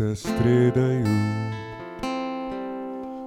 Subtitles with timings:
[0.00, 1.12] Sa striedajú.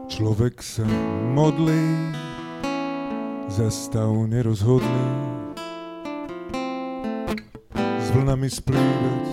[0.10, 0.82] Človek sa
[1.30, 1.86] modlí
[3.46, 5.06] za stav nerozhodný.
[7.78, 9.26] S vlnami splývať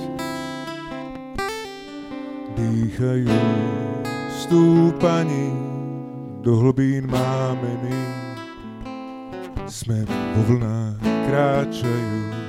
[2.60, 3.40] dýchajú
[4.44, 5.48] stúpaní
[6.44, 8.04] do hlbín mámení.
[9.64, 12.39] Sme vo vlnách kráčajú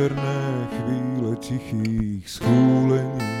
[0.00, 3.36] večerné chvíle tichých schúlení,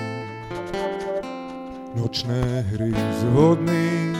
[1.96, 2.92] nočné hry
[3.24, 4.12] zvodný,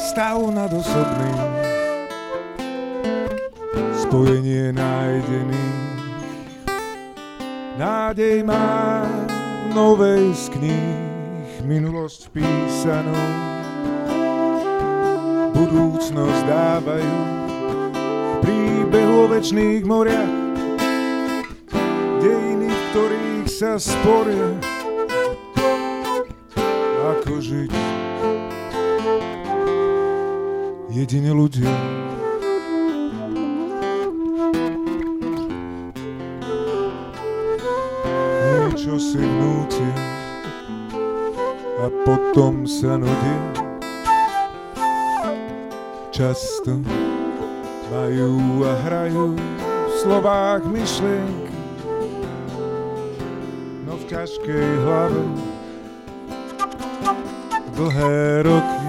[0.00, 1.44] stav nad osobným,
[4.00, 5.68] spojenie nájdený,
[7.76, 9.04] nádej má
[9.76, 13.20] novej z kníh, minulosť písanú,
[15.52, 17.16] budúcnosť dávajú
[18.40, 20.41] príbehu o večných moriach
[23.52, 24.48] sa sporia,
[27.04, 27.72] ako žiť.
[30.88, 31.68] Jedine ľudia.
[38.40, 39.94] Niečo si vnútia
[41.76, 43.40] a potom sa nudia.
[46.08, 46.80] Často
[47.92, 51.51] majú a hrajú v slovách myšlienky
[54.32, 55.22] ťažkej hlave.
[57.76, 58.88] Dlhé roky,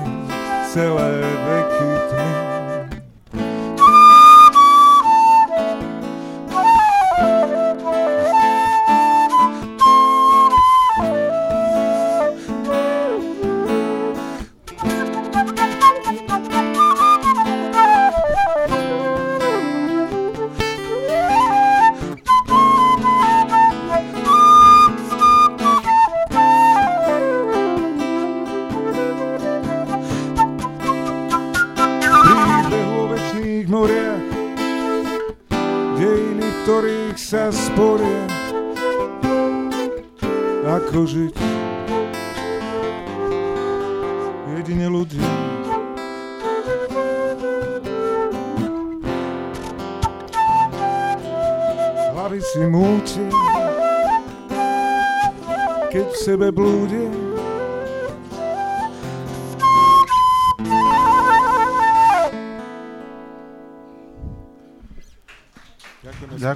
[0.72, 2.53] celé veky tmy.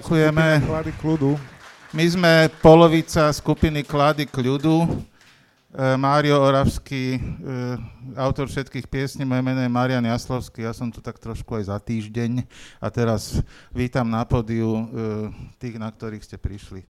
[0.07, 0.63] Ďakujeme.
[1.91, 4.87] My sme polovica skupiny Klady k ľudu.
[4.87, 4.89] E,
[5.99, 7.21] Mário Oravský, e,
[8.15, 11.75] autor všetkých piesní, moje meno je Marian Jaslovský, ja som tu tak trošku aj za
[11.83, 12.39] týždeň
[12.79, 13.43] a teraz
[13.75, 14.83] vítam na podiu e,
[15.59, 16.87] tých, na ktorých ste prišli.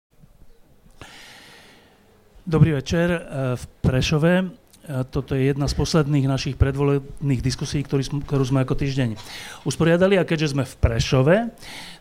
[2.49, 3.13] Dobrý večer
[3.61, 4.62] v Prešove.
[4.83, 9.15] Toto je jedna z posledných našich predvolebných diskusí, ktorý, ktorú sme ako týždeň
[9.63, 11.37] usporiadali a keďže sme v Prešove,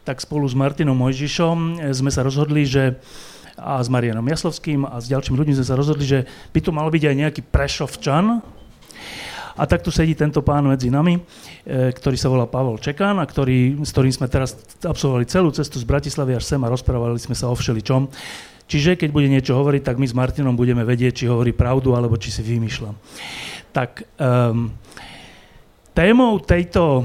[0.02, 2.98] tak spolu s Martinom Mojžišom sme sa rozhodli, že
[3.62, 6.20] a s Marianom Jaslovským a s ďalšími ľuďmi sme sa rozhodli, že
[6.50, 8.42] by tu mal byť aj nejaký Prešovčan,
[9.52, 11.22] a tak tu sedí tento pán medzi nami, e,
[11.92, 15.86] ktorý sa volá Pavol Čekán a ktorý, s ktorým sme teraz absolvovali celú cestu z
[15.86, 18.08] Bratislavy až sem a rozprávali sme sa o všeličom.
[18.72, 22.16] Čiže keď bude niečo hovoriť, tak my s Martinom budeme vedieť, či hovorí pravdu, alebo
[22.16, 22.96] či si vymýšľam.
[23.76, 24.72] Tak um,
[25.92, 27.04] témou tejto,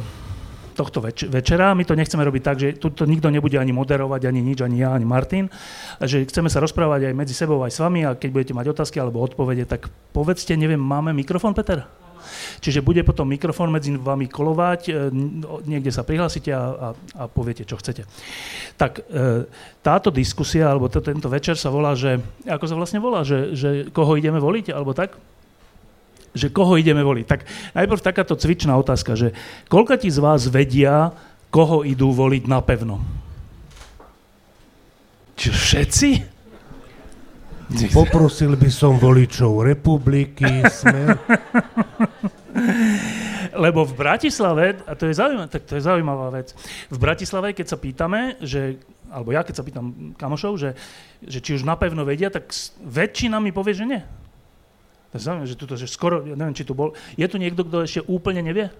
[0.79, 4.47] tohto več- večera, my to nechceme robiť tak, že tu nikto nebude ani moderovať, ani
[4.47, 5.51] nič, ani ja, ani Martin,
[5.99, 9.03] že chceme sa rozprávať aj medzi sebou, aj s vami a keď budete mať otázky
[9.03, 12.06] alebo odpovede, tak povedzte, neviem, máme mikrofón, Peter?
[12.61, 14.93] Čiže bude potom mikrofón medzi vami kolovať, e,
[15.65, 18.05] niekde sa prihlásite a, a, a poviete, čo chcete.
[18.77, 19.47] Tak e,
[19.81, 23.71] táto diskusia, alebo to, tento večer sa volá, že, ako sa vlastne volá, že, že
[23.91, 25.17] koho ideme voliť, alebo tak?
[26.37, 27.25] Že koho ideme voliť.
[27.25, 27.41] Tak
[27.73, 29.33] najprv takáto cvičná otázka, že
[29.73, 31.17] koľko ti z vás vedia,
[31.49, 33.01] koho idú voliť napevno?
[35.37, 36.36] Čo, všetci?
[37.91, 41.19] Poprosil by som voličov republiky, smer.
[43.57, 46.55] Lebo v Bratislave, a to je, zaujímavá, tak to je zaujímavá vec,
[46.93, 48.79] v Bratislave, keď sa pýtame, že,
[49.11, 50.71] alebo ja keď sa pýtam kamošov, že,
[51.25, 52.53] že či už napevno vedia, tak
[52.85, 54.03] väčšina mi povie, že nie.
[55.11, 57.67] To je zaujímavé, že, tuto, že skoro, ja neviem, či tu bol, je tu niekto,
[57.67, 58.71] kto ešte úplne nevie?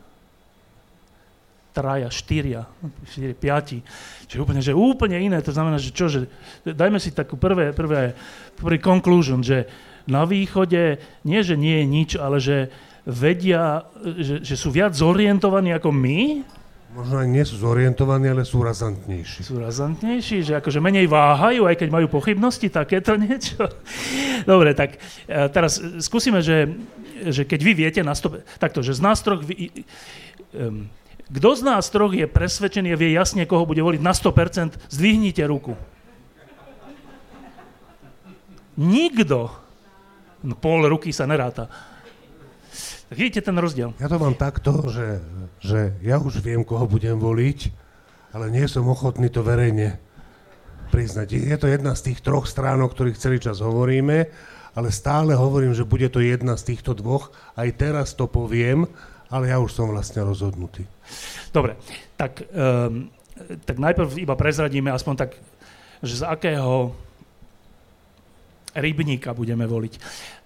[1.77, 2.65] Traja, štyria,
[3.05, 3.85] štyri, piati.
[4.25, 5.45] Čiže úplne, že úplne iné.
[5.45, 6.25] To znamená, že čo, že
[6.65, 8.17] dajme si takú prvé, prvé,
[8.57, 9.69] prvý conclusion, že
[10.09, 10.97] na východe
[11.29, 12.73] nie, že nie je nič, ale že
[13.05, 16.21] vedia, že, že sú viac zorientovaní ako my,
[16.97, 19.45] Možno aj nie sú zorientovaní, ale sú razantnejší.
[19.45, 23.69] Sú razantnejší, že akože menej váhajú, aj keď majú pochybnosti, takéto niečo.
[24.49, 24.97] Dobre, tak
[25.29, 26.73] e, teraz skúsime, že,
[27.29, 28.41] že keď vy viete na stop...
[28.57, 29.45] Takto, že z nás troch...
[29.45, 29.85] Vy,
[30.57, 30.89] um,
[31.27, 35.43] kto z nás troch je presvedčený a vie jasne, koho bude voliť na 100%, zdvihnite
[35.51, 35.75] ruku.
[38.77, 39.51] Nikto.
[40.47, 41.67] No, pol ruky sa neráta.
[43.07, 43.95] Tak vidíte ten rozdiel.
[43.99, 45.23] Ja to mám takto, že,
[45.63, 47.71] že ja už viem, koho budem voliť,
[48.35, 49.99] ale nie som ochotný to verejne
[50.91, 51.39] priznať.
[51.39, 54.27] Je to jedna z tých troch strán, o ktorých celý čas hovoríme,
[54.77, 57.33] ale stále hovorím, že bude to jedna z týchto dvoch.
[57.57, 58.87] Aj teraz to poviem,
[59.31, 60.87] ale ja už som vlastne rozhodnutý.
[61.51, 61.79] Dobre,
[62.15, 63.11] tak, um,
[63.67, 65.31] tak najprv iba prezradíme aspoň tak,
[66.05, 66.95] že z akého
[68.77, 69.95] rybníka budeme voliť.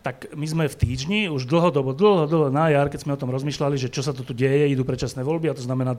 [0.01, 3.77] Tak my sme v týždni už dlhodobo, dlhodobo na jar, keď sme o tom rozmýšľali,
[3.77, 5.99] že čo sa to tu deje, idú predčasné voľby a to znamená,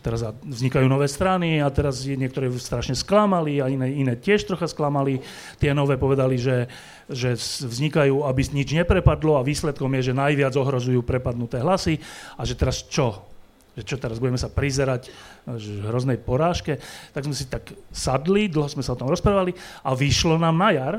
[0.00, 5.20] teraz vznikajú nové strany a teraz niektoré strašne sklamali a iné, iné tiež trocha sklamali.
[5.60, 6.70] Tie nové povedali, že,
[7.12, 7.36] že
[7.68, 12.00] vznikajú, aby nič neprepadlo a výsledkom je, že najviac ohrozujú prepadnuté hlasy
[12.36, 13.32] a že teraz čo?
[13.72, 15.08] že čo teraz budeme sa prizerať
[15.56, 16.76] že hroznej porážke,
[17.16, 20.70] tak sme si tak sadli, dlho sme sa o tom rozprávali a vyšlo nám na
[20.76, 20.94] jar,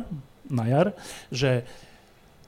[0.49, 0.87] na jar,
[1.29, 1.61] že,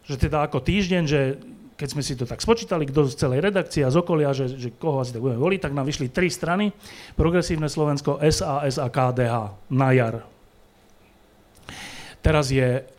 [0.09, 1.37] že teda ako týždeň, že
[1.75, 4.71] keď sme si to tak spočítali, kto z celej redakcie a z okolia, že, že
[4.71, 6.71] koho asi tak budeme voliť, tak nám vyšli tri strany.
[7.19, 9.35] Progresívne Slovensko, SAS a KDH
[9.75, 10.15] na jar.
[12.23, 12.94] Teraz je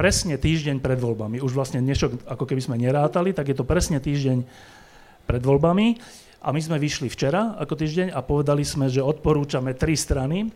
[0.00, 1.44] presne týždeň pred voľbami.
[1.44, 4.48] Už vlastne niečo, ako keby sme nerátali, tak je to presne týždeň
[5.28, 6.00] pred voľbami.
[6.40, 10.48] A my sme vyšli včera ako týždeň a povedali sme, že odporúčame tri strany.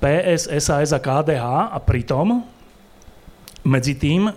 [0.00, 2.40] PS, SAS a KDH a pritom
[3.62, 4.32] medzi tým e,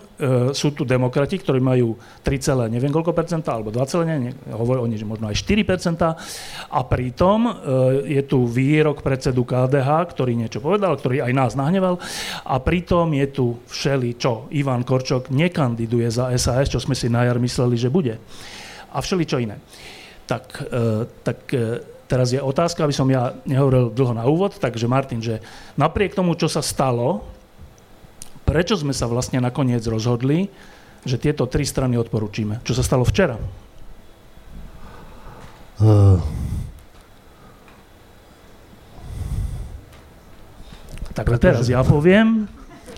[0.54, 5.08] sú tu demokrati, ktorí majú 3, neviem koľko percenta, alebo 2, ne, hovorí oni, že
[5.08, 6.14] možno aj 4 percenta.
[6.70, 7.52] A pritom e,
[8.06, 11.98] je tu výrok predsedu KDH, ktorý niečo povedal, ktorý aj nás nahneval.
[12.46, 17.26] A pritom je tu všeli, čo Ivan Korčok nekandiduje za SAS, čo sme si na
[17.26, 18.22] jar mysleli, že bude.
[18.94, 19.58] A všeli čo iné.
[20.30, 24.86] Tak, e, tak e, teraz je otázka, aby som ja nehovoril dlho na úvod, takže
[24.86, 25.42] Martin, že
[25.74, 27.35] napriek tomu, čo sa stalo,
[28.46, 30.48] prečo sme sa vlastne nakoniec rozhodli,
[31.02, 32.62] že tieto tri strany odporúčime?
[32.62, 33.36] Čo sa stalo včera?
[35.76, 36.16] Uh,
[41.12, 42.48] tak pretože, teraz ja poviem.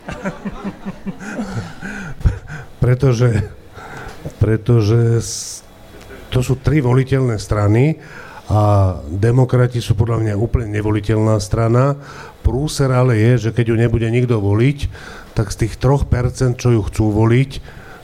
[2.82, 3.50] pretože,
[4.38, 5.00] pretože
[6.30, 7.98] to sú tri voliteľné strany
[8.48, 12.00] a demokrati sú podľa mňa úplne nevoliteľná strana.
[12.40, 14.78] Prúser ale je, že keď ju nebude nikto voliť,
[15.38, 17.50] tak z tých 3%, čo ju chcú voliť,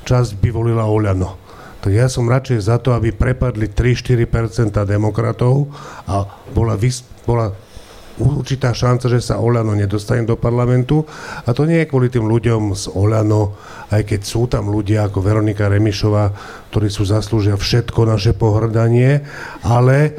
[0.06, 1.34] časť by volila Oľano.
[1.82, 5.66] Tak ja som radšej za to, aby prepadli 3-4% demokratov
[6.06, 6.24] a
[6.54, 7.50] bola, vys- bola
[8.16, 11.02] určitá šanca, že sa Olano nedostane do parlamentu.
[11.44, 13.58] A to nie je kvôli tým ľuďom z Olano,
[13.90, 16.30] aj keď sú tam ľudia ako Veronika Remišová,
[16.70, 19.26] ktorí sú zaslúžia všetko naše pohrdanie,
[19.66, 20.14] ale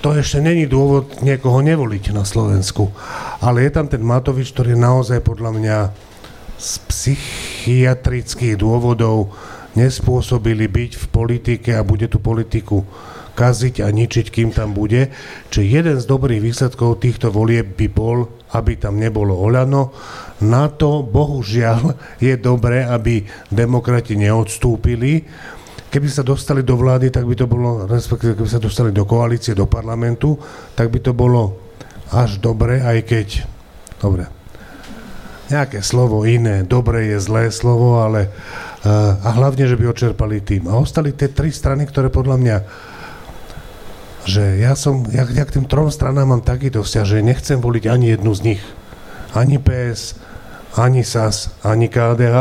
[0.00, 2.88] to ešte není dôvod niekoho nevoliť na Slovensku.
[3.40, 5.78] Ale je tam ten Matovič, ktorý je naozaj podľa mňa
[6.60, 9.32] z psychiatrických dôvodov
[9.72, 12.84] nespôsobili byť v politike a bude tú politiku
[13.32, 15.08] kaziť a ničiť, kým tam bude.
[15.48, 19.94] Čiže jeden z dobrých výsledkov týchto volieb by bol, aby tam nebolo Oľano.
[20.44, 25.24] Na to, bohužiaľ, je dobré, aby demokrati neodstúpili.
[25.90, 29.56] Keby sa dostali do vlády, tak by to bolo, respektíve keby sa dostali do koalície,
[29.56, 30.36] do parlamentu,
[30.76, 31.56] tak by to bolo
[32.12, 33.28] až dobre, aj keď,
[33.98, 34.39] dobre,
[35.50, 38.30] nejaké slovo iné, dobre je zlé slovo, ale
[39.20, 40.70] a hlavne, že by odčerpali tým.
[40.70, 42.56] A ostali tie tri strany, ktoré podľa mňa
[44.20, 47.84] že ja som, ja, ja k tým trom stranám mám takýto vzťah, že nechcem voliť
[47.88, 48.62] ani jednu z nich.
[49.32, 50.20] Ani PS,
[50.76, 52.38] ani SAS, ani KDH.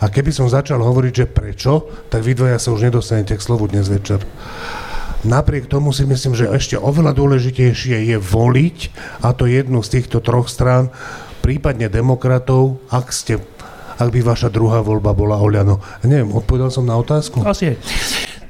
[0.00, 3.66] A keby som začal hovoriť, že prečo, tak vy dvoja sa už nedostanete k slovu
[3.66, 4.22] dnes večer.
[5.26, 8.78] Napriek tomu si myslím, že ešte oveľa dôležitejšie je voliť,
[9.26, 10.94] a to jednu z týchto troch strán,
[11.46, 13.38] prípadne demokratov, ak ste
[13.96, 15.80] ak by vaša druhá voľba bola Oľano.
[16.04, 17.40] Neviem, odpovedal som na otázku?
[17.46, 17.74] Asi je.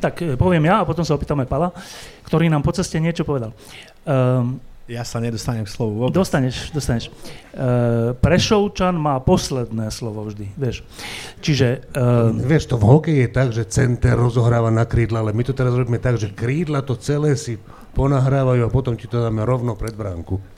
[0.02, 1.70] Tak e, poviem ja a potom sa opýtame Pala,
[2.26, 3.54] ktorý nám po ceste niečo povedal.
[4.02, 4.58] Um,
[4.90, 6.18] ja sa nedostanem k slovu vôbec.
[6.18, 7.14] Dostaneš, dostaneš.
[7.54, 10.82] Uh, Prešovčan má posledné slovo vždy, vieš.
[11.38, 11.86] Čiže...
[11.94, 15.54] Uh, vieš, to v hokeji je tak, že center rozohráva na krídla, ale my to
[15.54, 17.54] teraz robíme tak, že krídla to celé si
[17.94, 20.55] ponahrávajú a potom ti to dáme rovno pred bránku.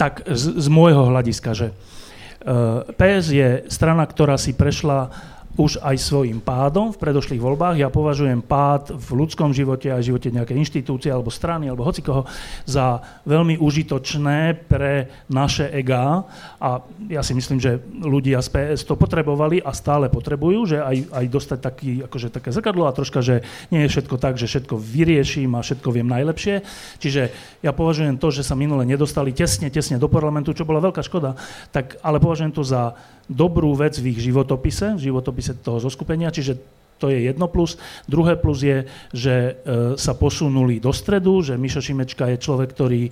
[0.00, 5.10] Tak z, z môjho hľadiska, že uh, PS je strana, ktorá si prešla
[5.58, 7.76] už aj svojim pádom v predošlých voľbách.
[7.82, 12.28] Ja považujem pád v ľudskom živote a v živote nejakej inštitúcie alebo strany alebo hocikoho
[12.62, 16.22] za veľmi užitočné pre naše EGA
[16.62, 16.70] a
[17.10, 21.24] ja si myslím, že ľudia z PS to potrebovali a stále potrebujú, že aj, aj
[21.26, 23.42] dostať taký, akože také zrkadlo a troška, že
[23.74, 26.62] nie je všetko tak, že všetko vyrieším a všetko viem najlepšie.
[27.02, 27.22] Čiže
[27.66, 31.34] ja považujem to, že sa minule nedostali tesne, tesne do parlamentu, čo bola veľká škoda,
[31.74, 32.94] tak, ale považujem to za
[33.30, 36.58] dobrú vec v ich životopise, v životopise toho zoskupenia, čiže
[37.00, 37.80] to je jedno plus.
[38.04, 38.84] Druhé plus je,
[39.16, 39.52] že e,
[39.96, 43.10] sa posunuli do stredu, že Mišo Šimečka je človek, ktorý, e,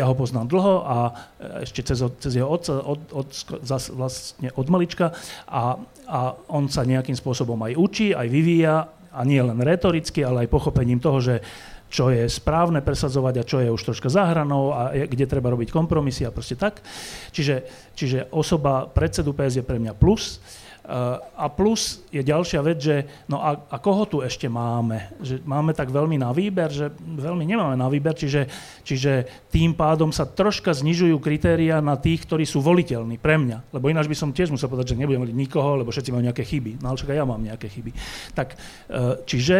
[0.00, 0.96] ja ho poznám dlho a
[1.60, 3.28] ešte cez, cez jeho otca, od, od,
[3.92, 5.12] vlastne od malička
[5.44, 5.76] a,
[6.08, 10.52] a on sa nejakým spôsobom aj učí, aj vyvíja a nie len retoricky, ale aj
[10.56, 11.34] pochopením toho, že
[11.88, 16.28] čo je správne presadzovať a čo je už troška zahranou a kde treba robiť kompromisy
[16.28, 16.84] a proste tak.
[17.32, 17.64] Čiže,
[17.96, 20.40] čiže osoba predsedu PS je pre mňa plus.
[21.36, 25.20] A plus je ďalšia vec, že no a, a koho tu ešte máme?
[25.20, 28.48] Že máme tak veľmi na výber, že veľmi nemáme na výber, čiže,
[28.88, 33.68] čiže tým pádom sa troška znižujú kritéria na tých, ktorí sú voliteľní pre mňa.
[33.68, 36.48] Lebo ináč by som tiež musel povedať, že nebudem voliť nikoho, lebo všetci majú nejaké
[36.48, 36.80] chyby.
[36.80, 37.90] No ale však aj ja mám nejaké chyby.
[38.32, 38.56] Tak, e,
[39.28, 39.58] čiže,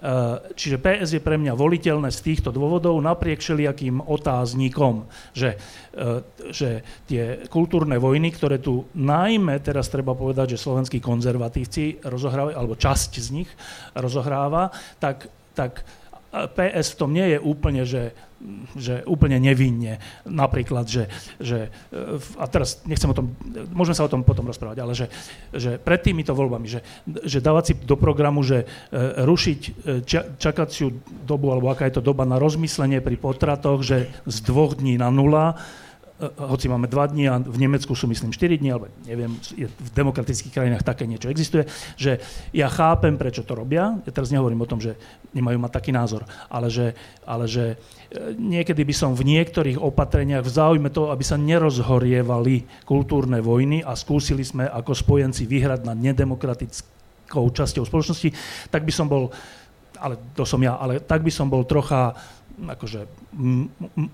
[0.00, 0.12] e,
[0.56, 5.04] čiže PS je pre mňa voliteľné z týchto dôvodov napriek všelijakým otáznikom,
[5.36, 5.60] že,
[5.92, 12.54] e, že tie kultúrne vojny, ktoré tu najmä teraz treba povedať, že slovenskí konzervatívci rozohrávajú,
[12.54, 13.50] alebo časť z nich
[13.98, 14.70] rozohráva,
[15.02, 15.26] tak,
[15.58, 15.82] tak
[16.30, 18.14] PS v tom nie je úplne, že,
[18.78, 19.98] že úplne nevinne.
[20.22, 21.10] Napríklad, že,
[21.42, 21.74] že,
[22.38, 23.34] a teraz nechcem o tom,
[23.74, 25.10] môžeme sa o tom potom rozprávať, ale že,
[25.50, 26.86] že pred týmito voľbami, že,
[27.26, 28.66] že dávať si do programu, že e,
[29.26, 29.70] rušiť e,
[30.38, 30.94] čakaciu
[31.26, 35.10] dobu, alebo aká je to doba na rozmyslenie pri potratoch, že z dvoch dní na
[35.10, 35.89] nula, E,
[36.20, 40.52] hoci máme dva dní a v Nemecku sú myslím 4 dní, alebo neviem, v demokratických
[40.52, 41.64] krajinách také niečo existuje,
[41.96, 42.20] že
[42.52, 43.96] ja chápem, prečo to robia.
[44.04, 45.00] Ja teraz nehovorím o tom, že
[45.32, 46.92] nemajú mať taký názor, ale že,
[47.24, 47.64] ale že
[48.12, 53.80] e, niekedy by som v niektorých opatreniach v záujme toho, aby sa nerozhorievali kultúrne vojny
[53.80, 58.28] a skúsili sme ako spojenci vyhrať nad nedemokratickou časťou spoločnosti,
[58.68, 59.32] tak by som bol,
[59.96, 62.12] ale to som ja, ale tak by som bol trocha
[62.68, 63.08] akože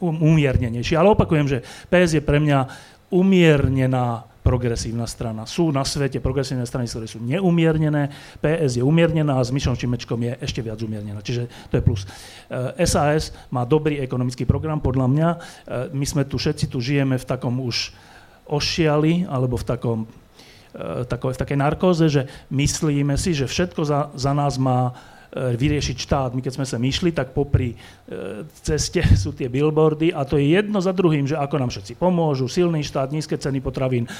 [0.00, 0.94] umiernenejší.
[0.94, 1.58] Ale opakujem, že
[1.90, 2.68] PS je pre mňa
[3.10, 5.42] umiernená progresívna strana.
[5.42, 10.22] Sú na svete progresívne strany, ktoré sú neumiernené, PS je umiernená a s Mišom Čimečkom
[10.22, 11.18] je ešte viac umiernená.
[11.18, 12.06] Čiže to je plus.
[12.86, 15.28] SAS eh, má dobrý ekonomický program, podľa mňa.
[15.34, 15.40] Eh,
[15.90, 17.90] my sme tu, všetci tu žijeme v takom už
[18.46, 19.98] ošiali, alebo v takom
[20.78, 25.96] eh, v takej narkóze, že myslíme si, že všetko za, za nás má E, vyriešiť
[25.98, 26.30] štát.
[26.32, 27.76] My keď sme sa myšli, tak popri e,
[28.62, 32.46] ceste sú tie billboardy a to je jedno za druhým, že ako nám všetci pomôžu,
[32.46, 34.06] silný štát, nízke ceny potravín.
[34.06, 34.10] E,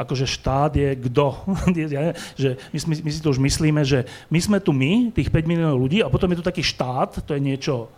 [0.00, 1.26] akože štát je kto?
[2.42, 5.50] že my, my, my si to už myslíme, že my sme tu my, tých 5
[5.50, 7.90] miliónov ľudí a potom je tu taký štát, to je niečo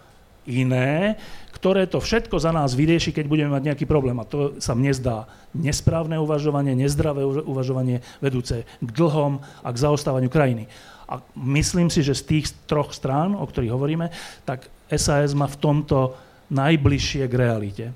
[0.46, 1.14] iné,
[1.54, 4.18] ktoré to všetko za nás vyrieši, keď budeme mať nejaký problém.
[4.18, 10.26] A to sa mne zdá nesprávne uvažovanie, nezdravé uvažovanie vedúce k dlhom a k zaostávaniu
[10.26, 10.66] krajiny.
[11.08, 14.06] A myslím si, že z tých troch strán, o ktorých hovoríme,
[14.46, 16.16] tak SAS má v tomto
[16.52, 17.86] najbližšie k realite.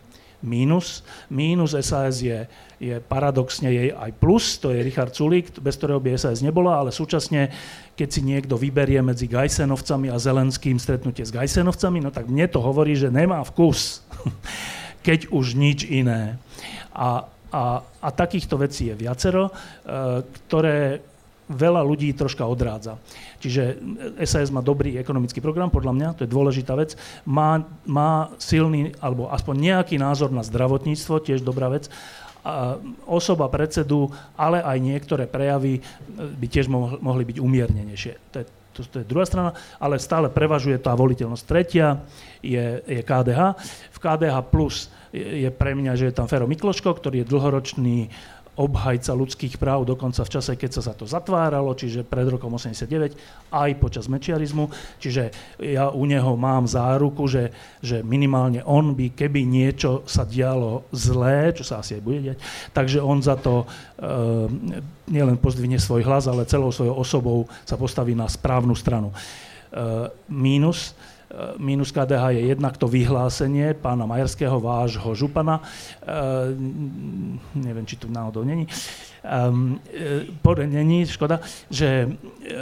[0.44, 1.00] Mínus,
[1.32, 2.44] mínus SAS je,
[2.76, 6.92] je paradoxne jej aj plus, to je Richard Sulík, bez ktorého by SAS nebola, ale
[6.92, 7.48] súčasne,
[7.96, 12.60] keď si niekto vyberie medzi Gajsenovcami a Zelenským stretnutie s Gajsenovcami, no tak mne to
[12.60, 14.04] hovorí, že nemá vkus,
[15.06, 16.36] keď už nič iné.
[16.92, 19.52] A, a, a takýchto vecí je viacero, e,
[20.46, 21.00] ktoré
[21.46, 22.98] veľa ľudí troška odrádza.
[23.38, 23.78] Čiže
[24.26, 26.98] SAS má dobrý ekonomický program, podľa mňa, to je dôležitá vec.
[27.22, 31.86] Má, má silný, alebo aspoň nejaký názor na zdravotníctvo, tiež dobrá vec.
[33.06, 35.82] osoba predsedu, ale aj niektoré prejavy
[36.14, 38.14] by tiež mohli byť umiernenejšie.
[38.34, 41.48] To je to, to je druhá strana, ale stále prevažuje tá voliteľnosť.
[41.48, 42.04] Tretia
[42.44, 43.56] je, je KDH.
[43.88, 48.12] V KDH plus je pre mňa, že je tam Fero Mikloško, ktorý je dlhoročný
[48.56, 53.12] obhajca ľudských práv dokonca v čase, keď sa za to zatváralo, čiže pred rokom 89,
[53.52, 54.72] aj počas mečiarizmu.
[54.96, 57.52] Čiže ja u neho mám záruku, že,
[57.84, 62.38] že minimálne on by, keby niečo sa dialo zlé, čo sa asi aj bude diať,
[62.72, 63.66] takže on za to e,
[65.12, 69.12] nielen pozdvihne svoj hlas, ale celou svojou osobou sa postaví na správnu stranu.
[69.12, 69.16] E,
[70.32, 70.96] mínus,
[71.58, 75.64] minus KDH je jednak to vyhlásenie pána Majerského, vášho župana, e,
[77.60, 78.66] neviem, či tu náhodou není,
[79.24, 81.40] e, není, škoda,
[81.70, 82.56] že e,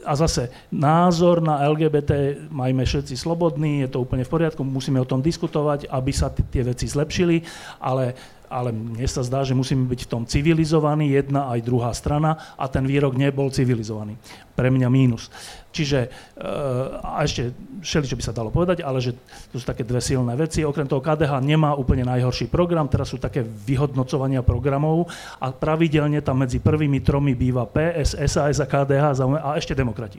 [0.00, 5.04] a zase názor na LGBT majme všetci slobodný, je to úplne v poriadku, musíme o
[5.08, 7.44] tom diskutovať, aby sa tie veci zlepšili,
[7.84, 8.16] ale
[8.50, 12.66] ale mne sa zdá, že musíme byť v tom civilizovaní, jedna aj druhá strana a
[12.66, 14.18] ten výrok nebol civilizovaný.
[14.58, 15.30] Pre mňa mínus.
[15.70, 19.14] Čiže, eh, a ešte všeli, čo by sa dalo povedať, ale že
[19.54, 20.66] to sú také dve silné veci.
[20.66, 25.06] Okrem toho KDH nemá úplne najhorší program, teraz sú také vyhodnocovania programov
[25.38, 30.18] a pravidelne tam medzi prvými tromi býva PS, SAS a KDH a ešte demokrati.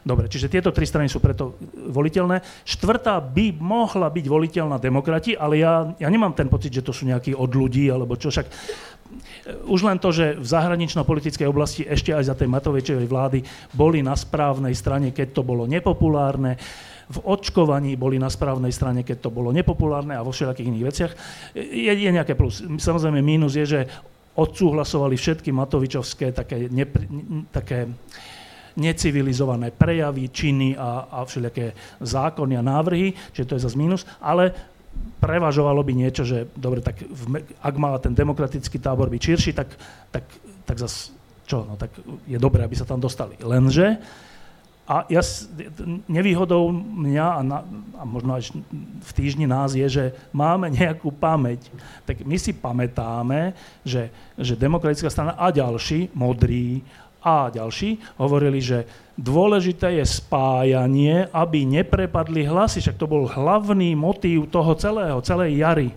[0.00, 2.40] Dobre, čiže tieto tri strany sú preto voliteľné.
[2.64, 7.04] Štvrtá by mohla byť voliteľná demokrati, ale ja, ja nemám ten pocit, že to sú
[7.04, 8.46] nejakí od ľudí, alebo čo však
[9.66, 13.38] už len to, že v zahranično-politickej oblasti ešte aj za tej Matovičovej vlády
[13.74, 16.54] boli na správnej strane, keď to bolo nepopulárne,
[17.10, 21.12] v očkovaní boli na správnej strane, keď to bolo nepopulárne a vo všetkých iných veciach.
[21.58, 22.62] Je, je nejaké plus.
[22.62, 23.80] Samozrejme mínus je, že
[24.38, 27.10] odsúhlasovali všetky Matovičovské také, nepri,
[27.50, 27.90] také
[28.76, 31.72] necivilizované prejavy, činy a, a všelijaké
[32.02, 34.52] zákony a návrhy, čiže to je zase mínus, ale
[35.20, 39.68] prevažovalo by niečo, že dobre, tak v, ak má ten demokratický tábor byť širší, tak,
[40.10, 40.24] tak,
[40.66, 41.14] tak zase
[41.46, 41.90] čo, no tak
[42.30, 43.34] je dobré, aby sa tam dostali.
[43.42, 43.98] Lenže
[44.90, 45.22] a ja,
[46.10, 47.62] nevýhodou mňa a, na,
[47.94, 48.50] a možno aj
[49.06, 51.70] v týždni nás je, že máme nejakú pamäť.
[52.02, 53.54] Tak my si pamätáme,
[53.86, 56.82] že, že demokratická strana a ďalší, modrí
[57.20, 58.88] a ďalší hovorili, že
[59.20, 62.80] dôležité je spájanie, aby neprepadli hlasy.
[62.80, 65.90] Však to bol hlavný motív toho celého, celej jary.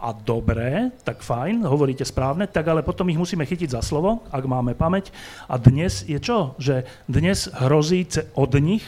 [0.00, 4.48] A dobré, tak fajn, hovoríte správne, tak ale potom ich musíme chytiť za slovo, ak
[4.48, 5.12] máme pamäť.
[5.44, 6.56] A dnes je čo?
[6.56, 8.82] Že dnes hrozí od nich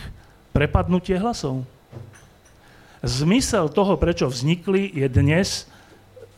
[0.57, 1.69] prepadnutie hlasov.
[3.05, 5.69] Zmysel toho, prečo vznikli, je dnes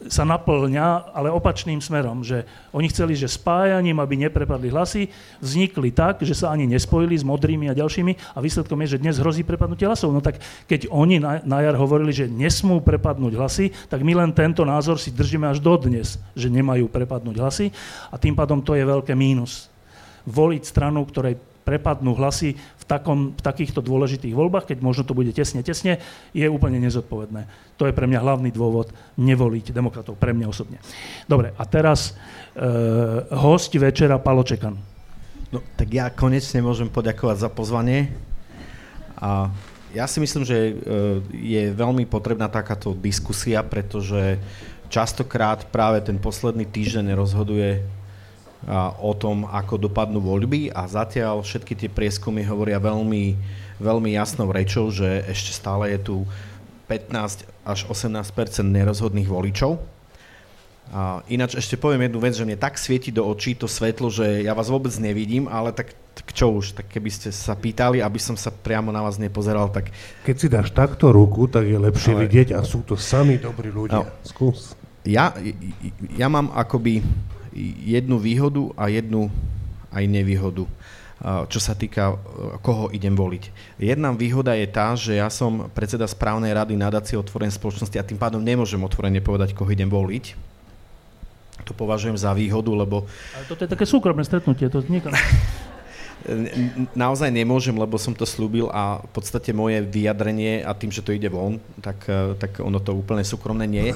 [0.09, 5.09] sa naplňa, ale opačným smerom, že oni chceli, že spájaním, aby neprepadli hlasy,
[5.41, 9.17] vznikli tak, že sa ani nespojili s modrými a ďalšími a výsledkom je, že dnes
[9.21, 10.13] hrozí prepadnutie hlasov.
[10.13, 14.31] No tak keď oni na, na jar hovorili, že nesmú prepadnúť hlasy, tak my len
[14.37, 17.67] tento názor si držíme až dodnes, že nemajú prepadnúť hlasy
[18.13, 19.73] a tým pádom to je veľké mínus.
[20.25, 25.33] Voliť stranu, ktorej prepadnú hlasy v, takom, v takýchto dôležitých voľbách, keď možno to bude
[25.33, 25.99] tesne, tesne,
[26.37, 27.49] je úplne nezodpovedné.
[27.81, 30.79] To je pre mňa hlavný dôvod nevoliť demokratov, pre mňa osobne.
[31.25, 32.63] Dobre, a teraz e,
[33.33, 34.77] host večera Palo Čekan.
[35.51, 38.13] No, tak ja konečne môžem poďakovať za pozvanie.
[39.17, 39.49] A
[39.95, 40.73] ja si myslím, že e,
[41.33, 44.37] je veľmi potrebná takáto diskusia, pretože
[44.93, 47.81] častokrát práve ten posledný týždeň rozhoduje
[49.01, 53.37] o tom, ako dopadnú voľby a zatiaľ všetky tie prieskumy hovoria veľmi,
[53.77, 56.17] veľmi jasnou rečou, že ešte stále je tu
[56.89, 58.25] 15 až 18%
[58.65, 59.81] nerozhodných voličov.
[60.93, 64.45] A ináč ešte poviem jednu vec, že mne tak svieti do očí to svetlo, že
[64.45, 68.21] ja vás vôbec nevidím, ale tak, tak čo už, tak keby ste sa pýtali, aby
[68.21, 69.89] som sa priamo na vás nepozeral, tak...
[70.29, 72.29] Keď si dáš takto ruku, tak je lepšie ale...
[72.29, 74.05] vidieť a sú to sami dobrí ľudia.
[74.05, 74.77] No, Skús.
[75.05, 75.33] Ja,
[76.17, 77.01] ja mám akoby
[77.87, 79.31] jednu výhodu a jednu
[79.95, 80.67] aj nevýhodu,
[81.49, 82.19] čo sa týka,
[82.61, 83.55] koho idem voliť.
[83.79, 88.19] Jedna výhoda je tá, že ja som predseda správnej rady nadácie otvorenej spoločnosti a tým
[88.19, 90.35] pádom nemôžem otvorene povedať, koho idem voliť.
[91.65, 93.07] To považujem za výhodu, lebo...
[93.39, 95.15] Ale toto je také súkromné stretnutie, to nikam...
[96.97, 101.13] naozaj nemôžem, lebo som to slúbil a v podstate moje vyjadrenie a tým, že to
[101.13, 102.01] ide von, tak,
[102.41, 103.95] tak ono to úplne súkromné nie je.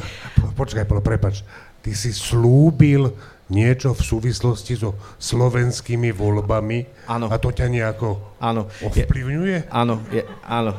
[0.52, 1.40] Počkaj, Polo, prepač.
[1.80, 3.08] Ty si slúbil
[3.48, 7.32] niečo v súvislosti so slovenskými voľbami áno.
[7.32, 8.68] a to ťa nejako áno.
[8.84, 9.58] ovplyvňuje?
[9.64, 10.72] Je, áno, je, áno.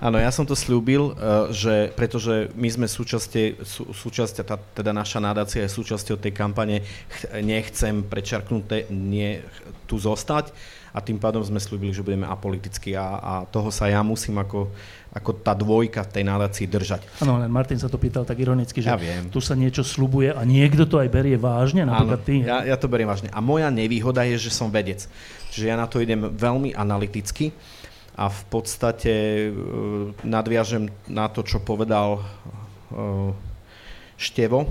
[0.00, 4.96] Áno, ja som to slúbil, uh, že, pretože my sme súčasťou, sú, súčasť, tá, teda
[4.96, 9.44] naša nadácia je súčasťou tej kampane, ch- nechcem prečarknuté, nie
[9.84, 10.56] tu zostať
[10.96, 14.72] a tým pádom sme slúbili, že budeme apolitickí a, a toho sa ja musím ako,
[15.10, 17.02] ako tá dvojka tej nadácii držať.
[17.18, 19.26] Áno, len Martin sa to pýtal tak ironicky, že Ja viem.
[19.26, 22.34] tu sa niečo slubuje a niekto to aj berie vážne, napríklad Áno, ty.
[22.46, 23.26] ja, ja to beriem vážne.
[23.34, 25.10] A moja nevýhoda je, že som vedec.
[25.50, 27.50] Čiže ja na to idem veľmi analyticky
[28.14, 29.50] a v podstate e,
[30.22, 32.22] nadviažem na to, čo povedal
[32.94, 33.34] e,
[34.14, 34.68] Števo, e,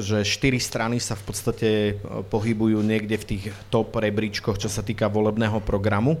[0.00, 1.68] že štyri strany sa v podstate
[2.26, 6.18] pohybujú niekde v tých top rebríčkoch, čo sa týka volebného programu.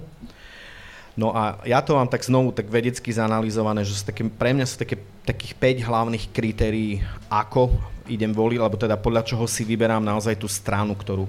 [1.18, 4.66] No a ja to mám tak znovu tak vedecky zanalizované, že sú také, pre mňa
[4.70, 7.74] sú také, takých 5 hlavných kritérií, ako
[8.06, 11.26] idem voliť, alebo teda podľa čoho si vyberám naozaj tú stranu, ktorú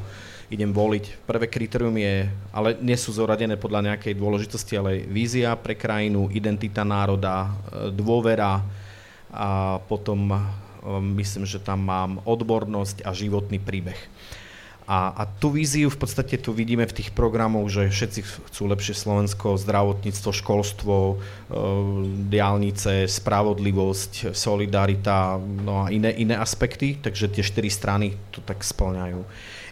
[0.53, 1.25] idem voliť.
[1.25, 6.85] Prvé kritérium je, ale nie sú zoradené podľa nejakej dôležitosti, ale vízia pre krajinu, identita
[6.85, 7.49] národa, e,
[7.89, 8.61] dôvera
[9.33, 10.37] a potom e,
[11.17, 13.97] myslím, že tam mám odbornosť a životný príbeh.
[14.89, 18.97] A, a tú víziu v podstate tu vidíme v tých programoch, že všetci chcú lepšie
[18.97, 21.15] Slovensko, zdravotníctvo, školstvo, e,
[22.25, 29.21] diálnice, spravodlivosť, solidarita, no a iné, iné aspekty, takže tie štyri strany to tak splňajú.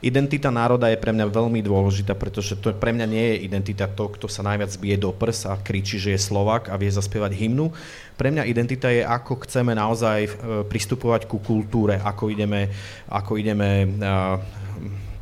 [0.05, 4.13] Identita národa je pre mňa veľmi dôležitá, pretože to pre mňa nie je identita to,
[4.13, 7.73] kto sa najviac bije do prs a kričí, že je Slovak a vie zaspievať hymnu.
[8.13, 10.31] Pre mňa identita je, ako chceme naozaj e,
[10.69, 12.69] pristupovať ku kultúre, ako ideme,
[13.09, 13.87] ako ideme e,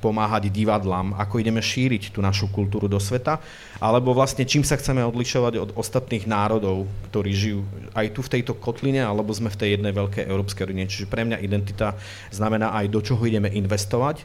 [0.05, 3.41] pomáhať divadlám, ako ideme šíriť tú našu kultúru do sveta,
[3.81, 7.65] alebo vlastne čím sa chceme odlišovať od ostatných národov, ktorí žijú
[7.97, 10.85] aj tu v tejto kotline, alebo sme v tej jednej veľkej európskej rodine.
[10.85, 11.97] Čiže pre mňa identita
[12.29, 14.21] znamená aj do čoho ideme investovať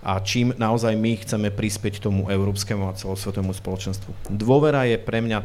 [0.00, 4.32] a čím naozaj my chceme prispieť tomu európskemu a celosvetovému spoločenstvu.
[4.32, 5.44] Dôvera je pre mňa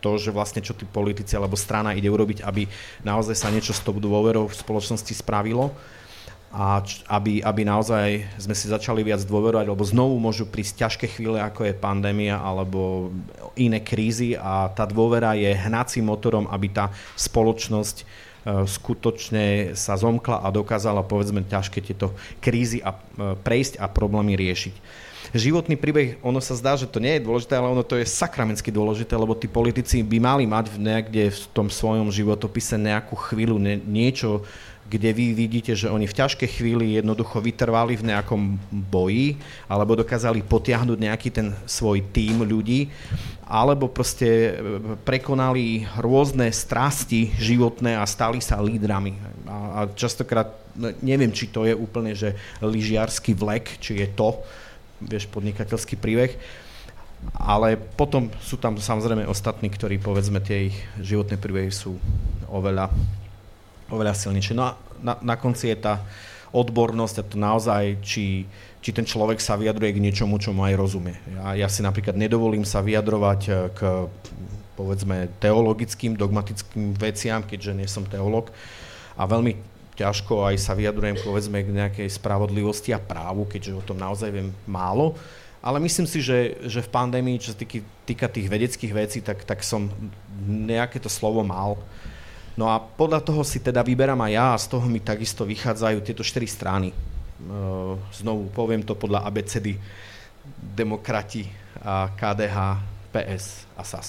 [0.00, 2.64] to, že vlastne čo tí politici alebo strana ide urobiť, aby
[3.04, 5.76] naozaj sa niečo s tou dôverou v spoločnosti spravilo
[6.50, 11.06] a č- aby, aby naozaj sme si začali viac dôverovať, lebo znovu môžu prísť ťažké
[11.14, 13.14] chvíle, ako je pandémia alebo
[13.54, 18.04] iné krízy a tá dôvera je hnacím motorom, aby tá spoločnosť e,
[18.66, 24.74] skutočne sa zomkla a dokázala povedzme ťažké tieto krízy a, e, prejsť a problémy riešiť.
[25.30, 28.74] Životný príbeh, ono sa zdá, že to nie je dôležité, ale ono to je sakramensky
[28.74, 33.54] dôležité, lebo tí politici by mali mať v niekde v tom svojom životopise nejakú chvíľu,
[33.62, 34.42] nie, niečo,
[34.90, 38.58] kde vy vidíte, že oni v ťažkej chvíli jednoducho vytrvali v nejakom
[38.90, 39.38] boji,
[39.70, 42.90] alebo dokázali potiahnuť nejaký ten svoj tím ľudí,
[43.46, 44.52] alebo proste e,
[45.06, 49.14] prekonali rôzne strasti životné a stali sa lídrami.
[49.46, 54.42] A častokrát, no, neviem, či to je úplne, že lyžiarsky vlek, či je to,
[55.06, 56.34] vieš, podnikateľský príbeh,
[57.38, 61.94] ale potom sú tam samozrejme ostatní, ktorí povedzme tie ich životné príbehy sú
[62.48, 62.90] oveľa
[63.90, 64.54] oveľa silnejšie.
[64.56, 64.70] No a
[65.02, 66.00] na, na konci je tá
[66.50, 68.42] odbornosť a to naozaj, či,
[68.82, 71.14] či ten človek sa vyjadruje k niečomu, čo mu aj rozumie.
[71.30, 73.80] Ja, ja si napríklad nedovolím sa vyjadrovať eh, k
[74.74, 78.48] povedzme teologickým, dogmatickým veciam, keďže nie som teológ
[79.20, 79.52] a veľmi
[80.00, 84.48] ťažko aj sa vyjadrujem povedzme k nejakej spravodlivosti a právu, keďže o tom naozaj viem
[84.64, 85.12] málo.
[85.60, 87.60] Ale myslím si, že, že v pandémii, čo sa
[88.08, 89.92] týka tých vedeckých vecí, tak, tak som
[90.48, 91.76] nejaké to slovo mal.
[92.58, 95.98] No a podľa toho si teda vyberám aj ja a z toho mi takisto vychádzajú
[96.02, 96.90] tieto štyri strany.
[96.90, 96.96] E,
[98.16, 99.78] Znovu poviem to podľa ABCD.
[100.60, 101.46] Demokrati,
[102.16, 102.56] KDH,
[103.12, 104.08] PS a SAS.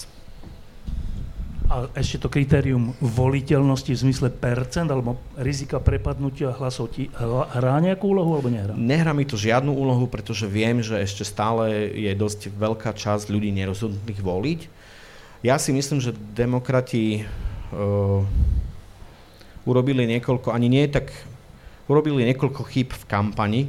[1.71, 8.11] A ešte to kritérium voliteľnosti v zmysle percent alebo rizika prepadnutia hlasov ti hrá nejakú
[8.11, 8.75] úlohu alebo nehrá?
[8.75, 13.55] Nehrá mi to žiadnu úlohu, pretože viem, že ešte stále je dosť veľká časť ľudí
[13.55, 14.59] nerozhodnutých voliť.
[15.47, 17.23] Ja si myslím, že demokrati
[19.65, 21.11] urobili niekoľko, ani nie tak,
[21.87, 23.61] urobili niekoľko chýb v kampani,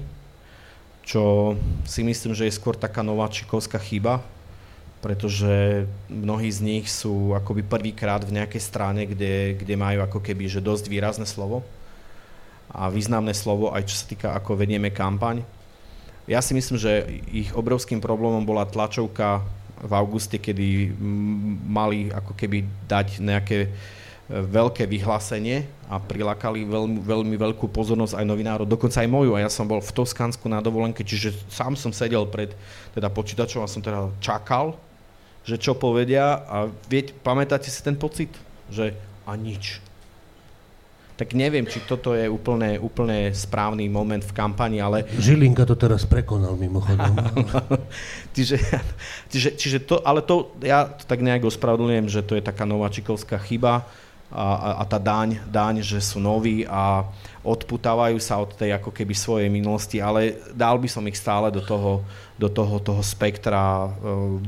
[1.02, 4.22] čo si myslím, že je skôr taká nováčikovská chyba,
[5.02, 10.46] pretože mnohí z nich sú akoby prvýkrát v nejakej strane, kde, kde majú ako keby
[10.46, 11.66] že dosť výrazné slovo
[12.70, 15.42] a významné slovo, aj čo sa týka ako vedieme kampaň.
[16.30, 17.02] Ja si myslím, že
[17.34, 19.42] ich obrovským problémom bola tlačovka
[19.82, 20.94] v auguste, kedy
[21.66, 23.68] mali ako keby dať nejaké e,
[24.30, 29.34] veľké vyhlásenie a prilákali veľmi, veľmi veľkú pozornosť aj novinárov, dokonca aj moju.
[29.34, 32.54] A ja som bol v Toskánsku na dovolenke, čiže sám som sedel pred
[32.94, 34.78] teda počítačom a som teda čakal,
[35.42, 38.30] že čo povedia a vieť, pamätáte si ten pocit,
[38.70, 38.94] že
[39.26, 39.91] a nič.
[41.22, 45.06] Tak neviem, či toto je úplne, úplne správny moment v kampani, ale...
[45.06, 47.14] Žilinka to teraz prekonal mimochodom.
[48.34, 48.58] čiže,
[49.30, 53.38] čiže, čiže to, ale to, ja to tak nejak ospravedlňujem, že to je taká nováčikovská
[53.38, 53.86] chyba
[54.34, 57.06] a, a, a tá daň, daň, že sú noví a
[57.46, 61.62] odputávajú sa od tej ako keby svojej minulosti, ale dal by som ich stále do
[61.62, 62.02] toho,
[62.34, 64.42] do toho, toho spektra uh,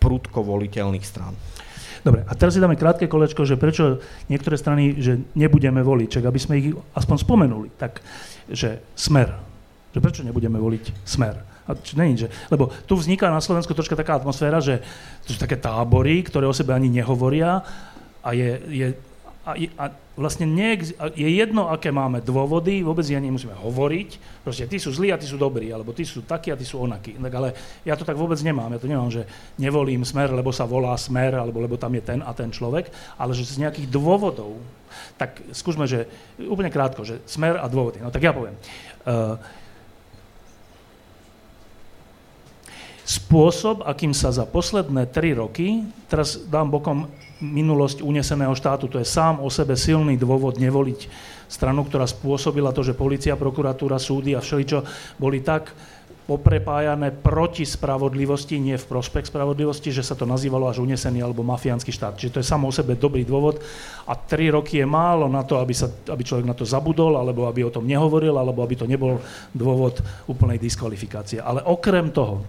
[0.00, 1.36] prúdko voliteľných strán.
[2.02, 6.24] Dobre, a teraz si dáme krátke kolečko, že prečo niektoré strany, že nebudeme voliť, čak
[6.26, 8.02] aby sme ich aspoň spomenuli, tak,
[8.50, 9.30] že smer.
[9.94, 11.38] Že prečo nebudeme voliť smer?
[11.62, 14.82] A či není, že, lebo tu vzniká na Slovensku troška taká atmosféra, že
[15.22, 17.62] to sú také tábory, ktoré o sebe ani nehovoria
[18.18, 18.86] a je, je
[19.42, 24.78] a, a vlastne neex, je jedno, aké máme dôvody, vôbec ja nemusíme hovoriť, proste ty
[24.78, 27.18] sú zlí a ty sú dobrí, alebo ty sú takí a ty sú onakí.
[27.18, 27.48] Tak ale
[27.82, 29.26] ja to tak vôbec nemám, ja to nemám, že
[29.58, 32.86] nevolím smer, lebo sa volá smer, alebo lebo tam je ten a ten človek,
[33.18, 34.62] ale že z nejakých dôvodov,
[35.18, 36.06] tak skúsme, že
[36.38, 37.98] úplne krátko, že smer a dôvody.
[37.98, 38.54] No tak ja poviem.
[39.02, 39.42] Uh,
[43.02, 47.10] spôsob, akým sa za posledné tri roky, teraz dám bokom
[47.42, 48.86] minulosť uneseného štátu.
[48.86, 51.10] To je sám o sebe silný dôvod nevoliť
[51.50, 54.86] stranu, ktorá spôsobila to, že policia, prokuratúra, súdy a všeličo
[55.18, 55.74] boli tak
[56.22, 61.90] poprepájané proti spravodlivosti, nie v prospech spravodlivosti, že sa to nazývalo až unesený alebo mafiánsky
[61.90, 62.14] štát.
[62.14, 63.58] Čiže to je samo o sebe dobrý dôvod
[64.06, 67.50] a tri roky je málo na to, aby, sa, aby človek na to zabudol, alebo
[67.50, 69.18] aby o tom nehovoril, alebo aby to nebol
[69.50, 69.98] dôvod
[70.30, 71.42] úplnej diskvalifikácie.
[71.42, 72.46] Ale okrem toho,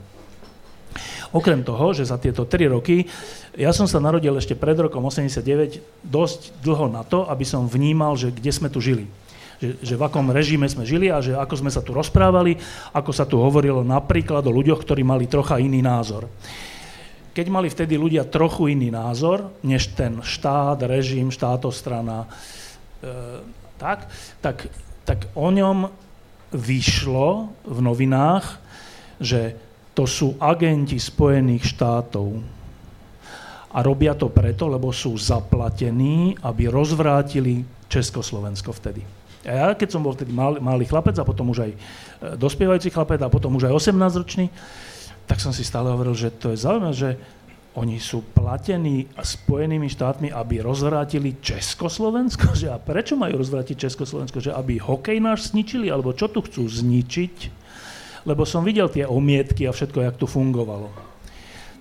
[1.34, 3.10] Okrem toho, že za tieto 3 roky,
[3.58, 8.14] ja som sa narodil ešte pred rokom 89 dosť dlho na to, aby som vnímal,
[8.14, 9.10] že kde sme tu žili.
[9.58, 12.62] Že, že v akom režime sme žili a že ako sme sa tu rozprávali,
[12.94, 16.30] ako sa tu hovorilo napríklad o ľuďoch, ktorí mali trocha iný názor.
[17.34, 22.30] Keď mali vtedy ľudia trochu iný názor, než ten štát, režim, štátostrana,
[23.02, 23.42] e,
[23.82, 24.06] tak,
[24.38, 24.70] tak,
[25.02, 25.90] tak o ňom
[26.54, 28.62] vyšlo v novinách,
[29.18, 29.58] že
[29.94, 32.42] to sú agenti Spojených štátov.
[33.74, 39.02] A robia to preto, lebo sú zaplatení, aby rozvrátili Československo vtedy.
[39.44, 41.78] A ja, keď som bol vtedy malý, malý chlapec a potom už aj e,
[42.38, 44.48] dospievajúci chlapec a potom už aj 18-ročný,
[45.26, 47.12] tak som si stále hovoril, že to je zaujímavé, že
[47.74, 52.54] oni sú platení Spojenými štátmi, aby rozvrátili Československo?
[52.62, 54.38] Že a prečo majú rozvrátiť Československo?
[54.38, 55.90] Že aby hokej náš zničili?
[55.90, 57.63] Alebo čo tu chcú zničiť?
[58.24, 60.92] Lebo som videl tie omietky a všetko, jak to fungovalo.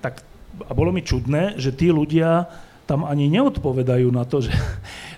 [0.03, 0.23] Tak,
[0.67, 2.51] a bolo mi čudné, že tí ľudia
[2.83, 4.53] tam ani neodpovedajú na to, že,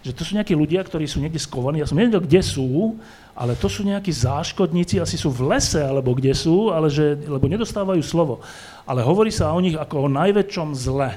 [0.05, 1.81] že to sú nejakí ľudia, ktorí sú niekde skovaní.
[1.81, 3.01] Ja som nevedel, kde sú,
[3.35, 7.51] ale to sú nejakí záškodníci, asi sú v lese, alebo kde sú, ale že, lebo
[7.51, 8.45] nedostávajú slovo.
[8.87, 11.11] Ale hovorí sa o nich ako o najväčšom zle.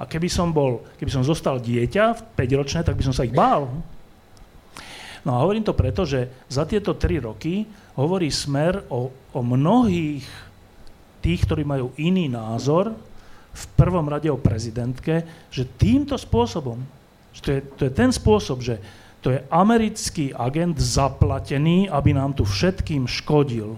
[0.00, 3.68] A keby som bol, keby som zostal dieťa, 5-ročné, tak by som sa ich bál.
[5.20, 7.68] No a hovorím to preto, že za tieto tri roky
[8.00, 10.24] hovorí Smer o, o mnohých
[11.20, 12.96] tých, ktorí majú iný názor,
[13.50, 16.78] v prvom rade o prezidentke, že týmto spôsobom,
[17.34, 18.78] že to je, to je ten spôsob, že
[19.20, 23.76] to je americký agent zaplatený, aby nám tu všetkým škodil.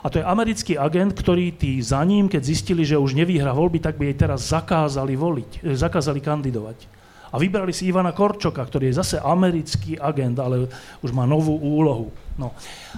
[0.00, 3.84] A to je americký agent, ktorý tí za ním, keď zistili, že už nevyhra voľby,
[3.84, 6.99] tak by jej teraz zakázali voliť, zakázali kandidovať.
[7.30, 10.66] A vybrali si Ivana Korčoka, ktorý je zase americký agent, ale
[10.98, 12.10] už má novú úlohu.
[12.34, 12.50] No.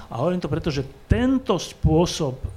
[0.09, 2.49] A hovorím to preto, že tento spôsob, e,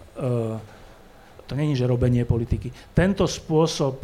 [1.44, 4.00] to není, že robenie politiky, tento spôsob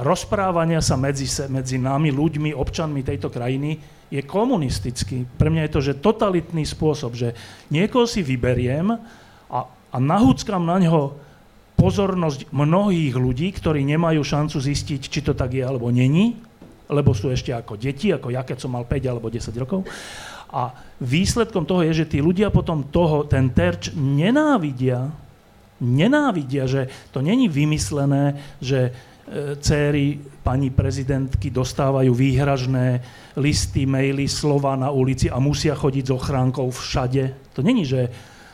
[0.00, 3.76] rozprávania sa medzi, medzi nami, ľuďmi, občanmi tejto krajiny
[4.08, 5.28] je komunistický.
[5.28, 7.36] Pre mňa je to, že totalitný spôsob, že
[7.68, 8.96] niekoho si vyberiem
[9.52, 11.14] a, a nahúckam na ňo
[11.78, 16.36] pozornosť mnohých ľudí, ktorí nemajú šancu zistiť, či to tak je alebo není,
[16.90, 19.86] lebo sú ešte ako deti, ako ja, keď som mal 5 alebo 10 rokov.
[20.50, 25.06] A výsledkom toho je, že tí ľudia potom toho, ten terč nenávidia,
[25.78, 28.90] nenávidia, že to není vymyslené, že e,
[29.62, 33.00] céry pani prezidentky dostávajú výhražné
[33.38, 37.54] listy, maily, slova na ulici a musia chodiť s ochránkou všade.
[37.54, 38.10] To není, že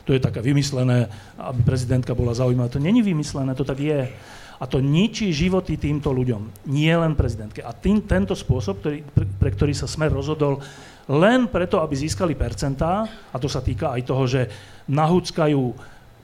[0.07, 1.09] to je také vymyslené,
[1.40, 2.70] aby prezidentka bola zaujímavá.
[2.70, 4.07] To není vymyslené, to tak je.
[4.56, 7.60] A to ničí životy týmto ľuďom, nie len prezidentke.
[7.60, 10.64] A tým, tento spôsob, ktorý, pre, pre ktorý sa Smer rozhodol
[11.06, 14.42] len preto, aby získali percentá, a to sa týka aj toho, že
[14.90, 15.60] nahúckajú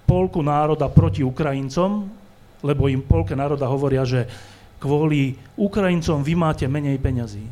[0.08, 2.08] polku národa proti Ukrajincom,
[2.62, 4.26] lebo im polke národa hovoria, že
[4.82, 7.46] kvôli Ukrajincom vy máte menej peňazí.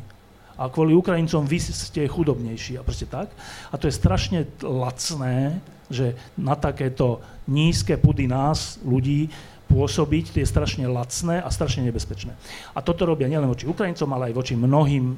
[0.59, 2.77] A kvôli Ukrajincom vy ste chudobnejší.
[2.77, 3.31] A proste tak.
[3.71, 5.57] A to je strašne lacné,
[5.89, 9.31] že na takéto nízke pudy nás, ľudí,
[9.71, 12.35] pôsobiť, to je strašne lacné a strašne nebezpečné.
[12.75, 15.15] A toto robia nielen voči Ukrajincom, ale aj voči mnohým,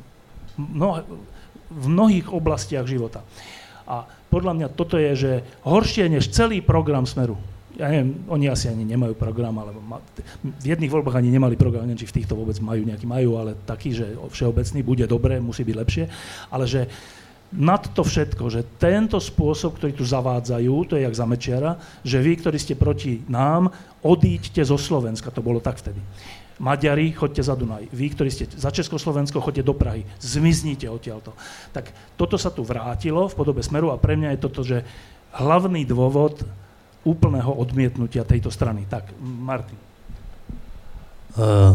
[0.61, 1.01] mnoh,
[1.73, 3.25] v mnohých oblastiach života.
[3.89, 5.31] A podľa mňa toto je, že
[5.65, 7.35] horšie než celý program Smeru.
[7.73, 9.97] Ja neviem, oni asi ani nemajú program, alebo ma,
[10.45, 13.57] v jedných voľbách ani nemali program, neviem, či v týchto vôbec majú nejaký, majú, ale
[13.65, 16.05] taký, že všeobecný, bude dobré, musí byť lepšie,
[16.53, 16.85] ale že
[17.53, 22.17] nad to všetko, že tento spôsob, ktorý tu zavádzajú, to je jak za Mečiara, že
[22.17, 23.69] vy, ktorí ste proti nám,
[24.01, 26.01] odíďte zo Slovenska, to bolo tak vtedy.
[26.61, 27.89] Maďari, choďte za Dunaj.
[27.89, 30.05] Vy, ktorí ste za Československo, choďte do Prahy.
[30.21, 31.33] Zmiznite odtiaľto.
[31.73, 34.85] Tak toto sa tu vrátilo v podobe smeru a pre mňa je toto, že
[35.33, 36.45] hlavný dôvod
[37.03, 38.85] úplného odmietnutia tejto strany.
[38.85, 39.75] Tak, Martin.
[41.33, 41.73] Uh,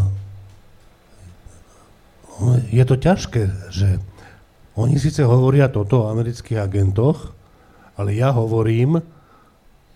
[2.70, 3.42] je to ťažké,
[3.74, 3.98] že
[4.78, 7.34] oni síce hovoria toto o amerických agentoch,
[7.98, 9.02] ale ja hovorím,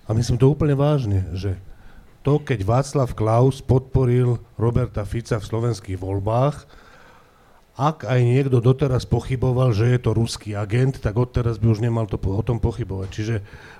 [0.02, 1.54] a myslím to úplne vážne, že
[2.26, 6.66] to, keď Václav Klaus podporil Roberta Fica v slovenských voľbách,
[7.78, 12.04] ak aj niekto doteraz pochyboval, že je to ruský agent, tak odteraz by už nemal
[12.04, 13.08] to o tom pochybovať.
[13.08, 13.36] Čiže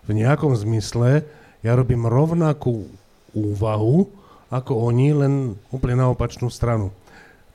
[0.09, 1.27] v nejakom zmysle
[1.61, 2.89] ja robím rovnakú
[3.37, 4.09] úvahu
[4.53, 5.35] ako oni, len
[5.73, 6.93] úplne na opačnú stranu.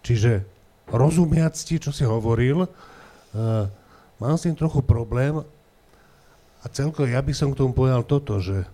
[0.02, 0.46] Čiže
[0.90, 2.66] rozumiac ti, čo si hovoril,
[4.18, 5.42] mám s tým trochu problém
[6.62, 8.66] a celko ja by som k tomu povedal toto, že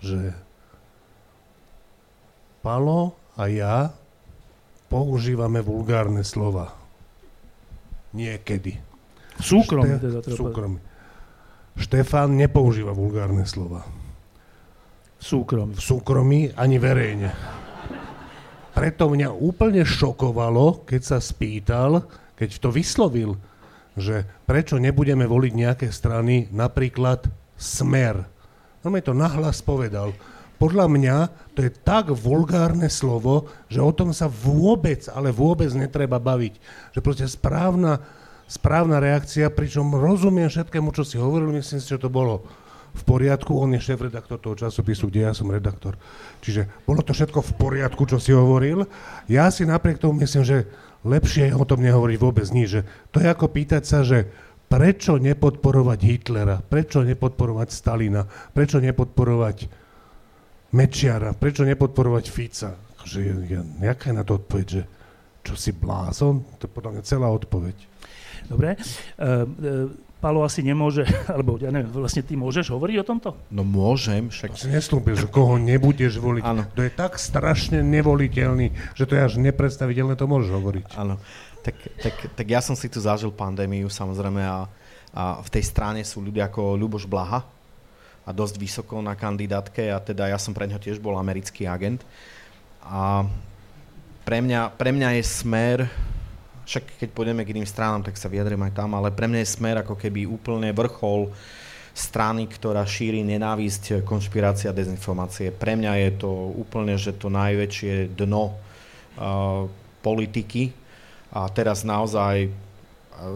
[0.00, 0.32] že
[2.60, 3.92] Palo a ja
[4.92, 6.76] používame vulgárne slova.
[8.12, 8.76] Niekedy.
[9.40, 10.36] V súkromí Šte- teda treba.
[10.36, 10.78] Súkromí.
[11.80, 13.86] Štefán nepoužíva vulgárne slova.
[15.20, 15.72] V súkromí.
[15.72, 17.30] V súkromí ani verejne.
[18.80, 23.36] Preto mňa úplne šokovalo, keď sa spýtal, keď to vyslovil,
[23.92, 27.28] že prečo nebudeme voliť nejaké strany, napríklad
[27.60, 28.40] Smer
[28.80, 30.16] on mi to nahlas povedal.
[30.60, 31.16] Podľa mňa
[31.56, 36.60] to je tak vulgárne slovo, že o tom sa vôbec, ale vôbec netreba baviť.
[36.96, 38.04] Že proste správna,
[38.44, 42.44] správna reakcia, pričom rozumiem všetkému, čo si hovoril, myslím si, že to bolo
[42.90, 45.94] v poriadku, on je šéf-redaktor toho časopisu, kde ja som redaktor.
[46.42, 48.86] Čiže bolo to všetko v poriadku, čo si hovoril.
[49.30, 50.66] Ja si napriek tomu myslím, že
[51.06, 52.80] lepšie je o tom nehovoriť vôbec nič.
[52.80, 52.82] Že
[53.14, 54.26] to je ako pýtať sa, že
[54.70, 58.22] prečo nepodporovať Hitlera, prečo nepodporovať Stalina,
[58.54, 59.56] prečo nepodporovať
[60.70, 62.70] Mečiara, prečo nepodporovať Fica.
[63.02, 63.18] Že
[63.50, 64.82] ja, jaká je na to odpoveď, že
[65.42, 66.46] čo si blázon?
[66.60, 67.76] To je podľa mňa celá odpoveď.
[68.46, 68.76] Dobre.
[69.18, 73.28] Uh, uh, Palo asi nemôže, alebo ja neviem, vlastne ty môžeš hovoriť o tomto?
[73.48, 74.52] No môžem, však...
[74.52, 76.44] To si neslúbil, že koho nebudeš voliť.
[76.44, 76.62] Áno.
[76.76, 80.86] To je tak strašne nevoliteľný, že to je až nepredstaviteľné, to môžeš hovoriť.
[81.00, 81.16] Áno.
[81.64, 84.68] Tak, tak, tak ja som si tu zažil pandémiu samozrejme a,
[85.12, 87.44] a v tej strane sú ľudia ako Ľuboš Blaha
[88.24, 92.04] a dosť vysoko na kandidátke a teda ja som pre ňo tiež bol americký agent
[92.84, 93.28] a
[94.24, 95.78] pre mňa, pre mňa je smer,
[96.70, 99.54] však keď pôjdeme k iným stranám, tak sa vyjadrím aj tam, ale pre mňa je
[99.58, 101.34] smer ako keby úplne vrchol
[101.90, 105.50] strany, ktorá šíri nenávisť, konšpirácia, dezinformácie.
[105.50, 109.66] Pre mňa je to úplne, že to najväčšie dno uh,
[109.98, 110.70] politiky
[111.34, 112.50] a teraz naozaj e,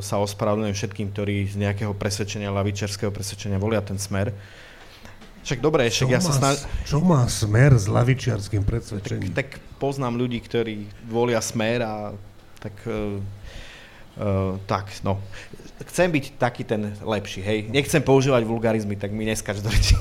[0.02, 4.34] sa ospravedlňujem všetkým, ktorí z nejakého presvedčenia, lavičerského presvedčenia volia ten smer.
[5.46, 6.66] Však dobre, však ja sa snaž...
[6.88, 9.30] Čo má smer s lavičiarským presvedčením?
[9.30, 11.94] Tak, tak poznám ľudí, ktorí volia smer a
[12.64, 12.76] tak...
[12.88, 13.20] Uh,
[14.70, 15.18] tak, no.
[15.90, 17.58] Chcem byť taký ten lepší, hej.
[17.66, 19.98] Nechcem používať vulgarizmy, tak mi neskač do reči.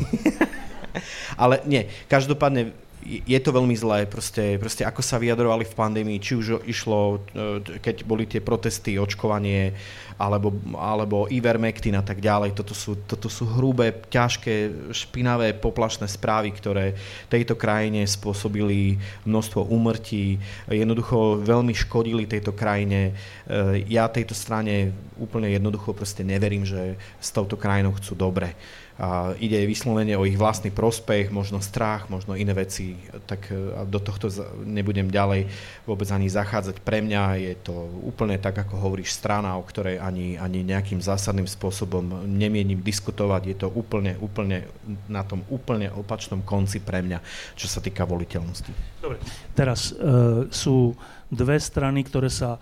[1.42, 6.40] Ale nie, každopádne je to veľmi zlé, proste, proste ako sa vyjadrovali v pandémii, či
[6.40, 9.76] už išlo, e, keď boli tie protesty, očkovanie,
[10.16, 12.56] alebo, alebo Ivermectin a tak ďalej.
[12.56, 16.96] Toto sú, toto sú hrubé, ťažké, špinavé, poplašné správy, ktoré
[17.28, 20.40] tejto krajine spôsobili množstvo úmrtí,
[20.70, 23.12] jednoducho veľmi škodili tejto krajine.
[23.46, 28.56] E, ja tejto strane úplne jednoducho proste neverím, že s touto krajinou chcú dobre
[29.04, 32.96] a ide vyslovene o ich vlastný prospech, možno strach, možno iné veci,
[33.28, 34.32] tak e, do tohto
[34.64, 35.52] nebudem ďalej
[35.84, 36.80] vôbec ani zachádzať.
[36.80, 37.76] Pre mňa je to
[38.08, 43.42] úplne tak, ako hovoríš, strana, o ktorej ani, ani nejakým zásadným spôsobom nemienim diskutovať.
[43.44, 44.72] Je to úplne, úplne
[45.12, 47.20] na tom úplne opačnom konci pre mňa,
[47.60, 48.72] čo sa týka voliteľnosti.
[49.04, 49.20] Dobre,
[49.52, 50.96] teraz uh, sú
[51.28, 52.56] dve strany, ktoré sa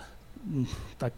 [0.98, 1.14] tak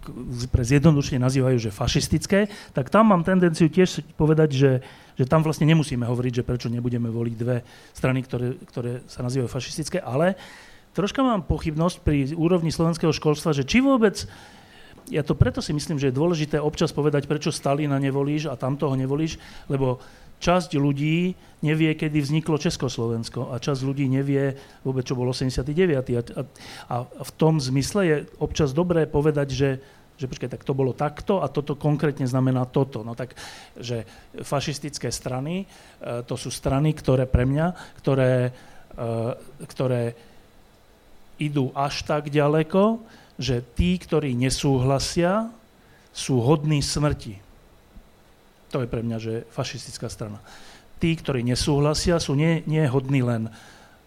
[0.51, 4.71] pre zjednodušenie nazývajú, že fašistické, tak tam mám tendenciu tiež povedať, že,
[5.17, 7.61] že tam vlastne nemusíme hovoriť, že prečo nebudeme voliť dve
[7.93, 10.35] strany, ktoré, ktoré sa nazývajú fašistické, ale
[10.97, 14.25] troška mám pochybnosť pri úrovni slovenského školstva, že či vôbec
[15.11, 18.95] ja to preto si myslím, že je dôležité občas povedať, prečo Stalina nevolíš a tamtoho
[18.95, 19.35] nevolíš,
[19.67, 19.99] lebo
[20.39, 25.63] časť ľudí nevie, kedy vzniklo Československo a časť ľudí nevie vôbec, čo bol 89.
[25.71, 26.41] A, a,
[26.91, 29.69] a v tom zmysle je občas dobré povedať, že
[30.23, 33.03] že počkaj, tak to bolo takto a toto konkrétne znamená toto.
[33.03, 33.35] No tak,
[33.75, 34.07] že
[34.39, 35.67] fašistické strany,
[35.99, 38.55] e, to sú strany, ktoré pre mňa, ktoré,
[38.95, 39.11] e,
[39.67, 40.15] ktoré
[41.43, 43.03] idú až tak ďaleko,
[43.35, 45.51] že tí, ktorí nesúhlasia,
[46.15, 47.41] sú hodní smrti.
[48.71, 50.39] To je pre mňa, že fašistická strana.
[51.03, 53.51] Tí, ktorí nesúhlasia, sú nie, nie hodní len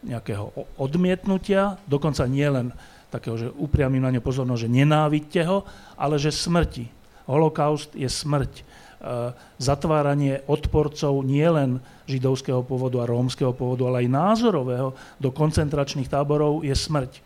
[0.07, 2.71] nejakého odmietnutia, dokonca nie len
[3.11, 5.63] takého, že upriamím na ňo pozornosť, že nenávidte ho,
[5.95, 6.91] ale že smrti.
[7.27, 8.53] Holokaust je smrť.
[8.57, 8.63] E,
[9.59, 14.89] zatváranie odporcov nielen židovského pôvodu a rómskeho pôvodu, ale aj názorového
[15.19, 17.23] do koncentračných táborov je smrť.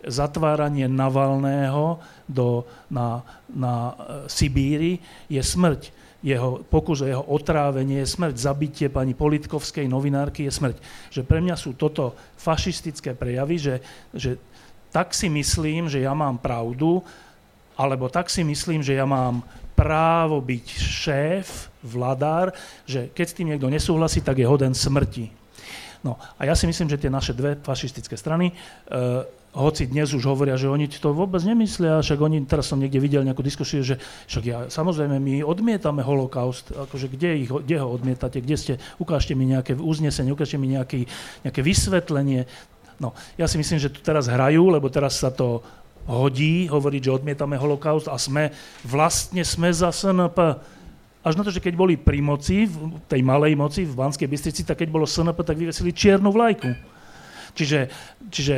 [0.00, 3.20] Zatváranie Navalného do, na,
[3.50, 3.92] na e,
[4.30, 10.52] Sibíri je smrť jeho pokus o jeho otrávenie je smrť, zabitie pani Politkovskej novinárky je
[10.52, 10.76] smrť.
[11.08, 13.74] Že pre mňa sú toto fašistické prejavy, že,
[14.12, 14.36] že
[14.90, 17.02] tak si myslím, že ja mám pravdu,
[17.78, 19.40] alebo tak si myslím, že ja mám
[19.78, 22.52] právo byť šéf, vladár,
[22.84, 25.32] že keď s tým niekto nesúhlasí, tak je hoden smrti.
[26.04, 30.30] No a ja si myslím, že tie naše dve fašistické strany uh, hoci dnes už
[30.30, 33.98] hovoria, že oni to vôbec nemyslia, však oni, teraz som niekde videl nejakú diskusiu, že
[34.30, 38.72] však ja, samozrejme, my odmietame holokaust, akože kde, ich, kde ho odmietate, kde ste,
[39.02, 41.10] ukážte mi nejaké uznesenie, ukážte mi nejaký,
[41.42, 42.46] nejaké vysvetlenie.
[43.00, 45.64] No, ja si myslím, že tu teraz hrajú, lebo teraz sa to
[46.04, 48.52] hodí hovoriť, že odmietame holokaust a sme,
[48.84, 50.36] vlastne sme za SNP.
[51.20, 54.64] Až na to, že keď boli pri moci, v tej malej moci v Banskej Bystrici,
[54.64, 56.72] tak keď bolo SNP, tak vyvesili čiernu vlajku.
[57.54, 57.90] Čiže,
[58.30, 58.56] čiže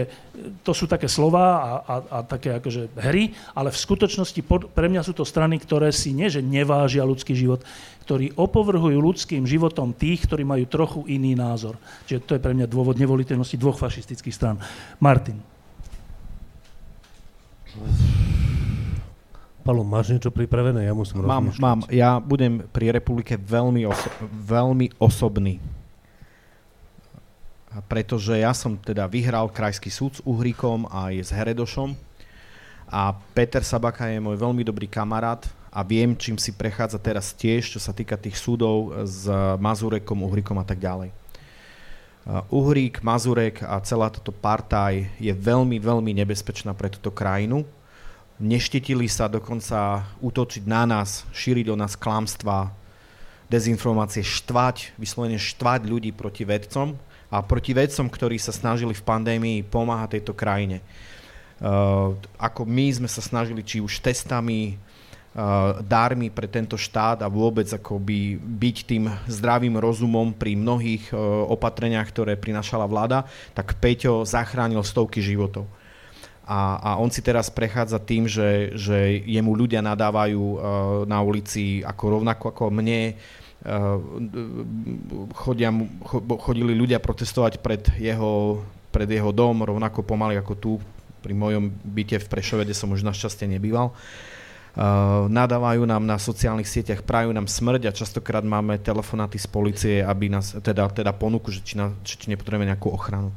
[0.62, 4.88] to sú také slova a, a, a také akože hry, ale v skutočnosti pod, pre
[4.88, 7.64] mňa sú to strany, ktoré si nie, že nevážia ľudský život,
[8.04, 11.78] ktorí opovrhujú ľudským životom tých, ktorí majú trochu iný názor.
[12.08, 14.56] Čiže to je pre mňa dôvod nevoliteľnosti dvoch fašistických strán.
[14.98, 15.40] Martin.
[19.62, 20.90] Palo, máš niečo pripravené?
[20.90, 21.80] Ja musím Mám, mám.
[21.86, 25.62] Ja budem pri republike veľmi, oso- veľmi osobný
[27.88, 31.96] pretože ja som teda vyhral krajský súd s Uhríkom aj s Heredošom
[32.92, 35.40] a Peter Sabaka je môj veľmi dobrý kamarát
[35.72, 39.24] a viem, čím si prechádza teraz tiež, čo sa týka tých súdov s
[39.56, 41.16] Mazurekom, Uhríkom a tak ďalej.
[42.52, 47.64] Uhrík, Mazurek a celá táto partaj je veľmi, veľmi nebezpečná pre túto krajinu.
[48.36, 52.70] Neštetili sa dokonca útočiť na nás, šíriť o nás klamstva,
[53.48, 56.94] dezinformácie, štvať, vyslovene štvať ľudí proti vedcom
[57.32, 60.84] a proti vedcom, ktorí sa snažili v pandémii pomáhať tejto krajine.
[61.62, 67.32] Uh, ako my sme sa snažili či už testami, uh, dármi pre tento štát a
[67.32, 73.24] vôbec akoby byť tým zdravým rozumom pri mnohých uh, opatreniach, ktoré prinašala vláda,
[73.56, 75.64] tak Peťo zachránil stovky životov.
[76.44, 80.58] A, a on si teraz prechádza tým, že, že jemu ľudia nadávajú uh,
[81.08, 83.16] na ulici ako rovnako ako mne,
[85.38, 85.70] chodia,
[86.42, 88.58] chodili ľudia protestovať pred jeho,
[88.90, 90.70] pred jeho dom, rovnako pomaly ako tu
[91.22, 93.94] pri mojom byte v Prešove, kde som už našťastie nebýval.
[94.72, 99.94] Uh, nadávajú nám na sociálnych sieťach, prajú nám smrť a častokrát máme telefonáty z policie,
[100.00, 103.36] aby nás, teda, teda ponuku, že či, na, či, či nepotrebujeme nejakú ochranu.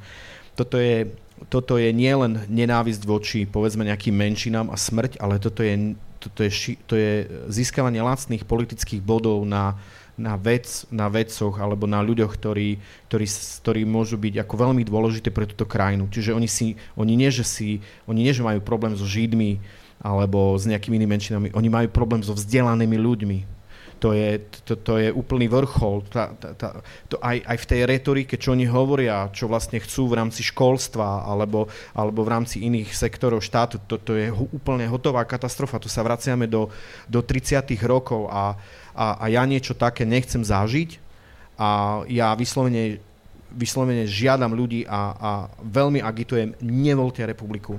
[0.55, 1.11] Toto je,
[1.51, 6.79] toto je nielen nenávisť voči povedzme nejakým menšinám a smrť, ale toto je, toto je,
[6.87, 9.75] to je získavanie lacných politických bodov na,
[10.15, 12.79] na, vec, na vedcoch alebo na ľuďoch, ktorí,
[13.11, 13.27] ktorí,
[13.61, 16.07] ktorí môžu byť ako veľmi dôležité pre túto krajinu.
[16.07, 19.59] Čiže oni, si, oni, nie, že si, oni nie, že majú problém so Židmi
[19.99, 23.39] alebo s nejakými inými menšinami, oni majú problém so vzdelanými ľuďmi.
[24.03, 26.03] To je, to, to je úplný vrchol.
[26.11, 30.11] Tá, tá, tá, to aj, aj v tej retorike, čo oni hovoria, čo vlastne chcú
[30.11, 35.23] v rámci školstva alebo, alebo v rámci iných sektorov štátu, to, to je úplne hotová
[35.23, 35.79] katastrofa.
[35.79, 36.67] Tu sa vraciame do,
[37.07, 37.71] do 30.
[37.87, 38.59] rokov a,
[38.95, 41.03] a, a ja niečo také nechcem zažiť
[41.59, 43.03] a ja vyslovene,
[43.51, 47.75] vyslovene žiadam ľudí a, a veľmi agitujem, nevolte republiku.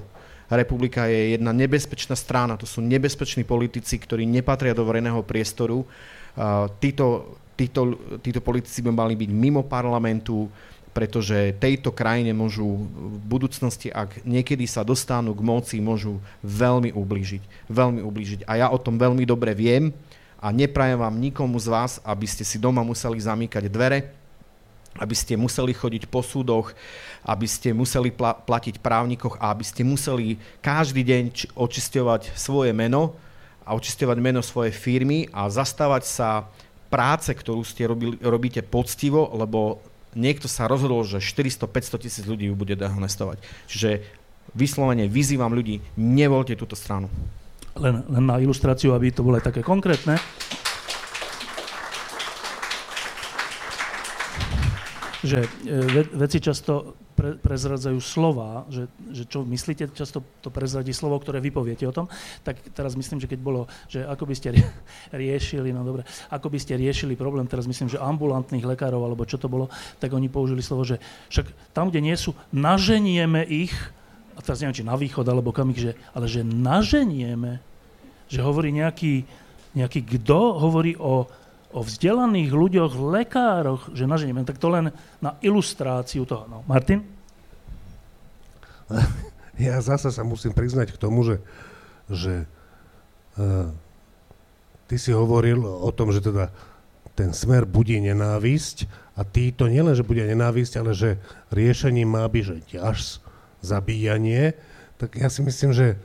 [0.47, 5.83] Republika je jedna nebezpečná strana, to sú nebezpeční politici, ktorí nepatria do verejného priestoru.
[5.83, 10.47] Uh, títo, títo, títo politici by mali byť mimo parlamentu,
[10.95, 17.69] pretože tejto krajine môžu v budúcnosti, ak niekedy sa dostanú k moci, môžu veľmi ublížiť.
[17.69, 18.41] Veľmi ublížiť.
[18.49, 19.93] A ja o tom veľmi dobre viem
[20.37, 24.13] a neprajem vám nikomu z vás, aby ste si doma museli zamýkať dvere,
[24.97, 26.73] aby ste museli chodiť po súdoch,
[27.25, 32.73] aby ste museli pla- platiť právnikoch a aby ste museli každý deň č- očisťovať svoje
[32.73, 33.13] meno
[33.67, 36.29] a očisťovať meno svojej firmy a zastávať sa
[36.89, 39.83] práce, ktorú ste robili, robíte poctivo, lebo
[40.17, 43.43] niekto sa rozhodol, že 400-500 tisíc ľudí ju bude dehonestovať.
[43.69, 44.07] Čiže
[44.57, 47.13] vyslovene vyzývam ľudí, nevolte túto stranu.
[47.77, 50.17] Len, len na ilustráciu, aby to bolo aj také konkrétne.
[55.27, 61.19] že e, veci často pre, prezradzajú slova, že, že čo myslíte, často to prezradí slovo,
[61.19, 62.07] ktoré vy poviete o tom,
[62.47, 64.55] tak teraz myslím, že keď bolo, že ako by ste
[65.27, 69.41] riešili, no dobre, ako by ste riešili problém, teraz myslím, že ambulantných lekárov, alebo čo
[69.41, 69.67] to bolo,
[69.99, 71.03] tak oni použili slovo, že
[71.35, 73.75] však tam, kde nie sú, naženieme ich,
[74.37, 77.59] a teraz neviem, či na východ, alebo kam ich, že, ale že naženieme,
[78.29, 79.25] že hovorí nejaký,
[79.73, 81.25] nejaký kto hovorí o,
[81.73, 84.93] o vzdelaných ľuďoch, lekároch, že naženieme, tak to len
[85.25, 86.45] na ilustráciu toho.
[86.47, 87.01] No, Martin?
[89.57, 91.41] Ja zase sa musím priznať k tomu, že,
[92.13, 92.45] že
[93.41, 93.73] uh,
[94.85, 96.53] ty si hovoril o tom, že teda
[97.17, 98.85] ten smer budí nenávisť
[99.17, 101.17] a týto nielen, že bude nenávisť, ale že
[101.49, 103.25] riešením má byť, že ťaž
[103.67, 104.55] zabíjanie,
[104.97, 105.99] tak ja si myslím, že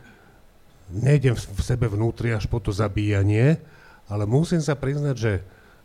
[0.90, 3.62] nejdem v sebe vnútri až po to zabíjanie,
[4.10, 5.34] ale musím sa priznať, že,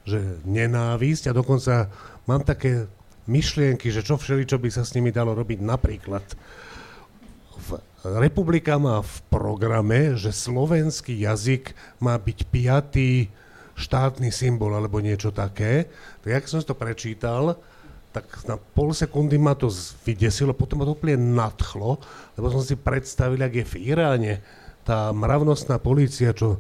[0.03, 0.19] že
[0.49, 1.93] nenávisť a dokonca
[2.25, 2.89] mám také
[3.29, 6.25] myšlienky, že čo všeli, čo by sa s nimi dalo robiť napríklad
[8.07, 13.11] v republika má v programe, že slovenský jazyk má byť piatý
[13.77, 15.91] štátny symbol alebo niečo také.
[16.23, 17.59] Tak jak som to prečítal,
[18.17, 19.69] tak na pol sekundy ma to
[20.09, 22.01] vydesilo, potom ma to úplne nadchlo,
[22.41, 24.41] lebo som si predstavil, ak je v Iráne
[24.89, 26.57] tá mravnostná policia, čo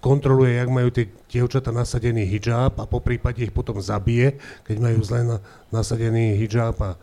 [0.00, 5.00] kontroluje, jak majú tie dievčata nasadený hijab a po prípade ich potom zabije, keď majú
[5.04, 5.36] zle na,
[5.68, 6.96] nasadený hijab a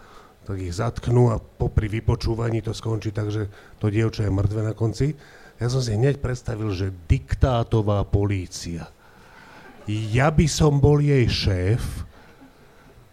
[0.45, 4.73] tak ich zatknú a popri vypočúvaní to skončí tak, že to dievča je mŕtve na
[4.73, 5.13] konci.
[5.61, 8.89] Ja som si hneď predstavil, že diktátová polícia.
[9.89, 12.05] Ja by som bol jej šéf,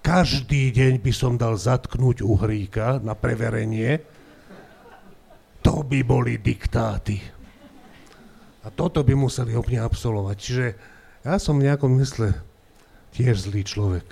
[0.03, 4.03] každý deň by som dal zatknúť Uhríka na preverenie,
[5.62, 7.22] to by boli diktáty.
[8.62, 10.36] A toto by museli úplne absolvovať.
[10.38, 10.66] Čiže
[11.22, 12.34] ja som v nejakom mysle
[13.14, 14.07] tiež zlý človek.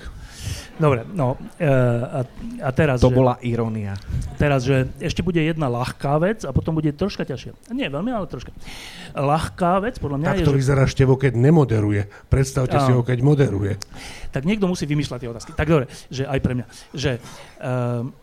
[0.80, 2.24] Dobre, no e, a,
[2.64, 3.04] a teraz...
[3.04, 4.00] To že, bola irónia.
[4.40, 7.72] Teraz, že ešte bude jedna ľahká vec a potom bude troška ťažšia.
[7.76, 8.48] Nie veľmi, ale troška.
[9.12, 10.40] Ľahká vec, podľa mňa tak je...
[10.40, 10.60] Tak to že...
[10.64, 12.08] vyzerá Števo, keď nemoderuje.
[12.32, 12.84] Predstavte a...
[12.88, 13.76] si ho, keď moderuje.
[14.32, 15.50] Tak niekto musí vymýšľať tie otázky.
[15.52, 16.66] Tak dobre, že aj pre mňa.
[16.96, 17.12] Že,
[17.60, 18.16] um,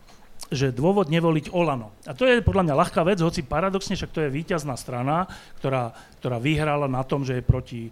[0.48, 1.92] že dôvod nevoliť Olano.
[2.08, 5.28] A to je podľa mňa ľahká vec, hoci paradoxne však to je víťazná strana,
[5.60, 7.90] ktorá, ktorá vyhrala na tom, že je proti e,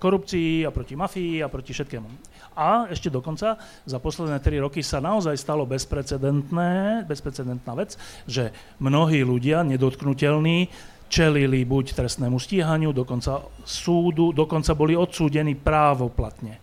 [0.00, 2.08] korupcii a proti mafii a proti všetkému.
[2.56, 9.20] A ešte dokonca za posledné tri roky sa naozaj stalo bezprecedentné, bezprecedentná vec, že mnohí
[9.20, 10.72] ľudia, nedotknutelní,
[11.12, 16.60] čelili buď trestnému stíhaniu, dokonca súdu, dokonca boli odsúdení právoplatne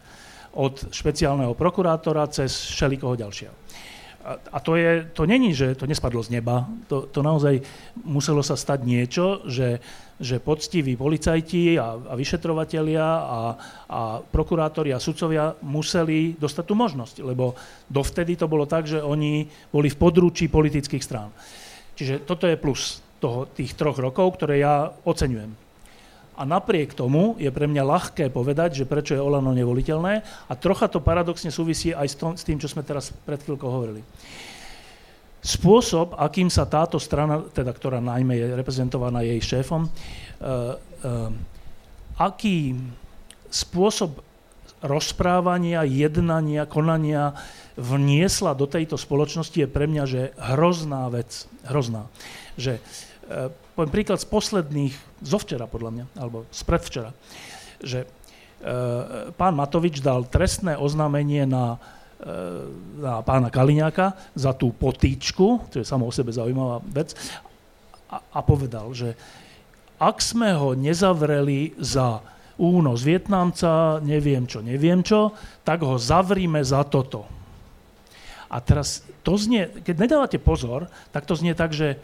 [0.55, 3.64] od špeciálneho prokurátora cez všelikoho ďalšieho
[4.25, 6.65] a to, je, to není, že to nespadlo z neba.
[6.89, 7.61] To, to naozaj
[8.01, 9.77] muselo sa stať niečo, že,
[10.17, 13.39] že poctiví policajti a, a vyšetrovatelia a,
[13.85, 17.53] a prokurátori a sudcovia museli dostať tú možnosť, lebo
[17.85, 21.29] dovtedy to bolo tak, že oni boli v područí politických strán.
[21.93, 25.64] Čiže toto je plus toho, tých troch rokov, ktoré ja oceňujem.
[26.35, 30.13] A napriek tomu je pre mňa ľahké povedať, že prečo je Olano nevoliteľné
[30.51, 34.03] a trocha to paradoxne súvisí aj s, tým, čo sme teraz pred chvíľkou hovorili.
[35.45, 39.89] Spôsob, akým sa táto strana, teda ktorá najmä je reprezentovaná jej šéfom, uh,
[41.05, 41.29] uh,
[42.19, 42.75] aký
[43.47, 44.19] spôsob
[44.83, 47.37] rozprávania, jednania, konania
[47.79, 51.47] vniesla do tejto spoločnosti je pre mňa, že hrozná vec.
[51.63, 52.11] Hrozná.
[52.59, 57.11] Že uh, poviem príklad z posledných, zo včera podľa mňa, alebo z predvčera,
[57.83, 58.07] že e,
[59.35, 61.75] pán Matovič dal trestné oznámenie na,
[62.23, 62.31] e,
[63.03, 67.11] na pána Kaliňáka za tú potýčku, čo je samo o sebe zaujímavá vec,
[68.07, 69.19] a, a povedal, že
[69.99, 72.23] ak sme ho nezavreli za
[72.55, 75.35] únos Vietnamca, neviem čo, neviem čo,
[75.67, 77.27] tak ho zavrime za toto.
[78.47, 81.99] A teraz to znie, keď nedávate pozor, tak to znie tak, že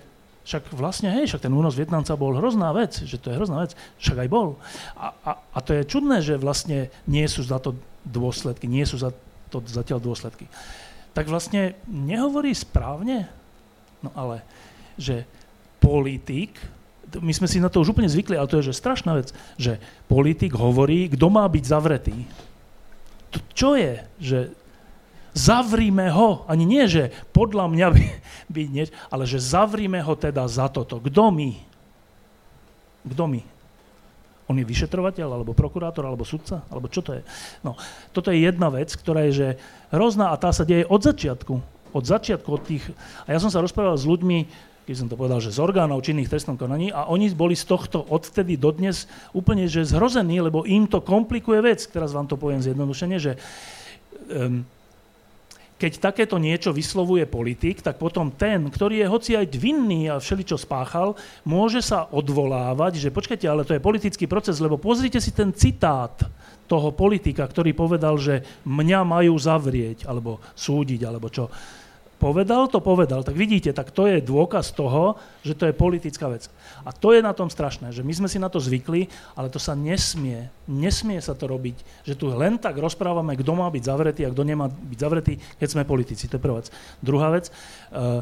[0.52, 3.72] však vlastne, hej, však ten únos Vietnamca bol hrozná vec, že to je hrozná vec,
[4.04, 4.60] však aj bol.
[5.00, 9.00] A, a, a to je čudné, že vlastne nie sú za to dôsledky, nie sú
[9.00, 9.16] za
[9.48, 10.52] to zatiaľ dôsledky.
[11.16, 13.32] Tak vlastne nehovorí správne,
[14.04, 14.44] no ale,
[15.00, 15.24] že
[15.80, 16.60] politik,
[17.16, 19.80] my sme si na to už úplne zvykli, ale to je že strašná vec, že
[20.12, 22.28] politik hovorí, kto má byť zavretý.
[23.32, 24.52] To, čo je, že
[25.32, 28.06] Zavrime ho, ani nie, že podľa mňa by,
[28.52, 31.00] by nie, ale že zavrime ho teda za toto.
[31.00, 31.56] Kto my?
[33.08, 33.42] Kto my?
[34.52, 36.68] On je vyšetrovateľ, alebo prokurátor, alebo sudca?
[36.68, 37.24] Alebo čo to je?
[37.64, 37.80] No,
[38.12, 39.50] toto je jedna vec, ktorá je že
[39.96, 41.54] hrozná a tá sa deje od začiatku.
[41.96, 42.84] Od začiatku, od tých...
[43.24, 46.28] A ja som sa rozprával s ľuďmi, keď som to povedal, že z orgánov činných
[46.28, 51.00] trestnom konaní a oni boli z tohto odtedy dodnes úplne že zhrození, lebo im to
[51.00, 51.80] komplikuje vec.
[51.88, 53.40] Teraz vám to poviem zjednodušene, že
[54.36, 54.68] um,
[55.82, 60.62] keď takéto niečo vyslovuje politik, tak potom ten, ktorý je hoci aj vinný a všeličo
[60.62, 65.50] spáchal, môže sa odvolávať, že počkajte, ale to je politický proces, lebo pozrite si ten
[65.50, 66.22] citát
[66.70, 71.50] toho politika, ktorý povedal, že mňa majú zavrieť, alebo súdiť, alebo čo
[72.22, 73.26] povedal, to povedal.
[73.26, 76.46] Tak vidíte, tak to je dôkaz toho, že to je politická vec.
[76.86, 79.58] A to je na tom strašné, že my sme si na to zvykli, ale to
[79.58, 84.22] sa nesmie, nesmie sa to robiť, že tu len tak rozprávame, kto má byť zavretý
[84.30, 86.30] a kto nemá byť zavretý, keď sme politici.
[86.30, 86.70] To je prvá vec.
[87.02, 88.22] Druhá vec, uh,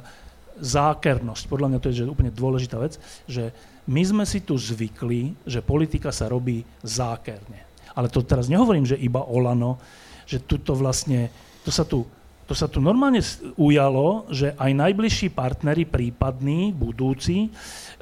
[0.63, 1.51] zákernosť.
[1.51, 2.95] Podľa mňa to je že úplne dôležitá vec,
[3.27, 3.51] že
[3.89, 7.67] my sme si tu zvykli, že politika sa robí zákerne.
[7.97, 9.81] Ale to teraz nehovorím, že iba Olano,
[10.29, 11.33] že tu to vlastne,
[11.65, 12.05] to sa tu
[12.49, 13.21] to sa tu normálne
[13.53, 17.53] ujalo, že aj najbližší partnery, prípadní, budúci,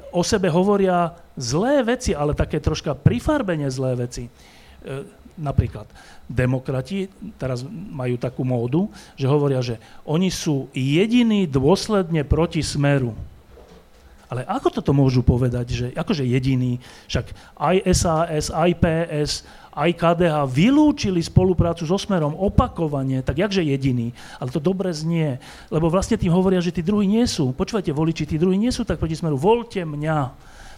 [0.08, 4.24] o sebe hovoria zlé veci, ale také troška prifarbene zlé veci.
[4.24, 4.30] E,
[5.36, 5.84] napríklad
[6.24, 8.88] demokrati teraz majú takú módu,
[9.20, 9.76] že hovoria, že
[10.08, 13.12] oni sú jediní dôsledne proti smeru.
[14.28, 16.76] Ale ako toto môžu povedať, že akože jediný,
[17.08, 19.30] však aj SAS, aj PS,
[19.78, 24.10] aj KDH vylúčili spoluprácu so Smerom opakovane, tak jakže jediný.
[24.36, 25.38] Ale to dobre znie,
[25.72, 27.54] lebo vlastne tým hovoria, že tí druhí nie sú.
[27.54, 29.38] Počúvajte, voliči, tí druhí nie sú tak proti Smeru.
[29.38, 30.18] Volte mňa.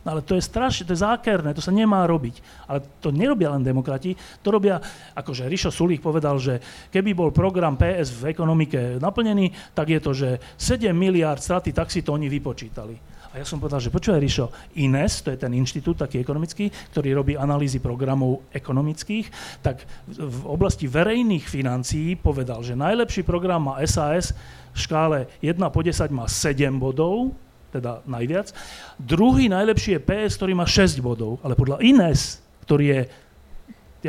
[0.00, 2.40] No ale to je strašne, to je zákerné, to sa nemá robiť.
[2.64, 4.80] Ale to nerobia len demokrati, to robia,
[5.12, 6.56] akože Rišo Sulík povedal, že
[6.88, 11.92] keby bol program PS v ekonomike naplnený, tak je to, že 7 miliard straty, tak
[11.92, 13.19] si to oni vypočítali.
[13.30, 17.14] A ja som povedal, že počúvaj, Rišo, INES, to je ten inštitút taký ekonomický, ktorý
[17.14, 19.30] robí analýzy programov ekonomických,
[19.62, 24.34] tak v oblasti verejných financií povedal, že najlepší program má SAS
[24.74, 27.30] v škále 1 po 10 má 7 bodov,
[27.70, 28.50] teda najviac.
[28.98, 33.00] Druhý najlepší je PS, ktorý má 6 bodov, ale podľa INES, ktorý je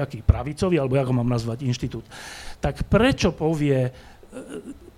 [0.02, 2.06] jaký pravicový, alebo ako mám nazvať inštitút,
[2.58, 3.92] tak prečo povie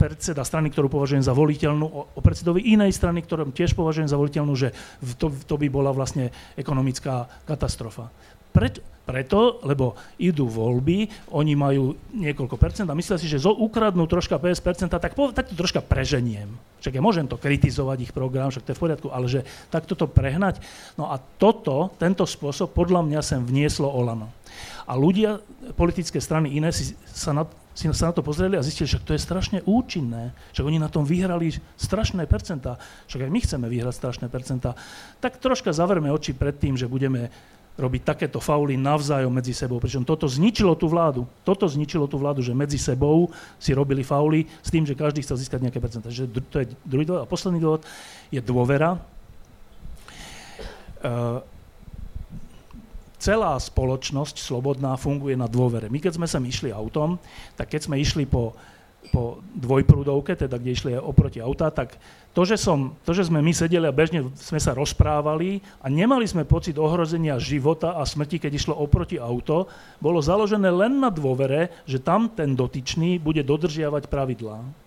[0.03, 4.51] predseda strany, ktorú považujem za voliteľnú, o predsedovi inej strany, ktorú tiež považujem za voliteľnú,
[4.51, 4.75] že
[5.15, 6.27] to, to by bola vlastne
[6.59, 8.11] ekonomická katastrofa.
[8.51, 14.07] Preto, preto, lebo idú voľby, oni majú niekoľko percent a myslia si, že zo, ukradnú
[14.07, 16.51] troška 50 percenta, tak, tak to troška preženiem.
[16.79, 19.95] Však ja môžem to kritizovať, ich program, však to je v poriadku, ale že takto
[19.95, 20.59] to prehnať.
[20.99, 24.31] No a toto, tento spôsob, podľa mňa sem vnieslo Olano.
[24.83, 25.39] A ľudia,
[25.79, 29.17] politické strany iné si sa na, si sa na to pozreli a zistili, že to
[29.17, 32.77] je strašne účinné, že oni na tom vyhrali strašné percentá,
[33.09, 34.77] však aj my chceme vyhrať strašné percentá,
[35.17, 37.33] tak troška zavrme oči pred tým, že budeme
[37.73, 39.81] robiť takéto fauly navzájom medzi sebou.
[39.81, 41.25] Pričom toto zničilo tú vládu.
[41.41, 45.41] Toto zničilo tú vládu, že medzi sebou si robili fauly s tým, že každý chcel
[45.41, 46.13] získať nejaké percentá.
[46.13, 47.25] Že to je druhý dôvod.
[47.25, 47.81] A posledný dôvod
[48.29, 49.01] je dôvera.
[51.01, 51.41] Uh,
[53.23, 55.87] celá spoločnosť slobodná funguje na dôvere.
[55.87, 57.15] My keď sme sa išli autom,
[57.55, 58.51] tak keď sme išli po,
[59.15, 61.95] po dvojprúdovke, teda kde išli oproti auta, tak
[62.35, 66.27] to že, som, to, že sme my sedeli a bežne sme sa rozprávali a nemali
[66.27, 69.71] sme pocit ohrozenia života a smrti, keď išlo oproti auto,
[70.03, 74.82] bolo založené len na dôvere, že tam ten dotyčný bude dodržiavať pravidlá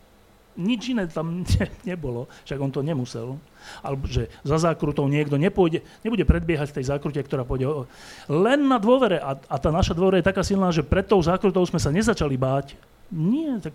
[0.56, 3.36] nič iné tam ne, nebolo, však on to nemusel.
[3.84, 7.84] Alebo že za zákrutou niekto nepôjde, nebude predbiehať tej zákrute, ktorá pôjde o,
[8.30, 9.20] len na dôvere.
[9.20, 12.34] A, a tá naša dôvera je taká silná, že pred tou zákrutou sme sa nezačali
[12.34, 12.78] báť.
[13.12, 13.74] Nie, tak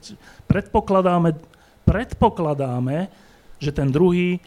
[0.50, 1.38] predpokladáme,
[1.88, 3.08] predpokladáme,
[3.62, 4.44] že ten druhý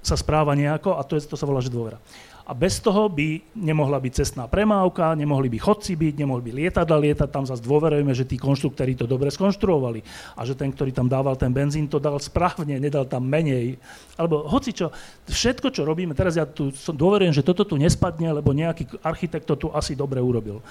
[0.00, 1.98] sa správa nejako a to, je, to sa volá, že dôvera
[2.46, 6.98] a bez toho by nemohla byť cestná premávka, nemohli by chodci byť, nemohli by lietadla
[7.02, 10.06] lietať, tam zase dôverujeme, že tí konštruktéri to dobre skonštruovali
[10.38, 13.82] a že ten, ktorý tam dával ten benzín, to dal správne, nedal tam menej.
[14.14, 14.94] Alebo hoci čo,
[15.26, 19.58] všetko, čo robíme, teraz ja tu dôverujem, že toto tu nespadne, lebo nejaký architekt to
[19.58, 20.62] tu asi dobre urobil.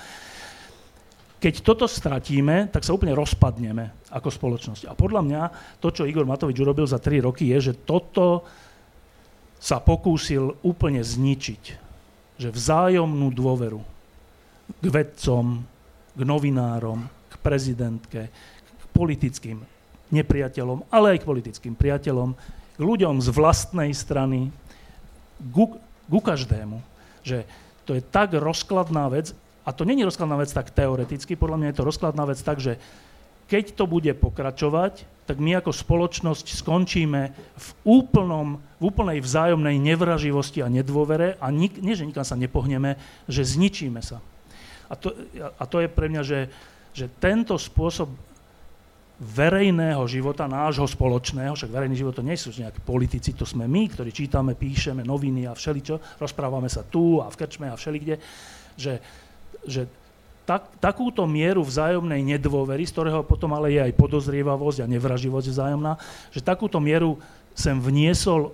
[1.43, 4.87] Keď toto stratíme, tak sa úplne rozpadneme ako spoločnosť.
[4.87, 5.41] A podľa mňa
[5.83, 8.47] to, čo Igor Matovič urobil za 3 roky, je, že toto
[9.65, 11.63] sa pokúsil úplne zničiť.
[12.37, 13.81] Že vzájomnú dôveru
[14.77, 15.65] k vedcom,
[16.13, 19.65] k novinárom, k prezidentke, k politickým
[20.13, 22.37] nepriateľom, ale aj k politickým priateľom,
[22.77, 24.53] k ľuďom z vlastnej strany,
[25.49, 26.77] ku, ku každému.
[27.25, 27.49] Že
[27.89, 29.33] to je tak rozkladná vec,
[29.65, 32.77] a to není rozkladná vec tak teoreticky, podľa mňa je to rozkladná vec tak, že
[33.45, 40.61] keď to bude pokračovať, tak my ako spoločnosť skončíme v, úplnom, v úplnej vzájomnej nevraživosti
[40.61, 44.21] a nedôvere a nik, nie, že nikam sa nepohneme, že zničíme sa.
[44.85, 45.17] A to,
[45.57, 46.39] a to je pre mňa, že,
[46.93, 48.13] že tento spôsob
[49.15, 53.87] verejného života, nášho spoločného, však verejný život to nie sú nejakí politici, to sme my,
[53.89, 58.19] ktorí čítame, píšeme noviny a všeličo, rozprávame sa tu a v krčme a všelikde,
[58.75, 58.99] že,
[59.63, 59.87] že
[60.45, 65.97] tak, takúto mieru vzájomnej nedôvery, z ktorého potom ale je aj podozrievavosť a nevraživosť vzájomná,
[66.29, 67.17] že takúto mieru
[67.57, 68.53] sem vniesol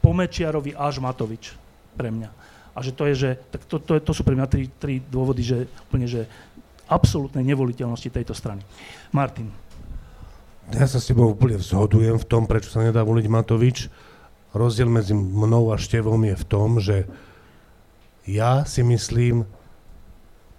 [0.00, 1.52] Pomečiarovi až Matovič
[1.94, 2.30] pre mňa.
[2.72, 5.42] A že to je, že, tak to, to, to sú pre mňa tri, tri dôvody,
[5.44, 5.58] že
[5.90, 6.24] úplne, že
[6.88, 8.64] absolútnej nevoliteľnosti tejto strany.
[9.12, 9.52] Martin.
[10.72, 13.78] Ja sa s tebou úplne vzhodujem v tom, prečo sa nedá voliť Matovič.
[14.56, 17.04] Rozdiel medzi mnou a Števom je v tom, že
[18.28, 19.48] ja si myslím,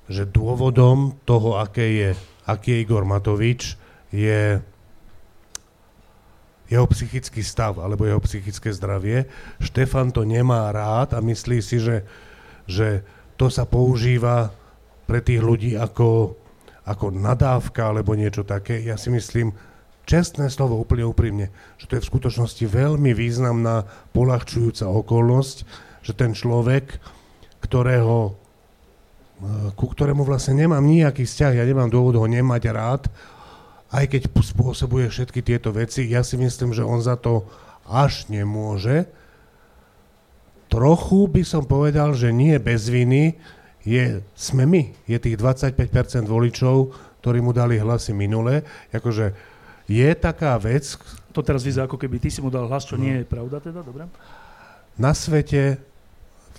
[0.10, 2.10] že dôvodom toho, aké je,
[2.50, 3.78] aký je Igor Matovič,
[4.10, 4.58] je
[6.70, 9.30] jeho psychický stav alebo jeho psychické zdravie.
[9.62, 12.06] Štefan to nemá rád a myslí si, že,
[12.70, 13.06] že
[13.38, 14.54] to sa používa
[15.10, 16.38] pre tých ľudí ako,
[16.86, 18.82] ako nadávka alebo niečo také.
[18.86, 19.58] Ja si myslím,
[20.06, 25.58] čestné slovo úplne úprimne, že to je v skutočnosti veľmi významná polahčujúca okolnosť,
[26.06, 27.02] že ten človek,
[27.66, 28.38] ktorého,
[29.80, 33.04] ku ktorému vlastne nemám nejaký vzťah, ja nemám dôvod ho nemať rád,
[33.90, 37.48] aj keď spôsobuje všetky tieto veci, ja si myslím, že on za to
[37.90, 39.10] až nemôže.
[40.70, 43.40] Trochu by som povedal, že nie bez viny,
[43.82, 48.62] je, sme my, je tých 25% voličov, ktorí mu dali hlasy minule,
[48.94, 49.34] akože
[49.90, 51.00] je taká vec...
[51.34, 53.06] To teraz vyzerá, ako keby ty si mu dal hlas, čo no.
[53.06, 54.06] nie je pravda teda, dobre?
[55.00, 55.89] Na svete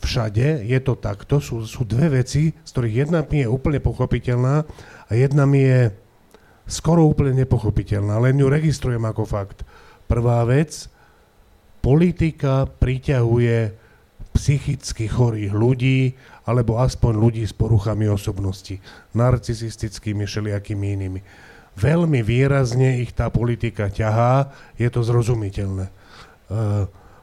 [0.01, 4.65] všade je to takto, sú, sú dve veci, z ktorých jedna mi je úplne pochopiteľná
[5.07, 5.93] a jedna mi je
[6.65, 9.63] skoro úplne nepochopiteľná, len ju registrujem ako fakt.
[10.09, 10.89] Prvá vec,
[11.85, 13.77] politika priťahuje
[14.31, 16.15] psychicky chorých ľudí,
[16.47, 18.79] alebo aspoň ľudí s poruchami osobnosti,
[19.15, 21.21] narcisistickými, všelijakými inými
[21.81, 25.87] veľmi výrazne ich tá politika ťahá, je to zrozumiteľné.
[25.89, 25.93] E,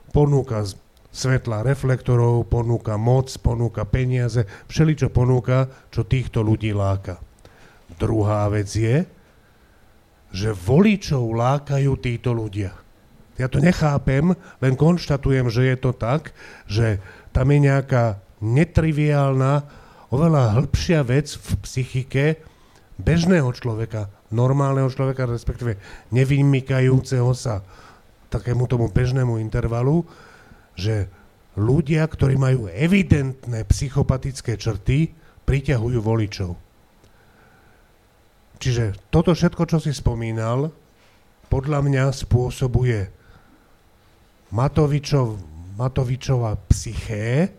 [0.09, 0.63] ponúka
[1.11, 7.17] svetla reflektorov, ponúka moc, ponúka peniaze, všeličo ponúka, čo týchto ľudí láka.
[7.97, 9.07] Druhá vec je,
[10.29, 12.75] že voličov lákajú títo ľudia.
[13.37, 16.33] Ja to nechápem, len konštatujem, že je to tak,
[16.65, 16.97] že
[17.29, 19.65] tam je nejaká netriviálna,
[20.09, 22.25] oveľa hĺbšia vec v psychike
[22.97, 25.77] bežného človeka, normálneho človeka, respektíve
[26.09, 27.61] nevymykajúceho sa
[28.33, 30.03] takému tomu bežnému intervalu,
[30.77, 31.09] že
[31.57, 35.11] ľudia, ktorí majú evidentné psychopatické črty,
[35.49, 36.51] priťahujú voličov.
[38.61, 40.69] Čiže toto všetko, čo si spomínal,
[41.49, 43.09] podľa mňa spôsobuje
[44.53, 45.37] Matovičov,
[45.77, 47.53] Matovičova psyché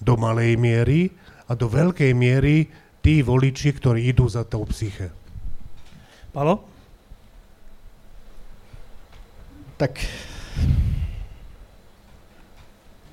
[0.00, 1.12] do malej miery
[1.48, 2.66] a do veľkej miery
[3.04, 5.12] tí voliči, ktorí idú za tou psyché.
[6.32, 6.64] Palo?
[9.76, 9.98] Tak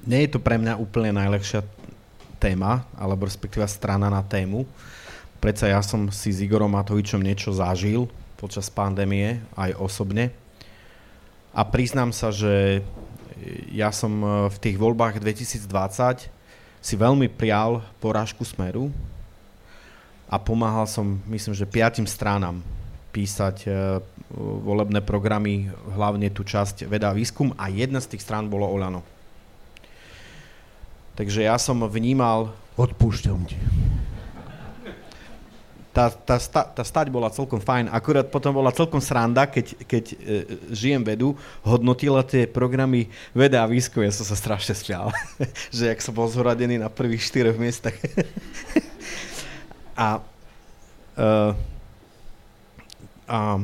[0.07, 1.65] nie je to pre mňa úplne najlepšia
[2.39, 4.63] téma, alebo respektíva strana na tému.
[5.39, 8.07] Predsa ja som si s Igorom Matovičom niečo zažil
[8.39, 10.31] počas pandémie, aj osobne.
[11.51, 12.79] A priznám sa, že
[13.71, 16.31] ja som v tých voľbách 2020
[16.79, 18.91] si veľmi prial porážku Smeru
[20.31, 22.63] a pomáhal som, myslím, že piatim stranám
[23.09, 23.69] písať e,
[24.37, 29.01] volebné programy, hlavne tú časť veda a výskum a jedna z tých strán bolo Olano.
[31.19, 32.55] Takže ja som vnímal...
[32.79, 33.59] Odpúšťam ti.
[35.91, 40.03] Tá, tá, sta, tá stať bola celkom fajn, akurát potom bola celkom sranda, keď, keď
[40.15, 40.15] e,
[40.71, 45.11] žijem vedu, hodnotila tie programy veda a výskum, ja som sa strašne smial,
[45.75, 47.99] že jak som bol zhoradený na prvých štyroch miestach.
[50.07, 50.23] a
[51.19, 51.67] e,
[53.29, 53.59] a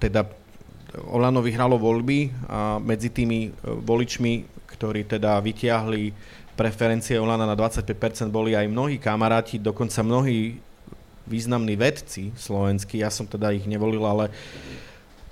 [0.00, 0.24] teda
[1.12, 6.12] Olano vyhralo voľby a medzi tými e, voličmi, ktorí teda vytiahli
[6.56, 10.56] preferencie Olana na 25%, boli aj mnohí kamaráti, dokonca mnohí
[11.26, 13.02] významní vedci slovenskí.
[13.02, 14.32] Ja som teda ich nevolil, ale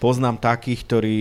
[0.03, 1.19] poznám takých, ktorí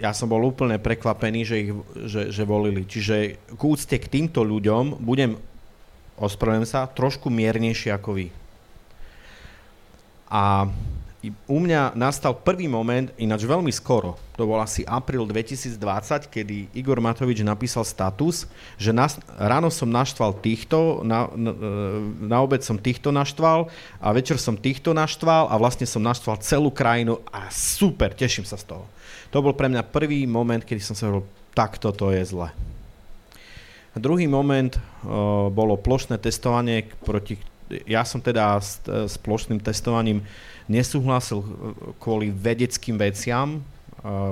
[0.00, 1.70] ja som bol úplne prekvapený, že ich
[2.08, 2.88] že, že volili.
[2.88, 5.36] Čiže k úcte k týmto ľuďom budem,
[6.16, 8.26] ospravedlňujem sa, trošku miernejší ako vy.
[10.32, 10.64] A
[11.44, 15.76] u mňa nastal prvý moment, ináč veľmi skoro, to bol asi apríl 2020,
[16.32, 18.48] kedy Igor Matovič napísal status,
[18.80, 19.04] že na,
[19.36, 21.52] ráno som naštval týchto, na, na,
[22.24, 23.68] na obed som týchto naštval
[24.00, 28.56] a večer som týchto naštval a vlastne som naštval celú krajinu a super, teším sa
[28.56, 28.88] z toho.
[29.28, 32.48] To bol pre mňa prvý moment, kedy som sa hovoril, takto to je zle.
[33.92, 37.36] Druhý moment uh, bolo plošné testovanie proti
[37.86, 40.26] ja som teda s, s plošným testovaním
[40.66, 41.42] nesúhlasil
[42.02, 43.62] kvôli vedeckým veciam,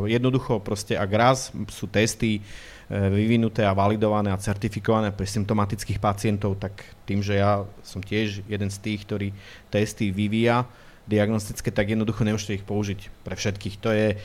[0.09, 2.43] Jednoducho proste, ak raz sú testy e,
[2.89, 8.71] vyvinuté a validované a certifikované pre symptomatických pacientov, tak tým, že ja som tiež jeden
[8.73, 9.29] z tých, ktorý
[9.69, 10.65] testy vyvíja
[11.05, 13.75] diagnostické, tak jednoducho nemôžete ich použiť pre všetkých.
[13.85, 14.17] To je,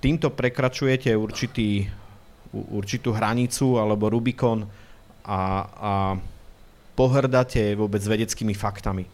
[0.00, 1.88] týmto prekračujete určitý,
[2.52, 4.64] určitú hranicu alebo Rubikon
[5.24, 5.92] a, a
[6.96, 9.04] pohrdáte vôbec vedeckými faktami.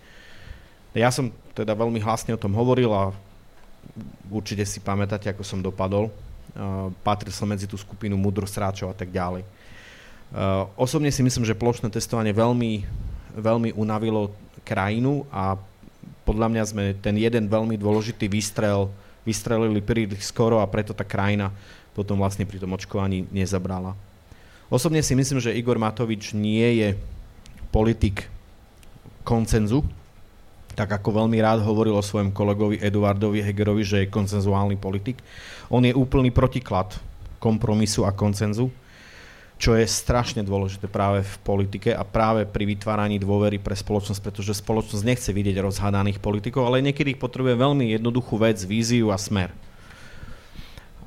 [0.94, 3.14] Ja som teda veľmi hlasne o tom hovoril a
[4.30, 6.08] určite si pamätáte, ako som dopadol.
[6.50, 9.46] Uh, patril som medzi tú skupinu mudrosráčov a tak ďalej.
[10.30, 12.86] Uh, osobne si myslím, že plošné testovanie veľmi,
[13.38, 14.34] veľmi unavilo
[14.66, 15.58] krajinu a
[16.26, 18.90] podľa mňa sme ten jeden veľmi dôležitý výstrel
[19.26, 21.52] vystrelili príliš skoro a preto tá krajina
[21.92, 23.98] potom vlastne pri tom očkovaní nezabrala.
[24.70, 26.88] Osobne si myslím, že Igor Matovič nie je
[27.74, 28.30] politik
[29.26, 29.82] koncenzu,
[30.80, 35.20] tak ako veľmi rád hovoril o svojom kolegovi Eduardovi Hegerovi, že je koncenzuálny politik.
[35.68, 36.96] On je úplný protiklad
[37.36, 38.72] kompromisu a koncenzu,
[39.60, 44.56] čo je strašne dôležité práve v politike a práve pri vytváraní dôvery pre spoločnosť, pretože
[44.56, 49.52] spoločnosť nechce vidieť rozhádaných politikov, ale niekedy ich potrebuje veľmi jednoduchú vec, víziu a smer.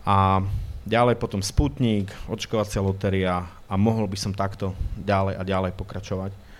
[0.05, 0.45] A
[0.85, 6.52] ďalej potom Sputnik, očkovacia lotéria a mohol by som takto ďalej a ďalej pokračovať.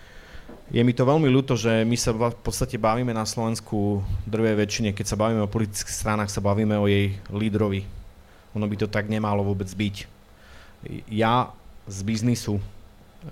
[0.72, 4.90] Je mi to veľmi ľúto, že my sa v podstate bavíme na Slovensku drvej väčšine,
[4.96, 7.84] keď sa bavíme o politických stranách, sa bavíme o jej lídrovi.
[8.56, 9.96] Ono by to tak nemalo vôbec byť.
[11.12, 11.52] Ja
[11.84, 12.64] z biznisu uh,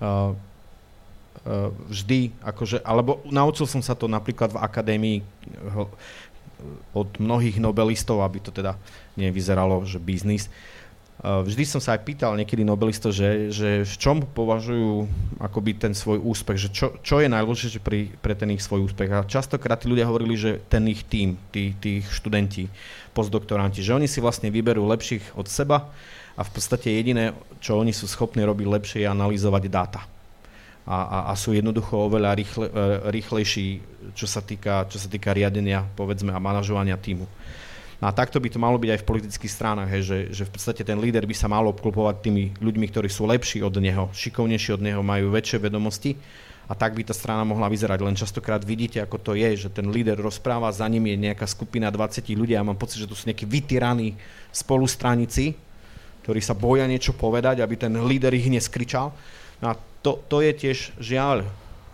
[0.02, 5.18] uh, vždy, akože, alebo naučil som sa to napríklad v akadémii
[6.92, 8.78] od mnohých nobelistov, aby to teda
[9.18, 10.46] nevyzeralo, že biznis,
[11.22, 15.06] Vždy som sa aj pýtal niekedy nobelistov, že, že v čom považujú
[15.38, 19.10] akoby ten svoj úspech, že čo, čo je najdôležitejšie pri, pre ten ich svoj úspech.
[19.14, 22.66] A častokrát tí ľudia hovorili, že ten ich tým, tí, tých študenti,
[23.14, 25.94] postdoktoranti, že oni si vlastne vyberú lepších od seba
[26.34, 30.02] a v podstate jediné, čo oni sú schopní robiť lepšie, je analyzovať dáta.
[30.82, 32.72] A, a, a sú jednoducho oveľa rýchle, e,
[33.14, 33.66] rýchlejší,
[34.18, 37.30] čo sa, týka, čo sa týka riadenia, povedzme, a manažovania týmu.
[38.02, 40.58] No a takto by to malo byť aj v politických stranách, hej, že, že v
[40.58, 44.74] podstate ten líder by sa mal obklopovať tými ľuďmi, ktorí sú lepší od neho, šikovnejší
[44.74, 46.18] od neho, majú väčšie vedomosti
[46.66, 48.02] a tak by tá strana mohla vyzerať.
[48.02, 51.94] Len častokrát vidíte, ako to je, že ten líder rozpráva, za ním je nejaká skupina
[51.94, 54.18] 20 ľudí a mám pocit, že to sú nejakí vytyraní
[54.50, 55.54] spolustranici,
[56.26, 59.14] ktorí sa boja niečo povedať, aby ten líder ich neskričal.
[59.62, 61.46] No a to, to je tiež žiaľ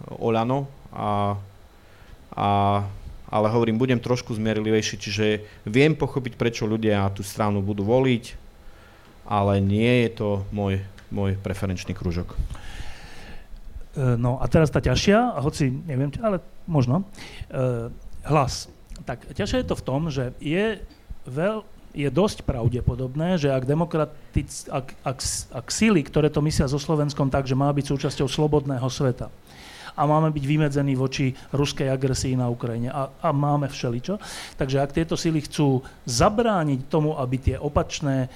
[0.08, 1.36] Olano a,
[2.32, 2.48] a
[3.28, 5.26] ale hovorím, budem trošku zmierilivejší, čiže
[5.68, 8.24] viem pochopiť, prečo ľudia tú stranu budú voliť,
[9.28, 10.80] ale nie je to môj,
[11.12, 12.32] môj preferenčný kružok.
[12.32, 12.36] E,
[14.16, 17.04] no a teraz tá ťažšia, hoci neviem, ale možno,
[17.52, 17.92] e,
[18.24, 18.72] hlas.
[19.04, 20.80] Tak ťažšie je to v tom, že je,
[21.28, 25.18] veľ, je dosť pravdepodobné, že ak, demokratic, ak, ak,
[25.52, 29.28] ak síly, ktoré to myslia so Slovenskom tak, že má byť súčasťou slobodného sveta,
[29.98, 34.22] a máme byť vymedzení voči ruskej agresii na Ukrajine a, a máme všeličo.
[34.54, 38.30] Takže ak tieto sily chcú zabrániť tomu, aby tie opačné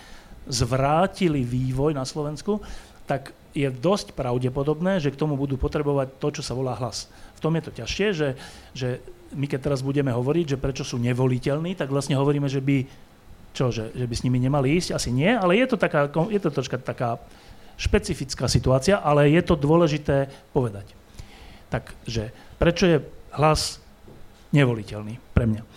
[0.51, 2.59] zvrátili vývoj na Slovensku,
[3.07, 7.07] tak je dosť pravdepodobné, že k tomu budú potrebovať to, čo sa volá hlas.
[7.39, 8.29] V tom je to ťažšie, že,
[8.73, 8.89] že
[9.37, 12.89] my keď teraz budeme hovoriť, že prečo sú nevoliteľní, tak vlastne hovoríme, že by,
[13.53, 16.41] čo, že, že by s nimi nemali ísť, asi nie, ale je to, taká, je
[16.41, 17.21] to troška taká
[17.77, 21.02] špecifická situácia, ale je to dôležité povedať.
[21.73, 22.23] Takže
[22.61, 22.97] prečo je
[23.41, 23.81] hlas
[24.53, 25.63] nevoliteľný pre mňa?
[25.65, 25.69] E,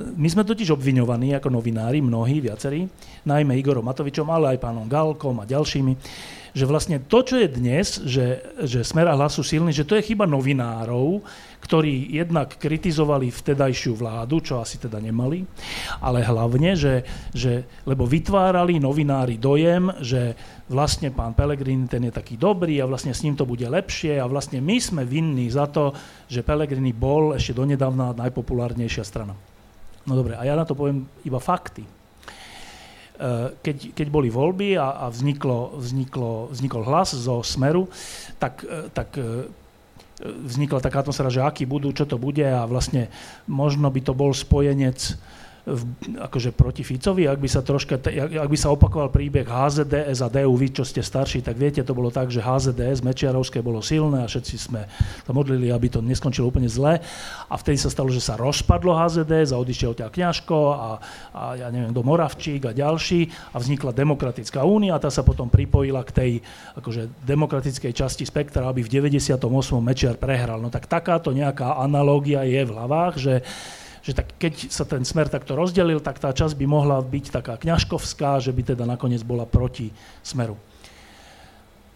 [0.00, 2.88] my sme totiž obviňovaní ako novinári, mnohí, viacerí,
[3.28, 5.92] najmä Igorom Matovičom, ale aj pánom Galkom a ďalšími,
[6.50, 10.02] že vlastne to, čo je dnes, že, že Smer a hlas silní, že to je
[10.02, 11.22] chyba novinárov,
[11.62, 15.46] ktorí jednak kritizovali vtedajšiu vládu, čo asi teda nemali,
[16.02, 20.34] ale hlavne, že, že lebo vytvárali novinári dojem, že
[20.70, 24.30] vlastne pán Pelegrini ten je taký dobrý a vlastne s ním to bude lepšie a
[24.30, 25.90] vlastne my sme vinní za to,
[26.30, 29.34] že Pelegrini bol ešte donedávna najpopulárnejšia strana.
[30.06, 31.82] No dobre, a ja na to poviem iba fakty
[33.20, 37.84] Eh, keď, keď boli voľby a, a vzniklo, vzniklo, vznikol hlas zo Smeru,
[38.40, 39.44] tak, eh, tak eh,
[40.24, 43.12] vznikla taká atmosféra, že aký budú, čo to bude a vlastne
[43.44, 45.20] možno by to bol spojenec
[45.68, 45.82] v,
[46.16, 50.56] akože proti Ficovi, ak by sa troška, ak by sa opakoval príbeh HZDS a DU,
[50.56, 54.30] vy čo ste starší, tak viete, to bolo tak, že HZDS Mečiarovské bolo silné a
[54.30, 54.88] všetci sme
[55.24, 56.96] sa modlili, aby to neskončilo úplne zle
[57.46, 60.88] a vtedy sa stalo, že sa rozpadlo HZDS a odišiel ťa Kňažko a,
[61.36, 65.52] a ja neviem, do Moravčík a ďalší a vznikla Demokratická únia a tá sa potom
[65.52, 66.30] pripojila k tej
[66.80, 69.36] akože demokratickej časti spektra, aby v 98.
[69.80, 70.58] Mečiar prehral.
[70.62, 73.34] No tak takáto nejaká analógia je v hlavách, že
[74.00, 77.54] že tak keď sa ten smer takto rozdelil, tak tá časť by mohla byť taká
[77.60, 79.92] kňažkovská, že by teda nakoniec bola proti
[80.24, 80.56] smeru.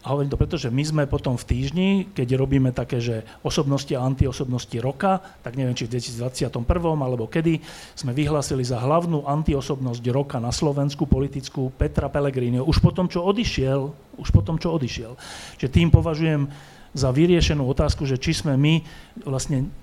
[0.05, 3.89] A hovorím to preto, že my sme potom v týždni, keď robíme také, že osobnosti
[3.97, 6.61] a antiosobnosti roka, tak neviem, či v 2021
[7.01, 7.57] alebo kedy,
[7.97, 12.61] sme vyhlásili za hlavnú antiosobnosť roka na Slovensku politickú Petra Pellegrini.
[12.61, 13.81] Už po tom, čo odišiel,
[14.21, 15.17] už po tom, čo odišiel.
[15.57, 16.53] Že tým považujem
[16.93, 18.85] za vyriešenú otázku, že či sme my
[19.25, 19.73] vlastne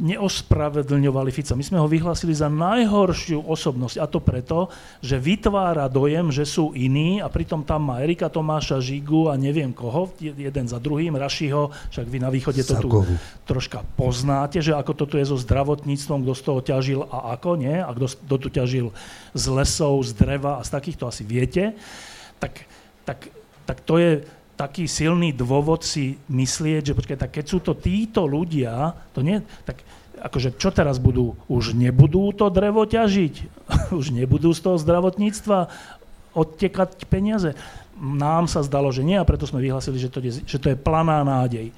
[0.00, 1.58] neospravedlňovali Fica.
[1.58, 4.58] My sme ho vyhlásili za najhoršiu osobnosť a to preto,
[5.04, 9.74] že vytvára dojem, že sú iní a pritom tam má Erika Tomáša, Žigu a neviem
[9.74, 12.88] koho, jeden za druhým, Rašiho, však vy na východe to tu
[13.44, 17.76] troška poznáte, že ako toto je so zdravotníctvom, kto z toho ťažil a ako, nie?
[17.76, 18.86] A kto, kto tu ťažil
[19.36, 21.76] z lesov, z dreva a z takýchto asi viete.
[22.40, 22.64] Tak,
[23.04, 23.28] tak,
[23.68, 24.10] tak to je
[24.62, 29.42] taký silný dôvod si myslieť, že počkaj, tak keď sú to títo ľudia, to nie,
[29.66, 29.82] tak
[30.22, 31.34] akože čo teraz budú?
[31.50, 33.34] Už nebudú to drevo ťažiť?
[33.98, 35.66] Už nebudú z toho zdravotníctva
[36.38, 37.58] odtekať peniaze?
[37.98, 40.78] Nám sa zdalo, že nie a preto sme vyhlasili, že to je, že to je
[40.78, 41.74] planá nádej.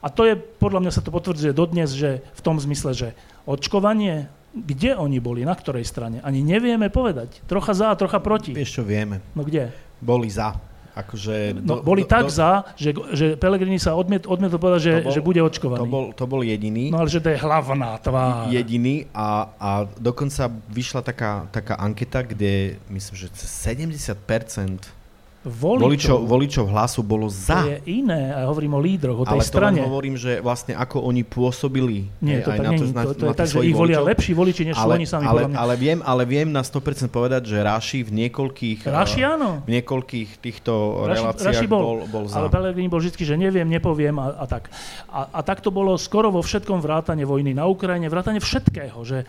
[0.00, 3.08] A to je, podľa mňa sa to potvrdzuje dodnes, že v tom zmysle, že
[3.44, 7.44] očkovanie, kde oni boli, na ktorej strane, ani nevieme povedať.
[7.44, 8.56] Trocha za, trocha proti.
[8.56, 9.20] Vieš čo, vieme.
[9.36, 9.70] No kde?
[10.02, 10.71] Boli za.
[10.92, 14.80] Akože no, do, boli do, tak do, za, že, že Pelegrini sa odmiet, odmietol povedať,
[14.80, 15.80] že, bol, že bude očkovaný.
[15.80, 16.92] To bol, to bol jediný.
[16.92, 18.52] No ale že to je hlavná tvár.
[18.52, 25.01] Jediný a, a dokonca vyšla taká, taká anketa, kde myslím, že 70%
[25.42, 25.82] voličov.
[25.82, 27.66] voličov, voličov hlasu bolo za.
[27.66, 29.80] To je iné, a hovorím o lídroch, o tej Ale strane.
[29.82, 32.06] Ale hovorím, že vlastne ako oni pôsobili.
[32.22, 33.98] Nie, to aj tak na to, nie, na, to, to je tak, že ich volia
[33.98, 35.26] lepší voliči, než ale, oni sami.
[35.26, 39.66] Ale, ale, viem, ale viem na 100% povedať, že Raši v niekoľkých, Raši, áno.
[39.66, 40.72] V niekoľkých týchto
[41.10, 42.38] Raši, reláciách Raši bol, bol, bol za.
[42.38, 44.70] Ale Pelegrini bol vždy, že neviem, nepoviem a, a tak.
[45.10, 49.26] A, a tak to bolo skoro vo všetkom vrátane vojny na Ukrajine, vrátane všetkého, že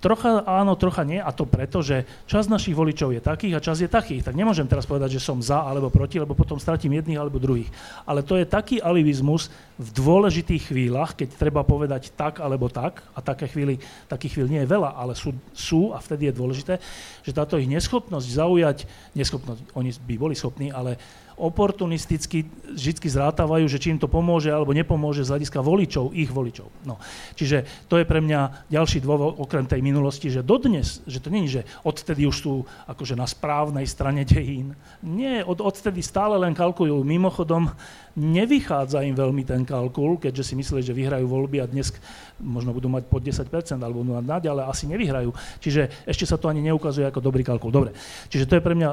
[0.00, 3.84] Trocha áno, trocha nie a to preto, že čas našich voličov je takých a čas
[3.84, 4.24] je takých.
[4.24, 7.68] Tak nemôžem teraz povedať, že som za alebo proti, lebo potom stratím jedných alebo druhých.
[8.08, 13.20] Ale to je taký alibizmus v dôležitých chvíľach, keď treba povedať tak alebo tak, a
[13.20, 13.76] také chvíli,
[14.08, 16.74] takých chvíľ nie je veľa, ale sú, sú a vtedy je dôležité,
[17.20, 18.78] že táto ich neschopnosť zaujať,
[19.12, 20.96] neschopnosť, oni by boli schopní, ale
[21.40, 26.68] oportunisticky vždy zrátávajú, že či im to pomôže alebo nepomôže z hľadiska voličov, ich voličov.
[26.86, 27.00] No.
[27.34, 31.48] Čiže to je pre mňa ďalší dôvod, okrem tej minulosti, že dodnes, že to nie
[31.48, 32.54] je, že odtedy už sú
[32.86, 34.76] akože na správnej strane dejín.
[35.02, 37.02] Nie, od, odtedy stále len kalkulujú.
[37.02, 37.72] Mimochodom,
[38.18, 41.94] nevychádza im veľmi ten kalkul, keďže si mysleli, že vyhrajú voľby a dnes
[42.42, 43.46] možno budú mať pod 10%
[43.78, 45.30] alebo budú mať ale asi nevyhrajú.
[45.62, 47.70] Čiže ešte sa to ani neukazuje ako dobrý kalkul.
[47.70, 47.94] Dobre.
[48.28, 48.90] Čiže to je pre mňa,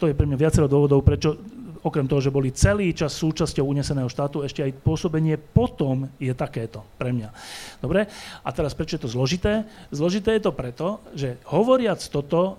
[0.00, 1.36] to je pre mňa viacero dôvodov, prečo
[1.82, 6.82] okrem toho, že boli celý čas súčasťou uneseného štátu, ešte aj pôsobenie potom je takéto
[6.98, 7.30] pre mňa.
[7.78, 8.06] Dobre?
[8.42, 9.66] A teraz prečo je to zložité?
[9.94, 12.58] Zložité je to preto, že hovoriac toto,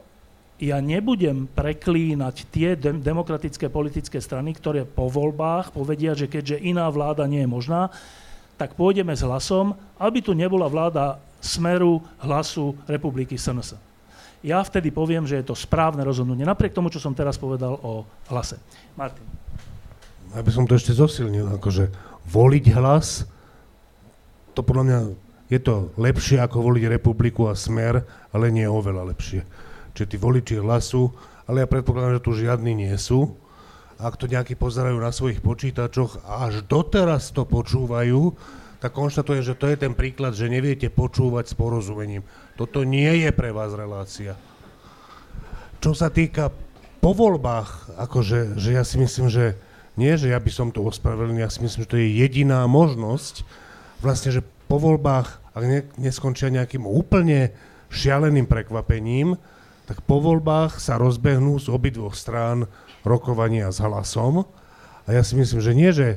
[0.60, 6.92] ja nebudem preklínať tie de- demokratické politické strany, ktoré po voľbách povedia, že keďže iná
[6.92, 7.88] vláda nie je možná,
[8.60, 13.89] tak pôjdeme s hlasom, aby tu nebola vláda smeru hlasu republiky SNS
[14.40, 18.08] ja vtedy poviem, že je to správne rozhodnutie, napriek tomu, čo som teraz povedal o
[18.32, 18.56] hlase.
[18.96, 19.26] Martin.
[20.32, 21.90] Aby som to ešte zosilnil, akože
[22.30, 23.26] voliť hlas,
[24.54, 25.00] to podľa mňa
[25.50, 29.42] je to lepšie ako voliť republiku a smer, ale nie oveľa lepšie.
[29.98, 31.10] Čiže tí voliči hlasu,
[31.50, 33.34] ale ja predpokladám, že tu žiadni nie sú.
[33.98, 38.38] Ak to nejakí pozerajú na svojich počítačoch a až doteraz to počúvajú,
[38.80, 42.24] tak konštatujem, že to je ten príklad, že neviete počúvať s porozumením.
[42.56, 44.40] Toto nie je pre vás relácia.
[45.84, 46.52] Čo sa týka
[47.00, 49.56] po voľbách, akože, že ja si myslím, že
[50.00, 53.44] nie, že ja by som to ospravedlnil, ja si myslím, že to je jediná možnosť,
[54.00, 57.52] vlastne, že po voľbách, ak ne, neskončia nejakým úplne
[57.92, 59.36] šialeným prekvapením,
[59.90, 62.70] tak po voľbách sa rozbehnú z obidvoch strán
[63.02, 64.46] rokovania s hlasom.
[65.04, 66.08] A ja si myslím, že nie, že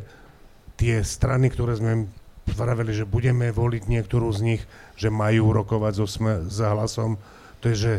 [0.77, 2.13] tie strany, ktoré sme
[2.55, 4.63] vraveli, že budeme voliť niektorú z nich,
[4.95, 7.19] že majú rokovať so sme, za hlasom.
[7.61, 7.93] To je, že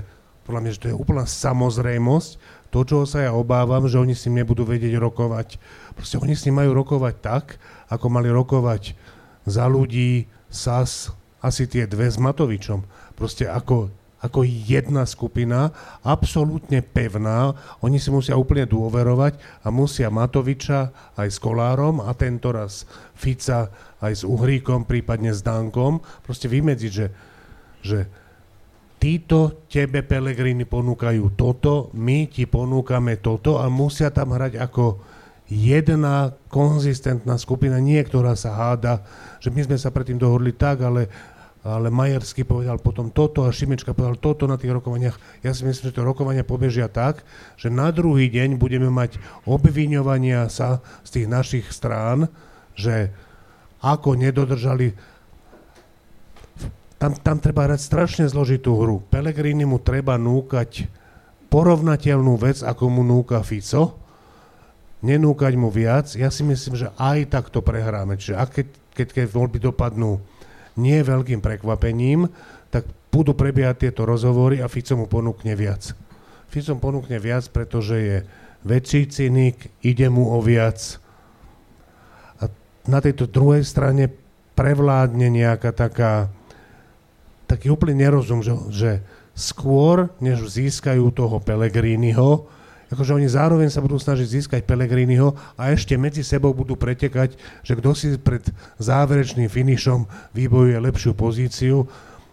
[0.43, 2.31] podľa mňa, že to je úplná samozrejmosť.
[2.73, 5.61] To, čo sa ja obávam, že oni s ním nebudú vedieť rokovať.
[5.93, 8.97] Proste oni s majú rokovať tak, ako mali rokovať
[9.45, 12.85] za ľudí, SAS, asi tie dve s Matovičom.
[13.13, 13.93] Proste ako,
[14.23, 17.51] ako jedna skupina, absolútne pevná.
[17.83, 23.67] Oni si musia úplne dôverovať a musia Matoviča aj s Kolárom a tento raz Fica
[23.99, 27.07] aj s Uhríkom, prípadne s Dankom, proste vymedziť, že,
[27.83, 27.99] že
[29.03, 35.03] títo tebe Pelegrini ponúkajú toto, my ti ponúkame toto a musia tam hrať ako
[35.51, 39.03] jedna konzistentná skupina, nie ktorá sa háda,
[39.43, 41.11] že my sme sa predtým dohodli tak, ale
[41.63, 45.15] ale Majersky povedal potom toto a Šimečka povedal toto na tých rokovaniach.
[45.47, 47.23] Ja si myslím, že to rokovania pobežia tak,
[47.55, 49.15] že na druhý deň budeme mať
[49.47, 52.27] obviňovania sa z tých našich strán,
[52.75, 53.15] že
[53.79, 54.91] ako nedodržali
[56.99, 59.03] tam, tam treba hrať strašne zložitú hru.
[59.07, 60.87] Pelegrini mu treba núkať
[61.47, 63.99] porovnateľnú vec, ako mu núka Fico,
[65.03, 66.15] nenúkať mu viac.
[66.15, 68.15] Ja si myslím, že aj tak to prehráme.
[68.15, 70.23] Čiže ak keď, keď, keď voľby dopadnú
[70.79, 72.29] nie veľkým prekvapením,
[72.73, 75.93] tak budú prebiehať tieto rozhovory a Fico mu ponúkne viac.
[76.49, 78.17] Fico mu ponúkne viac, pretože je
[78.65, 80.97] väčší cynik, ide mu o viac.
[82.41, 82.49] A
[82.89, 84.09] na tejto druhej strane
[84.57, 86.33] prevládne nejaká taká,
[87.45, 88.91] taký úplný nerozum, že, že
[89.37, 92.49] skôr, než získajú toho Pelegrínyho,
[92.93, 97.35] akože oni zároveň sa budú snažiť získať Pelegriniho a ešte medzi sebou budú pretekať,
[97.65, 98.45] že kto si pred
[98.77, 100.05] záverečným finišom
[100.37, 101.89] vybojuje lepšiu pozíciu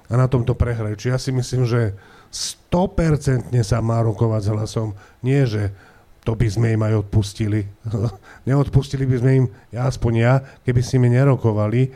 [0.06, 0.94] a na tomto prehrajú.
[1.00, 1.96] Čiže ja si myslím, že
[2.30, 4.88] 100% sa má rokovať s hlasom.
[5.24, 5.74] Nie, že
[6.22, 7.66] to by sme im aj odpustili.
[8.48, 9.44] Neodpustili by sme im,
[9.74, 11.90] ja aspoň ja, keby s nimi nerokovali.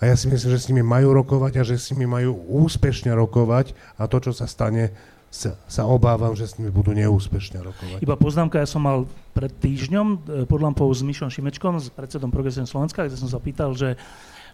[0.00, 3.12] A ja si myslím, že s nimi majú rokovať a že s nimi majú úspešne
[3.12, 4.96] rokovať a to, čo sa stane,
[5.30, 7.98] sa, sa obávam, že s nimi budú neúspešne rokovať.
[8.02, 12.34] Iba poznámka, ja som mal pred týždňom e, pod lampou s Mišom Šimečkom, s predsedom
[12.34, 13.94] Progresívne Slovenska, kde som sa pýtal, že,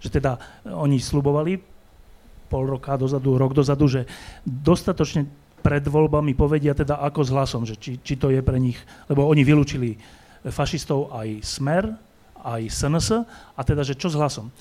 [0.05, 0.37] že teda
[0.68, 1.57] oni slubovali
[2.53, 4.05] pol roka dozadu, rok dozadu, že
[4.45, 5.27] dostatočne
[5.64, 8.79] pred voľbami povedia teda ako s hlasom, že či, či to je pre nich,
[9.11, 9.99] lebo oni vylúčili
[10.47, 11.91] fašistov aj Smer,
[12.47, 14.55] aj SNS, a teda, že čo s hlasom.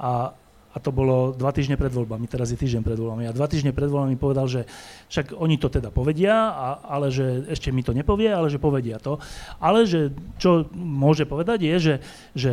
[0.00, 0.32] A
[0.76, 3.24] a to bolo dva týždne pred voľbami, teraz je týždeň pred voľbami.
[3.24, 4.68] A dva týždne pred voľbami povedal, že
[5.08, 9.00] však oni to teda povedia, a, ale že ešte mi to nepovie, ale že povedia
[9.00, 9.16] to.
[9.56, 11.94] Ale že čo môže povedať je, že,
[12.36, 12.52] že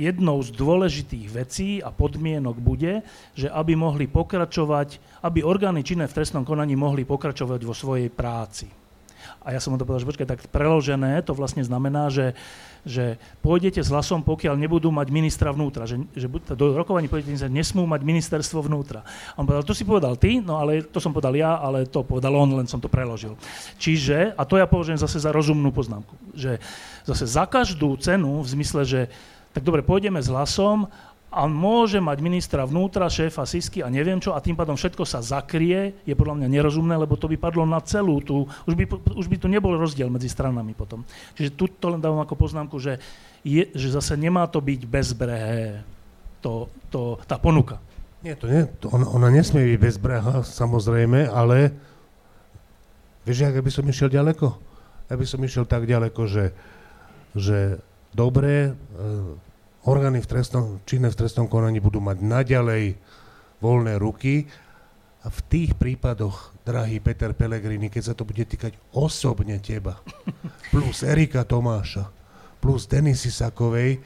[0.00, 3.04] jednou z dôležitých vecí a podmienok bude,
[3.36, 8.72] že aby mohli pokračovať, aby orgány činné v trestnom konaní mohli pokračovať vo svojej práci.
[9.42, 12.34] A ja som mu to povedal, že počkaj, tak preložené to vlastne znamená, že
[12.86, 17.82] že pôjdete s hlasom, pokiaľ nebudú mať ministra vnútra, že, že do rokovaní pôjdete, nesmú
[17.82, 19.02] mať ministerstvo vnútra.
[19.34, 22.06] A on povedal, to si povedal ty, no ale to som povedal ja, ale to
[22.06, 23.34] povedal on, len som to preložil.
[23.82, 26.62] Čiže, a to ja považujem zase za rozumnú poznámku, že
[27.02, 29.00] zase za každú cenu, v zmysle, že
[29.56, 30.84] tak dobre, pôjdeme s hlasom,
[31.36, 35.20] a môže mať ministra vnútra, šéfa Sisky a neviem čo a tým pádom všetko sa
[35.20, 39.28] zakrie, je podľa mňa nerozumné, lebo to by padlo na celú tú, už by, už
[39.28, 41.04] by tu nebol rozdiel medzi stranami potom.
[41.36, 42.96] Čiže tu to len dávam ako poznámku, že,
[43.44, 45.84] je, že zase nemá to byť bezbrehé,
[46.40, 47.84] to, to, tá ponuka.
[48.24, 51.76] Nie, to nie, to ona, ona nesmie byť bezbrehá, samozrejme, ale
[53.28, 54.56] vieš, ak by som išiel ďaleko?
[55.12, 56.56] Ja by som išiel tak ďaleko, že,
[57.36, 57.76] že
[58.16, 59.44] dobre, e,
[59.86, 62.98] orgány v trestnom, činné v trestnom konaní budú mať naďalej
[63.62, 64.50] voľné ruky
[65.24, 70.02] a v tých prípadoch, drahý Peter Pellegrini, keď sa to bude týkať osobne teba,
[70.74, 72.10] plus Erika Tomáša,
[72.58, 74.02] plus Denisy Sakovej,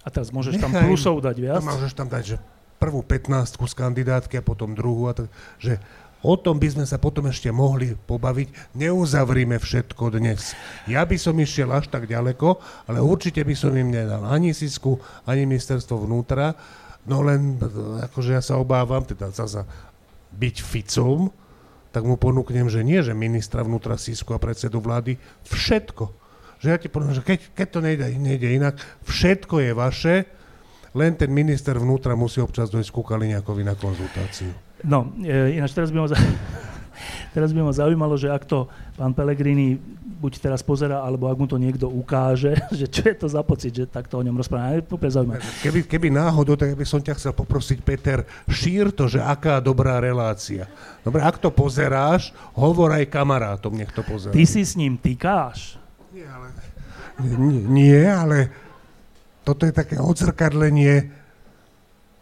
[0.00, 1.60] a teraz môžeš tam plusov dať viac?
[1.60, 2.36] Môžeš tam dať, že
[2.80, 5.28] prvú 15 z kandidátky a potom druhú, a tak,
[5.60, 5.76] že
[6.20, 8.76] O tom by sme sa potom ešte mohli pobaviť.
[8.76, 10.52] Neuzavrime všetko dnes.
[10.84, 12.60] Ja by som išiel až tak ďaleko,
[12.92, 16.52] ale určite by som im nedal ani Sisku, ani ministerstvo vnútra.
[17.08, 17.56] No len,
[18.04, 19.64] akože ja sa obávam, teda zasa
[20.36, 21.32] byť Ficom,
[21.88, 25.16] tak mu ponúknem, že nie, že ministra vnútra Sisku a predsedu vlády,
[25.48, 26.04] všetko.
[26.60, 28.76] Že ja ti poviem, že keď, keď to nejde, nejde inak,
[29.08, 30.14] všetko je vaše,
[30.92, 34.69] len ten minister vnútra musí občas dojsť ku Kaliňakovi na konzultáciu.
[34.84, 36.08] No, e, ináč teraz by, ma,
[37.36, 39.76] teraz by ma zaujímalo, že ak to pán Pellegrini
[40.20, 43.72] buď teraz pozera, alebo ak mu to niekto ukáže, že čo je to za pocit,
[43.72, 44.76] že takto o ňom rozpráva.
[44.76, 45.40] Je zaujímavé.
[45.64, 49.96] Keby, keby náhodou, tak by som ťa chcel poprosiť, Peter, šír to, že aká dobrá
[49.96, 50.68] relácia.
[51.00, 54.36] Dobre, ak to pozeráš, hovor aj kamarátom, nech to pozerá.
[54.36, 55.80] Ty si s ním týkáš?
[56.12, 56.48] Nie, ale,
[57.24, 58.52] nie, nie, ale
[59.40, 61.19] toto je také odzrkadlenie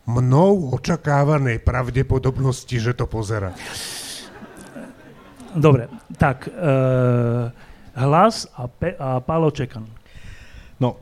[0.08, 3.52] mnou očakávanej pravdepodobnosti, že to pozera.
[5.52, 7.52] Dobre, tak uh,
[7.92, 9.84] hlas a, pe- a Pálo Čekan.
[10.80, 10.96] No,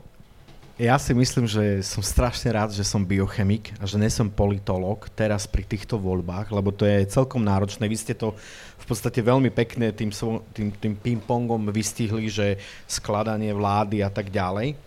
[0.77, 5.49] Ja si myslím, že som strašne rád, že som biochemik a že nesom politolog teraz
[5.49, 7.89] pri týchto voľbách, lebo to je celkom náročné.
[7.89, 8.37] Vy ste to
[8.77, 10.13] v podstate veľmi pekne tým,
[10.53, 14.77] tým, tým ping-pongom vystihli, že skladanie vlády a tak ďalej.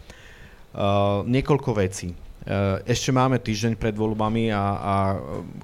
[0.70, 2.14] Uh, niekoľko vecí.
[2.40, 4.94] Uh, ešte máme týždeň pred voľbami a, a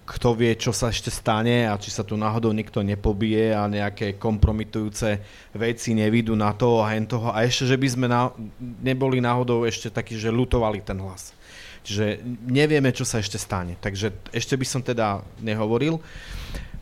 [0.04, 4.20] kto vie, čo sa ešte stane a či sa tu náhodou niekto nepobije a nejaké
[4.20, 5.24] kompromitujúce
[5.56, 7.32] veci nevidú na to a hen toho.
[7.32, 8.28] A ešte, že by sme na,
[8.60, 11.32] neboli náhodou ešte takí, že lutovali ten hlas.
[11.80, 13.80] Čiže nevieme, čo sa ešte stane.
[13.80, 15.96] Takže ešte by som teda nehovoril.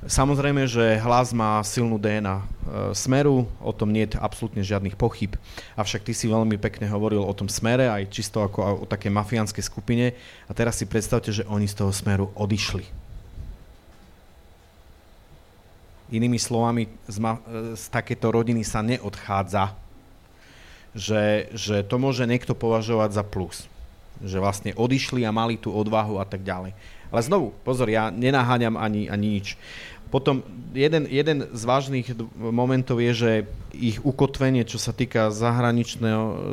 [0.05, 2.44] Samozrejme, že hlas má silnú DNA e,
[2.93, 5.32] smeru, o tom nie je absolútne žiadnych pochyb.
[5.81, 9.64] Avšak ty si veľmi pekne hovoril o tom smere, aj čisto ako o také mafiánskej
[9.64, 10.12] skupine.
[10.44, 12.85] A teraz si predstavte, že oni z toho smeru odišli.
[16.12, 19.72] Inými slovami, z, ma- e, z takéto rodiny sa neodchádza,
[20.93, 23.64] že, že to môže niekto považovať za plus.
[24.20, 26.76] Že vlastne odišli a mali tú odvahu a tak ďalej.
[27.14, 29.55] Ale znovu, pozor, ja nenaháňam ani, ani nič.
[30.15, 33.32] Potom jeden, jeden z vážnych momentov je, že
[33.74, 35.35] ich ukotvenie, čo sa týka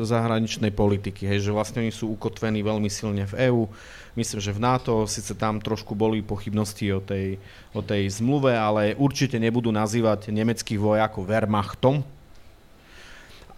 [0.02, 3.70] zahraničnej politiky, hej, že vlastne oni sú ukotvení veľmi silne v EÚ,
[4.18, 7.38] myslím, že v NATO, síce tam trošku boli pochybnosti o tej,
[7.78, 12.02] o tej zmluve, ale určite nebudú nazývať nemeckých vojakov Wehrmachtom,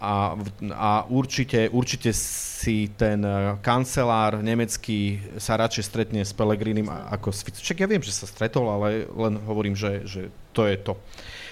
[0.04, 0.36] a,
[0.76, 7.40] a určite, určite si ten e, kancelár nemecký sa radšej stretne s Pelegrinim ako s
[7.40, 7.64] Ficom.
[7.64, 10.94] Však ja viem, že sa stretol, ale len hovorím, že, že to je to.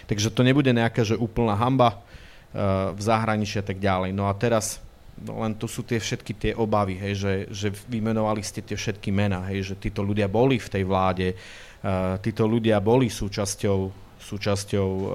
[0.06, 4.12] Takže to nebude nejaká že úplná hamba uh, v zahraničí a tak ďalej.
[4.12, 4.78] No a teraz
[5.16, 9.12] no len tu sú tie všetky tie obavy, hej, že, že vymenovali ste tie všetky
[9.14, 13.78] mená, hej, že títo ľudia boli v tej vláde, uh, títo ľudia boli súčasťou
[14.22, 15.10] súčasťou uh,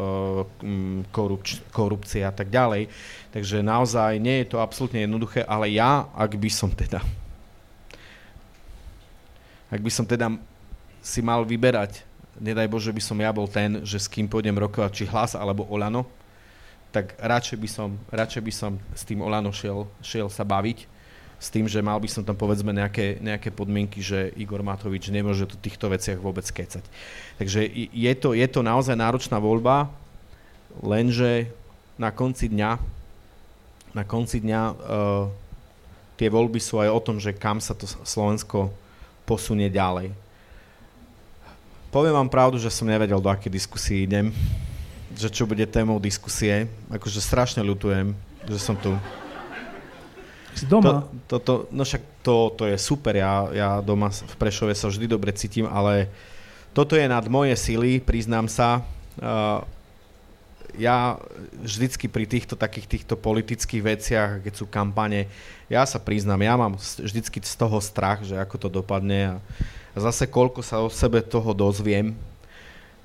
[1.10, 2.92] korupč- korupcie a tak ďalej.
[3.32, 7.00] Takže naozaj nie je to absolútne jednoduché, ale ja, ak by som teda
[9.68, 10.32] ak by som teda
[11.04, 12.04] si mal vyberať,
[12.40, 15.68] nedaj Bože by som ja bol ten, že s kým pôjdem rokovať, či hlas alebo
[15.68, 16.08] Olano,
[16.96, 20.88] tak radšej by som, radšej by som s tým Olano šiel, šiel sa baviť,
[21.38, 25.46] s tým, že mal by som tam povedzme nejaké, nejaké podmienky, že Igor Matovič nemôže
[25.46, 26.82] o týchto veciach vôbec kecať.
[27.38, 29.90] Takže je to, je to naozaj náročná voľba,
[30.82, 31.54] lenže
[31.98, 32.98] na konci dňa
[33.98, 35.26] na konci dňa uh,
[36.22, 38.70] tie voľby sú aj o tom, že kam sa to Slovensko
[39.26, 40.14] posunie ďalej.
[41.90, 44.30] Poviem vám pravdu, že som nevedel, do aké diskusie idem,
[45.18, 46.70] že čo bude témou diskusie.
[46.94, 48.14] Akože strašne ľutujem,
[48.46, 48.94] že som tu.
[50.58, 51.06] Si doma?
[51.30, 54.90] To, to, to, no však to, to je super, ja, ja doma v Prešove sa
[54.90, 56.10] vždy dobre cítim, ale
[56.74, 58.82] toto je nad moje sily, priznám sa.
[59.22, 59.62] Uh,
[60.78, 61.18] ja
[61.62, 65.26] vždycky pri týchto takých týchto politických veciach, keď sú kampane,
[65.70, 69.36] ja sa priznám, ja mám vždycky z toho strach, že ako to dopadne a,
[69.94, 72.14] a zase koľko sa o sebe toho dozviem.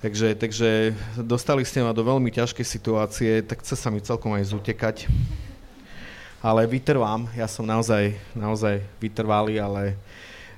[0.02, 4.50] Takže, takže dostali ste ma do veľmi ťažkej situácie, tak chce sa mi celkom aj
[4.50, 5.06] zutekať
[6.42, 9.94] ale vytrvám, ja som naozaj, naozaj vytrvalý, ale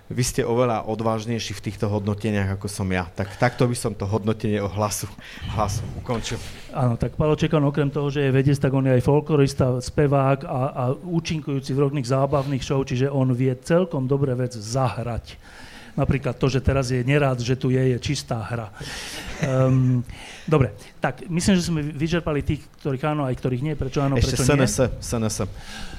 [0.08, 3.08] vy ste oveľa odvážnejší v týchto hodnoteniach, ako som ja.
[3.16, 5.08] Tak takto by som to hodnotenie o hlasu,
[5.56, 6.36] hlasu ukončil.
[6.76, 10.44] Áno, tak Palo Čekan okrem toho, že je vedec, tak on je aj folklorista, spevák
[10.44, 15.40] a, a účinkujúci v rôznych zábavných show, čiže on vie celkom dobre vec zahrať.
[15.94, 18.68] Napríklad to, že teraz je nerád, že tu je, je čistá hra.
[19.46, 20.02] Um,
[20.46, 23.74] dobre, tak myslím, že sme vyčerpali tých, ktorých áno, aj ktorých nie.
[23.78, 24.88] Prečo áno, Ešte prečo SNS, nie?
[24.98, 25.36] SNS.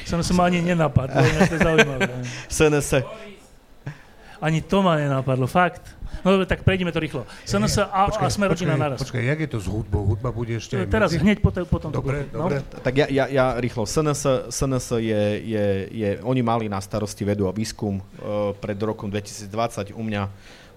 [0.03, 2.11] SNS ma ani nenapadlo, to je zaujímavé.
[2.51, 2.89] SNS.
[4.45, 5.81] Ani to ma nenapadlo, fakt.
[6.21, 7.25] No dobre, tak prejdeme to rýchlo.
[7.45, 9.01] SNS a, počkaj, a sme rodina naraz.
[9.01, 10.05] Počkaj, jak je to s hudbou?
[10.05, 11.21] Hudba bude ešte aj Teraz, medzi?
[11.25, 12.61] hneď po, potom dobre, to dobre.
[12.61, 12.81] No?
[12.85, 13.89] Tak ja, ja, ja rýchlo.
[13.89, 19.09] SNS, SNS je, je, je, oni mali na starosti vedu a výskum uh, pred rokom
[19.09, 19.97] 2020.
[19.97, 20.23] U mňa,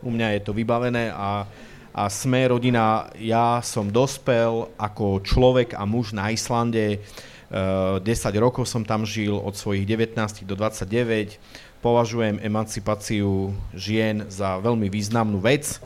[0.01, 1.45] u mňa je to vybavené a,
[1.93, 7.05] a sme rodina, ja som dospel ako človek a muž na Islande.
[7.49, 8.05] Uh, 10
[8.37, 11.41] rokov som tam žil, od svojich 19 do 29
[11.79, 15.79] považujem emancipáciu žien za veľmi významnú vec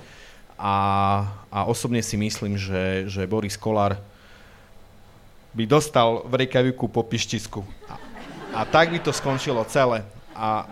[0.56, 0.76] a,
[1.52, 4.00] a osobne si myslím, že, že Boris Kolár
[5.52, 7.60] by dostal v Reykjaviku po pištisku.
[7.90, 7.94] A,
[8.56, 10.00] a tak by to skončilo celé.
[10.32, 10.64] A,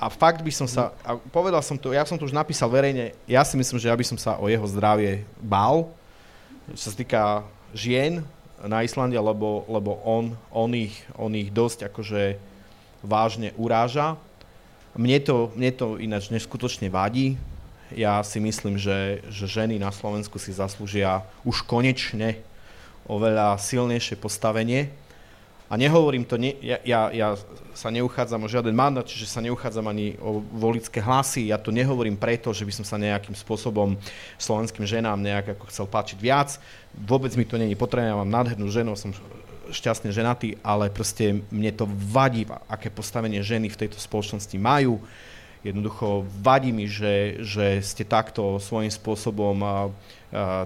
[0.00, 3.12] a fakt by som sa, a povedal som to, ja som to už napísal verejne,
[3.28, 5.92] ja si myslím, že ja by som sa o jeho zdravie bál,
[6.72, 7.22] čo sa týka
[7.76, 8.24] žien
[8.64, 12.40] na Islande, lebo, lebo on, on, ich, on ich dosť akože
[13.04, 14.16] vážne uráža
[14.98, 17.38] mne to, mne to ináč neskutočne vadí.
[17.94, 22.42] Ja si myslím, že, že ženy na Slovensku si zaslúžia už konečne
[23.08, 24.92] oveľa silnejšie postavenie
[25.68, 27.28] A nehovorím to, ne, ja, ja, ja
[27.76, 31.52] sa neuchádzam o žiaden mandát, čiže sa neuchádzam ani o volické hlasy.
[31.52, 34.00] Ja to nehovorím preto, že by som sa nejakým spôsobom
[34.40, 36.56] slovenským ženám nejak ako chcel páčiť viac.
[36.96, 39.12] Vôbec mi to není potrebné, ja mám nádhernú ženu, som
[39.70, 45.00] šťastne ženatý, ale proste mne to vadí, aké postavenie ženy v tejto spoločnosti majú.
[45.66, 49.76] Jednoducho vadí mi, že, že ste takto svojím spôsobom a, a,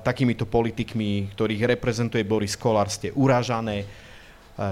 [0.05, 3.89] takýmito politikmi, ktorých reprezentuje Boris Kolár, ste urážané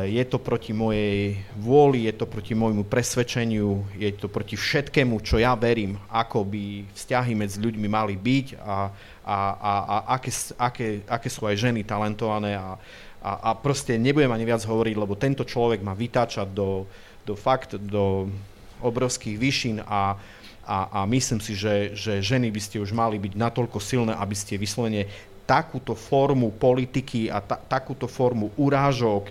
[0.04, 5.40] je to proti mojej vôli, je to proti môjmu presvedčeniu, je to proti všetkému, čo
[5.40, 8.92] ja verím, ako by vzťahy medzi ľuďmi mali byť a,
[9.24, 10.30] a, a, a aké,
[10.60, 12.76] aké, aké sú aj ženy talentované a,
[13.20, 16.88] a, a proste nebudem ani viac hovoriť, lebo tento človek ma vytáča do,
[17.24, 18.32] do fakt, do
[18.80, 20.16] obrovských výšin a,
[20.64, 24.32] a, a myslím si, že, že ženy by ste už mali byť natoľko silné, aby
[24.32, 25.04] ste vyslovene
[25.44, 29.28] takúto formu politiky a ta, takúto formu urážok,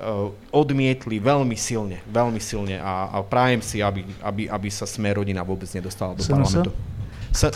[0.00, 5.12] Eh, odmietli veľmi silne, veľmi silne a, a prajem si, aby, aby, aby sa sme
[5.12, 6.32] rodina vôbec nedostala do SNS?
[6.32, 6.70] parlamentu.
[7.36, 7.52] Sa...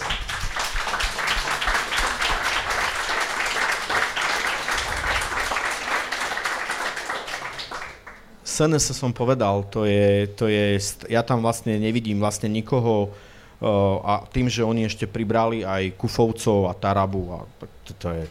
[8.55, 10.78] SNS som povedal, to je, to je,
[11.10, 16.70] ja tam vlastne nevidím vlastne nikoho uh, a tým, že oni ešte pribrali aj Kufovcov
[16.70, 17.39] a Tarabu, a
[17.82, 18.22] to, to je,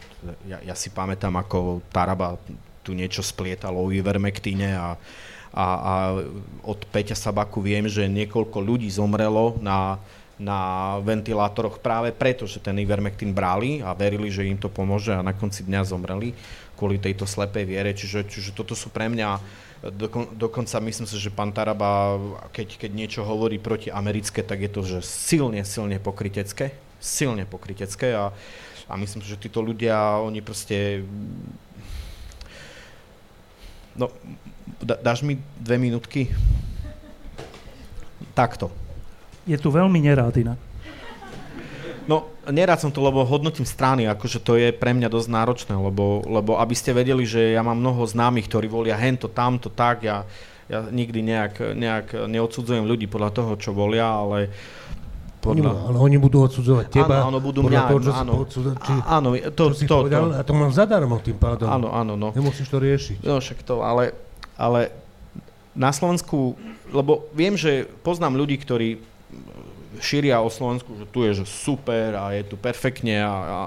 [0.48, 2.40] ja, ja si pamätám, ako Taraba
[2.80, 4.96] tu niečo splietalo o Ivermectine a,
[5.52, 5.94] a, a
[6.64, 9.96] od Peťa Sabaku viem, že niekoľko ľudí zomrelo na,
[10.36, 10.58] na
[11.00, 15.32] ventilátoroch práve preto, že ten Ivermectin brali a verili, že im to pomôže a na
[15.32, 16.36] konci dňa zomreli
[16.74, 17.90] kvôli tejto slepej viere.
[17.94, 19.38] Čiže, čiže toto sú pre mňa,
[19.90, 22.16] dokon, dokonca myslím si, že pán Taraba,
[22.52, 26.72] keď, keď niečo hovorí proti americké, tak je to, že silne, silne pokrytecké.
[27.00, 28.32] Silne pokrytecké a,
[28.88, 31.04] a myslím si, že títo ľudia, oni proste
[33.94, 34.10] No,
[34.82, 36.26] dáš mi dve minútky?
[38.34, 38.74] Takto.
[39.46, 40.58] Je tu veľmi nerád inak.
[42.50, 46.60] Nerád som to, lebo hodnotím strany, akože to je pre mňa dosť náročné, lebo, lebo
[46.60, 50.28] aby ste vedeli, že ja mám mnoho známych, ktorí volia hento, tamto, tak, ja,
[50.68, 54.52] ja nikdy nejak, nejak neodsudzujem ľudí podľa toho, čo volia, ale
[55.44, 55.70] podľa...
[55.76, 57.20] Oni, ale oni budú odsudzovať teba.
[57.20, 57.80] Áno, áno budú mňa.
[57.84, 60.40] Toho, čo áno, odsudza, či, áno, to, čo si to, povedal, to.
[60.40, 61.68] a to mám zadarmo tým pádom.
[61.68, 62.32] Áno, áno, no.
[62.32, 63.20] Nemusíš to riešiť.
[63.20, 64.16] No však to, ale,
[64.56, 64.88] ale
[65.76, 66.56] na Slovensku,
[66.88, 69.13] lebo viem, že poznám ľudí, ktorí
[70.00, 73.58] šíria o Slovensku, že tu je že super a je tu perfektne a, a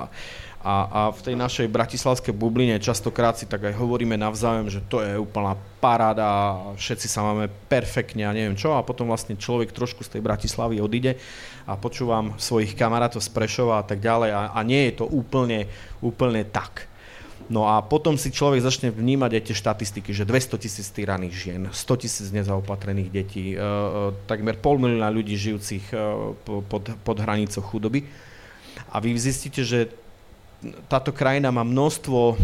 [0.68, 5.00] a, a v tej našej bratislavskej bubline častokrát si tak aj hovoríme navzájom, že to
[5.00, 10.04] je úplná paráda, všetci sa máme perfektne a neviem čo a potom vlastne človek trošku
[10.04, 11.16] z tej Bratislavy odíde
[11.64, 15.72] a počúvam svojich kamarátov z Prešova a tak ďalej a, a nie je to úplne,
[16.04, 16.90] úplne tak.
[17.48, 21.62] No a potom si človek začne vnímať aj tie štatistiky, že 200 tisíc týraných žien,
[21.72, 23.64] 100 tisíc nezaopatrených detí, e, e,
[24.28, 25.98] takmer pol milióna ľudí žijúcich e,
[26.44, 28.04] pod, pod hranicou chudoby.
[28.92, 29.88] A vy zistíte, že
[30.92, 32.36] táto krajina má množstvo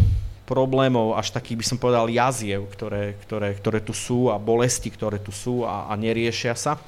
[0.48, 5.20] problémov, až takých by som povedal jaziev, ktoré, ktoré, ktoré tu sú a bolesti, ktoré
[5.20, 6.80] tu sú a, a neriešia sa.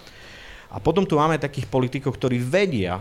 [0.72, 3.00] A potom tu máme takých politikov, ktorí vedia,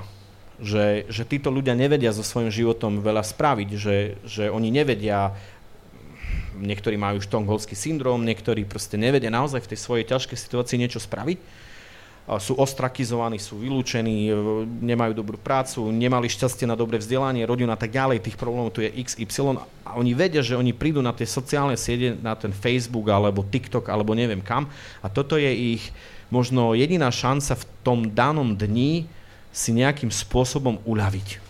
[0.60, 5.36] že, že títo ľudia nevedia so svojím životom veľa spraviť, že, že oni nevedia,
[6.56, 11.68] niektorí majú štongholský syndrom, niektorí proste nevedia naozaj v tej svojej ťažkej situácii niečo spraviť.
[12.42, 14.34] Sú ostrakizovaní, sú vylúčení, e,
[14.66, 18.82] nemajú dobrú prácu, nemali šťastie na dobré vzdelanie, rodinu a tak ďalej, tých problémov tu
[18.82, 23.06] je XY a oni vedia, že oni prídu na tie sociálne siete, na ten Facebook
[23.14, 24.66] alebo TikTok alebo neviem kam.
[25.06, 25.94] A toto je ich
[26.34, 29.06] možno jediná šanca v tom danom dni
[29.56, 31.46] si nejakým spôsobom uľaviť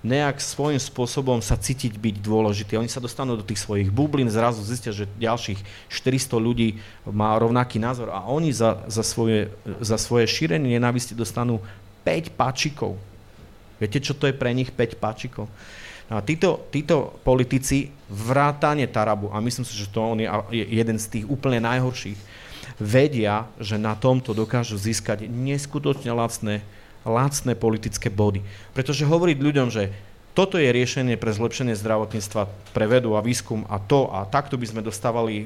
[0.00, 2.80] nejak svojím spôsobom sa cítiť byť dôležitý.
[2.80, 5.60] Oni sa dostanú do tých svojich bublín, zrazu zistia, že ďalších
[5.92, 9.52] 400 ľudí má rovnaký názor a oni za, za, svoje,
[9.84, 11.60] za svoje šírenie nenávisti dostanú
[12.08, 12.96] 5 páčikov.
[13.76, 15.52] Viete, čo to je pre nich 5 páčikov?
[16.10, 21.06] A títo, títo politici vrátane Tarabu, a myslím si, že to on je jeden z
[21.06, 22.18] tých úplne najhorších,
[22.78, 26.62] vedia, že na tomto dokážu získať neskutočne lacné
[27.04, 28.44] lacné politické body.
[28.76, 29.88] Pretože hovoriť ľuďom, že
[30.30, 34.62] toto je riešenie pre zlepšenie zdravotníctva, pre vedu a výskum a to a takto by
[34.62, 35.44] sme dostávali e,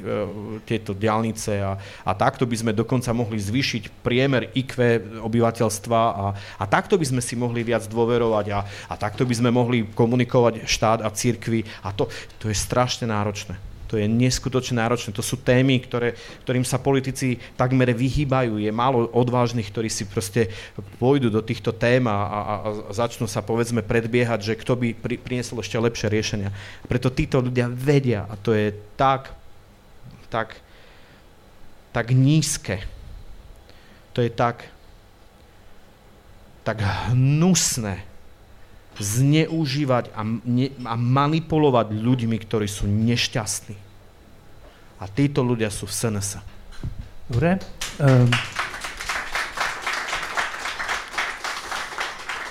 [0.68, 4.76] tieto diálnice a, a takto by sme dokonca mohli zvýšiť priemer IQ
[5.24, 8.60] obyvateľstva a, a takto by sme si mohli viac dôverovať a,
[8.92, 12.04] a takto by sme mohli komunikovať štát a církvy a to,
[12.36, 13.73] to je strašne náročné.
[13.94, 15.14] To je neskutočne náročné.
[15.14, 18.58] To sú témy, ktoré, ktorým sa politici takmer vyhýbajú.
[18.58, 20.50] Je málo odvážnych, ktorí si proste
[20.98, 25.14] pôjdu do týchto tém a, a, a začnú sa povedzme predbiehať, že kto by pri,
[25.22, 26.50] priniesol ešte lepšie riešenia.
[26.90, 29.44] Preto títo ľudia vedia a to je tak
[30.34, 30.58] tak,
[31.94, 32.82] tak nízke.
[34.18, 34.66] To je tak,
[36.66, 38.02] tak hnusné
[38.98, 43.78] zneužívať a, ne, a manipulovať ľuďmi, ktorí sú nešťastní.
[45.04, 46.40] A títo ľudia sú v SNS.
[47.28, 47.60] Dobre.
[48.00, 48.24] Um,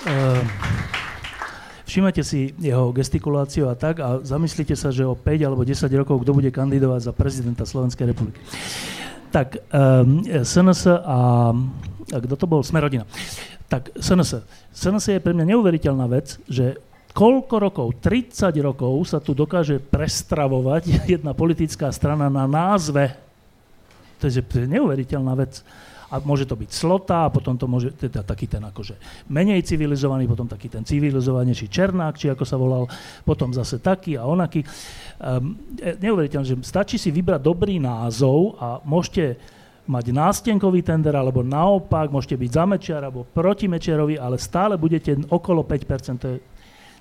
[0.06, 0.46] um,
[1.90, 6.22] všimajte si jeho gestikuláciu a tak a zamyslite sa, že o 5 alebo 10 rokov
[6.22, 8.38] kto bude kandidovať za prezidenta Slovenskej republiky.
[9.34, 11.50] Tak, um, SNS a,
[12.14, 12.62] a kto to bol?
[12.62, 13.10] Smerodina.
[13.66, 14.46] Tak SNS.
[14.78, 16.78] SNS je pre mňa neuveriteľná vec, že
[17.14, 20.84] koľko rokov, 30 rokov sa tu dokáže prestravovať
[21.14, 23.14] jedna politická strana na názve.
[24.20, 25.62] To je, to je neuveriteľná vec.
[26.14, 30.30] A môže to byť slota, a potom to môže, teda taký ten akože menej civilizovaný,
[30.30, 32.86] potom taký ten civilizovanejší Černák, či ako sa volal,
[33.26, 34.62] potom zase taký a onaký.
[35.18, 39.42] Um, neuveriteľné, že stačí si vybrať dobrý názov a môžete
[39.90, 45.18] mať nástenkový tender, alebo naopak, môžete byť za Mečiar, alebo proti Mečiarovi, ale stále budete
[45.34, 46.38] okolo 5%, to je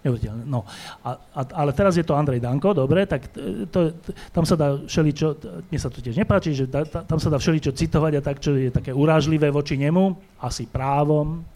[0.02, 0.42] neuveriteľné.
[0.44, 0.66] No,
[1.06, 3.30] a, a, ale teraz je to Andrej Danko, dobre, tak
[3.70, 3.94] to,
[4.34, 5.28] tam sa dá všeličo,
[5.70, 8.54] mne sa to tiež nepáči, že da, tam sa dá všeličo citovať a tak, čo
[8.58, 11.46] je také urážlivé voči nemu, asi právom,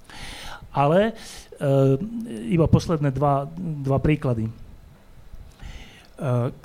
[0.70, 1.12] ale e,
[2.54, 4.46] iba posledné dva, dva príklady.
[4.46, 4.52] E,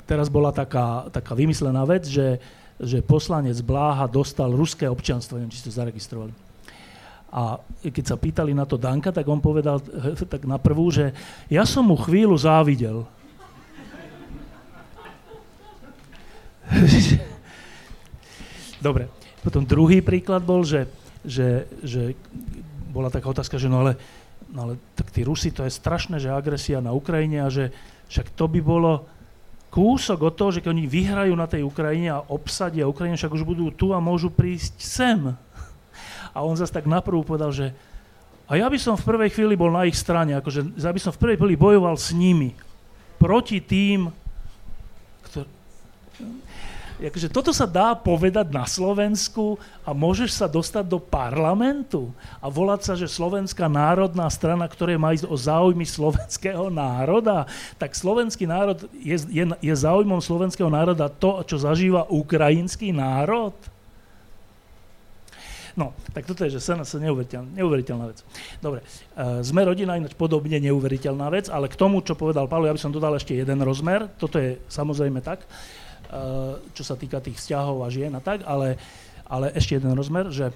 [0.06, 2.38] teraz bola taká, taká vymyslená vec, že
[2.82, 6.34] že poslanec Bláha dostal ruské občanstvo, neviem, či ste zaregistrovali.
[7.32, 9.80] A keď sa pýtali na to Danka, tak on povedal
[10.32, 11.16] tak na prvú, že
[11.48, 13.08] ja som mu chvíľu závidel.
[18.84, 19.08] Dobre.
[19.42, 20.86] Potom druhý príklad bol, že,
[21.26, 22.14] že, že
[22.94, 23.98] bola taká otázka, že no ale,
[24.54, 27.74] no ale tak tí Rusi, to je strašné, že agresia na Ukrajine a že
[28.06, 29.08] však to by bolo,
[29.72, 33.42] kúsok od toho, že keď oni vyhrajú na tej Ukrajine a obsadia Ukrajinu, však už
[33.48, 35.32] budú tu a môžu prísť sem.
[36.32, 37.76] A on zase tak naprvu povedal, že
[38.50, 41.12] a ja by som v prvej chvíli bol na ich strane, akože ja by som
[41.14, 42.52] v prvej chvíli bojoval s nimi.
[43.16, 44.10] Proti tým,
[45.24, 45.48] ktorý
[47.08, 52.80] akože toto sa dá povedať na Slovensku a môžeš sa dostať do parlamentu a volať
[52.86, 58.86] sa, že Slovenská národná strana, ktoré má ísť o záujmy slovenského národa, tak slovenský národ
[58.94, 63.56] je, je, je záujmom slovenského národa to, čo zažíva ukrajinský národ?
[65.72, 68.20] No, tak toto je, že sa neuveriteľná, neuveriteľná vec.
[68.60, 72.76] Dobre, uh, sme rodina ináč podobne neuveriteľná vec, ale k tomu, čo povedal Paolo, ja
[72.76, 75.48] by som dodal ešte jeden rozmer, toto je samozrejme tak.
[76.12, 78.76] Eh, čo sa týka tých vzťahov a žien a tak, ale,
[79.24, 80.52] ale ešte jeden rozmer, že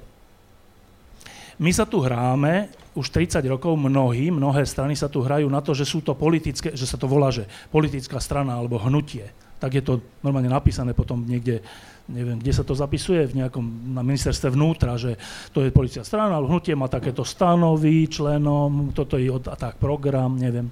[1.57, 5.73] my sa tu hráme už 30 rokov, mnohí, mnohé strany sa tu hrajú na to,
[5.73, 9.33] že sú to politické, že sa to volá, že politická strana alebo hnutie.
[9.57, 11.65] Tak je to normálne napísané potom niekde,
[12.07, 15.19] neviem, kde sa to zapisuje, v nejakom, na ministerstve vnútra, že
[15.51, 20.39] to je politická strana, alebo hnutie má takéto stanovy členom, toto je a tak program,
[20.39, 20.71] neviem.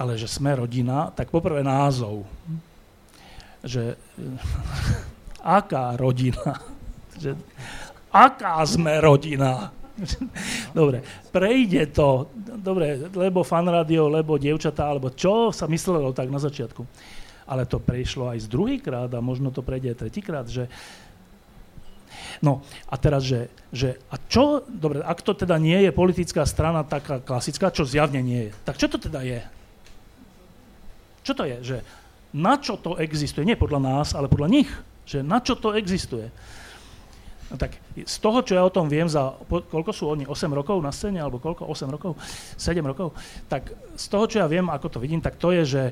[0.00, 2.26] Ale že sme rodina, tak poprvé názov
[3.64, 3.96] že
[5.58, 6.60] aká rodina,
[7.22, 7.36] že
[8.12, 9.72] aká sme rodina.
[10.78, 16.40] Dobre, prejde to, dobre, lebo fan radio, lebo dievčatá, alebo čo sa myslelo tak na
[16.40, 16.80] začiatku.
[17.50, 20.70] Ale to prešlo aj z druhýkrát a možno to prejde aj tretíkrát, že
[22.40, 26.82] No a teraz, že, že a čo, dobre, ak to teda nie je politická strana
[26.82, 29.40] taká klasická, čo zjavne nie je, tak čo to teda je?
[31.20, 31.56] Čo to je?
[31.60, 31.76] Že
[32.32, 34.70] na čo to existuje, nie podľa nás, ale podľa nich,
[35.04, 36.32] že na čo to existuje.
[37.50, 40.78] No tak z toho, čo ja o tom viem za, koľko sú oni, 8 rokov
[40.78, 42.14] na scéne, alebo koľko, 8 rokov,
[42.54, 43.10] 7 rokov,
[43.50, 45.84] tak z toho, čo ja viem, ako to vidím, tak to je, že,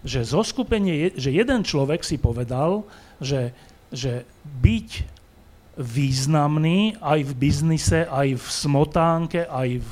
[0.00, 2.88] že zoskupenie, že jeden človek si povedal,
[3.20, 3.52] že,
[3.92, 4.24] že
[4.64, 5.20] byť
[5.80, 9.90] významný aj v biznise, aj v smotánke, aj v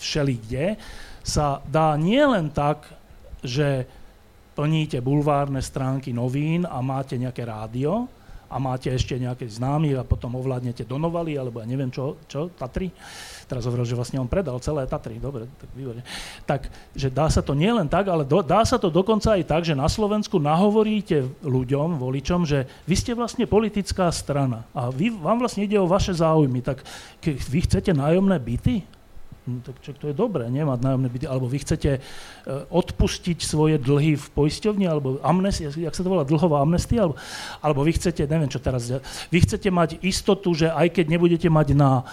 [0.00, 0.80] všelikde,
[1.20, 2.88] sa dá nielen tak,
[3.44, 3.84] že
[4.56, 8.08] plníte bulvárne stránky novín a máte nejaké rádio
[8.50, 12.90] a máte ešte nejaké známy a potom ovládnete Donovali, alebo ja neviem čo, čo, Tatry.
[13.50, 16.06] Teraz hovoril, že vlastne on predal celé Tatry, dobre, tak výborne.
[16.46, 19.66] Tak, že dá sa to nielen tak, ale do, dá sa to dokonca aj tak,
[19.66, 25.42] že na Slovensku nahovoríte ľuďom, voličom, že vy ste vlastne politická strana a vy, vám
[25.42, 26.86] vlastne ide o vaše záujmy, tak
[27.18, 28.86] keď vy chcete nájomné byty,
[29.48, 33.80] No, tak čo, to je dobré, nemať nájomné byty, alebo vy chcete uh, odpustiť svoje
[33.80, 37.16] dlhy v poisťovni, alebo amnestia, jak sa to volá, dlhová amnestia, alebo,
[37.58, 38.92] alebo vy chcete, neviem čo teraz,
[39.32, 42.04] vy chcete mať istotu, že aj keď nebudete mať na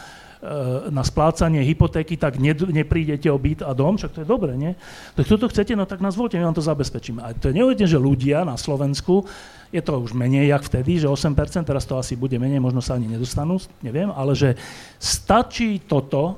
[0.94, 4.78] na splácanie hypotéky, tak ne, neprídete o byt a dom, však to je dobre, nie?
[5.18, 7.26] Tak toto chcete, no tak nás voľte, my vám to zabezpečíme.
[7.26, 9.26] A to je neuvedne, že ľudia na Slovensku,
[9.74, 12.96] je to už menej jak vtedy, že 8%, teraz to asi bude menej, možno sa
[12.96, 14.54] ani nedostanú, neviem, ale že
[15.02, 16.38] stačí toto,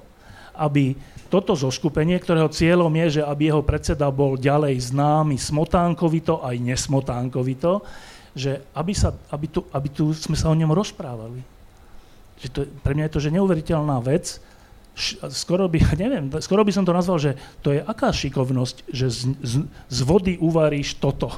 [0.56, 0.96] aby
[1.30, 7.86] toto zoskupenie, ktorého cieľom je, že aby jeho predseda bol ďalej známy smotánkovito aj nesmotánkovito,
[8.34, 11.59] že aby, sa, aby, tu, aby tu sme sa o ňom rozprávali.
[12.40, 14.40] Že to, pre mňa je to že neuveriteľná vec,
[15.32, 19.22] skoro by, neviem, skoro by som to nazval, že to je aká šikovnosť, že z,
[19.40, 21.32] z, z vody uvaríš toto.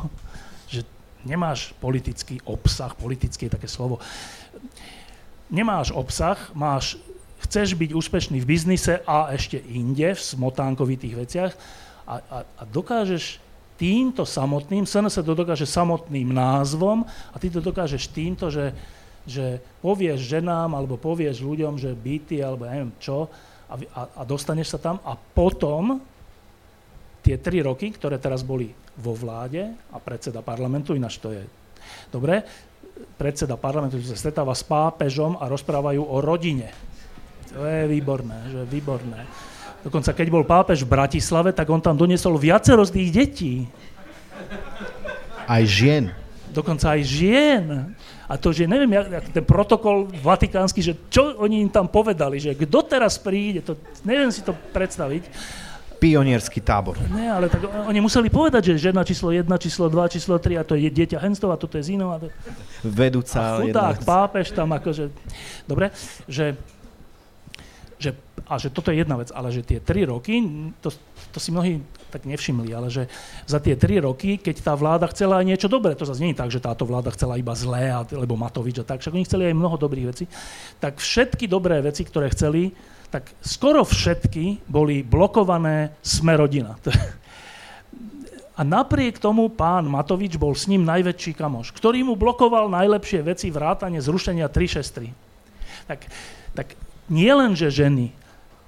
[0.69, 0.85] Že
[1.25, 4.01] nemáš politický obsah, politický je také slovo.
[5.51, 6.97] Nemáš obsah, máš
[7.41, 11.53] chceš byť úspešný v biznise a ešte inde, v smotánkovitých veciach
[12.05, 13.41] a, a, a dokážeš
[13.81, 17.01] týmto samotným, SNS to dokáže samotným názvom
[17.33, 18.77] a ty to dokážeš týmto, že,
[19.25, 23.29] že povieš ženám alebo povieš ľuďom, že byty alebo neviem čo
[23.69, 26.01] a, a, a dostaneš sa tam a potom
[27.21, 31.45] tie tri roky, ktoré teraz boli vo vláde a predseda parlamentu, ináč to je
[32.09, 32.41] dobre,
[33.15, 36.73] predseda parlamentu sa stretáva s pápežom a rozprávajú o rodine
[37.51, 39.27] to je výborné, že výborné.
[39.83, 43.55] Dokonca keď bol pápež v Bratislave, tak on tam doniesol viacero z tých detí.
[45.43, 46.15] Aj žien.
[46.55, 47.91] Dokonca aj žien.
[48.31, 52.55] A to, že neviem, jak, ten protokol vatikánsky, že čo oni im tam povedali, že
[52.55, 53.75] kto teraz príde, to
[54.07, 55.27] neviem si to predstaviť.
[55.99, 56.95] Pionierský tábor.
[57.11, 60.63] Nie, ale tak oni museli povedať, že žena číslo 1, číslo 2, číslo 3 a
[60.63, 62.23] to je dieťa Henstova, toto je Zinova.
[62.23, 62.31] To...
[62.87, 63.37] Vedúca.
[63.37, 65.11] A chudák, pápež tam akože...
[65.67, 65.91] Dobre,
[66.25, 66.55] že
[68.01, 68.17] že,
[68.49, 70.41] a že toto je jedna vec, ale že tie tri roky,
[70.81, 70.89] to,
[71.29, 73.07] to si mnohí tak nevšimli, ale že
[73.47, 76.41] za tie tri roky, keď tá vláda chcela aj niečo dobré, to zase nie je
[76.43, 79.55] tak, že táto vláda chcela iba zlé, lebo Matovič a tak, však oni chceli aj
[79.55, 80.27] mnoho dobrých vecí,
[80.83, 82.75] tak všetky dobré veci, ktoré chceli,
[83.07, 86.35] tak skoro všetky boli blokované sme.
[88.51, 93.49] A napriek tomu pán Matovič bol s ním najväčší kamoš, ktorý mu blokoval najlepšie veci
[93.49, 95.89] vrátane zrušenia 363.
[95.89, 95.99] Tak,
[96.53, 96.67] tak
[97.09, 98.13] nie len, že ženy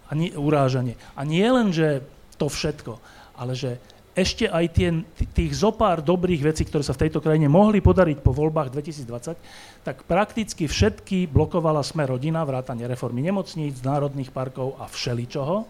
[0.09, 2.01] a nie, urážanie, a nie len, že
[2.35, 2.97] to všetko,
[3.43, 3.75] ale že
[4.13, 4.89] ešte aj tie,
[5.33, 10.05] tých zopár dobrých vecí, ktoré sa v tejto krajine mohli podariť po voľbách 2020, tak
[10.05, 15.65] prakticky všetky blokovala sme rodina, vrátanie reformy nemocníc, národných parkov a všeličoho,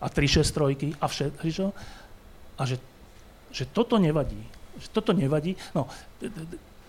[0.00, 1.70] a 363 a všeličoho,
[2.56, 2.80] a že,
[3.52, 4.40] že toto nevadí.
[4.80, 5.52] Že toto nevadí.
[5.76, 5.84] No,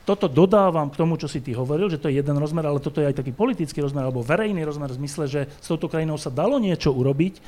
[0.07, 3.03] toto dodávam k tomu, čo si ty hovoril, že to je jeden rozmer, ale toto
[3.03, 6.31] je aj taký politický rozmer alebo verejný rozmer v zmysle, že s touto krajinou sa
[6.31, 7.41] dalo niečo urobiť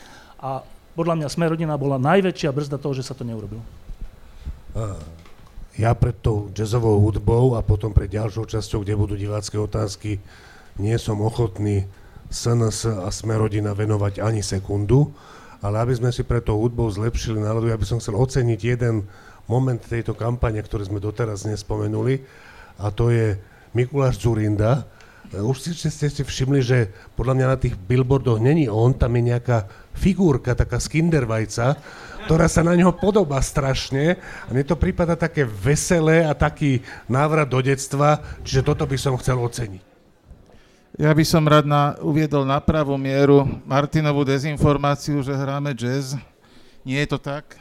[0.43, 0.65] a
[0.97, 3.61] podľa mňa Smerodina bola najväčšia brzda toho, že sa to neurobilo.
[5.77, 10.17] Ja pred tou jazzovou hudbou a potom pred ďalšou časťou, kde budú divácké otázky,
[10.81, 11.85] nie som ochotný
[12.33, 15.13] SNS a Smerodina venovať ani sekundu,
[15.61, 19.05] ale aby sme si pre tou hudbou zlepšili náladu, ja by som chcel oceniť jeden
[19.45, 22.25] moment tejto kampane, ktorý sme doteraz nespomenuli,
[22.81, 23.37] a to je
[23.73, 24.85] Mikuláš Zurinda.
[25.27, 26.87] Už si, ste si všimli, že
[27.19, 31.75] podľa mňa na tých billboardoch není on, tam je nejaká figurka, taká skindervajca,
[32.23, 34.15] ktorá sa na neho podobá strašne
[34.47, 36.79] a mne to prípada také veselé a taký
[37.11, 39.83] návrat do detstva, čiže toto by som chcel oceniť.
[40.97, 46.17] Ja by som rád na, uviedol na pravú mieru Martinovú dezinformáciu, že hráme jazz.
[46.81, 47.53] Nie je to tak.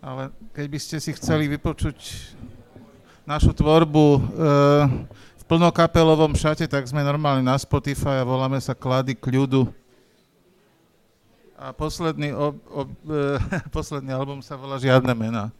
[0.00, 1.98] Ale keď by ste si chceli vypočuť
[3.28, 4.20] našu tvorbu e,
[5.52, 9.68] plnokapelovom šate, tak sme normálne na Spotify a voláme sa Klady k ľudu.
[11.60, 13.36] A posledný, ob, ob, e,
[13.76, 15.52] posledný album sa volá Žiadne mená.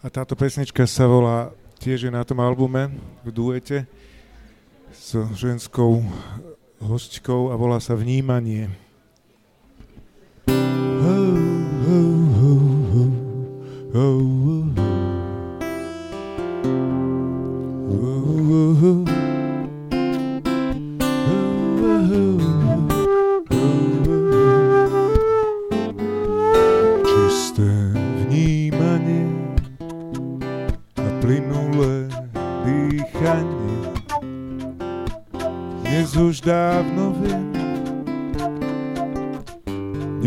[0.00, 2.88] A táto pesnička sa volá tiež je na tom albume
[3.20, 3.84] v duete
[4.96, 6.00] s ženskou
[6.80, 8.72] hostkou a volá sa Vnímanie.
[10.48, 12.17] Čisté vnímanie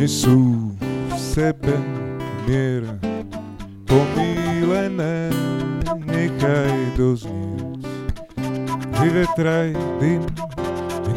[0.02, 0.74] nesú
[1.06, 1.78] v sebe
[2.50, 3.11] mier
[5.02, 5.30] pomílené,
[6.06, 7.82] nechaj doznieť.
[9.02, 10.24] Vyvetraj dym,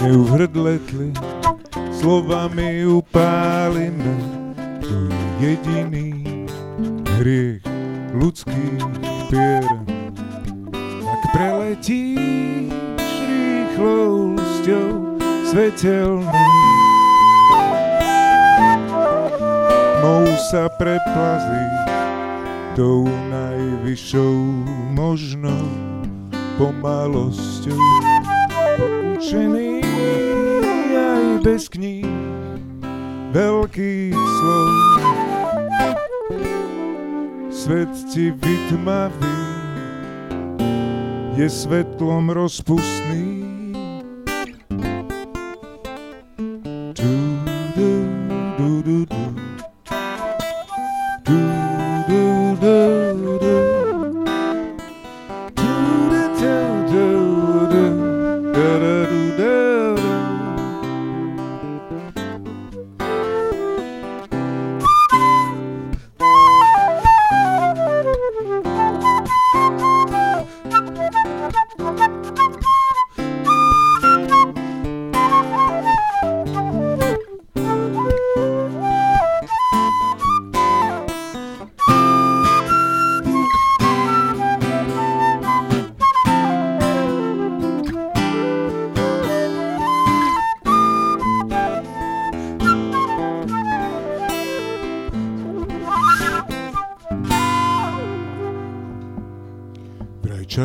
[0.00, 1.10] hnev v hrdle tli,
[1.92, 4.16] slovami upálime,
[4.80, 6.08] to je jediný
[7.20, 7.64] hriech
[8.16, 8.80] ľudských
[9.28, 9.68] pier.
[11.34, 12.70] preletíš
[13.26, 15.18] rýchlosťou
[15.50, 16.30] svetelnou.
[20.04, 21.83] Mou sa preplazí
[22.74, 24.34] tou najvyššou
[24.98, 25.66] možnou
[26.58, 27.78] pomalosťou.
[28.74, 29.78] Poučený
[30.90, 32.10] aj bez kníh,
[33.30, 34.74] veľkých slov.
[37.54, 39.38] Svet ti vytmavý,
[41.38, 43.23] je svetlom rozpustný.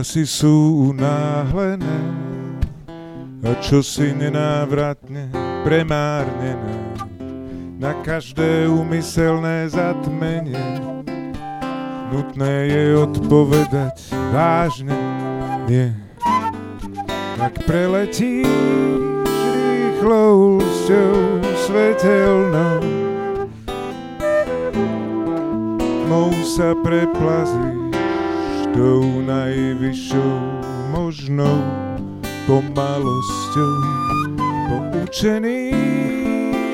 [0.09, 2.01] Časy sú unáhlené
[3.45, 5.29] a čosi nenávratne
[5.61, 6.97] premárnené
[7.77, 10.57] na každé úmyselné zatmenie.
[12.09, 14.97] Nutné je odpovedať vážne,
[15.69, 15.93] nie.
[17.37, 18.49] Ak preletíš
[19.29, 21.13] rýchlosťou
[21.69, 22.81] svetelnou,
[26.01, 27.78] tmou sa preplazíš
[28.79, 30.39] tou najvyššou
[30.95, 31.59] možnou
[32.47, 33.75] pomalosťou.
[34.71, 35.75] Poučený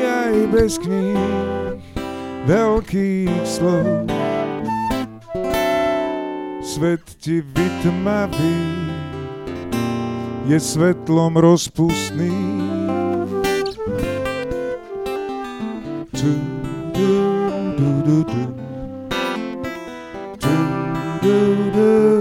[0.06, 1.82] aj bez kníh,
[2.46, 4.06] veľkých slov.
[6.62, 8.62] Svet ti vytmaví,
[10.46, 12.38] je svetlom rozpustný.
[16.14, 16.38] Tu,
[16.94, 17.10] du,
[17.74, 18.65] du, du, du.
[21.26, 22.15] Tu, du, du,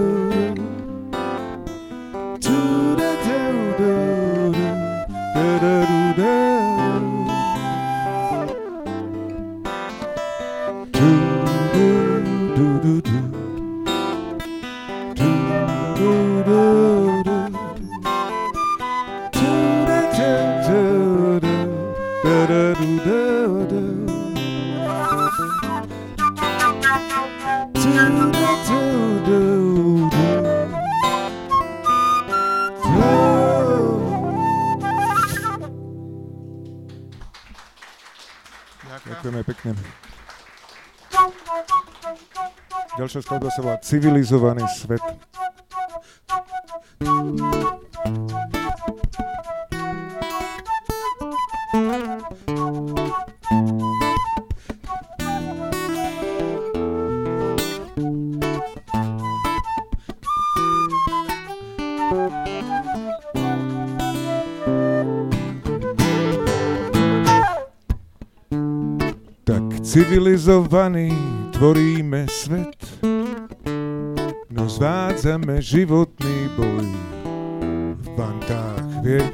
[43.15, 44.99] Ďalšia skladba sa volá Civilizovaný svet.
[69.47, 71.15] Tak civilizovaný
[71.55, 72.75] tvoríme svet,
[75.25, 76.85] zvádzame životný boj
[77.97, 79.33] v bantách vied.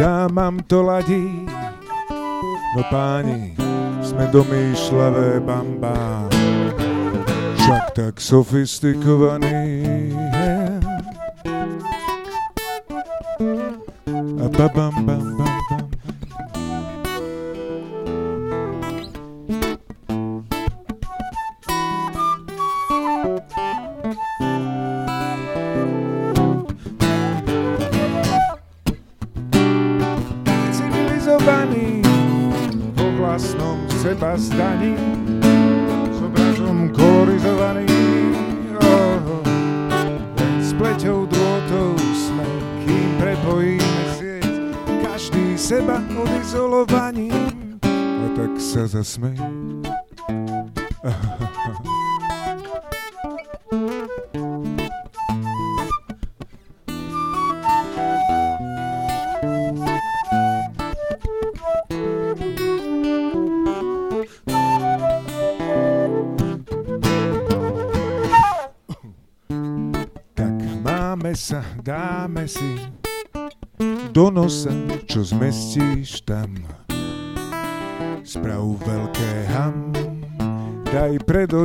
[0.00, 1.44] Dámam to ladí,
[2.72, 3.52] no páni,
[4.00, 6.24] sme domýšľavé bambá.
[7.60, 9.76] Však tak sofistikovaný.
[14.40, 14.88] A ba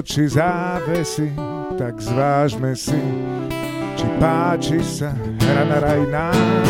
[0.10, 1.30] oči závesy,
[1.78, 2.98] tak zvážme si,
[3.94, 6.66] či páči sa hra na raj nám.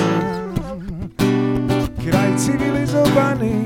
[2.03, 3.63] Kraj civilizovaný,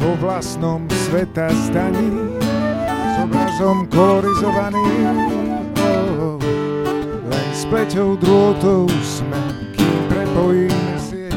[0.00, 2.40] vo vlastnom sveta staní,
[2.88, 4.88] s obrazom kolorizovaný,
[5.76, 6.40] oh,
[7.28, 9.44] len s pleťou drôtov sme,
[9.76, 11.36] kým prepojíme sieť,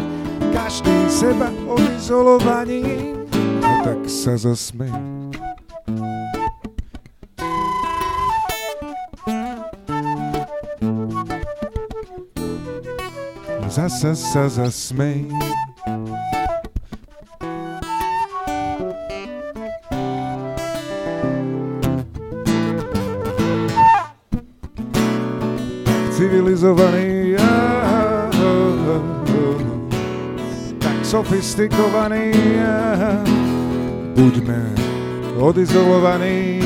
[0.55, 3.11] každý seba odizolovaní,
[3.59, 4.92] no tak sa zasmej.
[13.73, 15.25] Zasa sa zasmej.
[26.13, 27.33] Civilizovaný,
[30.77, 32.29] tak sofistikovaný,
[34.13, 34.61] buďme
[35.41, 36.62] odizolovaní,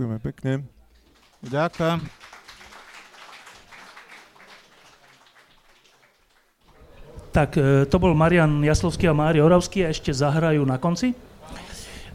[0.00, 0.52] Ďakujeme pekne.
[1.44, 1.98] Ďakujem.
[7.36, 11.12] Tak e, to bol Marian Jaslovský a Mário Oravský a ešte zahrajú na konci.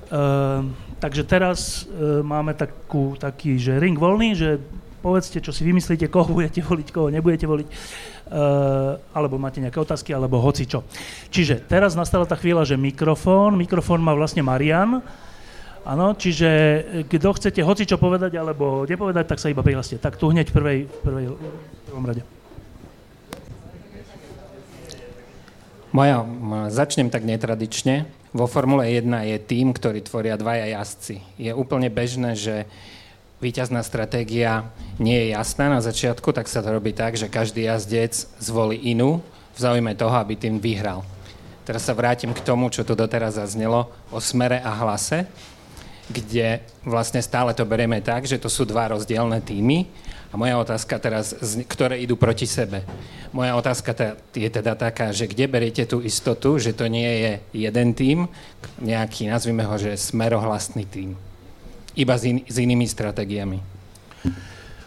[0.10, 0.66] Uh,
[0.98, 4.58] takže teraz uh, máme takú, taký, že ring voľný, že
[5.06, 7.68] povedzte, čo si vymyslíte, koho budete voliť, koho nebudete voliť.
[8.34, 10.82] Uh, alebo máte nejaké otázky, alebo hoci čo.
[11.30, 15.06] Čiže teraz nastala tá chvíľa, že mikrofón, mikrofón má vlastne Marian,
[15.86, 16.50] Áno, čiže
[17.06, 20.02] kto chcete hoci čo povedať alebo nepovedať, tak sa iba prihláste.
[20.02, 21.26] Tak tu hneď v prvej, prvej,
[21.86, 22.26] prvom rade.
[25.94, 26.26] Moja,
[26.74, 28.10] začnem tak netradične.
[28.34, 31.22] Vo Formule 1 je tým, ktorý tvoria dvaja jazdci.
[31.38, 32.68] Je úplne bežné, že
[33.38, 34.68] víťazná stratégia
[34.98, 39.22] nie je jasná na začiatku, tak sa to robí tak, že každý jazdec zvolí inú
[39.54, 41.06] v záujme toho, aby tým vyhral.
[41.64, 45.30] Teraz sa vrátim k tomu, čo tu doteraz zaznelo o smere a hlase,
[46.10, 49.90] kde vlastne stále to berieme tak, že to sú dva rozdielne týmy
[50.30, 51.34] a moja otázka teraz,
[51.66, 52.86] ktoré idú proti sebe.
[53.34, 53.96] Moja otázka
[54.36, 57.32] je teda taká, že kde beriete tú istotu, že to nie je
[57.68, 58.30] jeden tým,
[58.84, 61.16] nejaký, nazvime ho, že smerohlasný tým
[61.96, 63.60] iba s, in, s inými stratégiami.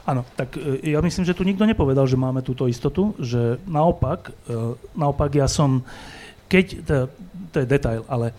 [0.08, 4.32] Áno, tak e, ja myslím, že tu nikto nepovedal, že máme túto istotu, že naopak,
[4.48, 5.84] e, naopak ja som,
[6.48, 6.94] keď, to,
[7.52, 8.32] to je detail, ale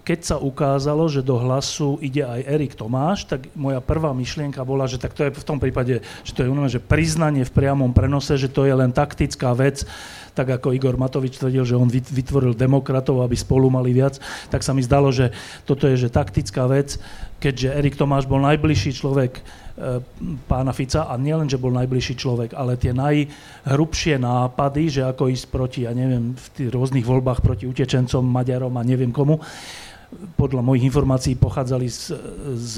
[0.00, 4.88] keď sa ukázalo, že do hlasu ide aj Erik Tomáš, tak moja prvá myšlienka bola,
[4.88, 8.40] že tak to je v tom prípade, že to je že priznanie v priamom prenose,
[8.40, 9.84] že to je len taktická vec,
[10.32, 14.16] tak ako Igor Matovič tvrdil, že on vytvoril demokratov, aby spolu mali viac,
[14.48, 15.36] tak sa mi zdalo, že
[15.68, 16.96] toto je že taktická vec,
[17.36, 19.44] keďže Erik Tomáš bol najbližší človek
[20.46, 25.46] pána Fica a nielen, že bol najbližší človek, ale tie najhrubšie nápady, že ako ísť
[25.48, 29.40] proti, ja neviem, v tých rôznych voľbách proti utečencom, Maďarom a neviem komu,
[30.36, 32.12] podľa mojich informácií pochádzali z,
[32.52, 32.74] z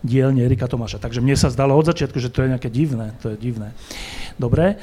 [0.00, 0.96] dielne Erika Tomáša.
[0.96, 3.12] Takže mne sa zdalo od začiatku, že to je nejaké divné.
[3.20, 3.76] To je divné.
[4.40, 4.80] Dobre.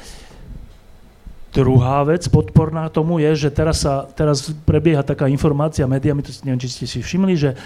[1.58, 6.62] Druhá vec podporná tomu je, že teraz, sa, teraz prebieha taká informácia médiami, to neviem,
[6.62, 7.58] či ste si všimli, že,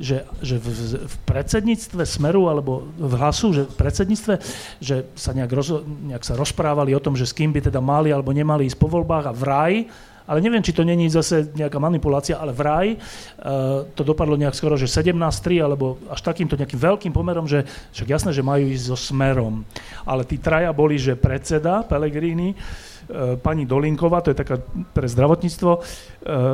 [0.00, 0.66] že, že v,
[1.04, 4.34] v predsedníctve Smeru alebo v hlasu, že v predsedníctve,
[4.80, 8.08] že sa nejak, roz, nejak sa rozprávali o tom, že s kým by teda mali
[8.08, 9.84] alebo nemali ísť po voľbách a vraj,
[10.30, 14.78] ale neviem, či to není zase nejaká manipulácia, ale vraj uh, to dopadlo nejak skoro,
[14.78, 18.96] že 17-3, alebo až takýmto nejakým veľkým pomerom, že však jasné, že majú ísť so
[18.96, 19.66] smerom.
[20.06, 24.62] Ale tí traja boli, že predseda Pelegrini, uh, pani Dolinková, to je taká
[24.94, 25.82] pre zdravotníctvo, uh,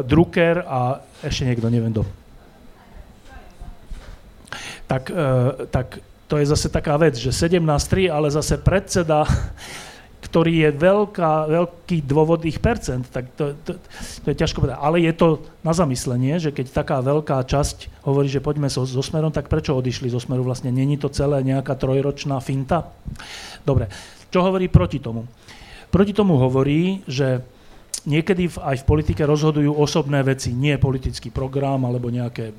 [0.08, 2.25] Drucker a ešte niekto, neviem kto.
[4.86, 5.98] Tak, uh, tak
[6.30, 9.26] to je zase taká vec, že 17-3, ale zase predseda
[10.26, 13.78] ktorý je veľká, veľký dôvod ich percent, tak to, to,
[14.20, 14.78] to je ťažko povedať.
[14.82, 19.00] Ale je to na zamyslenie, že keď taká veľká časť hovorí, že poďme so, so
[19.06, 20.42] smerom, tak prečo odišli zo smeru?
[20.42, 22.90] Vlastne není to celé nejaká trojročná finta?
[23.62, 23.86] Dobre,
[24.34, 25.30] čo hovorí proti tomu?
[25.94, 27.46] Proti tomu hovorí, že
[28.02, 32.50] niekedy v, aj v politike rozhodujú osobné veci, nie politický program alebo nejaké,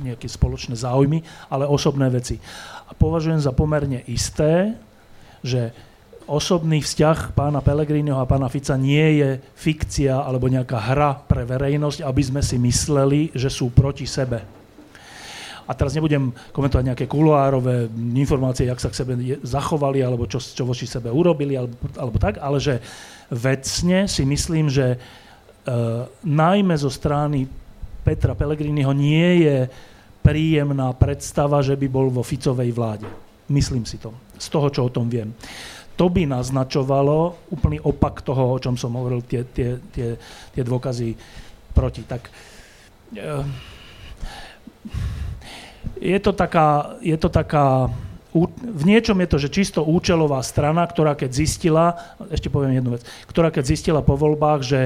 [0.00, 1.22] nejaké spoločné záujmy,
[1.52, 2.40] ale osobné veci.
[2.88, 4.74] A považujem za pomerne isté,
[5.44, 5.70] že
[6.30, 12.06] osobný vzťah pána Pelegriniho a pána Fica nie je fikcia alebo nejaká hra pre verejnosť,
[12.06, 14.60] aby sme si mysleli, že sú proti sebe.
[15.70, 17.86] a teraz nebudem komentovať nejaké kuloárové
[18.18, 19.14] informácie, jak sa k sebe
[19.46, 22.82] zachovali, alebo čo, čo voči sebe urobili, alebo, alebo tak, ale že
[23.30, 27.46] vecne si myslím, že uh, najmä zo strany
[28.02, 29.70] Petra Pellegriniho nie je
[30.20, 33.08] príjemná predstava, že by bol vo Ficovej vláde.
[33.50, 35.34] Myslím si to, z toho, čo o tom viem.
[35.98, 40.16] To by naznačovalo úplný opak toho, o čom som hovoril, tie, tie, tie,
[40.54, 41.12] tie dôkazy
[41.76, 42.06] proti.
[42.08, 42.22] Tak,
[43.20, 43.44] uh,
[46.00, 47.92] je to taká, je to taká
[48.62, 51.98] v niečom je to, že čisto účelová strana, ktorá keď zistila,
[52.30, 54.82] ešte poviem jednu vec, ktorá keď zistila po voľbách, že,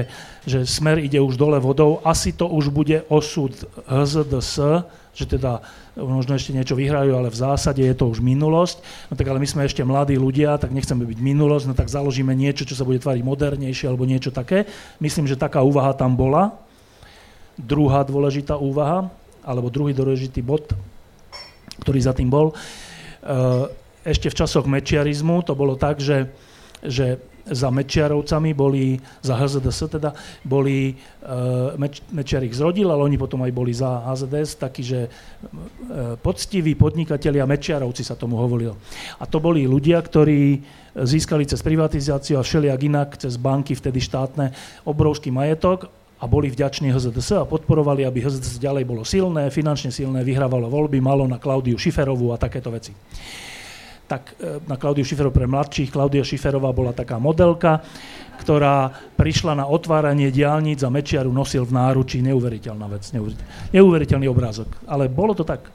[0.49, 3.53] že smer ide už dole vodou, asi to už bude osud
[3.85, 4.81] HZDS,
[5.15, 5.63] že teda
[5.95, 8.83] možno ešte niečo vyhrajú, ale v zásade je to už minulosť.
[9.07, 12.35] No tak ale my sme ešte mladí ľudia, tak nechceme byť minulosť, no tak založíme
[12.35, 14.67] niečo, čo sa bude tvariť modernejšie alebo niečo také.
[14.99, 16.51] Myslím, že taká úvaha tam bola.
[17.55, 19.07] Druhá dôležitá úvaha,
[19.39, 20.75] alebo druhý dôležitý bod,
[21.79, 23.65] ktorý za tým bol, eh,
[24.03, 26.29] ešte v časoch mečiarizmu to bolo tak, že,
[26.83, 33.17] že za Mečiarovcami boli, za HZDS teda, boli, uh, Meč, Mečiar ich zrodil, ale oni
[33.21, 38.73] potom aj boli za HZDS, takí, že uh, poctiví podnikatelia Mečiarovci sa tomu hovorilo.
[39.21, 40.65] A to boli ľudia, ktorí
[40.95, 44.55] získali cez privatizáciu a všelijak inak, cez banky, vtedy štátne,
[44.87, 50.23] obrovský majetok a boli vďační HZDS a podporovali, aby HZDS ďalej bolo silné, finančne silné,
[50.23, 52.95] vyhrávalo voľby, malo na Klaudiu Šiferovú a takéto veci.
[54.05, 57.81] Tak e, na Klaudiu Šiferovú pre mladších, Klaudia Šiferová bola taká modelka,
[58.37, 63.09] ktorá prišla na otváranie diálnic a Mečiaru nosil v náručí neuveriteľná vec,
[63.73, 64.69] neuveriteľný, obrázok.
[64.85, 65.71] Ale bolo to tak,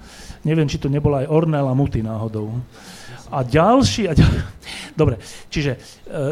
[0.47, 2.55] neviem, či to nebola aj Ornella Muty náhodou
[3.31, 4.43] a ďalší a ďalší.
[5.01, 5.79] Dobre, čiže e,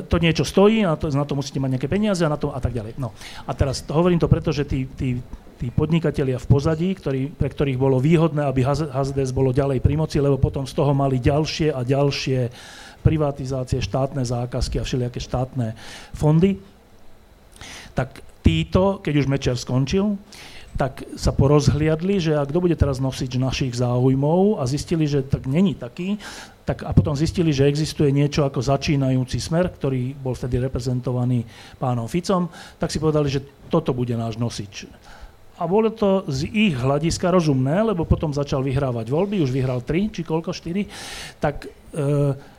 [0.05, 2.59] to niečo stojí, na to, na to musíte mať nejaké peniaze a, na to, a
[2.59, 2.99] tak ďalej.
[2.99, 3.15] No.
[3.47, 5.23] A teraz to hovorím to preto, že tí, tí,
[5.59, 10.23] tí podnikatelia v pozadí, ktorí, pre ktorých bolo výhodné, aby HZDS bolo ďalej pri moci,
[10.23, 12.49] lebo potom z toho mali ďalšie a ďalšie
[13.03, 15.75] privatizácie, štátne zákazky a všelijaké štátne
[16.15, 16.63] fondy,
[17.99, 20.15] tak títo, keď už Mečer skončil,
[20.79, 25.51] tak sa porozhliadli, že a kto bude teraz nosiť našich záujmov a zistili, že tak
[25.51, 26.23] není taký,
[26.63, 31.43] tak a potom zistili, že existuje niečo ako začínajúci smer, ktorý bol vtedy reprezentovaný
[31.83, 32.47] pánom Ficom,
[32.79, 34.87] tak si povedali, že toto bude náš nosič.
[35.59, 40.15] A bolo to z ich hľadiska rozumné, lebo potom začal vyhrávať voľby, už vyhral 3
[40.15, 40.87] či koľko, 4,
[41.43, 42.59] tak e,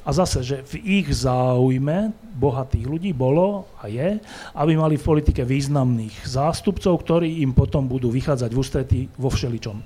[0.00, 4.16] a zase, že v ich záujme bohatých ľudí bolo a je,
[4.56, 9.76] aby mali v politike významných zástupcov, ktorí im potom budú vychádzať v ústretí vo všeličom.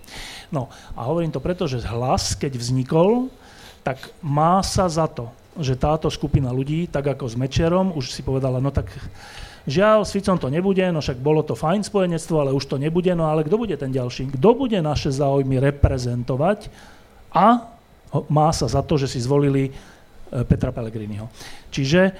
[0.54, 3.26] No a hovorím to preto, že hlas, keď vznikol,
[3.82, 5.28] tak má sa za to,
[5.58, 8.88] že táto skupina ľudí, tak ako s Mečerom, už si povedala, no tak
[9.64, 13.08] Žiaľ, s Ficom to nebude, no však bolo to fajn spojenectvo, ale už to nebude,
[13.16, 14.36] no ale kto bude ten ďalší?
[14.36, 16.68] Kto bude naše záujmy reprezentovať
[17.32, 17.72] a
[18.28, 19.72] má sa za to, že si zvolili
[20.34, 21.30] E, Petra Pellegriniho.
[21.70, 22.10] Čiže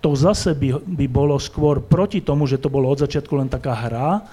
[0.00, 3.76] to zase by, by bolo skôr proti tomu, že to bolo od začiatku len taká
[3.76, 4.24] hra,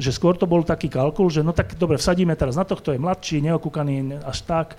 [0.00, 2.96] že skôr to bol taký kalkul, že no tak dobre, vsadíme teraz na to, kto
[2.96, 4.76] je mladší, neokúkaný až tak, e,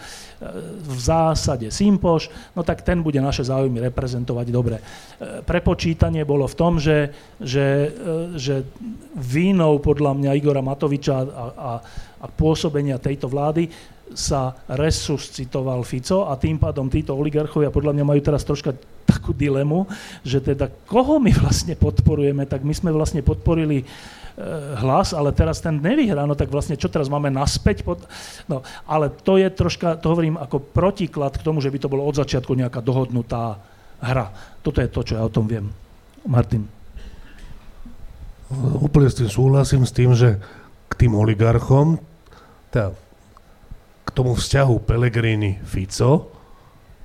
[0.82, 4.82] v zásade Simpoš, no tak ten bude naše záujmy reprezentovať dobre.
[4.82, 7.94] E, prepočítanie bolo v tom, že, že,
[8.34, 8.66] že
[9.14, 11.72] vínou podľa mňa Igora Matoviča a, a,
[12.18, 13.70] a pôsobenia tejto vlády
[14.14, 18.76] sa resuscitoval Fico a tým pádom títo oligarchovia podľa mňa majú teraz troška
[19.08, 19.88] takú dilemu,
[20.24, 23.86] že teda koho my vlastne podporujeme, tak my sme vlastne podporili e,
[24.80, 27.84] hlas, ale teraz ten nevyhrá, no tak vlastne čo teraz máme naspäť?
[27.84, 28.04] Pod...
[28.48, 32.08] No, ale to je troška, to hovorím ako protiklad k tomu, že by to bolo
[32.08, 33.60] od začiatku nejaká dohodnutá
[34.00, 34.32] hra.
[34.64, 35.68] Toto je to, čo ja o tom viem.
[36.24, 36.66] Martin.
[38.58, 40.40] Úplne s tým súhlasím s tým, že
[40.92, 42.00] k tým oligarchom,
[42.68, 42.92] tá
[44.12, 46.36] tomu vzťahu Pellegrini-Fico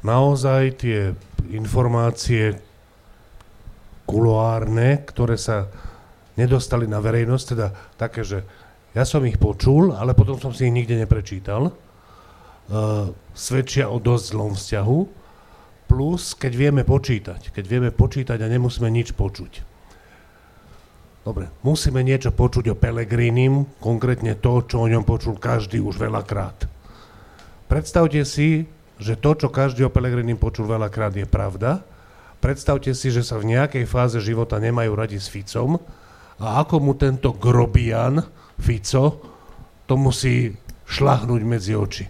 [0.03, 1.15] naozaj tie
[1.55, 2.59] informácie
[4.07, 5.70] kuloárne, ktoré sa
[6.36, 8.44] nedostali na verejnosť, teda také, že
[8.96, 14.24] ja som ich počul, ale potom som si ich nikde neprečítal, uh, svedčia o dosť
[14.32, 14.98] zlom vzťahu,
[15.88, 19.76] plus keď vieme počítať, keď vieme počítať a nemusíme nič počuť.
[21.26, 26.70] Dobre, musíme niečo počuť o Pelegrinim, konkrétne to, čo o ňom počul každý už veľakrát.
[27.66, 28.70] Predstavte si,
[29.02, 31.82] že to, čo každý o Pelegrini počul veľakrát, je pravda.
[32.38, 35.82] Predstavte si, že sa v nejakej fáze života nemajú radi s Ficom
[36.36, 38.20] a ako mu tento grobian
[38.60, 39.20] Fico
[39.88, 40.52] to musí
[40.86, 42.04] šlahnúť medzi oči.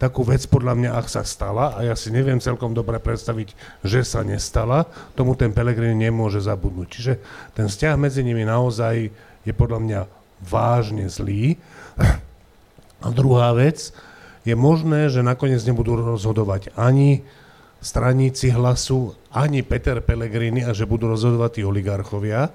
[0.00, 3.52] Takú vec podľa mňa, ak sa stala, a ja si neviem celkom dobre predstaviť,
[3.84, 6.88] že sa nestala, tomu ten Pelegrini nemôže zabudnúť.
[6.88, 7.12] Čiže
[7.52, 9.12] ten vzťah medzi nimi naozaj
[9.44, 10.00] je podľa mňa
[10.40, 11.60] vážne zlý.
[13.04, 13.92] A druhá vec,
[14.48, 17.20] je možné, že nakoniec nebudú rozhodovať ani
[17.84, 22.48] straníci hlasu, ani Peter Pellegrini a že budú rozhodovať tí oligarchovia.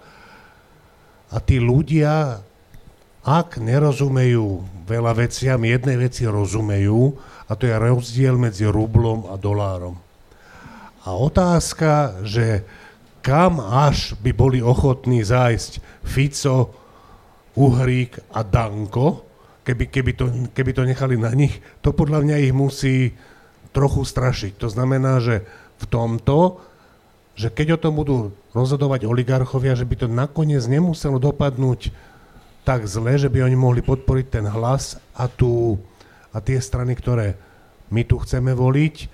[1.35, 2.39] A tí ľudia,
[3.27, 7.11] ak nerozumejú veľa veciam, jednej veci rozumejú,
[7.45, 9.99] a to je rozdiel medzi rublom a dolárom.
[11.05, 12.63] A otázka, že
[13.19, 16.73] kam až by boli ochotní zájsť Fico,
[17.55, 19.25] Uhrík a Danko,
[19.65, 22.95] keby, keby, to, keby to nechali na nich, to podľa mňa ich musí
[23.73, 24.61] trochu strašiť.
[24.61, 25.43] To znamená, že
[25.81, 26.61] v tomto,
[27.35, 31.91] že keď o tom budú rozhodovať oligarchovia, že by to nakoniec nemuselo dopadnúť
[32.65, 35.77] tak zle, že by oni mohli podporiť ten hlas a, tu,
[36.33, 37.37] a tie strany, ktoré
[37.93, 38.95] my tu chceme voliť.
[38.97, 39.07] E,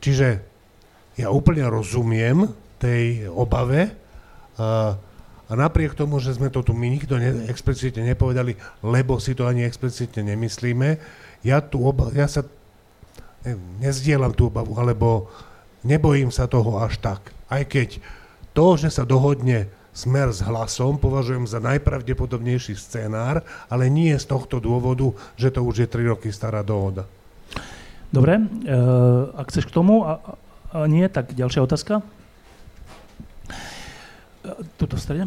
[0.00, 0.28] čiže
[1.20, 2.48] ja úplne rozumiem
[2.80, 3.92] tej obave, e,
[5.46, 9.46] a napriek tomu, že sme to tu my nikto ne, explicitne nepovedali, lebo si to
[9.46, 10.98] ani explicitne nemyslíme,
[11.46, 12.42] ja, tu oba, ja sa
[13.46, 15.30] ne, nezdielam tú obavu, alebo
[15.86, 17.30] nebojím sa toho až tak.
[17.46, 18.02] Aj keď
[18.50, 24.60] to, že sa dohodne smer s hlasom, považujem za najpravdepodobnejší scenár, ale nie z tohto
[24.60, 27.08] dôvodu, že to už je 3 roky stará dohoda.
[28.12, 28.42] Dobre, e,
[29.32, 30.20] ak chceš k tomu, a,
[30.74, 32.04] a nie, tak ďalšia otázka.
[34.76, 35.24] Tuto v strede.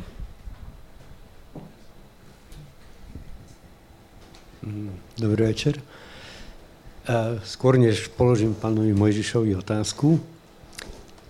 [5.17, 5.81] Dobrý večer.
[7.43, 10.21] Skôr než položím pánovi Mojžišovi otázku,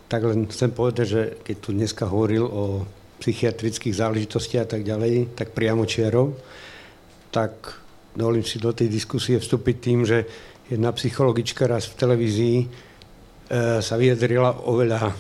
[0.10, 2.82] tak len chcem povedať, že keď tu dneska hovoril o
[3.22, 6.34] psychiatrických záležitostiach a tak ďalej, tak priamo čiarov,
[7.30, 7.78] tak
[8.18, 10.26] dovolím si do tej diskusie vstúpiť tým, že
[10.66, 12.68] jedna psychologička raz v televízii e,
[13.86, 15.14] sa vyjadrila oveľa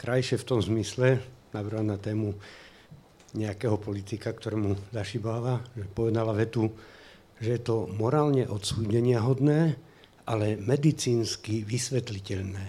[0.00, 1.20] krajšie v tom zmysle,
[1.52, 2.32] napríklad na tému
[3.34, 6.72] nejakého politika, ktorému zašibáva, že povedala vetu,
[7.36, 9.76] že je to morálne odsúdenia hodné,
[10.24, 12.64] ale medicínsky vysvetliteľné.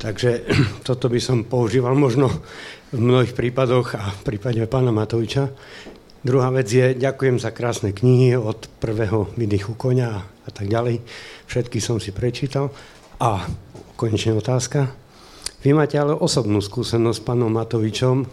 [0.00, 0.30] Takže
[0.88, 2.32] toto by som používal možno
[2.90, 5.52] v mnohých prípadoch a v prípade pána Matoviča.
[6.20, 11.00] Druhá vec je, ďakujem za krásne knihy od prvého vydychu konia a tak ďalej.
[11.48, 12.68] Všetky som si prečítal.
[13.20, 13.48] A
[13.96, 14.99] konečne otázka.
[15.60, 18.24] Vy máte ale osobnú skúsenosť s pánom Matovičom,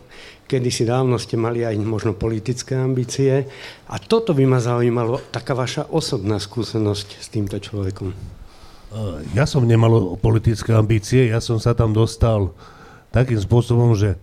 [0.48, 3.44] kedy si dávno ste mali aj možno politické ambície.
[3.92, 8.16] A toto by ma zaujímalo, taká vaša osobná skúsenosť s týmto človekom.
[9.36, 12.56] Ja som nemal politické ambície, ja som sa tam dostal
[13.12, 14.16] takým spôsobom, že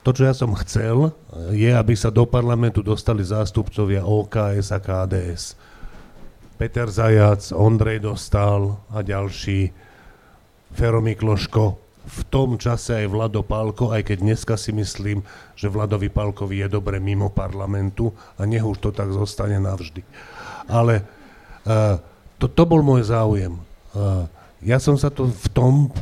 [0.00, 1.12] to, čo ja som chcel,
[1.52, 5.60] je, aby sa do parlamentu dostali zástupcovia OKS a KDS.
[6.56, 9.68] Peter Zajac, Ondrej Dostal a ďalší,
[10.72, 15.20] Fero Mikloško, v tom čase aj Vlado Pálko, aj keď dneska si myslím,
[15.52, 18.10] že Vladovi Pálkovi je dobre mimo parlamentu
[18.40, 20.00] a nech už to tak zostane navždy.
[20.66, 21.04] Ale
[21.68, 22.00] uh,
[22.40, 23.60] to, to bol môj záujem.
[23.92, 24.24] Uh,
[24.64, 25.92] ja som sa to v tom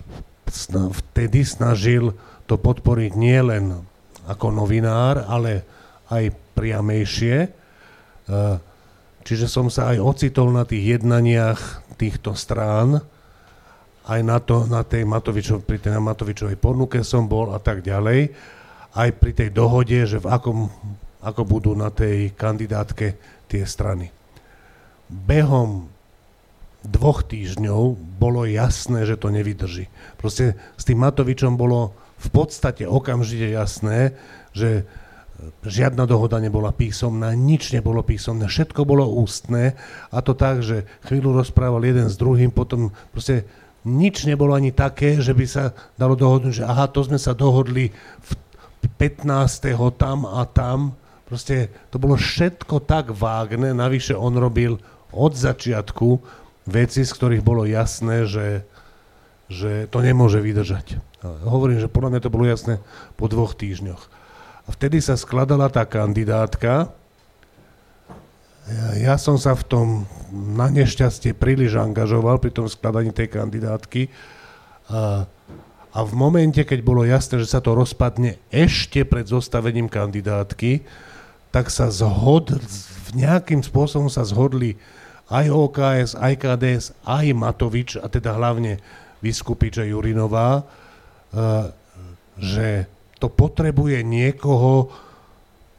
[0.95, 2.17] vtedy snažil
[2.49, 3.85] to podporiť nie len
[4.25, 5.67] ako novinár, ale
[6.09, 7.37] aj priamejšie.
[8.29, 8.57] Uh,
[9.27, 13.03] čiže som sa aj ocitol na tých jednaniach týchto strán,
[14.09, 18.33] aj na, to, na tej Matovičov, pri tej Matovičovej ponuke som bol a tak ďalej,
[18.97, 20.73] aj pri tej dohode, že v akom,
[21.21, 24.09] ako budú na tej kandidátke tie strany.
[25.09, 25.93] Behom
[26.81, 29.93] dvoch týždňov bolo jasné, že to nevydrží.
[30.17, 34.17] Proste s tým Matovičom bolo v podstate okamžite jasné,
[34.57, 34.89] že
[35.63, 39.79] žiadna dohoda nebola písomná, nič nebolo písomné, všetko bolo ústne
[40.11, 43.47] a to tak, že chvíľu rozprával jeden s druhým, potom proste
[43.87, 47.95] nič nebolo ani také, že by sa dalo dohodnúť, že aha, to sme sa dohodli
[48.25, 48.31] v
[48.99, 49.75] 15.
[49.95, 50.99] tam a tam.
[51.29, 54.81] Proste to bolo všetko tak vágne, navyše on robil
[55.13, 56.09] od začiatku
[56.69, 58.65] veci, z ktorých bolo jasné, že,
[59.49, 61.01] že to nemôže vydržať.
[61.45, 62.81] Hovorím, že podľa mňa to bolo jasné
[63.17, 64.03] po dvoch týždňoch.
[64.69, 66.93] A vtedy sa skladala tá kandidátka,
[69.01, 69.87] ja, som sa v tom
[70.33, 74.13] na nešťastie príliš angažoval pri tom skladaní tej kandidátky.
[74.93, 75.25] A,
[75.93, 80.85] a v momente, keď bolo jasné, že sa to rozpadne ešte pred zostavením kandidátky,
[81.49, 82.61] tak sa zhod,
[83.17, 84.77] nejakým spôsobom sa zhodli
[85.29, 88.81] aj OKS, aj KDS, aj Matovič, a teda hlavne
[89.25, 90.65] Vyskupič a Jurinová,
[92.39, 92.89] že
[93.19, 94.89] to potrebuje niekoho,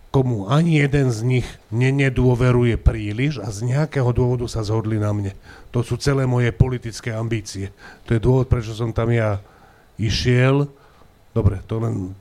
[0.10, 5.38] komu ani jeden z nich nenedôveruje príliš a z nejakého dôvodu sa zhodli na mne.
[5.70, 7.70] To sú celé moje politické ambície.
[8.10, 9.38] To je dôvod, prečo som tam ja
[10.02, 10.66] išiel.
[11.30, 12.18] Dobre, to len...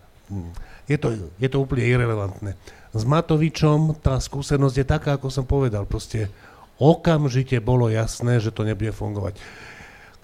[0.85, 2.61] je to, je to úplne irrelevantné.
[2.93, 6.29] S Matovičom tá skúsenosť je taká, ako som povedal, proste
[6.77, 9.41] okamžite bolo jasné, že to nebude fungovať.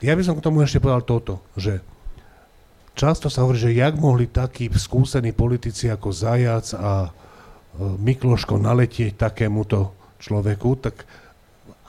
[0.05, 1.81] Ja by som k tomu ešte povedal toto, že
[2.93, 7.09] často sa hovorí, že jak mohli takí skúsení politici ako Zajac a
[7.79, 11.03] Mikloško naletieť takémuto človeku, tak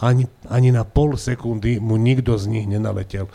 [0.02, 3.30] ani, ani na pol sekundy mu nikto z nich nenaletel.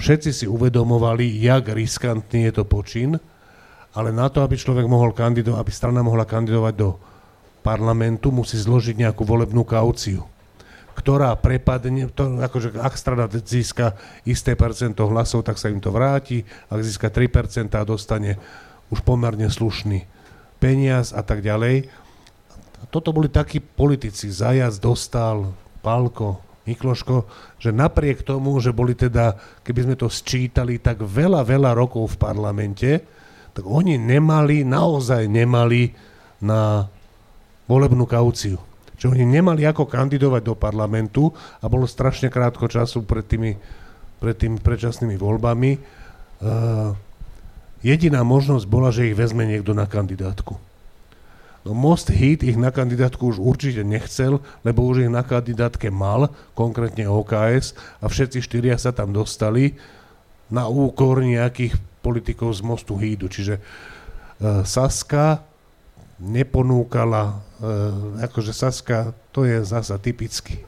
[0.00, 3.20] Všetci si uvedomovali, jak riskantný je to počin,
[3.92, 6.96] ale na to, aby človek mohol kandidovať, aby strana mohla kandidovať do
[7.60, 10.24] parlamentu, musí zložiť nejakú volebnú kauciu,
[10.96, 16.48] ktorá prepadne, to, akože ak strana získa isté percento hlasov, tak sa im to vráti,
[16.72, 18.40] ak získa 3% a dostane
[18.88, 20.19] už pomerne slušný
[20.60, 21.88] peniaz a tak ďalej.
[22.92, 27.24] Toto boli takí politici, Zajac dostal, Palko, Mikloško,
[27.56, 29.34] že napriek tomu, že boli teda,
[29.64, 32.90] keby sme to sčítali, tak veľa, veľa rokov v parlamente,
[33.56, 35.90] tak oni nemali, naozaj nemali
[36.44, 36.86] na
[37.66, 38.60] volebnú kauciu.
[39.00, 43.56] Že oni nemali ako kandidovať do parlamentu a bolo strašne krátko času pred tými,
[44.20, 45.70] pred tými predčasnými voľbami.
[46.40, 46.92] Uh,
[47.80, 50.56] jediná možnosť bola, že ich vezme niekto na kandidátku.
[51.60, 56.32] No Most Hit ich na kandidátku už určite nechcel, lebo už ich na kandidátke mal,
[56.56, 59.76] konkrétne OKS, a všetci štyria sa tam dostali
[60.48, 63.28] na úkor nejakých politikov z Mostu Hídu.
[63.28, 65.44] Čiže uh, Saska
[66.16, 70.64] neponúkala, uh, akože Saska, to je zasa typický,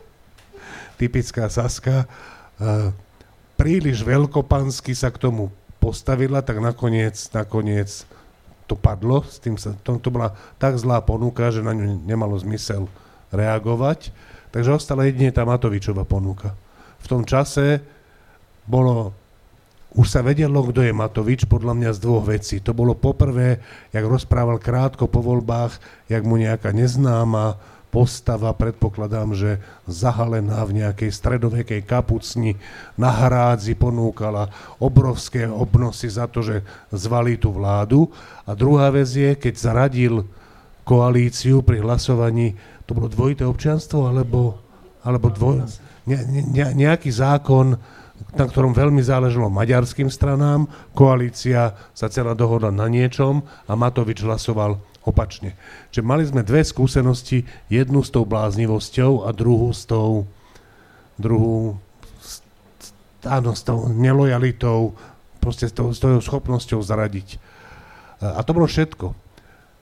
[1.01, 2.93] typická Saska, uh,
[3.57, 5.49] príliš veľkopansky sa k tomu
[5.83, 8.07] postavila, tak nakoniec, nakoniec
[8.71, 12.39] to padlo, s tým sa, to, to bola tak zlá ponuka, že na ňu nemalo
[12.39, 12.87] zmysel
[13.35, 14.15] reagovať,
[14.55, 16.55] takže ostala jedine tá Matovičová ponuka.
[17.03, 17.83] V tom čase
[18.63, 19.11] bolo,
[19.99, 22.63] už sa vedelo, kto je Matovič, podľa mňa z dvoch vecí.
[22.63, 23.59] To bolo poprvé,
[23.91, 27.59] jak rozprával krátko po voľbách, jak mu nejaká neznáma
[27.93, 32.57] postava, predpokladám, že zahalená v nejakej stredovekej kapucni
[32.97, 34.49] na hrádzi ponúkala
[34.81, 38.09] obrovské obnosy za to, že zvalí tú vládu.
[38.49, 40.25] A druhá vec je, keď zaradil
[40.89, 42.57] koalíciu pri hlasovaní,
[42.89, 44.57] to bolo dvojité občianstvo, alebo,
[45.05, 45.69] alebo dvoj,
[46.09, 46.43] ne, ne,
[46.73, 47.77] nejaký zákon,
[48.33, 50.65] na ktorom veľmi záležalo maďarským stranám,
[50.97, 55.59] koalícia sa celá dohodla na niečom a Matovič hlasoval opačne.
[55.93, 60.25] Čiže mali sme dve skúsenosti, jednu s tou bláznivosťou a druhú s tou,
[61.21, 61.77] druhú,
[63.27, 64.97] áno, s tou nelojalitou,
[65.43, 67.37] proste s tou, s tou schopnosťou zaradiť.
[68.23, 69.22] A to bolo všetko.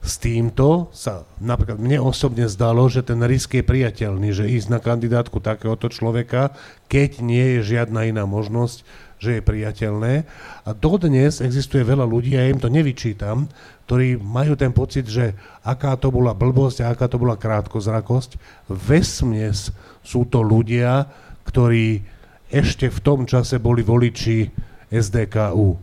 [0.01, 4.81] S týmto sa napríklad mne osobne zdalo, že ten risk je priateľný, že ísť na
[4.81, 6.57] kandidátku takéhoto človeka,
[6.89, 8.81] keď nie je žiadna iná možnosť,
[9.21, 10.25] že je priateľné.
[10.65, 13.53] A dodnes existuje veľa ľudí, ja im to nevyčítam,
[13.85, 18.41] ktorí majú ten pocit, že aká to bola blbosť a aká to bola krátkozrakosť.
[18.73, 19.69] Vesmies
[20.01, 21.05] sú to ľudia,
[21.45, 22.01] ktorí
[22.49, 24.49] ešte v tom čase boli voliči
[24.89, 25.77] SDKU.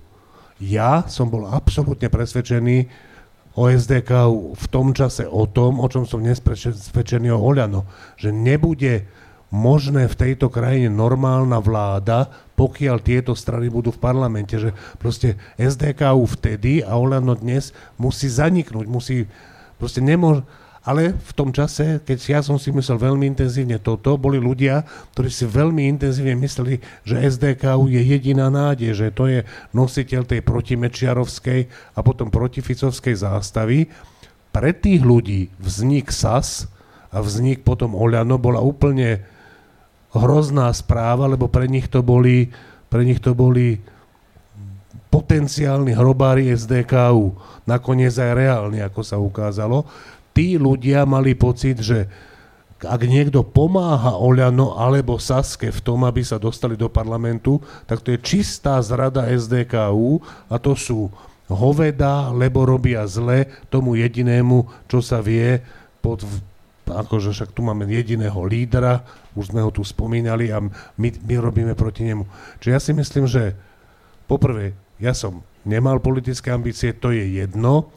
[0.58, 3.07] Ja som bol absolútne presvedčený
[3.58, 8.30] o SDKU v tom čase o tom, o čom som dnes presvedčený o Oľano, že
[8.30, 9.10] nebude
[9.50, 16.22] možné v tejto krajine normálna vláda, pokiaľ tieto strany budú v parlamente, že proste SDKU
[16.38, 19.26] vtedy a Olano dnes musí zaniknúť, musí,
[19.82, 20.46] proste nemôže,
[20.88, 25.28] ale v tom čase, keď ja som si myslel veľmi intenzívne toto, boli ľudia, ktorí
[25.28, 29.44] si veľmi intenzívne mysleli, že SDKU je jediná nádej, že to je
[29.76, 31.60] nositeľ tej protimečiarovskej
[31.92, 33.92] a potom protificovskej zástavy.
[34.56, 36.72] Pre tých ľudí vznik SAS
[37.12, 39.28] a vznik potom Oľano bola úplne
[40.16, 42.48] hrozná správa, lebo pre nich to boli,
[42.88, 43.76] pre nich to boli
[45.12, 47.36] potenciálni hrobári SDKU.
[47.68, 49.84] Nakoniec aj reálni, ako sa ukázalo.
[50.38, 52.06] Tí ľudia mali pocit, že
[52.78, 57.58] ak niekto pomáha Oľano alebo Saske v tom, aby sa dostali do parlamentu,
[57.90, 61.10] tak to je čistá zrada SDKU a to sú
[61.50, 65.58] hoveda, lebo robia zle tomu jedinému, čo sa vie
[66.06, 66.22] pod
[66.88, 69.04] akože však tu máme jediného lídra,
[69.36, 72.24] už sme ho tu spomínali a my, my robíme proti nemu.
[72.64, 73.60] Čiže ja si myslím, že
[74.24, 77.92] poprvé, ja som nemal politické ambície, to je jedno,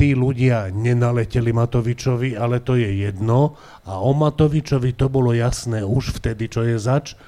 [0.00, 6.16] tí ľudia nenaleteli Matovičovi, ale to je jedno a o Matovičovi to bolo jasné už
[6.16, 7.20] vtedy, čo je zač.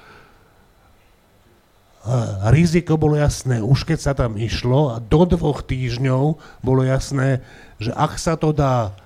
[2.03, 7.45] A riziko bolo jasné už keď sa tam išlo a do dvoch týždňov bolo jasné,
[7.77, 8.97] že ak sa to dá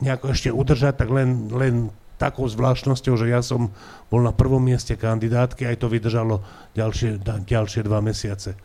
[0.00, 3.68] nejako ešte udržať, tak len, len takou zvláštnosťou, že ja som
[4.08, 6.40] bol na prvom mieste kandidátky, aj to vydržalo
[6.72, 8.56] ďalšie, ďalšie dva mesiace.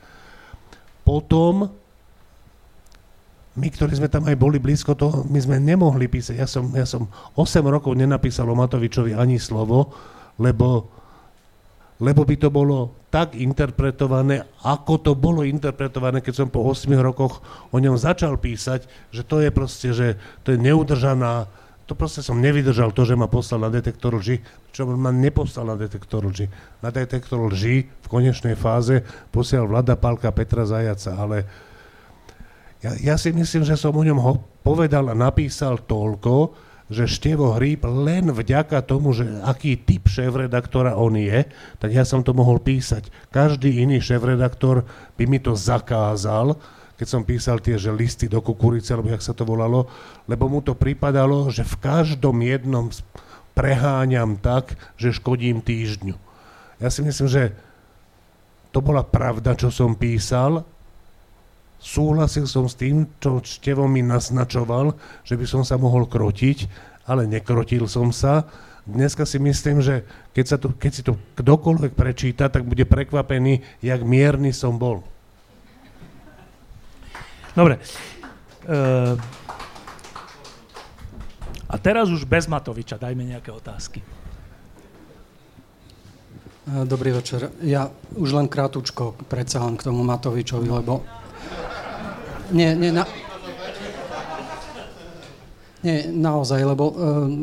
[1.03, 1.75] Potom
[3.55, 6.35] my, ktorí sme tam aj boli blízko toho, my sme nemohli písať.
[6.35, 7.07] Ja som, ja som
[7.39, 9.95] 8 rokov nenapísal o Matovičovi ani slovo,
[10.35, 10.91] lebo,
[12.03, 17.39] lebo by to bolo tak interpretované, ako to bolo interpretované, keď som po 8 rokoch
[17.71, 18.83] o ňom začal písať,
[19.15, 21.47] že to je proste, že to je neudržaná,
[21.87, 24.43] to proste som nevydržal to, že ma poslal na detektor lži,
[24.75, 26.51] čo ma neposlal na detektor lži.
[26.83, 31.47] Na detektor lži v konečnej fáze posiel Vlada Pálka Petra Zajaca, ale
[32.85, 36.53] ja, ja si myslím, že som o ňom ho povedal a napísal toľko,
[36.85, 41.49] že Števo Hríb len vďaka tomu, že aký typ šéf-redaktora on je,
[41.81, 43.09] tak ja som to mohol písať.
[43.33, 44.85] Každý iný šéf-redaktor
[45.17, 46.61] by mi to zakázal,
[46.95, 49.89] keď som písal tie že listy do kukurice, alebo jak sa to volalo,
[50.29, 52.93] lebo mu to pripadalo, že v každom jednom
[53.57, 56.13] preháňam tak, že škodím týždňu.
[56.77, 57.43] Ja si myslím, že
[58.69, 60.74] to bola pravda, čo som písal,
[61.85, 66.65] súhlasil som s tým, čo Števo mi naznačoval, že by som sa mohol krotiť,
[67.05, 68.49] ale nekrotil som sa.
[68.89, 70.01] Dneska si myslím, že
[70.33, 75.05] keď, sa to, keď si to kdokoľvek prečíta, tak bude prekvapený, jak mierny som bol.
[77.53, 77.77] Dobre.
[78.65, 79.13] Uh,
[81.69, 84.01] a teraz už bez Matoviča dajme nejaké otázky.
[86.65, 87.53] Dobrý večer.
[87.61, 91.05] Ja už len krátučko predsa len k tomu Matovičovi, lebo
[92.53, 93.03] nie, nie, na...
[95.85, 96.93] Nie, naozaj, lebo uh,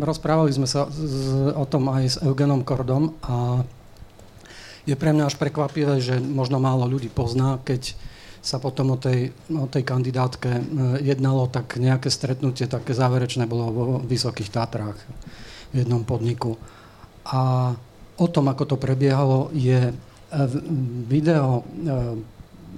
[0.03, 3.63] rozprávali sme sa z, o tom aj s Eugenom Kordom a
[4.83, 7.95] je pre mňa až prekvapivé, že možno málo ľudí pozná, keď
[8.43, 10.63] sa potom o tej, o tej kandidátke uh,
[10.99, 14.99] jednalo, tak nejaké stretnutie také záverečné bolo vo Vysokých Tátrách
[15.71, 16.59] v jednom podniku.
[17.31, 17.71] A
[18.19, 19.95] o tom, ako to prebiehalo, je
[21.07, 21.61] video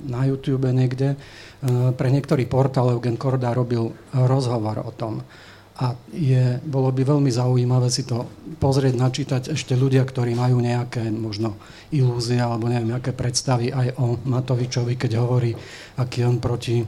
[0.04, 1.16] na YouTube niekde,
[1.64, 5.24] Eh, pre niektorý portál Eugen Korda robil rozhovor o tom.
[5.80, 8.28] A je, bolo by veľmi zaujímavé si to
[8.60, 11.56] pozrieť, načítať ešte ľudia, ktorí majú nejaké možno
[11.90, 15.56] ilúzie alebo neviem, nejaké predstavy aj o Matovičovi, keď hovorí,
[15.98, 16.84] aký on proti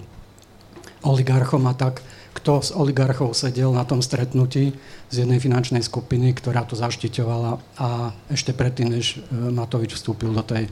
[1.02, 2.04] oligarchom a tak.
[2.36, 4.76] Kto z oligarchov sedel na tom stretnutí
[5.08, 10.44] z jednej finančnej skupiny, ktorá to zaštiťovala a ešte predtým, než eh, Matovič vstúpil do
[10.44, 10.68] tej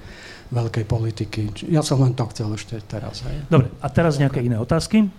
[0.54, 1.66] veľkej politiky.
[1.68, 3.26] Ja som len to chcel ešte teraz.
[3.26, 3.50] Hej.
[3.50, 5.10] Dobre, a teraz nejaké iné otázky?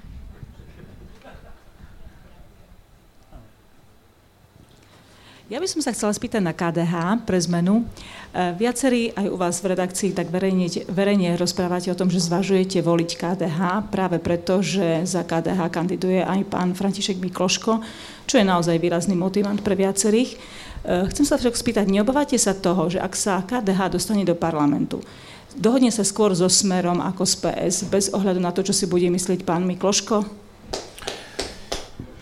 [5.45, 7.85] Ja by som sa chcela spýtať na KDH pre zmenu.
[8.33, 12.81] E, viacerí aj u vás v redakcii tak verejne, verejne rozprávate o tom, že zvažujete
[12.81, 17.77] voliť KDH práve preto, že za KDH kandiduje aj pán František Mikloško,
[18.25, 20.33] čo je naozaj výrazný motivant pre viacerých.
[20.33, 20.37] E,
[21.13, 25.05] chcem sa však spýtať, neobávate sa toho, že ak sa KDH dostane do parlamentu,
[25.57, 29.07] dohodne sa skôr so Smerom ako s PS, bez ohľadu na to, čo si bude
[29.09, 30.45] myslieť pán Mikloško?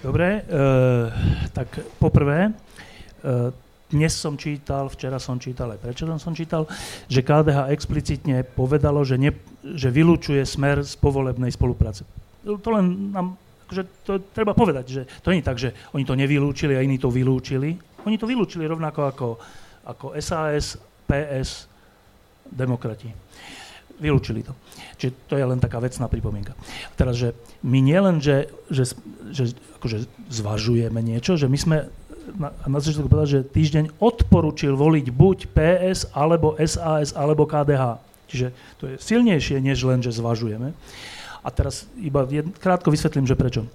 [0.04, 0.62] Dobre, e,
[1.56, 2.52] tak poprvé,
[3.24, 3.56] E,
[3.94, 6.66] dnes som čítal, včera som čítal, aj prečo som čítal,
[7.06, 9.30] že KDH explicitne povedalo, že, ne,
[9.62, 12.02] že vylúčuje smer z povolebnej spolupráce.
[12.42, 13.38] To len nám,
[13.70, 16.98] akože to treba povedať, že to nie je tak, že oni to nevylúčili a iní
[16.98, 17.78] to vylúčili.
[18.04, 19.28] Oni to vylúčili rovnako ako,
[19.86, 21.70] ako SAS, PS,
[22.54, 23.10] demokrati.
[23.98, 24.54] Vylúčili to.
[24.98, 26.58] Čiže to je len taká vecná pripomienka.
[26.98, 27.34] Teraz, že
[27.66, 28.94] my nielen, že, že,
[29.30, 31.78] že akože zvažujeme niečo, že my sme
[32.40, 38.00] na, na začiatku povedal, že týždeň odporučil voliť buď PS, alebo SAS, alebo KDH.
[38.32, 38.48] Čiže
[38.80, 40.72] to je silnejšie, než len, že zvažujeme.
[41.44, 43.68] A teraz iba jed, krátko vysvetlím, že prečo.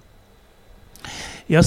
[1.49, 1.65] Ja,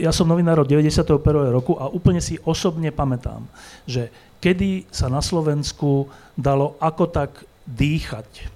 [0.00, 1.04] ja som novinár od 91.
[1.48, 3.48] roku a úplne si osobne pamätám,
[3.88, 4.12] že
[4.44, 8.52] kedy sa na Slovensku dalo ako tak dýchať.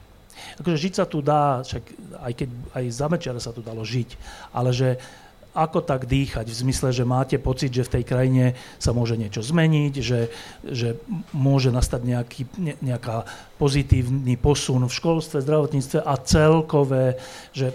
[0.60, 1.84] Akože žiť sa tu dá, však
[2.20, 4.08] aj keď aj za Mečera sa tu dalo žiť,
[4.52, 5.00] ale že
[5.50, 8.44] ako tak dýchať, v zmysle, že máte pocit, že v tej krajine
[8.78, 10.30] sa môže niečo zmeniť, že,
[10.62, 11.02] že
[11.34, 13.26] môže nastať nejaký, ne, nejaká
[13.58, 17.18] pozitívny posun v školstve, zdravotníctve a celkové,
[17.50, 17.74] že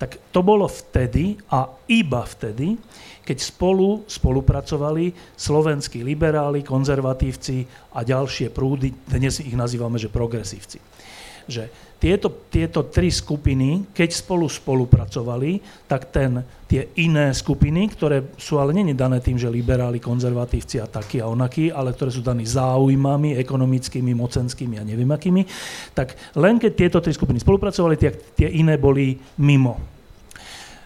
[0.00, 2.80] tak to bolo vtedy a iba vtedy,
[3.24, 7.64] keď spolu spolupracovali slovenskí liberáli, konzervatívci
[7.94, 10.78] a ďalšie prúdy, dnes ich nazývame, že progresívci.
[11.50, 18.56] Že tieto, tieto tri skupiny, keď spolu spolupracovali, tak ten, tie iné skupiny, ktoré sú
[18.56, 22.48] ale nie dané tým, že liberáli, konzervatívci a takí a onakí, ale ktoré sú daní
[22.48, 25.44] záujmami ekonomickými, mocenskými a neviem akými,
[25.92, 29.99] tak len keď tieto tri skupiny spolupracovali, tie, tie iné boli mimo.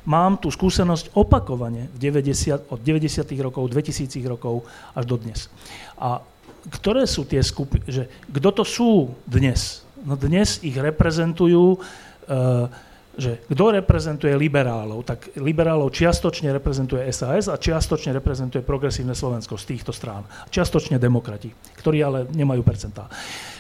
[0.05, 3.25] Mám tú skúsenosť opakovane v 90, od 90.
[3.41, 5.49] rokov, 2000 rokov až do dnes.
[5.97, 6.21] A
[6.69, 9.85] ktoré sú tie skupiny, že kto to sú dnes?
[10.05, 12.69] No dnes ich reprezentujú uh,
[13.15, 19.65] že kto reprezentuje liberálov, tak liberálov čiastočne reprezentuje SAS a čiastočne reprezentuje progresívne Slovensko z
[19.75, 20.27] týchto strán.
[20.51, 23.07] Čiastočne demokrati, ktorí ale nemajú percentá.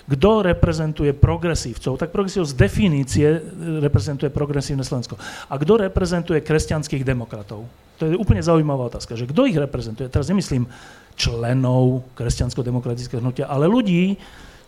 [0.04, 1.96] Kto reprezentuje progresívcov?
[1.96, 3.40] Tak progresív z definície
[3.80, 5.16] reprezentuje progresívne Slovensko.
[5.48, 7.64] A kto reprezentuje kresťanských demokratov?
[8.02, 10.10] To je úplne zaujímavá otázka, že kto ich reprezentuje?
[10.10, 10.66] Teraz nemyslím
[11.14, 14.18] členov kresťansko-demokratického hnutia, ale ľudí,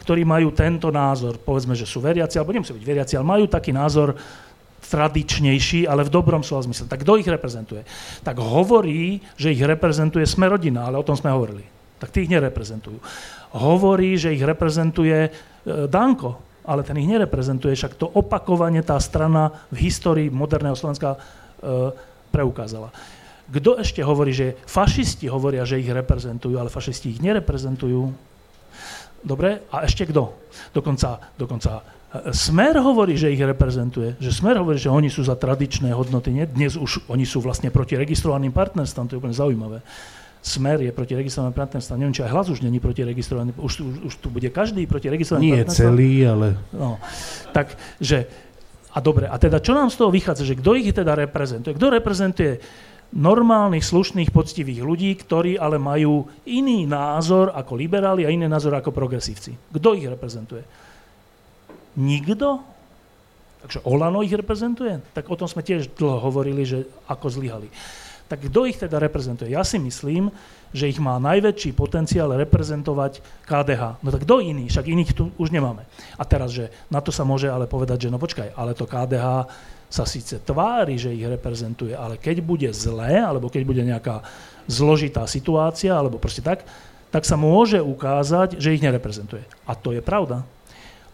[0.06, 3.74] ktorí majú tento názor, povedzme, že sú veriaci, alebo nemusí byť veriaci, ale majú taký
[3.74, 4.14] názor
[4.86, 6.86] tradičnejší, ale v dobrom slova zmysle.
[6.86, 7.82] Tak kto ich reprezentuje?
[8.22, 11.66] Tak hovorí, že ich reprezentuje sme rodina, ale o tom sme hovorili.
[11.96, 12.98] Tak tí ich nereprezentujú.
[13.56, 15.30] Hovorí, že ich reprezentuje e,
[15.88, 21.18] Danko, ale ten ich nereprezentuje, však to opakovanie tá strana v histórii moderného Slovenska e,
[22.28, 22.92] preukázala.
[23.46, 28.10] Kto ešte hovorí, že fašisti hovoria, že ich reprezentujú, ale fašisti ich nereprezentujú?
[29.22, 30.34] Dobre, a ešte kto?
[30.74, 31.95] Dokonca, dokonca
[32.32, 36.46] Smer hovorí, že ich reprezentuje, že Smer hovorí, že oni sú za tradičné hodnoty, nie?
[36.46, 39.78] dnes už oni sú vlastne proti registrovaným partnerstvám, to je úplne zaujímavé.
[40.46, 43.94] Smer je proti registrovaným partnerstvám, neviem, či aj hlas už není proti registrovaným, už, už,
[44.06, 46.54] už tu bude každý proti registrovaným Nie celý, ale...
[46.70, 47.02] No,
[47.50, 48.30] takže,
[48.94, 51.74] a dobre, a teda čo nám z toho vychádza, že kto ich teda reprezentuje?
[51.74, 52.62] Kto reprezentuje
[53.14, 58.90] normálnych, slušných, poctivých ľudí, ktorí ale majú iný názor ako liberáli a iný názor ako
[58.90, 59.54] progresívci.
[59.70, 60.85] Kto ich reprezentuje?
[61.96, 62.60] Nikto?
[63.66, 65.02] Takže Olano ich reprezentuje?
[65.16, 67.66] Tak o tom sme tiež dlho hovorili, že ako zlyhali.
[68.26, 69.54] Tak kto ich teda reprezentuje?
[69.54, 70.34] Ja si myslím,
[70.74, 74.02] že ich má najväčší potenciál reprezentovať KDH.
[74.02, 74.66] No tak kto iný?
[74.66, 75.86] Však iných tu už nemáme.
[76.18, 79.46] A teraz, že na to sa môže ale povedať, že no počkaj, ale to KDH
[79.86, 84.26] sa síce tvári, že ich reprezentuje, ale keď bude zlé, alebo keď bude nejaká
[84.66, 86.66] zložitá situácia, alebo proste tak,
[87.14, 89.46] tak sa môže ukázať, že ich nereprezentuje.
[89.62, 90.42] A to je pravda.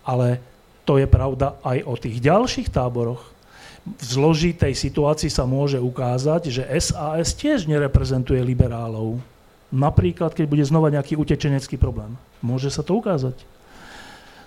[0.03, 0.41] Ale
[0.83, 3.23] to je pravda aj o tých ďalších táboroch.
[3.83, 9.19] V zložitej situácii sa môže ukázať, že SAS tiež nereprezentuje liberálov.
[9.75, 12.15] Napríklad, keď bude znova nejaký utečenecký problém.
[12.45, 13.35] Môže sa to ukázať.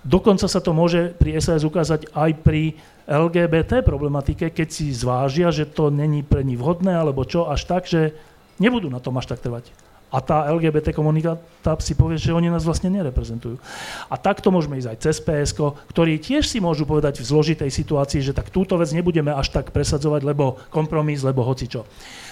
[0.06, 2.78] Dokonca sa to môže pri SAS ukázať aj pri
[3.10, 7.90] LGBT problematike, keď si zvážia, že to není pre nich vhodné, alebo čo, až tak,
[7.90, 8.14] že
[8.62, 9.74] nebudú na tom až tak trvať.
[10.16, 11.36] A tá LGBT komunita
[11.84, 13.60] si povie, že oni nás vlastne nereprezentujú.
[14.08, 18.24] A takto môžeme ísť aj cez PSK, ktorí tiež si môžu povedať v zložitej situácii,
[18.24, 21.84] že tak túto vec nebudeme až tak presadzovať, lebo kompromis, lebo hocičo.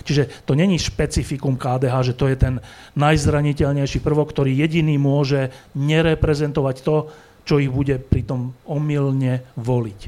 [0.07, 2.55] Čiže to není špecifikum KDH, že to je ten
[2.95, 7.11] najzraniteľnejší prvok, ktorý jediný môže nereprezentovať to,
[7.43, 10.01] čo ich bude pritom omylne voliť.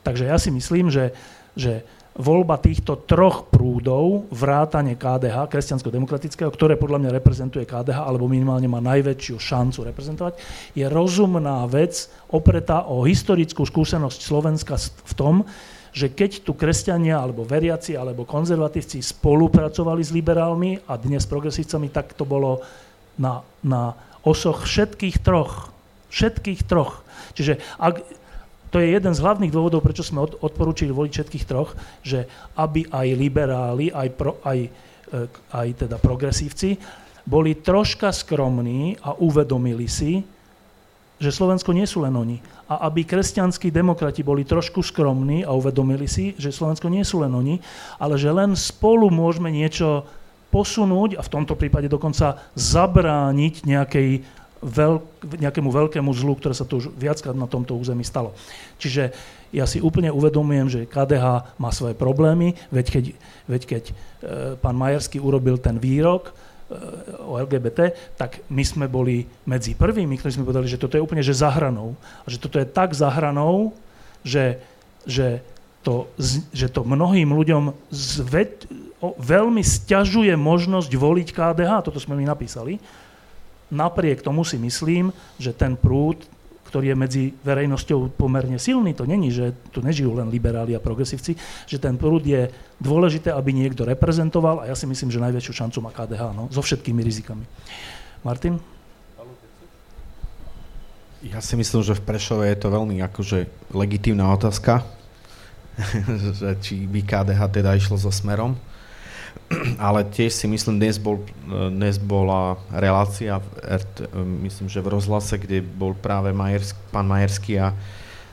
[0.00, 1.12] Takže ja si myslím, že,
[1.52, 1.84] že
[2.18, 8.82] voľba týchto troch prúdov, vrátane KDH, kresťansko-demokratického, ktoré podľa mňa reprezentuje KDH, alebo minimálne má
[8.82, 10.34] najväčšiu šancu reprezentovať,
[10.74, 15.34] je rozumná vec opretá o historickú skúsenosť Slovenska v tom,
[15.90, 21.90] že keď tu kresťania, alebo veriaci, alebo konzervatívci spolupracovali s liberálmi a dnes s progresívcami,
[21.90, 22.62] tak to bolo
[23.18, 25.70] na, na osoch všetkých troch
[26.10, 27.06] Všetkých troch.
[27.38, 28.02] Čiže ak,
[28.70, 31.74] to je jeden z hlavných dôvodov, prečo sme od, odporúčili voliť všetkých troch,
[32.06, 35.20] že aby aj liberáli, aj, pro, aj, e,
[35.50, 36.78] aj teda progresívci
[37.26, 40.22] boli troška skromní a uvedomili si,
[41.20, 42.40] že Slovensko nie sú len oni.
[42.70, 47.34] A aby kresťanskí demokrati boli trošku skromní a uvedomili si, že Slovensko nie sú len
[47.36, 47.60] oni,
[48.00, 50.08] ale že len spolu môžeme niečo
[50.50, 55.02] posunúť a v tomto prípade dokonca zabrániť nejakej veľk,
[55.40, 58.36] nejakému veľkému zlu, ktoré sa tu už viackrát na tomto území stalo.
[58.76, 59.12] Čiže
[59.50, 63.04] ja si úplne uvedomujem, že KDH má svoje problémy, veď keď,
[63.50, 63.92] veď keď e,
[64.60, 66.32] pán Majerský urobil ten výrok e,
[67.24, 71.24] o LGBT, tak my sme boli medzi prvými, ktorí sme povedali, že toto je úplne
[71.24, 71.98] že zahranou.
[72.22, 73.74] A že toto je tak zahranou,
[74.22, 74.62] že,
[75.02, 75.42] že,
[75.82, 76.06] to,
[76.54, 78.70] že to mnohým ľuďom zved,
[79.02, 82.78] o, veľmi stiažuje možnosť voliť KDH, toto sme mi napísali,
[83.70, 86.26] Napriek tomu si myslím, že ten prúd,
[86.70, 91.34] ktorý je medzi verejnosťou pomerne silný, to není, že tu nežijú len liberáli a progresívci,
[91.66, 92.46] že ten prúd je
[92.78, 96.62] dôležité, aby niekto reprezentoval a ja si myslím, že najväčšiu šancu má KDH, no, so
[96.62, 97.42] všetkými rizikami.
[98.22, 98.62] Martin?
[101.20, 104.86] Ja si myslím, že v Prešove je to veľmi akože legitímna otázka,
[106.38, 108.56] že či by KDH teda išlo so smerom.
[109.82, 114.14] ale tiež si myslím, dnes, bol, dnes bola relácia, v RT,
[114.46, 117.74] myslím, že v rozhlase, kde bol práve Majersk, pán Majerský a,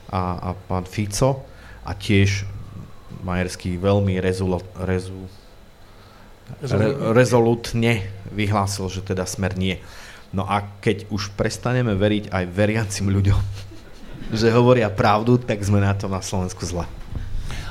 [0.08, 1.42] a, a pán Fico
[1.82, 2.46] a tiež
[3.26, 5.26] Majerský veľmi rezolu, rezu,
[6.62, 9.82] re, rezolutne vyhlásil, že teda smer nie.
[10.30, 13.40] No a keď už prestaneme veriť aj veriacim ľuďom,
[14.38, 16.86] že hovoria pravdu, tak sme na tom na Slovensku zle.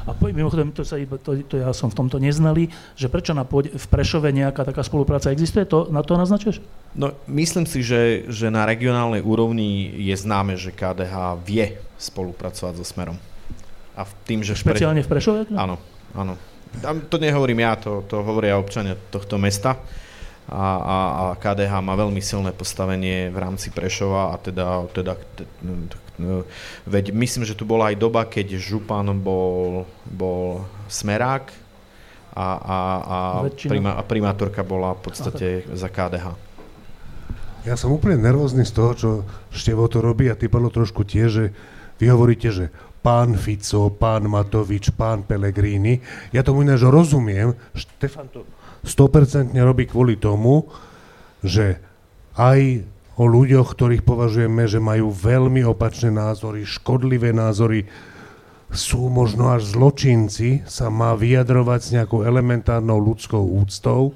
[0.08, 3.76] A mimochodom, to, sa, to, to ja som v tomto neznali, že prečo na pôde,
[3.76, 6.64] v Prešove nejaká taká spolupráca existuje, to, na to naznačuješ?
[6.96, 12.88] No, myslím si, že, že na regionálnej úrovni je známe, že KDH vie spolupracovať so
[12.88, 13.20] Smerom.
[14.00, 15.52] A v tým, že Špeciálne v Prešove?
[15.52, 15.76] Áno,
[16.16, 16.40] áno.
[16.80, 19.76] Tam to nehovorím ja, to, to hovoria občania tohto mesta
[20.48, 25.20] a, a, a KDH má veľmi silné postavenie v rámci Prešova a teda, teda
[26.90, 31.54] veď myslím, že tu bola aj doba, keď Župan bol, bol smerák
[32.34, 33.18] a, a, a,
[33.50, 36.34] prima, a primátorka bola v podstate za KDH.
[37.66, 39.10] Ja som úplne nervózny z toho, čo
[39.52, 41.46] Števo to robí a ty Palo trošku tiež, že
[41.98, 42.70] vy hovoríte, že
[43.02, 46.00] pán Fico, pán Matovič, pán Pellegrini.
[46.32, 47.58] Ja tomu ináč rozumiem.
[47.74, 48.46] Štefan to
[48.86, 50.70] 100% robí kvôli tomu,
[51.44, 51.82] že
[52.38, 52.86] aj
[53.18, 57.90] o ľuďoch, ktorých považujeme, že majú veľmi opačné názory, škodlivé názory,
[58.70, 64.14] sú možno až zločinci, sa má vyjadrovať s nejakou elementárnou ľudskou úctou.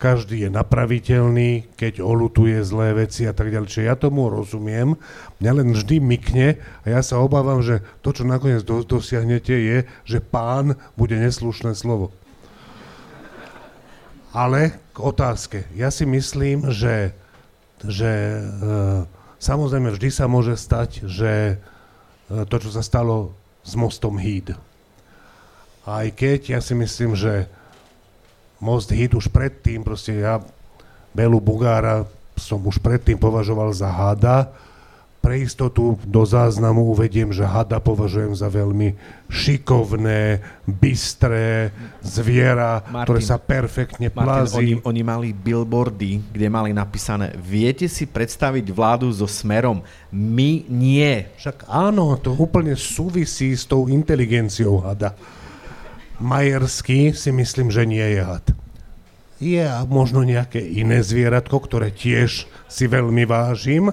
[0.00, 3.68] Každý je napraviteľný, keď olutuje zlé veci a tak ďalej.
[3.70, 4.98] Čiže ja tomu rozumiem,
[5.40, 10.18] mňa len vždy mykne a ja sa obávam, že to, čo nakoniec dosiahnete, je, že
[10.20, 12.10] pán bude neslušné slovo.
[14.34, 15.58] Ale k otázke.
[15.78, 17.14] Ja si myslím, že,
[17.88, 18.40] že e,
[19.38, 24.56] samozrejme vždy sa môže stať, že e, to, čo sa stalo s mostom Híd.
[25.84, 27.48] Aj keď ja si myslím, že
[28.60, 30.40] most Híd už predtým, proste ja
[31.12, 34.50] Belu Bugára som už predtým považoval za hada,
[35.24, 38.92] pre istotu do záznamu uvediem, že hada považujem za veľmi
[39.32, 41.72] šikovné, bystré
[42.04, 44.76] zviera, Martin, ktoré sa perfektne plazí.
[44.76, 49.80] Oni, oni mali billboardy, kde mali napísané viete si predstaviť vládu so smerom?
[50.12, 51.24] My nie.
[51.40, 55.16] Však áno, to úplne súvisí s tou inteligenciou hada.
[56.20, 58.44] Majerský si myslím, že nie je had.
[59.40, 63.90] Je možno nejaké iné zvieratko, ktoré tiež si veľmi vážim,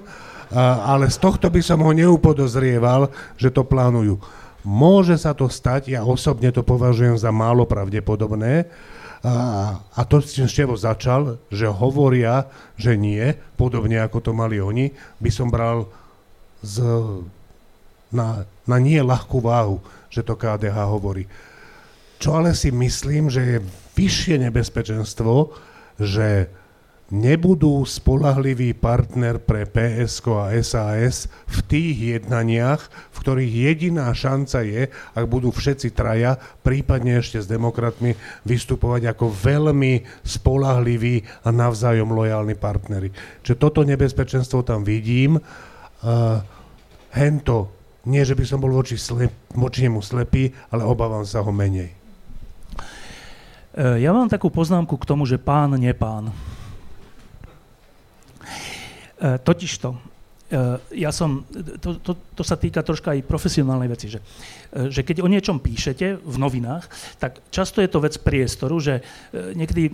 [0.59, 3.07] ale z tohto by som ho neupodozrieval,
[3.39, 4.19] že to plánujú.
[4.61, 8.69] Môže sa to stať, ja osobne to považujem za málo pravdepodobné,
[9.21, 14.89] a, a to s Števo začal, že hovoria, že nie, podobne ako to mali oni,
[15.21, 15.85] by som bral
[16.65, 16.81] z,
[18.09, 19.77] na, na nie ľahkú váhu,
[20.09, 21.29] že to KDH hovorí.
[22.17, 23.57] Čo ale si myslím, že je
[23.93, 25.53] vyššie nebezpečenstvo,
[26.01, 26.49] že
[27.11, 34.87] nebudú spolahlivý partner pre PSK a SAS v tých jednaniach, v ktorých jediná šanca je,
[34.89, 38.15] ak budú všetci traja, prípadne ešte s demokratmi,
[38.47, 43.11] vystupovať ako veľmi spolahliví a navzájom lojálni partnery.
[43.43, 45.35] Čiže toto nebezpečenstvo tam vidím.
[46.01, 46.41] Uh,
[47.11, 47.75] hento,
[48.07, 51.93] nie že by som bol voči, slep, voči nemu slepý, ale obávam sa ho menej.
[53.71, 56.33] E, ja mám takú poznámku k tomu, že pán, nepán.
[59.21, 59.97] E, totižto, e,
[60.97, 61.45] ja som,
[61.77, 64.17] to, to, to sa týka troška aj profesionálnej veci, že,
[64.73, 66.89] e, že keď o niečom píšete v novinách,
[67.21, 69.05] tak často je to vec priestoru, že
[69.53, 69.93] niekedy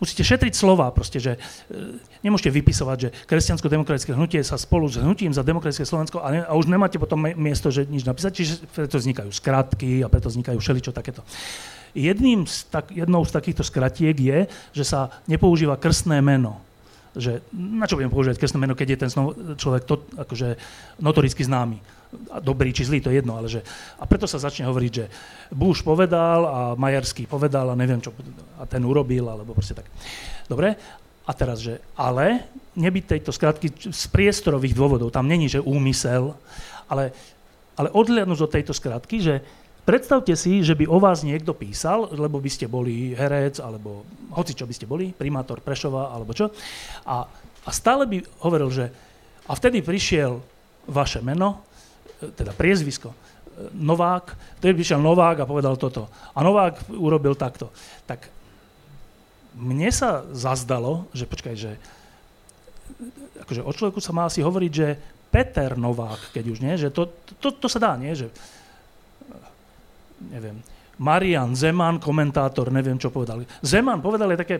[0.00, 1.36] musíte šetriť slova, proste, že
[2.24, 6.56] nemôžete vypisovať, že kresťansko-demokratické hnutie sa spolu s hnutím za demokratické Slovensko a, ne, a
[6.56, 10.96] už nemáte potom miesto, že nič napísať, čiže preto vznikajú skratky a preto vznikajú všeličo
[10.96, 11.20] takéto.
[11.92, 14.38] Jedným z tak, jednou z takýchto skratiek je,
[14.72, 16.64] že sa nepoužíva krstné meno
[17.14, 19.10] že na čo budem používať krstné meno, keď je ten
[19.54, 20.58] človek to, akože
[20.98, 21.78] notoricky známy.
[22.42, 23.62] Dobrý či zlý, to je jedno, ale že...
[23.98, 25.06] A preto sa začne hovoriť, že
[25.50, 28.14] Bush povedal a Majerský povedal a neviem čo,
[28.58, 29.86] a ten urobil, alebo proste tak.
[30.46, 30.78] Dobre?
[31.24, 32.46] A teraz, že ale
[32.76, 36.36] nebyť tejto skratky z priestorových dôvodov, tam není, že úmysel,
[36.86, 37.10] ale,
[37.74, 39.34] ale odhľadnúť od tejto skratky, že
[39.84, 44.56] Predstavte si, že by o vás niekto písal, lebo by ste boli herec, alebo hoci
[44.56, 46.48] čo by ste boli, primátor Prešova, alebo čo.
[47.04, 47.28] A,
[47.64, 48.88] a stále by hovoril, že
[49.44, 50.40] a vtedy prišiel
[50.88, 51.68] vaše meno,
[52.16, 53.16] e, teda priezvisko, e,
[53.76, 56.08] Novák, vtedy prišiel Novák a povedal toto.
[56.32, 57.68] A Novák urobil takto.
[58.08, 58.32] Tak
[59.60, 61.76] mne sa zazdalo, že počkaj, že
[63.44, 64.88] akože o človeku sa má asi hovoriť, že
[65.28, 68.32] Peter Novák, keď už nie, že to, to, to sa dá, nie, že
[70.30, 70.60] neviem,
[70.98, 73.42] Marian Zeman, komentátor, neviem, čo povedal.
[73.60, 74.56] Zeman povedal je také,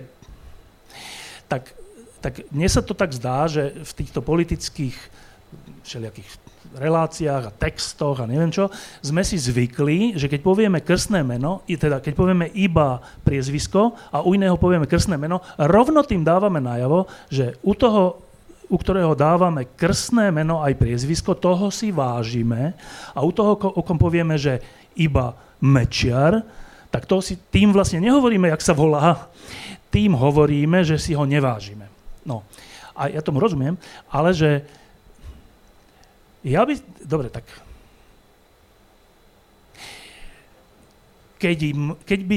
[1.46, 1.70] tak,
[2.18, 4.96] tak mne sa to tak zdá, že v týchto politických
[5.86, 6.30] všelijakých
[6.74, 8.66] reláciách a textoch a neviem čo,
[8.98, 14.34] sme si zvykli, že keď povieme krstné meno, teda keď povieme iba priezvisko a u
[14.34, 18.24] iného povieme krstné meno, rovno tým dávame najavo, že u toho
[18.64, 22.72] u ktorého dávame krstné meno aj priezvisko, toho si vážime
[23.12, 24.58] a u toho, o kom povieme, že
[24.96, 26.42] iba Mečiar,
[26.94, 29.30] tak to si, tým vlastne nehovoríme, jak sa volá,
[29.90, 31.90] tým hovoríme, že si ho nevážime.
[32.26, 32.46] No,
[32.94, 33.74] a ja tomu rozumiem,
[34.10, 34.62] ale že
[36.46, 37.42] ja by, dobre, tak
[41.42, 42.36] keď, im, keď, by,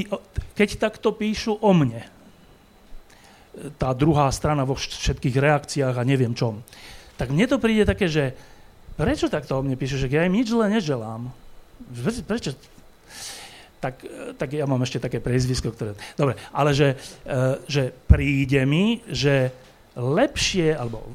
[0.57, 2.03] keď takto píšu o mne,
[3.77, 6.61] tá druhá strana vo všetkých reakciách a neviem čom.
[7.17, 8.37] Tak mne to príde také, že
[8.93, 11.33] prečo takto o mne píše, že ja im nič zle neželám.
[12.25, 12.53] Prečo?
[13.77, 13.95] Tak,
[14.41, 15.93] tak ja mám ešte také priezvisko, ktoré...
[16.17, 19.53] Dobre, ale že, e, že príde mi, že
[19.93, 21.13] lepšie, alebo...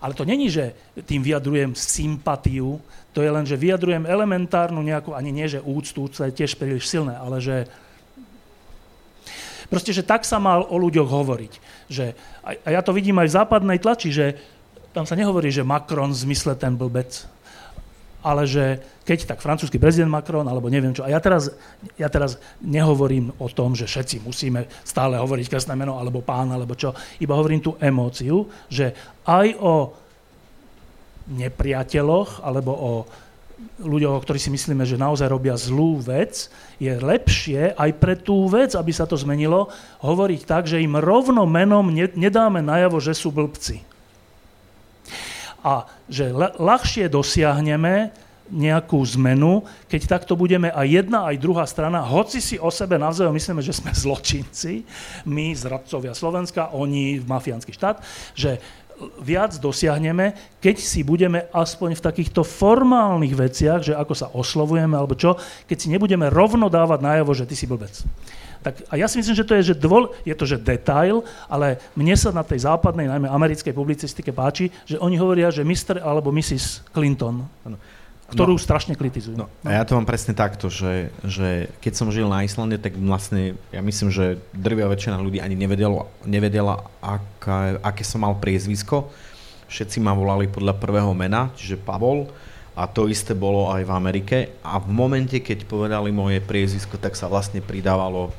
[0.00, 0.72] Ale to není, že
[1.04, 2.80] tým vyjadrujem sympatiu,
[3.12, 6.88] to je len, že vyjadrujem elementárnu nejakú, ani nie, že úctu, úcta je tiež príliš
[6.88, 7.68] silné, ale že
[9.68, 11.52] Proste, že tak sa mal o ľuďoch hovoriť.
[11.92, 12.16] Že,
[12.64, 14.32] a ja to vidím aj v západnej tlači, že
[14.96, 17.28] tam sa nehovorí, že Macron v zmysle ten blbec,
[18.22, 21.06] ale že keď tak francúzsky prezident Macron, alebo neviem čo.
[21.06, 21.54] A ja teraz,
[21.94, 26.74] ja teraz nehovorím o tom, že všetci musíme stále hovoriť krstné meno, alebo pán, alebo
[26.74, 26.92] čo.
[27.22, 28.92] Iba hovorím tú emóciu, že
[29.24, 29.74] aj o
[31.28, 32.92] nepriateľoch, alebo o
[33.78, 36.46] ľuďoch, ktorí si myslíme, že naozaj robia zlú vec,
[36.78, 39.70] je lepšie aj pre tú vec, aby sa to zmenilo,
[40.02, 43.82] hovoriť tak, že im rovno menom nedáme najavo, že sú blbci.
[45.66, 48.14] A že ľahšie dosiahneme
[48.48, 53.36] nejakú zmenu, keď takto budeme aj jedna, aj druhá strana, hoci si o sebe navzájom
[53.36, 54.84] myslíme, že sme zločinci,
[55.28, 58.00] my zradcovia Slovenska, oni mafiánsky štát,
[58.32, 58.56] že
[59.22, 65.14] viac dosiahneme, keď si budeme aspoň v takýchto formálnych veciach, že ako sa oslovujeme alebo
[65.14, 65.38] čo,
[65.70, 67.94] keď si nebudeme rovno dávať najavo, že ty si blbec.
[68.58, 71.78] Tak, a ja si myslím, že to je, že dvol, je to, že detail, ale
[71.94, 76.02] mne sa na tej západnej, najmä americkej publicistike páči, že oni hovoria, že Mr.
[76.02, 76.90] alebo Mrs.
[76.90, 77.46] Clinton.
[77.62, 77.78] Ano
[78.28, 79.40] ktorú no, strašne kritizujú.
[79.40, 82.92] No, a ja to mám presne takto, že, že keď som žil na Islande, tak
[83.00, 89.08] vlastne ja myslím, že drvia väčšina ľudí ani nevedela, nevedela aká, aké som mal priezvisko.
[89.72, 92.28] Všetci ma volali podľa prvého mena, čiže Pavol.
[92.78, 94.36] A to isté bolo aj v Amerike.
[94.60, 98.30] A v momente, keď povedali moje priezvisko, tak sa vlastne pridávalo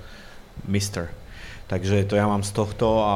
[0.68, 1.14] Mister.
[1.70, 3.16] Takže to ja mám z tohto a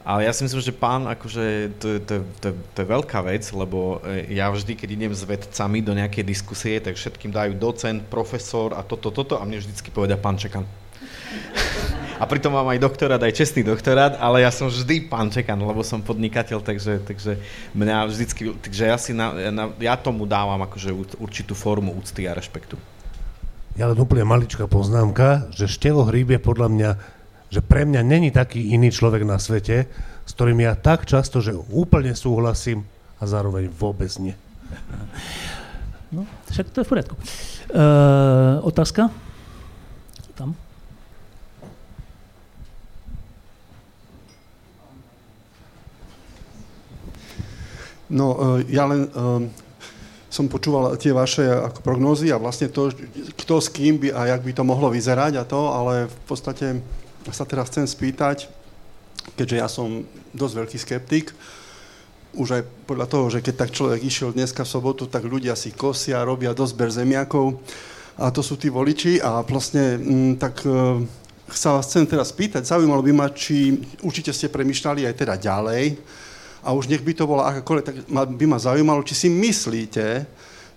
[0.00, 4.00] ale ja si myslím, že pán, akože to, to, to, to je veľká vec, lebo
[4.00, 8.72] e, ja vždy, keď idem s vedcami do nejakej diskusie, tak všetkým dajú docent, profesor
[8.72, 10.64] a toto, toto a mne vždycky povedia pán Čekan.
[12.20, 15.80] A pritom mám aj doktorát, aj čestný doktorát, ale ja som vždy pán Čekan, lebo
[15.80, 17.40] som podnikateľ, takže, takže
[17.72, 22.36] mňa vždycky, takže ja, si na, na, ja tomu dávam akože určitú formu úcty a
[22.36, 22.76] rešpektu.
[23.80, 26.90] Ja len úplne maličká poznámka, že Števo Hríb je podľa mňa
[27.50, 29.90] že pre mňa není taký iný človek na svete,
[30.22, 32.86] s ktorým ja tak často, že úplne súhlasím
[33.18, 34.38] a zároveň vôbec nie.
[36.14, 37.14] No, však to je v poriadku.
[37.74, 39.10] Uh, otázka?
[40.38, 40.54] Tam.
[48.06, 49.42] No, uh, ja len uh,
[50.30, 52.94] som počúval tie vaše ako prognózy a vlastne to,
[53.34, 56.78] kto s kým by a jak by to mohlo vyzerať a to, ale v podstate
[57.34, 58.46] sa teraz chcem spýtať,
[59.34, 61.34] keďže ja som dosť veľký skeptik,
[62.30, 65.74] už aj podľa toho, že keď tak človek išiel dneska v sobotu, tak ľudia si
[65.74, 67.58] kosia, robia dosber zemiakov
[68.14, 71.02] a to sú tí voliči a vlastne m, mm, tak e,
[71.50, 75.98] sa vás chcem teraz spýtať, zaujímalo by ma, či určite ste premyšľali aj teda ďalej
[76.60, 80.28] a už nech by to bola akákoľvek, tak by ma zaujímalo, či si myslíte,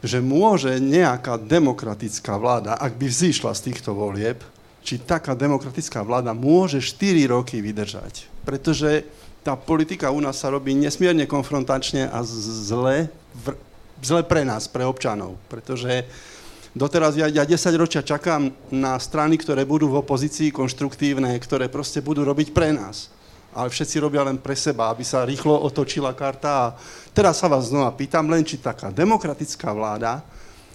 [0.03, 4.43] že môže nejaká demokratická vláda, ak by vzýšla z týchto volieb,
[4.83, 8.27] či taká demokratická vláda môže 4 roky vydržať.
[8.43, 9.07] Pretože
[9.47, 13.07] tá politika u nás sa robí nesmierne konfrontačne a zle,
[14.03, 15.39] zle pre nás, pre občanov.
[15.47, 16.03] Pretože
[16.75, 22.03] doteraz ja, ja 10 ročia čakám na strany, ktoré budú v opozícii konštruktívne, ktoré proste
[22.03, 23.12] budú robiť pre nás.
[23.53, 26.49] Ale všetci robia len pre seba, aby sa rýchlo otočila karta.
[26.49, 26.73] A
[27.13, 30.25] teraz sa vás znova pýtam len, či taká demokratická vláda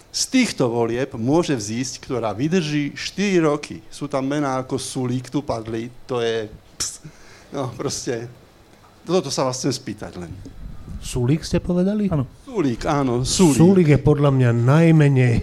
[0.09, 3.85] z týchto volieb môže vzísť, ktorá vydrží 4 roky.
[3.93, 6.49] Sú tam mená ako Sulík, tu padli, to je...
[6.49, 7.05] Ps,
[7.53, 8.25] no proste,
[9.05, 10.33] toto sa vás chcem spýtať len.
[10.99, 12.09] Sulík ste povedali?
[12.09, 12.25] Áno.
[12.41, 13.57] Sulík, áno, Sulík.
[13.61, 15.35] Sulík je podľa mňa najmenej,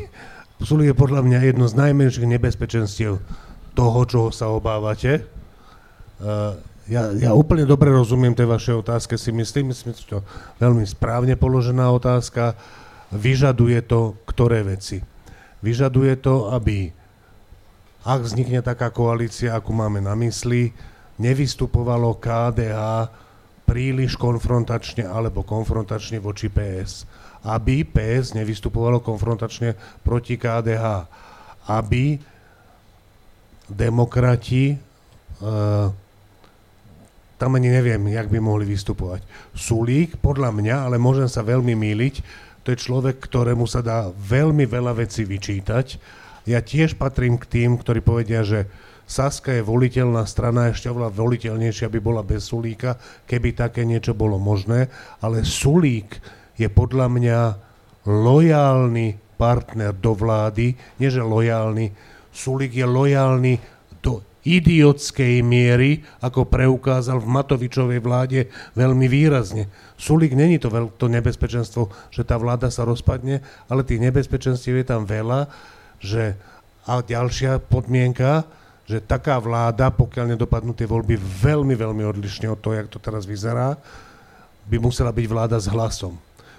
[0.59, 3.23] Sulík je podľa mňa jedno z najmenších nebezpečenstiev
[3.79, 5.23] toho, čoho sa obávate.
[6.19, 10.19] Uh, ja, ja úplne dobre rozumiem tej vašej otázke, si myslím, myslím, že to
[10.63, 12.55] veľmi správne položená otázka.
[13.11, 15.03] Vyžaduje to ktoré veci?
[15.65, 16.95] Vyžaduje to, aby
[18.07, 20.71] ak vznikne taká koalícia, ako máme na mysli,
[21.19, 23.11] nevystupovalo KDH
[23.67, 27.03] príliš konfrontačne alebo konfrontačne voči PS.
[27.43, 29.75] Aby PS nevystupovalo konfrontačne
[30.07, 31.11] proti KDH.
[31.67, 32.23] Aby
[33.67, 34.79] demokrati
[35.43, 35.91] uh,
[37.37, 39.21] tam ani neviem, jak by mohli vystupovať.
[39.53, 42.15] Sulík, podľa mňa, ale môžem sa veľmi míliť,
[42.65, 46.03] to je človek, ktorému sa dá veľmi veľa vecí vyčítať.
[46.51, 48.67] Ja tiež patrím k tým, ktorí povedia, že
[49.07, 52.99] Saska je voliteľná strana, ešte oveľa voliteľnejšia by bola bez Sulíka,
[53.31, 54.91] keby také niečo bolo možné,
[55.23, 56.19] ale Sulík
[56.59, 57.39] je podľa mňa
[58.03, 61.95] lojálny partner do vlády, nie že lojálny,
[62.35, 63.55] Sulík je lojálny
[64.47, 68.47] idiotskej miery, ako preukázal v Matovičovej vláde
[68.79, 69.67] veľmi výrazne.
[69.99, 74.87] Sulík není to, veľ, to nebezpečenstvo, že tá vláda sa rozpadne, ale tých nebezpečenstiev je
[74.87, 75.51] tam veľa,
[75.99, 76.39] že
[76.87, 78.47] a ďalšia podmienka,
[78.87, 83.27] že taká vláda, pokiaľ nedopadnú tie voľby veľmi, veľmi odlišne od toho, jak to teraz
[83.27, 83.75] vyzerá,
[84.71, 86.15] by musela byť vláda s hlasom.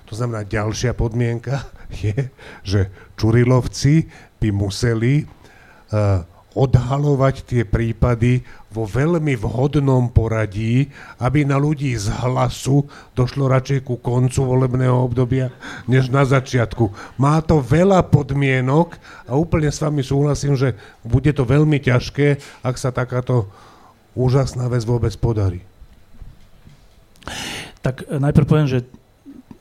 [0.08, 1.64] To znamená, ďalšia podmienka
[2.04, 2.28] je,
[2.68, 4.12] že Čurilovci
[4.44, 6.24] by museli uh,
[6.58, 8.42] odhalovať tie prípady
[8.74, 10.90] vo veľmi vhodnom poradí,
[11.22, 15.54] aby na ľudí z hlasu došlo radšej ku koncu volebného obdobia,
[15.86, 16.90] než na začiatku.
[17.22, 18.98] Má to veľa podmienok
[19.30, 20.74] a úplne s vami súhlasím, že
[21.06, 23.46] bude to veľmi ťažké, ak sa takáto
[24.18, 25.62] úžasná vec vôbec podarí.
[27.86, 28.82] Tak e, najprv poviem, že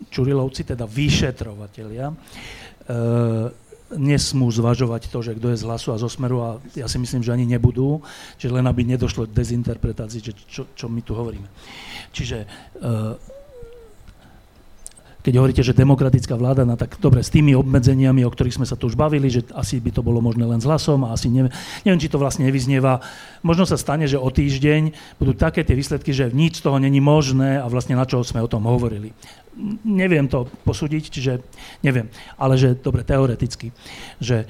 [0.09, 2.16] Čurilovci, teda vyšetrovatelia, e,
[3.94, 7.22] nesmú zvažovať to, že kto je z hlasu a zo smeru a ja si myslím,
[7.22, 8.02] že ani nebudú,
[8.34, 11.46] čiže len aby nedošlo k dezinterpretácii, čo, čo my tu hovoríme.
[12.10, 12.38] Čiže
[12.82, 13.14] uh,
[15.26, 18.78] keď hovoríte, že demokratická vláda, no tak dobre, s tými obmedzeniami, o ktorých sme sa
[18.78, 21.50] tu už bavili, že asi by to bolo možné len s hlasom a asi neviem,
[21.82, 23.02] neviem, či to vlastne nevyznieva.
[23.42, 27.02] Možno sa stane, že o týždeň budú také tie výsledky, že nič z toho není
[27.02, 29.10] možné a vlastne na čo sme o tom hovorili
[29.88, 31.32] neviem to posúdiť, čiže
[31.80, 33.72] neviem, ale že dobre, teoreticky,
[34.20, 34.44] že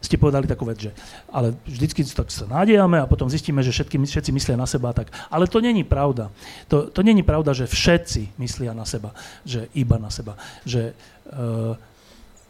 [0.00, 0.90] ste povedali takú vec, že
[1.28, 5.12] ale vždycky tak sa nádejame a potom zistíme, že všetky, všetci myslia na seba tak.
[5.28, 6.32] Ale to není pravda.
[6.68, 9.12] To, to není pravda, že všetci myslia na seba,
[9.44, 10.38] že iba na seba.
[10.64, 10.92] Že
[11.34, 11.76] uh,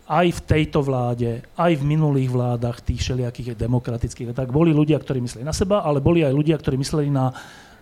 [0.05, 5.25] aj v tejto vláde, aj v minulých vládach tých všelijakých demokratických, tak boli ľudia, ktorí
[5.25, 7.33] mysleli na seba, ale boli aj ľudia, ktorí mysleli na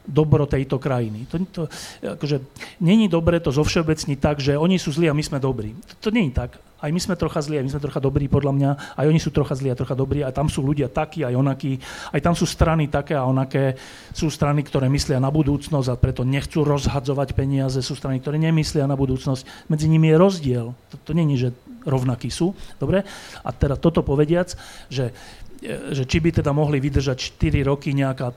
[0.07, 1.31] dobro tejto krajiny.
[1.31, 1.63] To, to,
[2.03, 2.43] akože,
[2.83, 5.75] není dobre to zovšeobecniť tak, že oni sú zlí a my sme dobrí.
[5.75, 6.59] To, to není tak.
[6.83, 8.71] Aj my sme trocha zlí, aj my sme trocha dobrí, podľa mňa.
[8.99, 10.27] Aj oni sú trocha zlí a trocha dobrí.
[10.27, 11.79] A tam sú ľudia takí, aj onakí.
[12.11, 13.79] Aj tam sú strany také a onaké.
[14.11, 17.79] Sú strany, ktoré myslia na budúcnosť a preto nechcú rozhadzovať peniaze.
[17.87, 19.71] Sú strany, ktoré nemyslia na budúcnosť.
[19.71, 20.67] Medzi nimi je rozdiel.
[20.75, 21.55] To, to není, že
[21.87, 22.51] rovnakí sú.
[22.83, 23.07] Dobre?
[23.47, 24.51] A teda toto povediac,
[24.91, 25.15] že,
[25.95, 28.35] že či by teda mohli vydržať 4 roky nejaká...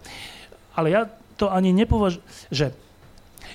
[0.77, 2.19] Ale ja to ani nepovaž...
[2.49, 2.71] že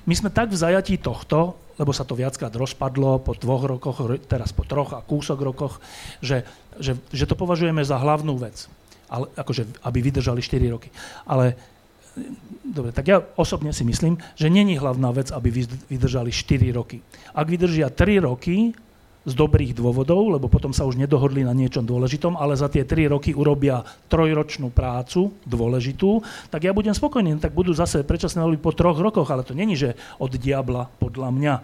[0.09, 4.52] my sme tak v zajatí tohto, lebo sa to viackrát rozpadlo po dvoch rokoch, teraz
[4.52, 5.81] po troch a kúsok rokoch,
[6.20, 6.44] že,
[6.77, 8.69] že, že to považujeme za hlavnú vec.
[9.11, 10.93] Ale, akože, aby vydržali 4 roky.
[11.27, 11.59] Ale
[12.62, 15.51] dobre, tak ja osobne si myslím, že není hlavná vec, aby
[15.90, 17.02] vydržali 4 roky.
[17.35, 18.77] Ak vydržia 3 roky,
[19.29, 23.05] z dobrých dôvodov, lebo potom sa už nedohodli na niečom dôležitom, ale za tie tri
[23.05, 28.73] roky urobia trojročnú prácu, dôležitú, tak ja budem spokojný, tak budú zase predčasné voľby po
[28.73, 31.55] troch rokoch, ale to není, že od diabla, podľa mňa.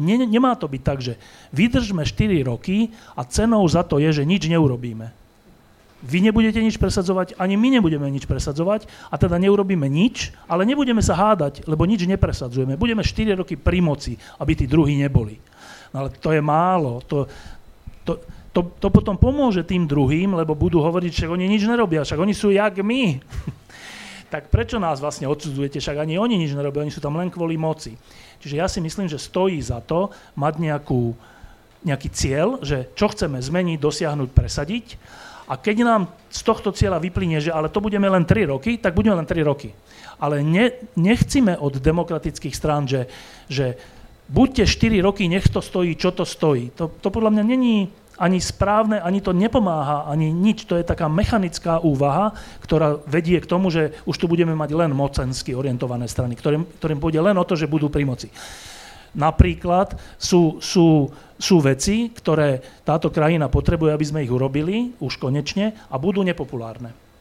[0.00, 1.20] Nie, nemá to byť tak, že
[1.52, 5.12] vydržme 4 roky a cenou za to je, že nič neurobíme.
[6.02, 10.98] Vy nebudete nič presadzovať, ani my nebudeme nič presadzovať a teda neurobíme nič, ale nebudeme
[10.98, 12.74] sa hádať, lebo nič nepresadzujeme.
[12.74, 15.51] Budeme 4 roky pri moci, aby tí druhí neboli.
[15.92, 17.04] No ale to je málo.
[17.06, 17.28] To,
[18.02, 18.18] to,
[18.52, 22.34] to, to potom pomôže tým druhým, lebo budú hovoriť, že oni nič nerobia, však oni
[22.36, 23.20] sú jak my.
[24.32, 27.60] tak prečo nás vlastne odsudzujete, však ani oni nič nerobia, oni sú tam len kvôli
[27.60, 28.00] moci.
[28.40, 30.08] Čiže ja si myslím, že stojí za to
[30.40, 31.12] mať nejakú,
[31.84, 34.86] nejaký cieľ, že čo chceme zmeniť, dosiahnuť, presadiť.
[35.52, 38.96] A keď nám z tohto cieľa vyplynie, že ale to budeme len 3 roky, tak
[38.96, 39.76] budeme len 3 roky.
[40.16, 43.04] Ale ne, nechcíme od demokratických strán, že,
[43.52, 43.76] že
[44.28, 46.70] buďte 4 roky, nech to stojí, čo to stojí.
[46.76, 50.68] To, to podľa mňa není ani správne, ani to nepomáha, ani nič.
[50.68, 54.92] To je taká mechanická úvaha, ktorá vedie k tomu, že už tu budeme mať len
[54.92, 58.28] mocensky orientované strany, ktorým, ktorým pôjde len o to, že budú pri moci.
[59.12, 65.76] Napríklad sú, sú, sú veci, ktoré táto krajina potrebuje, aby sme ich urobili, už konečne,
[65.92, 67.11] a budú nepopulárne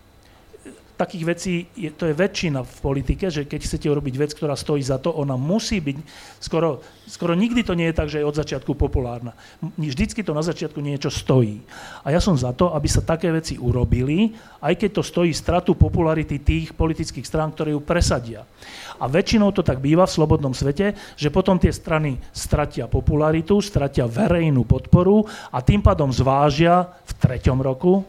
[1.02, 4.86] takých vecí, je, to je väčšina v politike, že keď chcete urobiť vec, ktorá stojí
[4.86, 5.98] za to, ona musí byť,
[6.38, 9.34] skoro, skoro nikdy to nie je tak, že je od začiatku populárna.
[9.82, 11.66] Vždycky to na začiatku niečo stojí.
[12.06, 15.74] A ja som za to, aby sa také veci urobili, aj keď to stojí stratu
[15.74, 18.46] popularity tých politických strán, ktoré ju presadia.
[19.02, 24.06] A väčšinou to tak býva v slobodnom svete, že potom tie strany stratia popularitu, stratia
[24.06, 28.06] verejnú podporu a tým pádom zvážia v treťom roku,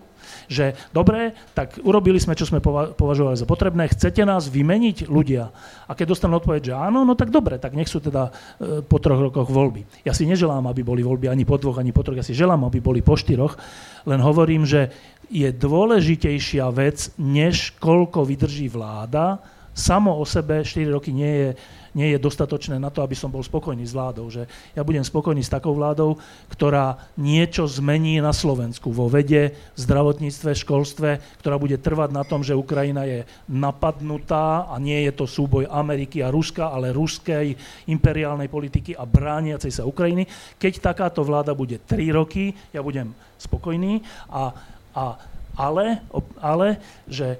[0.52, 2.60] že dobre, tak urobili sme, čo sme
[2.92, 5.48] považovali za potrebné, chcete nás vymeniť ľudia?
[5.88, 9.00] A keď dostanú odpoveď, že áno, no tak dobre, tak nech sú teda e, po
[9.00, 10.04] troch rokoch voľby.
[10.04, 12.68] Ja si neželám, aby boli voľby ani po dvoch, ani po troch, ja si želám,
[12.68, 13.56] aby boli po štyroch,
[14.04, 14.92] len hovorím, že
[15.32, 19.40] je dôležitejšia vec, než koľko vydrží vláda,
[19.72, 21.48] samo o sebe 4 roky nie je,
[21.92, 24.32] nie je dostatočné na to, aby som bol spokojný s vládou.
[24.32, 26.16] Že ja budem spokojný s takou vládou,
[26.48, 32.56] ktorá niečo zmení na Slovensku vo vede, zdravotníctve, školstve, ktorá bude trvať na tom, že
[32.56, 37.54] Ukrajina je napadnutá a nie je to súboj Ameriky a Ruska, ale ruskej
[37.88, 40.24] imperiálnej politiky a brániacej sa Ukrajiny.
[40.56, 44.00] Keď takáto vláda bude 3 roky, ja budem spokojný
[44.32, 44.52] a,
[44.96, 45.04] a
[45.52, 46.00] ale,
[46.40, 47.36] ale, že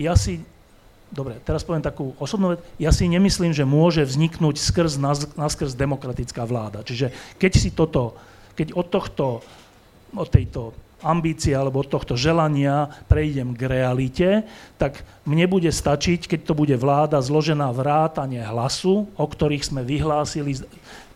[0.00, 0.40] ja si
[1.10, 4.96] dobre, teraz poviem takú osobnú vec, ja si nemyslím, že môže vzniknúť skrz,
[5.34, 6.86] naskrz demokratická vláda.
[6.86, 8.14] Čiže keď si toto,
[8.54, 9.26] keď od tohto,
[10.14, 14.28] od tejto ambície alebo od tohto želania prejdem k realite,
[14.76, 20.60] tak mne bude stačiť, keď to bude vláda zložená vrátane hlasu, o ktorých sme vyhlásili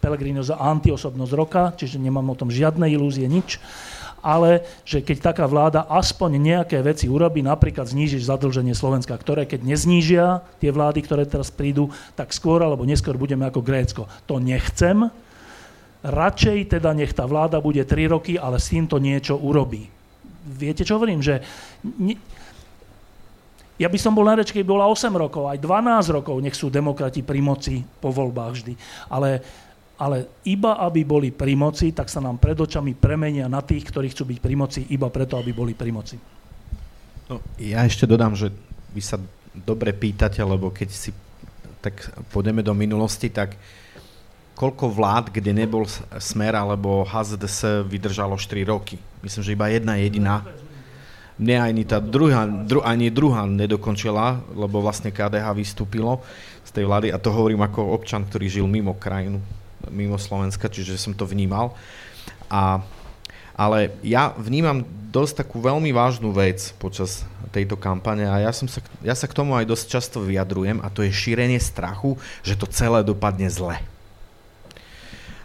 [0.00, 3.56] Pelegrino za antiosobnosť roka, čiže nemám o tom žiadne ilúzie, nič
[4.24, 9.60] ale že keď taká vláda aspoň nejaké veci urobí, napríklad znížiť zadlženie Slovenska, ktoré keď
[9.68, 14.08] neznížia tie vlády, ktoré teraz prídu, tak skôr alebo neskôr budeme ako Grécko.
[14.24, 15.12] To nechcem.
[16.00, 19.92] Radšej teda nech tá vláda bude 3 roky, ale s týmto niečo urobí.
[20.44, 21.20] Viete, čo hovorím?
[21.20, 21.44] Že
[23.74, 27.26] ja by som bol na reč, bola 8 rokov, aj 12 rokov, nech sú demokrati
[27.26, 28.72] pri moci po voľbách vždy.
[29.10, 29.42] Ale
[29.94, 34.10] ale iba aby boli pri moci, tak sa nám pred očami premenia na tých, ktorí
[34.10, 36.16] chcú byť pri moci, iba preto, aby boli pri moci.
[37.30, 38.50] No, ja ešte dodám, že
[38.90, 39.16] vy sa
[39.54, 41.10] dobre pýtate, lebo keď si
[41.78, 43.54] tak pôjdeme do minulosti, tak
[44.58, 45.86] koľko vlád, kde nebol
[46.18, 48.98] smer alebo HZDS vydržalo 4 roky?
[49.22, 50.42] Myslím, že iba jedna jediná.
[51.34, 56.22] Mne ani tá druhá, dru, ani druhá nedokončila, lebo vlastne KDH vystúpilo
[56.62, 59.42] z tej vlády a to hovorím ako občan, ktorý žil mimo krajinu
[59.90, 61.74] mimo Slovenska, čiže som to vnímal.
[62.48, 62.80] A,
[63.56, 67.22] ale ja vnímam dosť takú veľmi vážnu vec počas
[67.54, 70.90] tejto kampane a ja, som sa, ja sa k tomu aj dosť často vyjadrujem a
[70.90, 73.78] to je šírenie strachu, že to celé dopadne zle.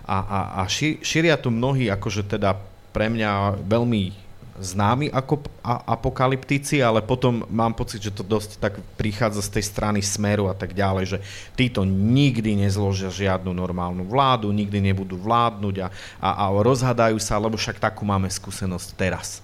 [0.09, 0.61] A, a, a
[1.05, 2.57] šíria to mnohí, akože teda
[2.89, 4.28] pre mňa veľmi
[4.59, 9.99] známi ako apokalyptici, ale potom mám pocit, že to dosť tak prichádza z tej strany
[10.03, 11.17] smeru a tak ďalej, že
[11.55, 15.87] títo nikdy nezložia žiadnu normálnu vládu, nikdy nebudú vládnuť a,
[16.19, 19.39] a, a rozhadajú sa, lebo však takú máme skúsenosť teraz.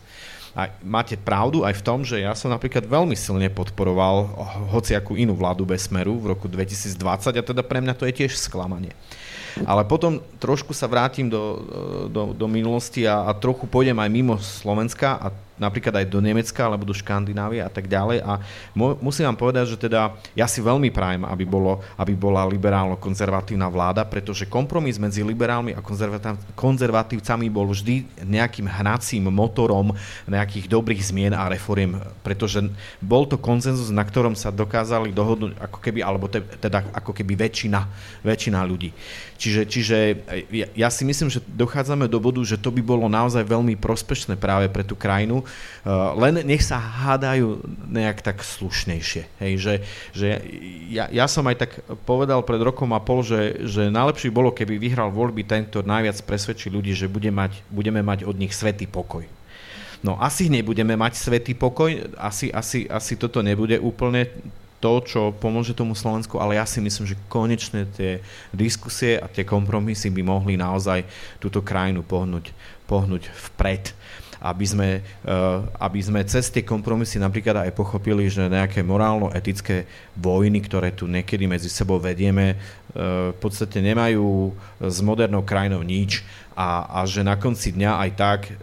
[0.56, 4.32] A máte pravdu aj v tom, že ja som napríklad veľmi silne podporoval
[4.72, 6.96] hociakú inú vládu bez smeru v roku 2020
[7.36, 8.96] a teda pre mňa to je tiež sklamanie.
[9.64, 11.64] Ale potom trošku sa vrátim do,
[12.12, 16.68] do, do minulosti a, a trochu pôjdem aj mimo Slovenska a napríklad aj do Nemecka
[16.68, 18.22] alebo do Škandinávie a tak ďalej.
[18.24, 18.44] A
[18.76, 24.04] musím vám povedať, že teda ja si veľmi prajem, aby, bolo, aby bola liberálno-konzervatívna vláda,
[24.04, 25.84] pretože kompromis medzi liberálmi a
[26.54, 29.96] konzervatívcami bol vždy nejakým hnacím motorom
[30.28, 32.60] nejakých dobrých zmien a reforiem, pretože
[33.00, 37.40] bol to konsenzus, na ktorom sa dokázali dohodnúť ako keby, alebo te, teda ako keby
[37.48, 37.80] väčšina,
[38.22, 38.92] väčšina ľudí.
[39.36, 39.98] Čiže, čiže
[40.52, 44.40] ja, ja si myslím, že dochádzame do bodu, že to by bolo naozaj veľmi prospešné
[44.40, 45.45] práve pre tú krajinu,
[46.18, 49.24] len nech sa hádajú nejak tak slušnejšie.
[49.42, 49.74] Hej, že,
[50.12, 50.28] že
[50.90, 51.72] ja, ja som aj tak
[52.04, 56.18] povedal pred rokom a pol, že, že najlepšie bolo, keby vyhral voľby ten, kto najviac
[56.26, 59.26] presvedčí ľudí, že bude mať, budeme mať od nich svetý pokoj.
[60.06, 61.90] No asi nebudeme mať svetý pokoj,
[62.22, 64.30] asi, asi, asi toto nebude úplne
[64.78, 68.22] to, čo pomôže tomu Slovensku, ale ja si myslím, že konečne tie
[68.54, 71.02] diskusie a tie kompromisy by mohli naozaj
[71.42, 72.54] túto krajinu pohnúť,
[72.86, 73.98] pohnúť vpred
[74.46, 80.62] aby sme, eh, aby sme cez tie kompromisy napríklad aj pochopili, že nejaké morálno-etické vojny,
[80.62, 86.22] ktoré tu niekedy medzi sebou vedieme, eh, v podstate nemajú s modernou krajinou nič
[86.54, 88.56] a, a že na konci dňa aj tak eh,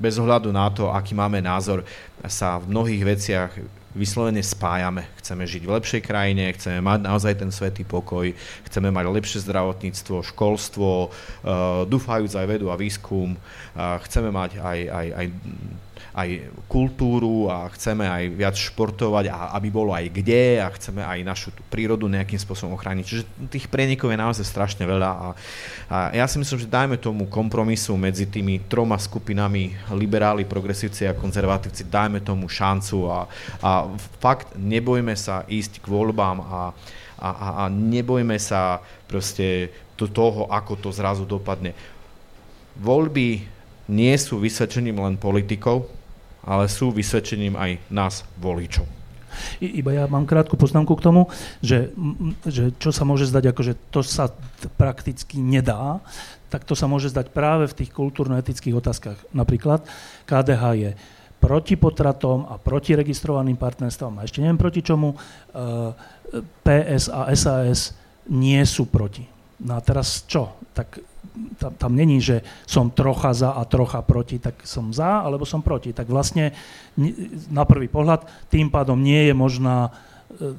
[0.00, 1.84] bez ohľadu na to, aký máme názor,
[2.24, 5.06] sa v mnohých veciach vyslovene spájame.
[5.18, 8.30] Chceme žiť v lepšej krajine, chceme mať naozaj ten svetý pokoj,
[8.70, 13.34] chceme mať lepšie zdravotníctvo, školstvo, uh, dúfajúc aj vedu a výskum,
[13.76, 15.26] chceme mať aj, aj, aj
[16.14, 21.18] aj kultúru a chceme aj viac športovať a aby bolo aj kde a chceme aj
[21.22, 23.04] našu tú prírodu nejakým spôsobom ochrániť.
[23.06, 25.28] Čiže tých prienikov je naozaj strašne veľa a,
[25.90, 31.16] a ja si myslím, že dajme tomu kompromisu medzi tými troma skupinami liberáli, progresívci a
[31.16, 33.18] konzervatívci, dajme tomu šancu a,
[33.62, 33.70] a
[34.18, 36.60] fakt nebojme sa ísť k voľbám a,
[37.20, 39.70] a, a, a nebojme sa proste
[40.00, 41.76] do toho, ako to zrazu dopadne.
[42.80, 43.59] Voľby
[43.90, 45.90] nie sú vysvedčením len politikov,
[46.46, 48.86] ale sú vysvedčením aj nás, voličov.
[49.62, 51.30] Iba ja mám krátku poznámku k tomu,
[51.62, 51.94] že,
[52.46, 54.30] že čo sa môže zdať, ako že to sa
[54.74, 56.02] prakticky nedá,
[56.50, 59.18] tak to sa môže zdať práve v tých kultúrno-etických otázkach.
[59.30, 59.86] Napríklad
[60.26, 60.90] KDH je
[61.38, 65.14] proti potratom a proti registrovaným partnerstvom a ešte neviem proti čomu,
[66.66, 67.94] PS a SAS
[68.28, 69.24] nie sú proti.
[69.62, 70.58] No a teraz čo?
[70.74, 71.00] Tak
[71.58, 75.60] tam, tam není, že som trocha za a trocha proti, tak som za alebo som
[75.60, 75.92] proti.
[75.92, 76.52] Tak vlastne
[77.48, 79.90] na prvý pohľad tým pádom nie je možná e,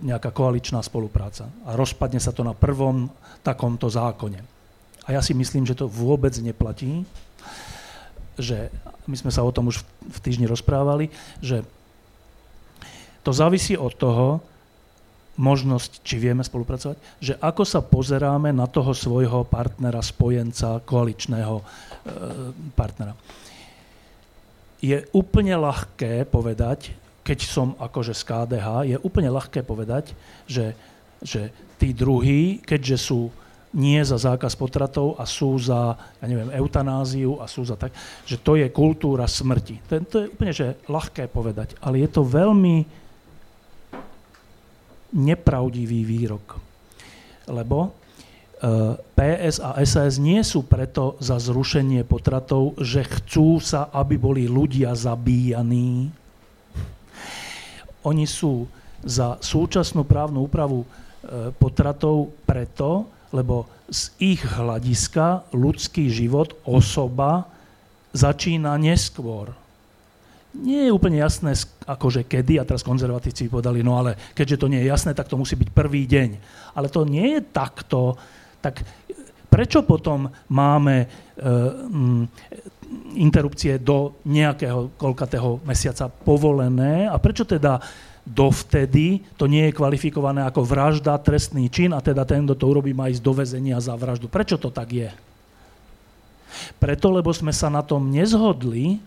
[0.06, 1.50] nejaká koaličná spolupráca.
[1.66, 3.10] A rozpadne sa to na prvom
[3.42, 4.42] takomto zákone.
[5.06, 7.06] A ja si myslím, že to vôbec neplatí,
[8.38, 8.70] že
[9.10, 11.10] my sme sa o tom už v týždni rozprávali,
[11.42, 11.66] že
[13.22, 14.42] to závisí od toho,
[15.42, 21.64] možnosť, či vieme spolupracovať, že ako sa pozeráme na toho svojho partnera, spojenca, koaličného e,
[22.78, 23.18] partnera.
[24.78, 26.94] Je úplne ľahké povedať,
[27.26, 30.14] keď som akože z KDH, je úplne ľahké povedať,
[30.46, 30.78] že,
[31.22, 31.50] že
[31.82, 33.34] tí druhí, keďže sú
[33.72, 37.96] nie za zákaz potratov a sú za, ja neviem, eutanáziu a sú za tak,
[38.28, 39.80] že to je kultúra smrti.
[39.88, 43.01] To, to je úplne že ľahké povedať, ale je to veľmi
[45.12, 46.60] nepravdivý výrok.
[47.48, 47.90] Lebo e,
[48.96, 54.96] PS a SAS nie sú preto za zrušenie potratov, že chcú sa, aby boli ľudia
[54.96, 56.12] zabíjaní.
[58.02, 58.66] Oni sú
[59.06, 60.88] za súčasnú právnu úpravu e,
[61.56, 67.48] potratov preto, lebo z ich hľadiska ľudský život, osoba
[68.16, 69.61] začína neskôr
[70.52, 71.56] nie je úplne jasné,
[71.88, 75.40] akože kedy, a teraz konzervatívci povedali, no ale keďže to nie je jasné, tak to
[75.40, 76.30] musí byť prvý deň.
[76.76, 78.20] Ale to nie je takto.
[78.60, 78.84] Tak
[79.48, 81.10] prečo potom máme uh,
[83.16, 87.80] interrupcie do nejakého koľkatého mesiaca povolené a prečo teda
[88.22, 92.94] dovtedy to nie je kvalifikované ako vražda, trestný čin a teda ten, kto to urobí,
[92.94, 94.28] má ísť do väzenia za vraždu.
[94.28, 95.10] Prečo to tak je?
[96.78, 99.00] Preto, lebo sme sa na tom nezhodli,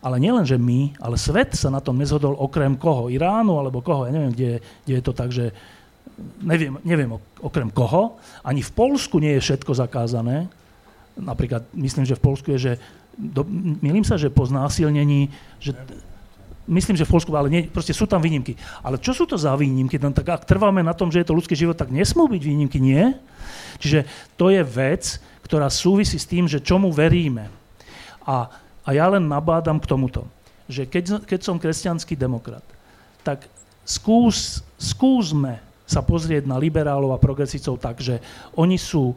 [0.00, 3.12] ale nielen, že my, ale svet sa na tom nezhodol okrem koho?
[3.12, 4.08] Iránu alebo koho?
[4.08, 4.50] Ja neviem, kde,
[4.88, 5.52] kde je to tak, že
[6.40, 8.16] neviem, neviem okrem koho.
[8.40, 10.48] Ani v Polsku nie je všetko zakázané.
[11.20, 12.72] Napríklad, myslím, že v Polsku je, že
[13.12, 13.44] do,
[13.84, 15.28] milím sa, že po znásilnení,
[15.60, 15.76] že
[16.64, 18.56] myslím, že v Polsku, ale nie, proste sú tam výnimky.
[18.80, 20.00] Ale čo sú to za výnimky?
[20.00, 22.80] No, tak ak trváme na tom, že je to ľudský život, tak nesmú byť výnimky,
[22.80, 23.12] nie?
[23.76, 24.08] Čiže
[24.40, 27.52] to je vec, ktorá súvisí s tým, že čomu veríme.
[28.24, 28.48] A
[28.84, 30.24] a ja len nabádam k tomuto,
[30.70, 32.64] že keď, keď som kresťanský demokrat,
[33.20, 33.44] tak
[33.84, 38.22] skús, skúsme sa pozrieť na liberálov a progresívcov tak, že
[38.54, 39.12] oni sú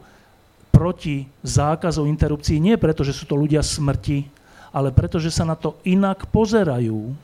[0.74, 4.26] proti zákazu interrupcií nie preto, že sú to ľudia smrti,
[4.74, 7.14] ale preto, že sa na to inak pozerajú.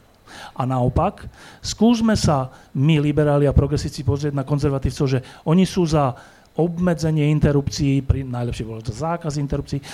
[0.55, 1.27] A naopak,
[1.59, 6.15] skúsme sa my, liberáli a progresívci, pozrieť na konzervatívcov, že oni sú za
[6.55, 9.86] obmedzenie interrupcií, pri, najlepšie bolo to zákaz interrupcií, e,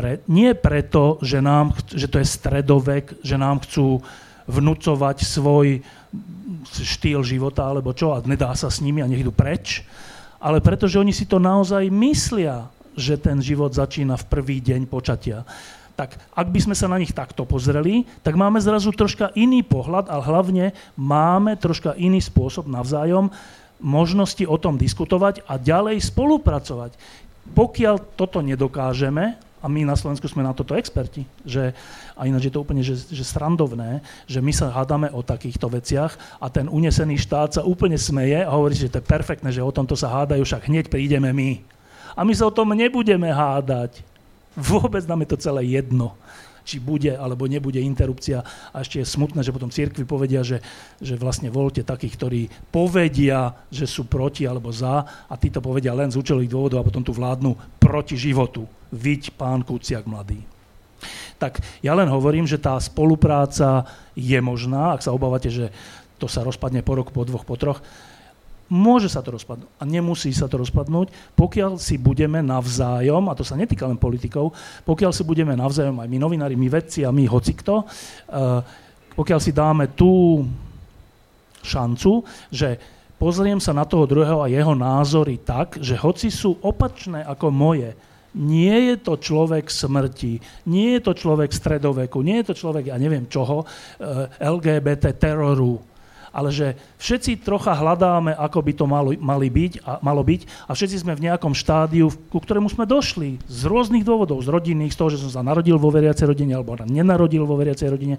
[0.00, 4.00] pre, nie preto, že, nám, že to je stredovek, že nám chcú
[4.48, 5.84] vnúcovať svoj
[6.72, 9.84] štýl života alebo čo a nedá sa s nimi a nech idú preč,
[10.40, 14.88] ale preto, že oni si to naozaj myslia, že ten život začína v prvý deň
[14.88, 15.44] počatia.
[16.00, 20.08] Tak ak by sme sa na nich takto pozreli, tak máme zrazu troška iný pohľad,
[20.08, 20.64] ale hlavne
[20.96, 23.28] máme troška iný spôsob navzájom
[23.84, 26.96] možnosti o tom diskutovať a ďalej spolupracovať.
[27.52, 31.76] Pokiaľ toto nedokážeme, a my na Slovensku sme na toto experti, že,
[32.16, 36.40] a ináč je to úplne že, že srandovné, že my sa hádame o takýchto veciach
[36.40, 39.72] a ten unesený štát sa úplne smeje a hovorí, že to je perfektné, že o
[39.72, 41.60] tomto sa hádajú, však hneď prídeme my.
[42.16, 44.02] A my sa o tom nebudeme hádať.
[44.56, 46.16] Vôbec nám je to celé jedno
[46.64, 48.44] či bude alebo nebude interrupcia.
[48.72, 50.60] A ešte je smutné, že potom církvi povedia, že,
[50.98, 52.40] že vlastne voľte takých, ktorí
[52.70, 57.04] povedia, že sú proti alebo za a títo povedia len z účelových dôvodov a potom
[57.04, 58.68] tu vládnu proti životu.
[58.90, 60.42] Viď pán Kuciak mladý.
[61.40, 65.72] Tak ja len hovorím, že tá spolupráca je možná, ak sa obávate, že
[66.20, 67.80] to sa rozpadne po roku, po dvoch, po troch.
[68.70, 73.42] Môže sa to rozpadnúť a nemusí sa to rozpadnúť, pokiaľ si budeme navzájom, a to
[73.42, 74.54] sa netýka len politikov,
[74.86, 78.62] pokiaľ si budeme navzájom, aj my novinári, my vedci a my hocikto, uh,
[79.18, 80.46] pokiaľ si dáme tú
[81.66, 82.22] šancu,
[82.54, 82.78] že
[83.18, 87.90] pozriem sa na toho druhého a jeho názory tak, že hoci sú opačné ako moje,
[88.38, 90.38] nie je to človek smrti,
[90.70, 95.82] nie je to človek stredoveku, nie je to človek, ja neviem čoho, eh, LGBT teroru,
[96.30, 100.70] ale že všetci trocha hľadáme, ako by to malo, mali byť a, malo byť a
[100.74, 104.98] všetci sme v nejakom štádiu, ku ktorému sme došli z rôznych dôvodov, z rodinných, z
[104.98, 108.16] toho, že som sa narodil vo veriacej rodine alebo nenarodil vo veriacej rodine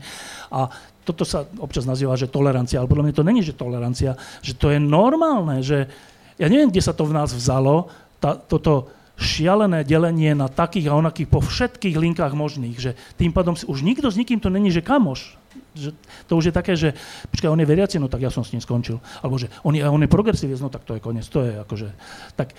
[0.52, 0.68] a
[1.02, 4.14] toto sa občas nazýva, že tolerancia, ale podľa mňa to není, že tolerancia,
[4.46, 5.90] že to je normálne, že
[6.38, 7.90] ja neviem, kde sa to v nás vzalo,
[8.22, 13.54] tá, toto, šialené delenie na takých a onakých po všetkých linkách možných, že tým pádom
[13.54, 15.38] už nikto s nikým to není, že kamoš.
[15.72, 15.90] Že
[16.28, 16.92] to už je také, že
[17.32, 19.00] počkaj, on je veriaci, no tak ja som s ním skončil.
[19.24, 21.28] Alebo že on je, on je progresívec, no tak to je koniec.
[21.32, 21.88] To je akože...
[22.36, 22.52] Tak,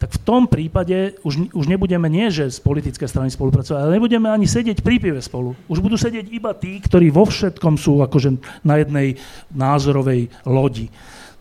[0.00, 4.32] tak v tom prípade už, už nebudeme nie, že z politické strany spolupracovať, ale nebudeme
[4.32, 5.52] ani sedieť pri pive spolu.
[5.68, 9.20] Už budú sedieť iba tí, ktorí vo všetkom sú akože na jednej
[9.52, 10.88] názorovej lodi.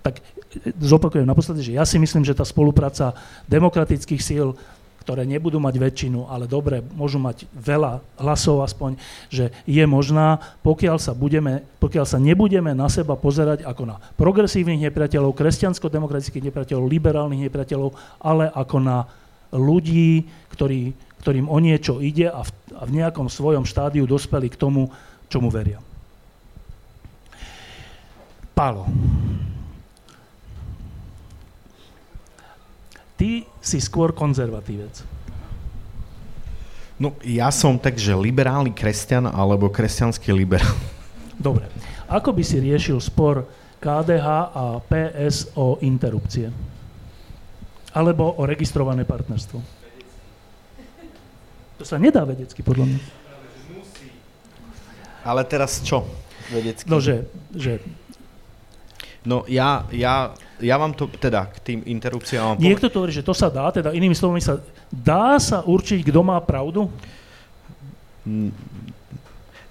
[0.04, 0.20] Tak
[0.82, 3.14] zopakujem naposledy, že ja si myslím, že tá spolupráca
[3.48, 4.58] demokratických síl
[5.10, 8.94] ktoré nebudú mať väčšinu, ale dobre, môžu mať veľa hlasov aspoň,
[9.34, 14.86] že je možná, pokiaľ sa, budeme, pokiaľ sa nebudeme na seba pozerať ako na progresívnych
[14.86, 19.10] nepriateľov, kresťansko-demokratických nepriateľov, liberálnych nepriateľov, ale ako na
[19.50, 20.94] ľudí, ktorí,
[21.26, 24.94] ktorým o niečo ide a v, a v nejakom svojom štádiu dospeli k tomu,
[25.26, 25.82] čomu veria.
[28.54, 28.86] Pálo.
[33.18, 35.04] Ty si skôr konzervatívec.
[37.00, 40.76] No, ja som takže liberálny kresťan alebo kresťanský liberál.
[41.40, 41.72] Dobre.
[42.12, 43.48] Ako by si riešil spor
[43.80, 46.52] KDH a PS o interrupcie?
[47.96, 49.64] Alebo o registrované partnerstvo?
[51.80, 53.00] To sa nedá vedecky, podľa mňa.
[55.24, 56.04] Ale teraz čo
[56.52, 56.84] vedecky?
[56.92, 57.24] No, že,
[57.56, 57.80] že
[59.28, 62.60] No ja, ja, ja vám to teda k tým interrupciám...
[62.60, 64.60] Niekto to hovorí, že to sa dá, teda inými slovami sa
[64.92, 66.92] dá sa určiť, kto má pravdu?
[68.28, 68.52] Mm,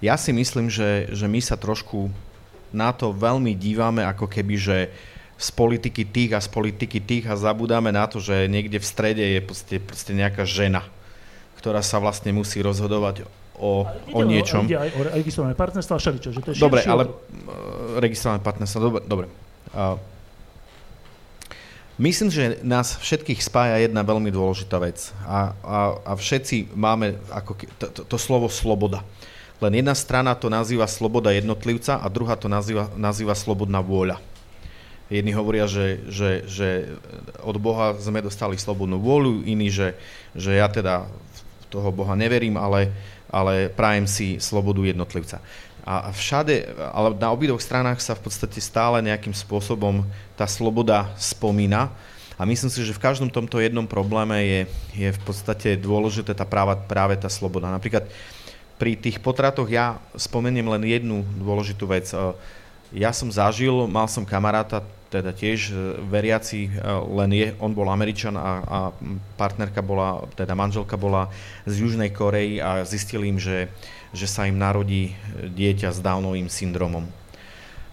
[0.01, 2.09] ja si myslím, že, že my sa trošku
[2.73, 4.77] na to veľmi dívame, ako keby, že
[5.39, 9.23] z politiky tých a z politiky tých a zabudáme na to, že niekde v strede
[9.23, 10.83] je proste, proste nejaká žena,
[11.55, 13.23] ktorá sa vlastne musí rozhodovať
[13.55, 14.67] o, o niečom.
[14.67, 17.13] Ide aj o registrované partnerstvo a všeličo, že to je Dobre, ale uh,
[18.03, 19.01] registrované partnerstvo, dobre.
[19.07, 19.27] dobre.
[19.71, 19.95] Uh,
[21.99, 27.51] myslím, že nás všetkých spája jedna veľmi dôležitá vec a, a, a všetci máme ako
[27.77, 29.03] to, to, to slovo sloboda.
[29.59, 34.23] Len jedna strana to nazýva sloboda jednotlivca a druhá to nazýva, nazýva slobodná vôľa.
[35.11, 36.69] Jedni hovoria, že, že, že
[37.43, 39.99] od Boha sme dostali slobodnú vôľu, iní, že,
[40.31, 41.09] že ja teda
[41.67, 42.93] toho Boha neverím, ale
[43.29, 45.37] ale prajem si slobodu jednotlivca.
[45.89, 50.05] A všade, ale na obidvoch stranách sa v podstate stále nejakým spôsobom
[50.37, 51.89] tá sloboda spomína.
[52.37, 54.61] A myslím si, že v každom tomto jednom probléme je,
[54.93, 57.73] je v podstate dôležité tá práva, práve tá sloboda.
[57.73, 58.05] Napríklad
[58.77, 62.05] pri tých potratoch ja spomeniem len jednu dôležitú vec.
[62.93, 66.71] Ja som zažil, mal som kamaráta, teda tiež e, veriaci, e,
[67.17, 68.79] len je, on bol Američan a, a
[69.41, 71.33] partnerka bola, teda manželka bola
[71.65, 73.73] z Južnej Korei a zistili im, že,
[74.13, 77.05] že sa im narodí dieťa s Downovým syndromom.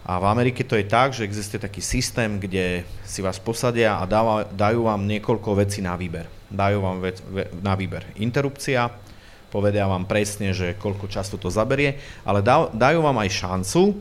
[0.06, 4.06] A v Amerike to je tak, že existuje taký systém, kde si vás posadia a
[4.54, 6.30] dajú vám niekoľko vecí na výber.
[6.46, 8.86] Dajú vám vec, ve, na výber interrupcia,
[9.50, 12.38] povedia vám presne, že koľko času to zaberie, ale
[12.70, 13.98] dajú vám aj šancu,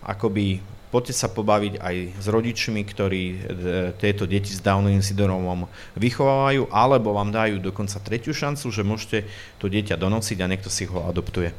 [0.00, 3.38] akoby poďte sa pobaviť aj s rodičmi, ktorí e,
[3.98, 5.66] tieto deti s Downovým syndromom
[5.98, 9.18] vychovávajú, alebo vám dajú dokonca tretiu šancu, že môžete
[9.58, 11.50] to dieťa donosiť a niekto si ho adoptuje.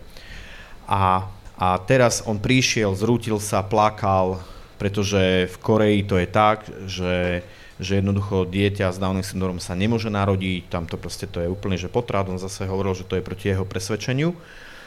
[0.87, 1.27] A,
[1.59, 4.39] a teraz on prišiel, zrútil sa, plakal,
[4.79, 7.43] pretože v Koreji to je tak, že,
[7.81, 11.75] že jednoducho dieťa s Downovým syndromom sa nemôže narodiť, tam to proste to je úplne
[11.75, 14.31] že potrat, on zase hovoril, že to je proti jeho presvedčeniu,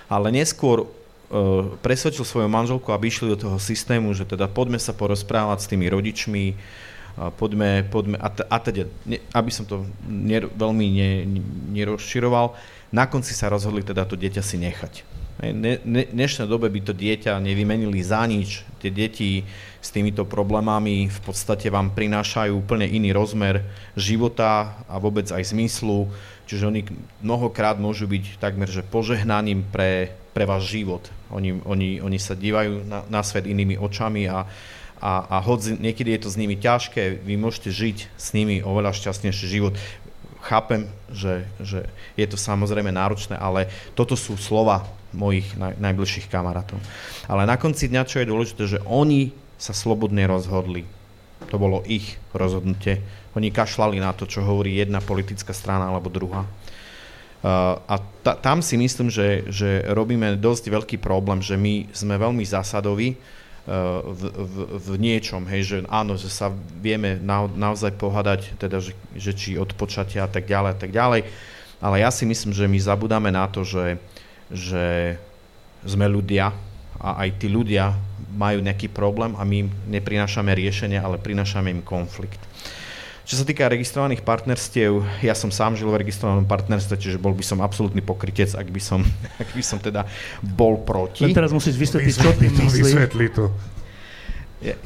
[0.08, 0.88] ale neskôr
[1.80, 5.86] presvedčil svoju manželku, aby išli do toho systému, že teda poďme sa porozprávať s tými
[5.86, 6.58] rodičmi,
[7.38, 11.10] poďme, poďme a, t- a teda, ne, aby som to ne, veľmi ne,
[11.70, 12.54] nerozširoval,
[12.90, 15.06] na konci sa rozhodli teda to dieťa si nechať.
[15.40, 18.60] Ne, ne, dnešnej dobe by to dieťa nevymenili za nič.
[18.76, 19.48] Tie deti
[19.80, 23.64] s týmito problémami v podstate vám prinášajú úplne iný rozmer
[23.96, 26.12] života a vôbec aj zmyslu.
[26.44, 26.80] Čiže oni
[27.24, 31.04] mnohokrát môžu byť takmer že požehnaním pre pre váš život.
[31.28, 34.48] Oni, oni, oni sa dívajú na, na svet inými očami a,
[34.96, 38.96] a, a hoď niekedy je to s nimi ťažké, vy môžete žiť s nimi oveľa
[38.96, 39.76] šťastnejší život.
[40.40, 41.84] Chápem, že, že
[42.16, 46.80] je to samozrejme náročné, ale toto sú slova mojich naj, najbližších kamarátov.
[47.28, 50.88] Ale na konci dňa, čo je dôležité, že oni sa slobodne rozhodli.
[51.52, 53.04] To bolo ich rozhodnutie.
[53.36, 56.48] Oni kašlali na to, čo hovorí jedna politická strana alebo druhá.
[57.40, 62.44] A ta, tam si myslím, že, že robíme dosť veľký problém, že my sme veľmi
[62.44, 66.52] zásadoví uh, v, v, v niečom, hej, že áno, že sa
[66.84, 70.92] vieme na, naozaj pohádať, teda, že, že či od počatia a tak ďalej a tak
[70.92, 71.20] ďalej,
[71.80, 73.96] ale ja si myslím, že my zabudáme na to, že,
[74.52, 75.16] že
[75.80, 76.52] sme ľudia
[77.00, 77.96] a aj tí ľudia
[78.36, 82.38] majú nejaký problém a my im neprinášame riešenie, ale prinášame im konflikt.
[83.28, 87.44] Čo sa týka registrovaných partnerstiev, ja som sám žil v registrovanom partnerstve, čiže bol by
[87.44, 89.04] som absolútny pokrytec, ak by som,
[89.42, 90.08] ak by som teda
[90.42, 91.22] bol proti.
[91.22, 92.80] Len teraz musíš vysvetliť, čo tým myslí.
[92.80, 93.52] Vysvetli to.
[94.60, 94.76] Ja,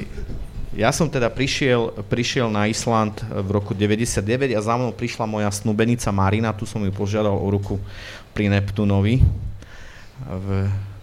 [0.75, 4.19] ja som teda prišiel, prišiel na Island v roku 99
[4.51, 7.79] a za mnou prišla moja snúbenica Marina, tu som ju požiadal o ruku
[8.35, 9.23] pri Neptunovi
[10.19, 10.47] v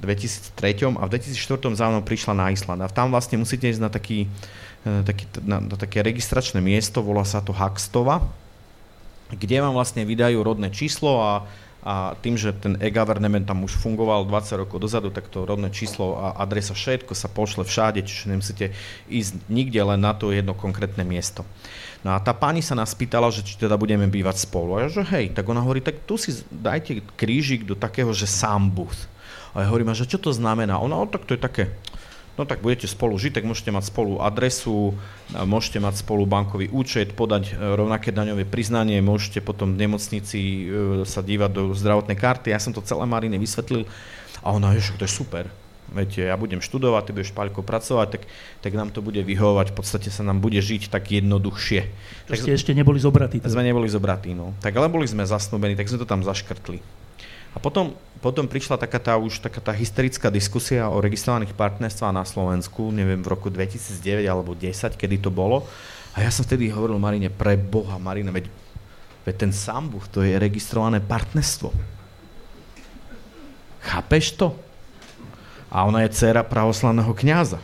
[0.04, 3.88] 2003 a v 2004 za mnou prišla na Island a tam vlastne musíte ísť na
[3.88, 4.28] taký
[4.82, 8.26] taký, na, na také registračné miesto, volá sa to Hackstova,
[9.30, 11.46] kde vám vlastne vydajú rodné číslo a,
[11.86, 16.18] a tým, že ten e-government tam už fungoval 20 rokov dozadu, tak to rodné číslo
[16.18, 18.66] a adresa všetko sa pošle všade, čiže nemusíte
[19.08, 21.46] ísť nikde len na to jedno konkrétne miesto.
[22.02, 24.74] No a tá pani sa nás pýtala, že či teda budeme bývať spolu.
[24.74, 28.26] A ja, že hej, tak ona hovorí, tak tu si dajte krížik do takého, že
[28.26, 28.74] sám.
[29.54, 30.82] A ja hovorím, že čo to znamená?
[30.82, 31.70] Ona, o, tak to je také,
[32.36, 34.96] no tak budete spolu žiť, tak môžete mať spolu adresu,
[35.32, 40.62] môžete mať spolu bankový účet, podať e, rovnaké daňové priznanie, môžete potom v nemocnici e,
[41.04, 42.52] sa dívať do zdravotnej karty.
[42.52, 43.84] Ja som to celé Marine vysvetlil
[44.40, 45.48] a ona, že to je super.
[45.92, 48.22] Viete, ja budem študovať, ty budeš Paľko pracovať, tak,
[48.64, 51.80] tak nám to bude vyhovovať, v podstate sa nám bude žiť tak jednoduchšie.
[52.32, 53.44] Tak ste ešte neboli zobratí.
[53.44, 54.56] Sme neboli zobratí, no.
[54.64, 56.80] Tak ale boli sme zasnúbení, tak sme to tam zaškrtli.
[57.52, 57.92] A potom,
[58.24, 63.20] potom prišla taká tá už taká tá hysterická diskusia o registrovaných partnerstvách na Slovensku, neviem,
[63.20, 65.68] v roku 2009 alebo 10, kedy to bolo.
[66.16, 68.48] A ja som vtedy hovoril Marine, pre Boha, Marina, veď,
[69.24, 71.72] veď ten sambuch, to je registrované partnerstvo.
[73.82, 74.54] Chápeš to?
[75.72, 77.58] A ona je dcera pravoslavného kňaza.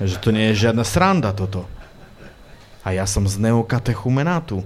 [0.00, 1.68] Že to nie je žiadna sranda toto.
[2.82, 4.64] A ja som z neokatechumenátu.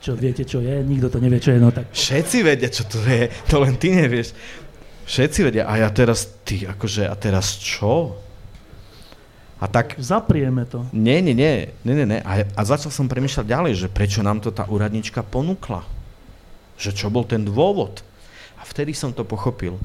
[0.00, 0.80] Čo viete, čo je?
[0.80, 1.60] Nikto to nevie, čo je.
[1.60, 1.92] No tak...
[1.92, 3.28] Všetci vedia, čo to je.
[3.52, 4.32] To len ty nevieš.
[5.04, 5.68] Všetci vedia.
[5.68, 8.16] A ja teraz, ty, akože, a teraz čo?
[9.60, 10.00] A tak...
[10.00, 10.88] Zaprieme to.
[10.96, 11.68] Nie, nie, nie.
[11.84, 12.20] nie, nie, nie.
[12.24, 15.84] A, a začal som premýšľať ďalej, že prečo nám to tá úradnička ponúkla.
[16.80, 18.00] Že čo bol ten dôvod.
[18.56, 19.76] A vtedy som to pochopil.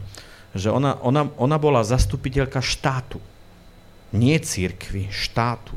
[0.55, 3.19] Že ona, ona, ona bola zastupiteľka štátu.
[4.15, 5.75] Nie církvy, štátu.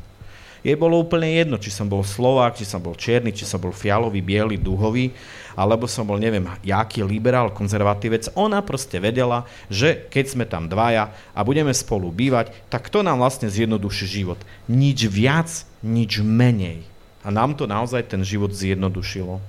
[0.63, 3.71] Jej bolo úplne jedno, či som bol Slovák, či som bol čierny, či som bol
[3.71, 5.15] fialový, biely, duhový,
[5.59, 8.31] alebo som bol, neviem, jaký liberál, konzervatívec.
[8.39, 13.19] Ona proste vedela, že keď sme tam dvaja a budeme spolu bývať, tak to nám
[13.19, 14.39] vlastne zjednoduší život.
[14.71, 15.51] Nič viac,
[15.83, 16.87] nič menej.
[17.27, 19.43] A nám to naozaj ten život zjednodušilo.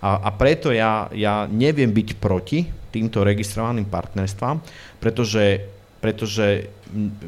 [0.00, 4.60] A, a preto ja, ja neviem byť proti týmto registrovaným partnerstvám,
[5.00, 5.68] pretože,
[6.00, 6.72] pretože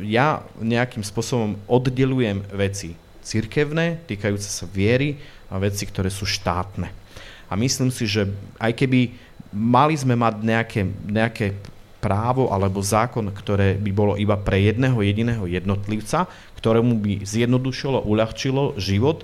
[0.01, 5.21] ja nejakým spôsobom oddelujem veci cirkevné, týkajúce sa viery
[5.53, 6.91] a veci, ktoré sú štátne.
[7.47, 9.13] A myslím si, že aj keby
[9.53, 11.47] mali sme mať nejaké, nejaké
[12.03, 16.27] právo alebo zákon, ktoré by bolo iba pre jedného jediného jednotlivca,
[16.59, 19.23] ktorému by zjednodušilo, uľahčilo život,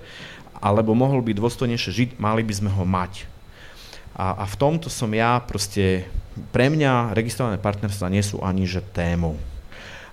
[0.62, 3.26] alebo mohol by dôstojnejšie žiť, mali by sme ho mať.
[4.14, 6.06] A, a v tomto som ja proste,
[6.50, 9.36] pre mňa registrované partnerstva nie sú ani že témou.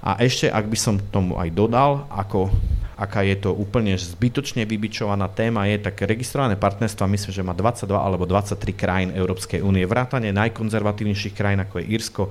[0.05, 2.53] A ešte, ak by som tomu aj dodal, ako
[2.95, 7.91] aká je to úplne zbytočne vybičovaná téma je, tak registrované partnerstva myslím, že má 22
[7.91, 9.83] alebo 23 krajín Európskej únie.
[9.83, 12.23] Vrátane najkonzervatívnejších krajín, ako je Írsko,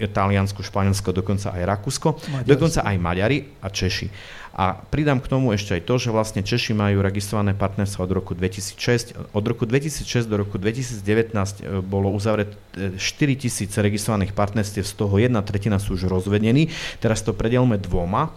[0.00, 2.48] e, Taliansko, Španielsko, dokonca aj Rakúsko, Maďarsko.
[2.48, 4.08] dokonca aj Maďari a Češi.
[4.52, 8.32] A pridám k tomu ešte aj to, že vlastne Češi majú registrované partnerstvo od roku
[8.36, 9.32] 2006.
[9.32, 12.56] Od roku 2006 do roku 2019 e, bolo uzavreté
[12.96, 12.96] 4
[13.36, 16.72] tisíc registrovaných partnerstiev, z toho jedna tretina sú už rozvedení.
[17.00, 18.32] Teraz to predelme dvoma.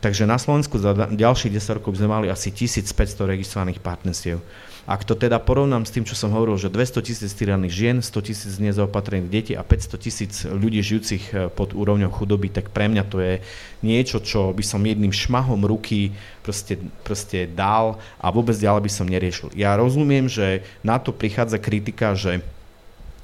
[0.00, 2.96] Takže na Slovensku za ďalších 10 rokov sme mali asi 1500
[3.28, 4.40] registrovaných partnerstiev.
[4.88, 8.26] Ak to teda porovnám s tým, čo som hovoril, že 200 tisíc týraných žien, 100
[8.26, 13.04] tisíc nezaopatrených detí a 500 tisíc ľudí žijúcich eh, pod úrovňou chudoby, tak pre mňa
[13.06, 13.44] to je
[13.84, 19.06] niečo, čo by som jedným šmahom ruky proste, proste dal a vôbec ďalej by som
[19.06, 19.52] neriešil.
[19.52, 22.40] Ja rozumiem, že na to prichádza kritika, že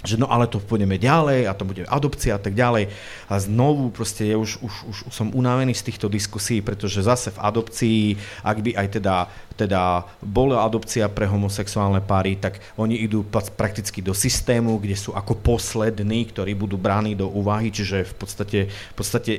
[0.07, 2.89] že no ale to pôjdeme ďalej a to bude adopcia a tak ďalej.
[3.27, 7.43] A znovu proste je už, už, už som unavený z týchto diskusí, pretože zase v
[7.43, 8.01] adopcii,
[8.47, 9.17] ak by aj teda,
[9.59, 13.27] teda bola adopcia pre homosexuálne páry, tak oni idú
[13.59, 18.59] prakticky do systému, kde sú ako poslední, ktorí budú bráni do úvahy, čiže v podstate,
[18.71, 19.33] v podstate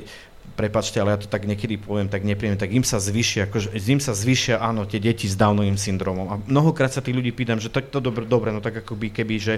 [0.57, 4.01] prepačte, ale ja to tak niekedy poviem tak nepríjemne, tak im sa zvyšia, akože, im
[4.01, 6.27] sa zvyšia, áno, tie deti s Downovým syndromom.
[6.33, 9.35] A mnohokrát sa tí ľudí pýtam, že to, to dobre, dobre, no tak akoby keby,
[9.37, 9.55] že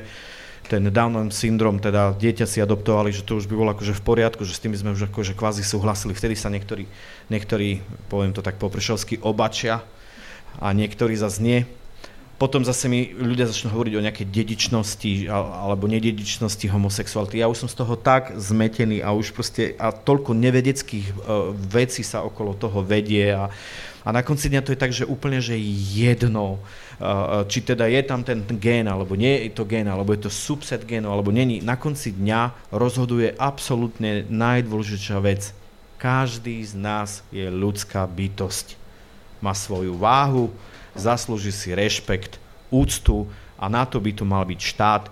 [0.70, 4.46] ten Downov syndrom, teda dieťa si adoptovali, že to už by bolo akože v poriadku,
[4.46, 6.14] že s tým sme už akože kvázi súhlasili.
[6.14, 6.86] Vtedy sa niektorí,
[7.34, 9.82] niektorí poviem to tak po prešovsky, obačia
[10.62, 11.60] a niektorí zase nie.
[12.40, 17.44] Potom zase mi ľudia začnú hovoriť o nejakej dedičnosti alebo nededičnosti homosexuality.
[17.44, 22.00] Ja už som z toho tak zmetený a už proste a toľko nevedeckých uh, vecí
[22.00, 23.52] sa okolo toho vedie a,
[24.08, 26.64] a na konci dňa to je tak, že úplne, že jedno,
[27.48, 30.84] či teda je tam ten gén, alebo nie je to gén, alebo je to subset
[30.84, 31.64] génov, alebo není.
[31.64, 35.56] Na konci dňa rozhoduje absolútne najdôležitejšia vec.
[35.96, 38.76] Každý z nás je ľudská bytosť.
[39.40, 40.52] Má svoju váhu,
[40.96, 42.36] zaslúži si rešpekt,
[42.68, 45.04] úctu a na to by tu mal byť štát,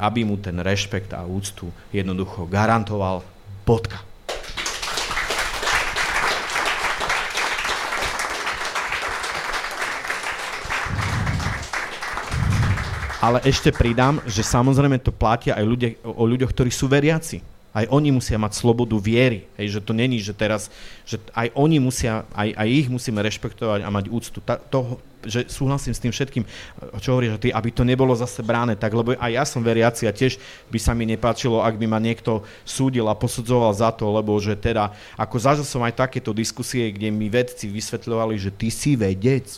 [0.00, 3.24] aby mu ten rešpekt a úctu jednoducho garantoval.
[3.64, 4.04] Bodka.
[13.24, 17.40] Ale ešte pridám, že samozrejme to platia aj ľudia, o ľuďoch, ktorí sú veriaci.
[17.72, 19.48] Aj oni musia mať slobodu viery.
[19.56, 20.68] Hej, že to není, že teraz,
[21.08, 24.44] že aj oni musia, aj, aj ich musíme rešpektovať a mať úctu.
[24.44, 26.44] Ta, to, že súhlasím s tým všetkým,
[27.00, 30.12] čo hovoríš, ty, aby to nebolo zase bráne tak, lebo aj ja som veriaci a
[30.12, 30.36] tiež
[30.68, 34.52] by sa mi nepáčilo, ak by ma niekto súdil a posudzoval za to, lebo že
[34.52, 39.48] teda, ako zažil som aj takéto diskusie, kde mi vedci vysvetľovali, že ty si vedec.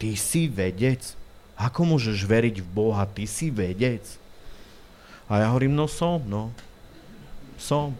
[0.00, 1.19] Ty si vedec
[1.60, 3.04] ako môžeš veriť v Boha?
[3.04, 4.00] Ty si vedec.
[5.28, 6.48] A ja hovorím, no som, no.
[7.60, 7.92] Som.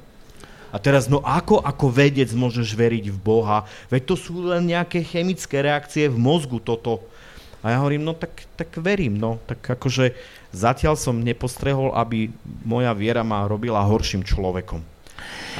[0.72, 3.68] A teraz, no ako ako vedec môžeš veriť v Boha?
[3.92, 7.04] Veď to sú len nejaké chemické reakcie v mozgu toto.
[7.60, 9.36] A ja hovorím, no tak, tak verím, no.
[9.44, 10.16] Tak akože
[10.56, 12.32] zatiaľ som nepostrehol, aby
[12.64, 14.80] moja viera ma robila horším človekom.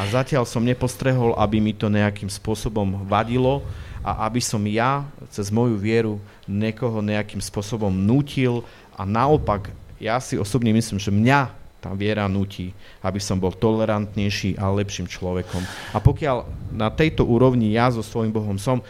[0.00, 3.60] A zatiaľ som nepostrehol, aby mi to nejakým spôsobom vadilo
[4.00, 6.16] a aby som ja cez moju vieru
[6.50, 8.66] niekoho nejakým spôsobom nutil
[8.98, 9.70] a naopak
[10.02, 11.40] ja si osobne myslím, že mňa
[11.80, 15.64] tá viera nutí, aby som bol tolerantnejší a lepším človekom.
[15.96, 16.44] A pokiaľ
[16.76, 18.84] na tejto úrovni ja so svojím Bohom som,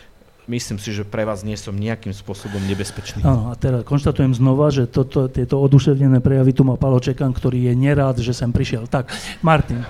[0.50, 3.22] myslím si, že pre vás nie som nejakým spôsobom nebezpečný.
[3.22, 7.70] Áno, a teraz konštatujem znova, že toto, tieto oduševnené prejavy tu má Palo Čekan, ktorý
[7.70, 8.90] je nerád, že sem prišiel.
[8.90, 9.06] Tak,
[9.38, 9.86] Martin.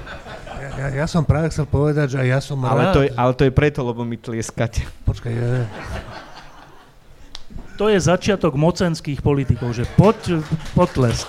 [0.77, 2.95] Ja, ja som práve chcel povedať, že aj ja som ale rád.
[2.97, 4.85] To je, ale to je preto, lebo mi tlieskate.
[5.09, 5.65] Počkaj, ja...
[7.81, 10.45] To je začiatok mocenských politikov, že poď,
[10.77, 11.25] potlesk.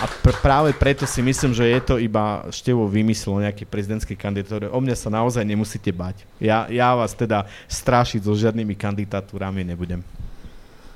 [0.00, 4.72] A pr- práve preto si myslím, že je to iba števo vymyslo nejaké prezidentské kandidatúry.
[4.72, 6.24] O mňa sa naozaj nemusíte bať.
[6.40, 10.00] Ja, ja vás teda strašiť so žiadnymi kandidatúrami nebudem.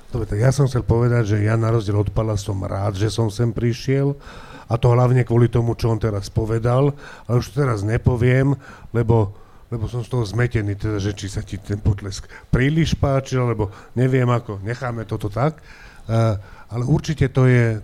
[0.09, 3.13] Dobre, tak ja som chcel povedať, že ja na rozdiel od Pala som rád, že
[3.13, 4.17] som sem prišiel
[4.65, 6.89] a to hlavne kvôli tomu, čo on teraz povedal,
[7.29, 8.57] ale už to teraz nepoviem,
[8.89, 9.29] lebo,
[9.73, 13.73] lebo som z toho zmetený, teda, že či sa ti ten potlesk príliš páčil, alebo
[13.97, 15.61] neviem ako, necháme toto tak,
[16.09, 16.37] uh,
[16.69, 17.81] ale určite to je,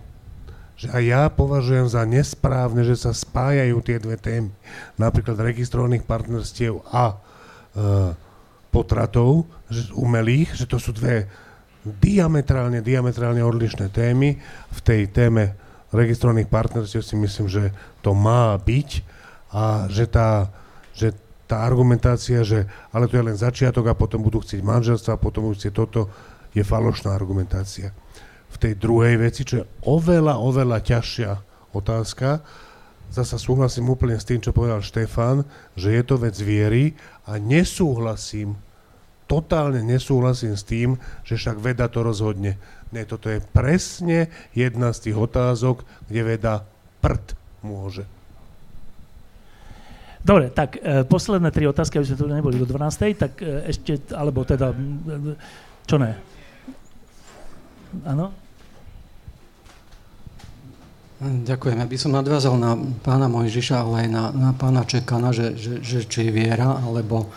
[0.78, 4.52] že aj ja považujem za nesprávne, že sa spájajú tie dve témy,
[4.98, 8.14] napríklad registrovaných partnerstiev a uh,
[8.72, 11.28] potratov že umelých, že to sú dve
[11.84, 14.38] diametrálne, diametrálne odlišné témy.
[14.70, 15.56] V tej téme
[15.96, 17.72] registrovaných partnerstiev si myslím, že
[18.04, 18.90] to má byť
[19.52, 20.52] a že tá,
[20.96, 21.16] že
[21.52, 22.64] tá argumentácia, že
[22.96, 26.08] ale to je len začiatok a potom budú chcieť manželstva a potom budú chcieť toto,
[26.56, 27.92] je falošná argumentácia.
[28.52, 31.32] V tej druhej veci, čo je oveľa, oveľa ťažšia
[31.76, 32.40] otázka,
[33.12, 35.44] zasa súhlasím úplne s tým, čo povedal Štefan,
[35.76, 36.96] že je to vec viery
[37.28, 38.56] a nesúhlasím,
[39.28, 42.60] totálne nesúhlasím s tým, že však veda to rozhodne.
[42.92, 46.68] Ne, toto je presne jedna z tých otázok, kde veda
[47.00, 48.04] prd môže.
[50.22, 53.18] Dobre, tak e, posledné tri otázky, aby sme tu neboli do 12.
[53.18, 55.34] Tak e, ešte, alebo teda, e,
[55.90, 56.14] čo ne?
[58.06, 58.30] Áno?
[61.22, 61.78] Ďakujem.
[61.78, 62.74] Ja by som nadviazal na
[63.06, 67.30] pána Mojžiša, ale aj na, na pána Čekana, že, že, že či je viera, alebo,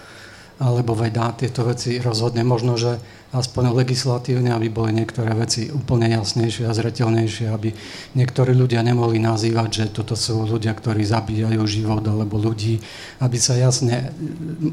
[0.62, 2.46] alebo veda tieto veci rozhodne.
[2.46, 3.02] Možno, že
[3.34, 7.74] aspoň legislatívne, aby boli niektoré veci úplne jasnejšie a zretelnejšie, aby
[8.14, 12.78] niektorí ľudia nemohli nazývať, že toto sú ľudia, ktorí zabíjajú život alebo ľudí,
[13.18, 14.14] aby sa jasne,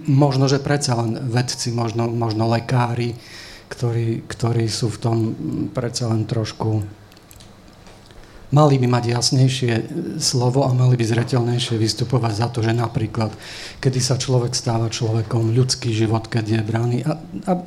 [0.05, 3.17] možno, že predsa len vedci, možno, možno lekári,
[3.73, 5.17] ktorí, ktorí sú v tom
[5.73, 7.00] predsa len trošku
[8.51, 9.73] mali by mať jasnejšie
[10.19, 13.31] slovo a mali by zretelnejšie vystupovať za to, že napríklad,
[13.79, 17.15] kedy sa človek stáva človekom, ľudský život, keď je braný, a,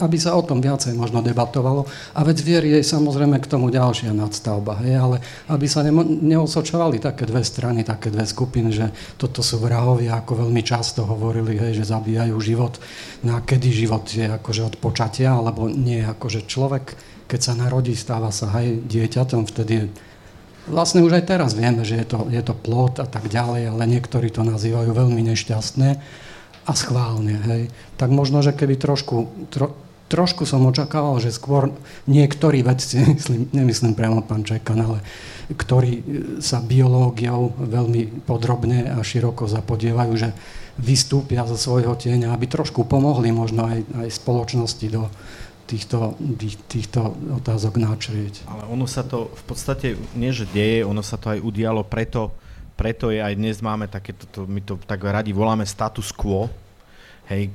[0.04, 1.88] aby sa o tom viacej možno debatovalo.
[2.12, 5.16] A veď viery je samozrejme k tomu ďalšia nadstavba, hej, ale
[5.48, 10.46] aby sa nemo, neosočovali také dve strany, také dve skupiny, že toto sú vrahovia, ako
[10.46, 12.76] veľmi často hovorili, hej, že zabíjajú život.
[13.24, 16.92] No a kedy život je akože od počatia, alebo nie akože človek,
[17.24, 19.88] keď sa narodí, stáva sa aj dieťatom, vtedy
[20.64, 23.82] Vlastne už aj teraz vieme, že je to, je to plot a tak ďalej, ale
[23.84, 25.88] niektorí to nazývajú veľmi nešťastné
[26.64, 27.36] a schválne.
[27.44, 27.62] Hej.
[28.00, 29.76] Tak možno, že keby trošku, tro,
[30.08, 31.68] trošku som očakával, že skôr
[32.08, 35.04] niektorí vedci, myslím, nemyslím priamo pán Čekan, ale
[35.52, 36.00] ktorí
[36.40, 40.32] sa biológiou veľmi podrobne a široko zapodievajú, že
[40.80, 45.06] vystúpia zo svojho tieňa, aby trošku pomohli možno aj, aj spoločnosti do,
[45.64, 48.44] týchto, tých, týchto otázok načrieť.
[48.46, 52.32] Ale ono sa to v podstate nie, že deje, ono sa to aj udialo, preto,
[52.76, 56.52] preto je aj dnes máme takéto, to, my to tak radi voláme status quo,
[57.32, 57.48] hej,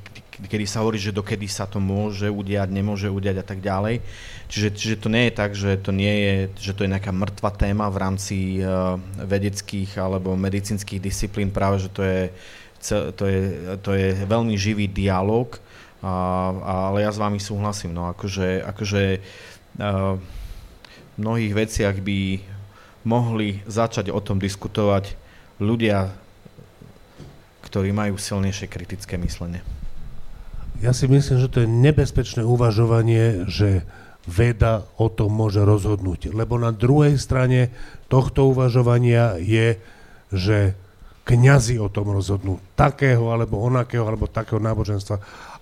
[0.48, 4.02] kedy sa hovorí, že dokedy sa to môže udiať, nemôže udiať a tak ďalej.
[4.50, 7.52] Čiže, čiže to nie je tak, že to nie je, že to je nejaká mŕtva
[7.54, 12.22] téma v rámci uh, vedeckých alebo medicínskych disciplín, práve že to je,
[13.14, 13.42] to je,
[13.84, 15.60] to je veľmi živý dialog,
[16.04, 16.14] a,
[16.92, 19.04] ale ja s vami súhlasím, no akože, akože
[19.80, 20.20] v
[21.20, 22.20] mnohých veciach by
[23.08, 25.16] mohli začať o tom diskutovať
[25.60, 26.12] ľudia,
[27.64, 29.64] ktorí majú silnejšie kritické myslenie.
[30.80, 33.84] Ja si myslím, že to je nebezpečné uvažovanie, že
[34.24, 36.32] veda o tom môže rozhodnúť.
[36.32, 37.76] Lebo na druhej strane
[38.08, 39.76] tohto uvažovania je,
[40.32, 40.80] že
[41.28, 42.64] kňazi o tom rozhodnú.
[42.80, 45.20] Takého, alebo onakého, alebo takého náboženstva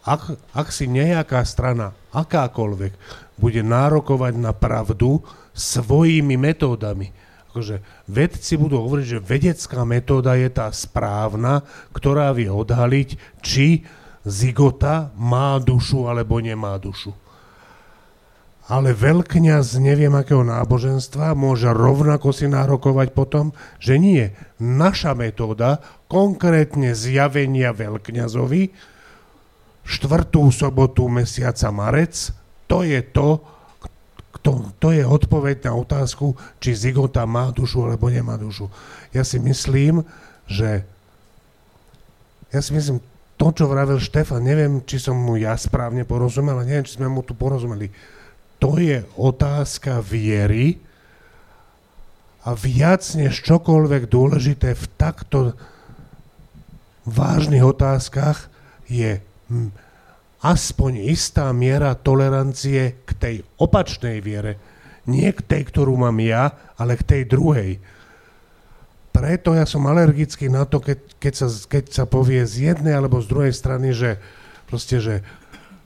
[0.07, 2.95] ak, ak si nejaká strana, akákoľvek,
[3.35, 5.19] bude nárokovať na pravdu
[5.51, 7.11] svojimi metódami,
[7.51, 13.83] akože vedci budú hovoriť, že vedecká metóda je tá správna, ktorá vie odhaliť, či
[14.23, 17.11] zigota má dušu alebo nemá dušu.
[18.67, 24.35] Ale veľkňaz neviem akého náboženstva môže rovnako si nárokovať potom, že nie.
[24.59, 25.79] Naša metóda,
[26.11, 28.95] konkrétne zjavenia veľkňazovi,
[29.87, 32.35] štvrtú sobotu mesiaca marec,
[32.67, 33.39] to je to,
[34.43, 38.67] to, to je odpoveď na otázku, či zigota má dušu alebo nemá dušu.
[39.15, 40.03] Ja si myslím,
[40.43, 40.83] že
[42.51, 42.99] ja si myslím,
[43.37, 47.07] to, čo vravil Štefan, neviem, či som mu ja správne porozumel, ale neviem, či sme
[47.07, 47.93] mu tu porozumeli.
[48.57, 50.81] To je otázka viery
[52.41, 55.53] a viac než čokoľvek dôležité v takto
[57.05, 58.49] vážnych otázkach
[58.89, 59.21] je.
[60.43, 64.59] Aspoň istá miera tolerancie k tej opačnej viere.
[65.07, 67.79] Nie k tej, ktorú mám ja, ale k tej druhej.
[69.15, 73.17] Preto ja som alergický na to, keď, keď, sa, keď sa povie z jednej alebo
[73.17, 74.21] z druhej strany, že
[74.69, 75.15] proste, že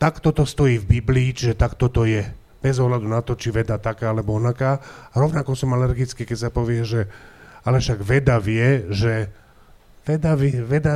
[0.01, 2.27] takto to stojí v Biblii, že takto to je.
[2.61, 4.83] Bez ohľadu na to, či veda taká alebo onaká.
[5.13, 7.07] A rovnako som alergický, keď sa povie, že
[7.61, 9.29] ale však veda vie, že
[10.05, 10.33] veda,
[10.65, 10.95] veda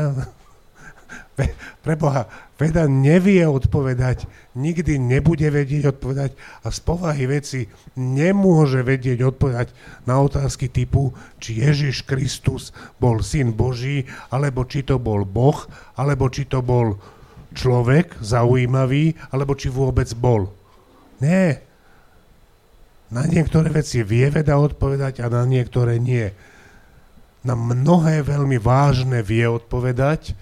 [1.85, 4.25] Preboha, veda nevie odpovedať,
[4.55, 6.31] nikdy nebude vedieť odpovedať
[6.63, 7.67] a z povahy veci
[7.99, 9.75] nemôže vedieť odpovedať
[10.07, 15.59] na otázky typu, či Ježiš Kristus bol syn Boží, alebo či to bol Boh,
[15.99, 16.97] alebo či to bol
[17.55, 20.49] človek zaujímavý, alebo či vôbec bol.
[21.19, 21.63] Nie.
[23.13, 26.31] Na niektoré veci vie veda odpovedať a na niektoré nie.
[27.45, 30.33] Na mnohé veľmi vážne vie odpovedať,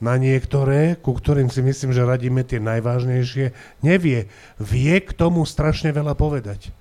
[0.00, 3.52] na niektoré, ku ktorým si myslím, že radíme tie najvážnejšie,
[3.84, 4.32] nevie.
[4.56, 6.72] Vie k tomu strašne veľa povedať,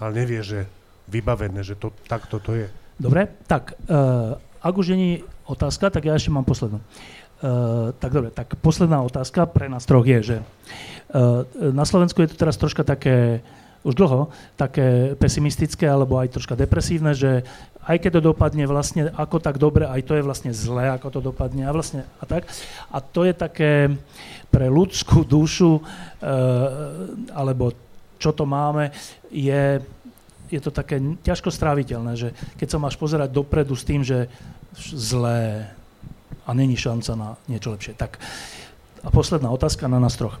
[0.00, 0.64] ale nevie, že
[1.06, 2.68] vybavené, že to, takto to je.
[2.96, 6.80] Dobre, tak uh, ak už není otázka, tak ja ešte mám poslednú.
[7.44, 12.32] Uh, tak dobre, tak posledná otázka pre nás troch je, že uh, na Slovensku je
[12.32, 13.44] to teraz troška také
[13.84, 17.44] už dlho také pesimistické alebo aj troška depresívne, že
[17.84, 21.20] aj keď to dopadne vlastne ako tak dobre, aj to je vlastne zlé, ako to
[21.20, 22.48] dopadne a vlastne a tak.
[22.88, 23.92] A to je také
[24.48, 25.82] pre ľudskú dušu, e,
[27.36, 27.76] alebo
[28.16, 28.88] čo to máme,
[29.28, 29.84] je,
[30.48, 34.32] je to také ťažko stráviteľné, že keď sa máš pozerať dopredu s tým, že
[34.80, 35.68] zlé
[36.48, 37.92] a není šanca na niečo lepšie.
[37.92, 38.16] Tak
[39.04, 40.40] a posledná otázka na nás troch.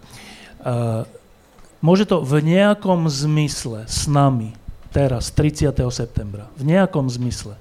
[1.84, 4.56] môže to v nejakom zmysle s nami
[4.88, 5.76] teraz, 30.
[5.92, 7.60] septembra, v nejakom zmysle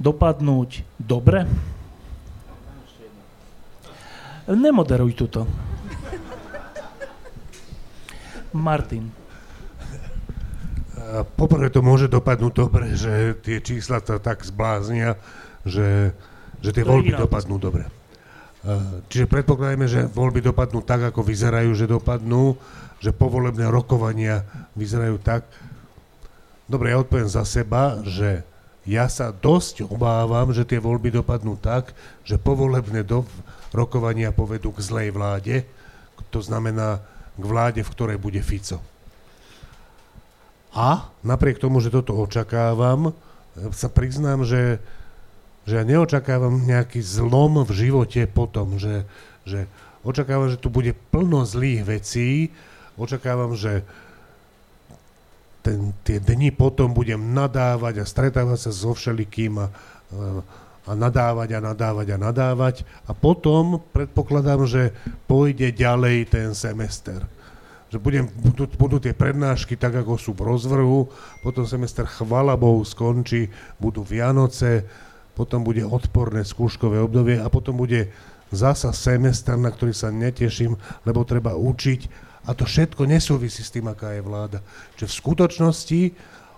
[0.00, 1.44] dopadnúť dobre?
[4.48, 5.44] Nemoderuj tuto.
[8.56, 9.12] Martin.
[11.36, 15.20] Poprvé to môže dopadnúť dobre, že tie čísla sa tak zbláznia,
[15.66, 16.14] že,
[16.64, 17.84] že tie voľby dopadnú dobre.
[19.06, 22.58] Čiže predpokladajme, že voľby dopadnú tak, ako vyzerajú, že dopadnú,
[23.00, 25.44] že povolebné rokovania vyzerajú tak.
[26.66, 28.42] Dobre, ja odpoviem za seba, že
[28.86, 33.26] ja sa dosť obávam, že tie voľby dopadnú tak, že povolebné do,
[33.74, 35.66] rokovania povedú k zlej vláde,
[36.30, 37.02] to znamená
[37.36, 38.80] k vláde, v ktorej bude Fico.
[40.76, 43.16] A napriek tomu, že toto očakávam,
[43.72, 44.78] sa priznám, že
[45.66, 49.02] že ja neočakávam nejaký zlom v živote potom, že,
[49.42, 49.66] že
[50.06, 52.54] očakávam, že tu bude plno zlých vecí,
[52.96, 53.84] očakávam, že
[55.66, 59.66] ten, tie dni potom budem nadávať a stretávať sa so všelikým a,
[60.86, 62.76] a nadávať a nadávať a nadávať
[63.10, 64.94] a potom predpokladám, že
[65.26, 67.26] pôjde ďalej ten semester.
[67.90, 71.10] Že budem, budú, budú tie prednášky tak, ako sú v rozvrhu,
[71.42, 73.50] potom semester chvala Bohu skončí,
[73.82, 74.86] budú Vianoce,
[75.34, 78.14] potom bude odporné skúškové obdobie a potom bude
[78.54, 83.90] zasa semester, na ktorý sa neteším, lebo treba učiť a to všetko nesúvisí s tým,
[83.90, 84.58] aká je vláda.
[84.94, 86.00] Čiže v skutočnosti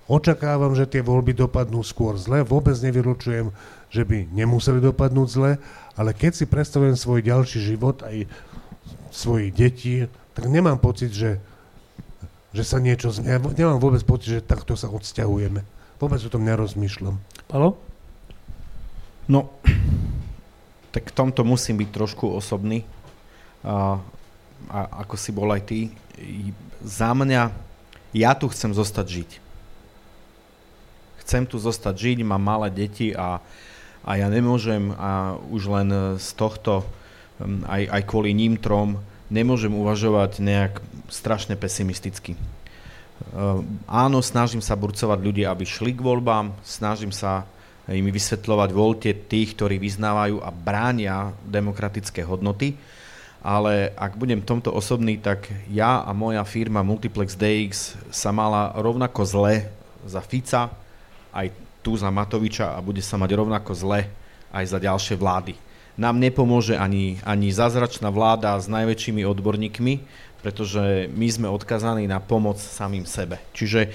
[0.09, 3.49] očakávam, že tie voľby dopadnú skôr zle, vôbec nevylučujem,
[3.89, 5.53] že by nemuseli dopadnúť zle,
[5.97, 8.29] ale keď si predstavujem svoj ďalší život aj
[9.09, 9.95] svojich detí,
[10.37, 11.41] tak nemám pocit, že,
[12.53, 13.41] že sa niečo zmenia.
[13.41, 15.65] Nemám vôbec pocit, že takto sa odsťahujeme.
[15.99, 17.19] Vôbec o tom nerozmýšľam.
[17.51, 17.81] Palo?
[19.27, 19.51] No,
[20.95, 22.87] tak v tomto musím byť trošku osobný.
[24.67, 25.95] A ako si bol aj ty.
[26.83, 27.55] Za mňa,
[28.11, 29.31] ja tu chcem zostať žiť.
[31.23, 33.39] Chcem tu zostať žiť, mám malé deti a,
[34.03, 35.89] a ja nemôžem a už len
[36.19, 36.83] z tohto,
[37.69, 40.81] aj, aj kvôli ním trom, nemôžem uvažovať nejak
[41.13, 42.35] strašne pesimisticky.
[43.89, 47.45] Áno, snažím sa burcovať ľudí, aby šli k voľbám, snažím sa
[47.89, 52.77] im vysvetľovať voľte tých, ktorí vyznávajú a bránia demokratické hodnoty.
[53.49, 59.25] Ale ak budem tomto osobný, tak ja a moja firma Multiplex DX sa mala rovnako
[59.25, 59.73] zle
[60.05, 60.69] za Fica,
[61.33, 61.49] aj
[61.81, 64.05] tu za Matoviča a bude sa mať rovnako zle
[64.53, 65.57] aj za ďalšie vlády.
[65.97, 69.95] Nám nepomôže ani, ani zázračná vláda s najväčšími odborníkmi,
[70.45, 73.41] pretože my sme odkazaní na pomoc samým sebe.
[73.57, 73.89] Čiže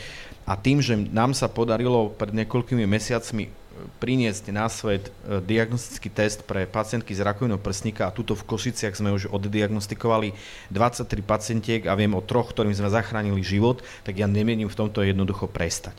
[0.43, 3.47] a tým, že nám sa podarilo pred niekoľkými mesiacmi
[3.97, 8.95] priniesť na svet e, diagnostický test pre pacientky s rakovinou prsníka a tuto v Košiciach
[8.95, 10.35] sme už oddiagnostikovali
[10.71, 15.03] 23 pacientiek a viem o troch, ktorým sme zachránili život, tak ja nemienim v tomto
[15.03, 15.97] jednoducho prestať.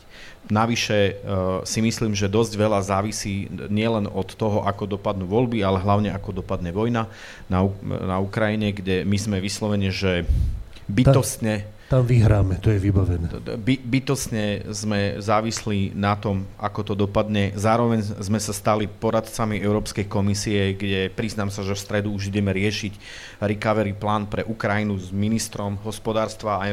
[0.49, 1.13] Navyše e,
[1.65, 6.45] si myslím, že dosť veľa závisí nielen od toho, ako dopadnú voľby, ale hlavne ako
[6.45, 7.11] dopadne vojna
[7.49, 10.29] na, na Ukrajine, kde my sme vyslovene, že
[10.89, 13.29] bytostne tam vyhráme, to je vybavené.
[13.61, 17.53] By, bytosne sme závislí na tom, ako to dopadne.
[17.53, 22.57] Zároveň sme sa stali poradcami Európskej komisie, kde priznám sa, že v stredu už ideme
[22.57, 22.97] riešiť
[23.45, 26.65] recovery plán pre Ukrajinu s ministrom hospodárstva a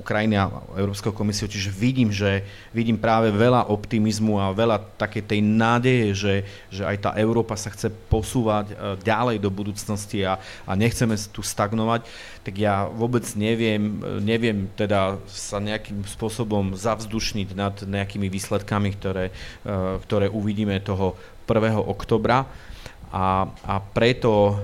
[0.00, 0.48] Ukrajiny a
[0.80, 1.44] Európskou komisiou.
[1.44, 6.34] Čiže vidím, že vidím práve veľa optimizmu a veľa také tej nádeje, že,
[6.72, 11.44] že aj tá Európa sa chce posúvať e, ďalej do budúcnosti a, a nechceme tu
[11.44, 12.08] stagnovať
[12.44, 19.96] tak ja vôbec neviem, neviem teda sa nejakým spôsobom zavzdušniť nad nejakými výsledkami, ktoré, eh,
[20.04, 21.82] ktoré uvidíme toho 1.
[21.84, 22.48] oktobra.
[23.14, 24.58] A, a preto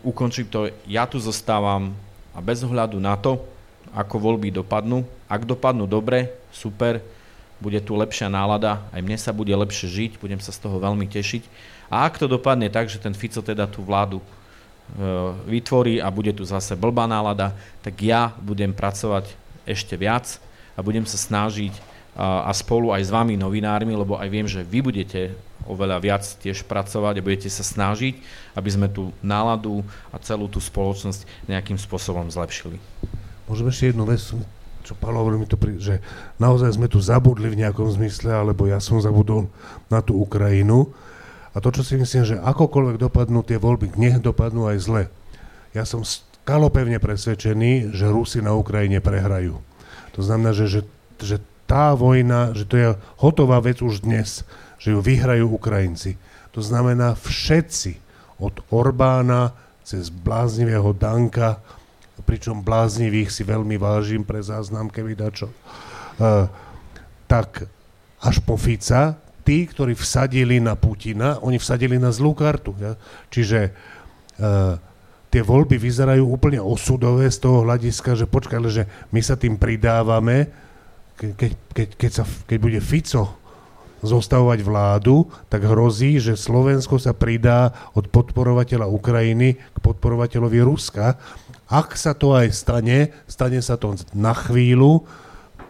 [0.00, 1.92] ukončím to, ja tu zostávam
[2.32, 3.44] a bez ohľadu na to,
[3.92, 7.04] ako voľby dopadnú, ak dopadnú dobre, super,
[7.60, 11.04] bude tu lepšia nálada, aj mne sa bude lepšie žiť, budem sa z toho veľmi
[11.12, 11.44] tešiť.
[11.92, 14.41] A ak to dopadne tak, že ten Fico teda tú vládu E,
[15.48, 19.32] vytvorí a bude tu zase blbá nálada, tak ja budem pracovať
[19.64, 20.36] ešte viac
[20.76, 21.72] a budem sa snažiť
[22.12, 25.32] a, spolu aj s vami novinármi, lebo aj viem, že vy budete
[25.64, 28.18] oveľa viac tiež pracovať a budete sa snažiť,
[28.58, 29.80] aby sme tú náladu
[30.12, 32.76] a celú tú spoločnosť nejakým spôsobom zlepšili.
[33.48, 34.20] Môžeme ešte jednu vec,
[34.82, 36.02] čo Pálo hovorí mi to, že
[36.42, 39.46] naozaj sme tu zabudli v nejakom zmysle, alebo ja som zabudol
[39.86, 40.90] na tú Ukrajinu,
[41.52, 45.02] a to, čo si myslím, že akokoľvek dopadnú tie voľby, nech dopadnú aj zle.
[45.76, 49.60] Ja som skalopevne presvedčený, že Rusi na Ukrajine prehrajú.
[50.16, 50.80] To znamená, že, že,
[51.20, 51.36] že
[51.68, 52.88] tá vojna, že to je
[53.20, 54.44] hotová vec už dnes,
[54.80, 56.16] že ju vyhrajú Ukrajinci.
[56.52, 58.02] To znamená všetci,
[58.42, 59.54] od Orbána
[59.86, 61.62] cez bláznivého Danka,
[62.26, 66.46] pričom bláznivých si veľmi vážim pre záznam, keby dačo, uh,
[67.30, 67.66] tak
[68.22, 72.72] až po Fica, tí, ktorí vsadili na Putina, oni vsadili na zlú kartu.
[72.78, 72.94] Ja?
[73.28, 73.74] Čiže
[74.38, 74.78] uh,
[75.28, 80.50] tie voľby vyzerajú úplne osudové z toho hľadiska, že počkaj, že my sa tým pridávame
[81.22, 83.38] keď, keď, keď, sa, keď bude Fico
[84.02, 91.14] zostavovať vládu, tak hrozí, že Slovensko sa pridá od podporovateľa Ukrajiny k podporovateľovi Ruska.
[91.70, 95.06] Ak sa to aj stane, stane sa to na chvíľu,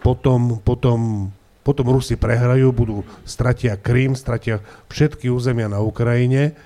[0.00, 1.28] potom, potom,
[1.62, 4.58] potom Rusi prehrajú, budú, stratia Krym, stratia
[4.90, 6.58] všetky územia na Ukrajine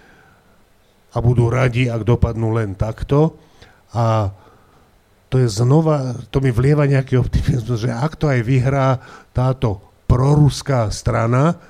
[1.12, 3.36] a budú radi, ak dopadnú len takto.
[3.92, 4.33] A
[5.28, 9.00] to je znova, to mi vlieva nejaký optimizmus, že ak to aj vyhrá
[9.36, 11.60] táto proruská strana,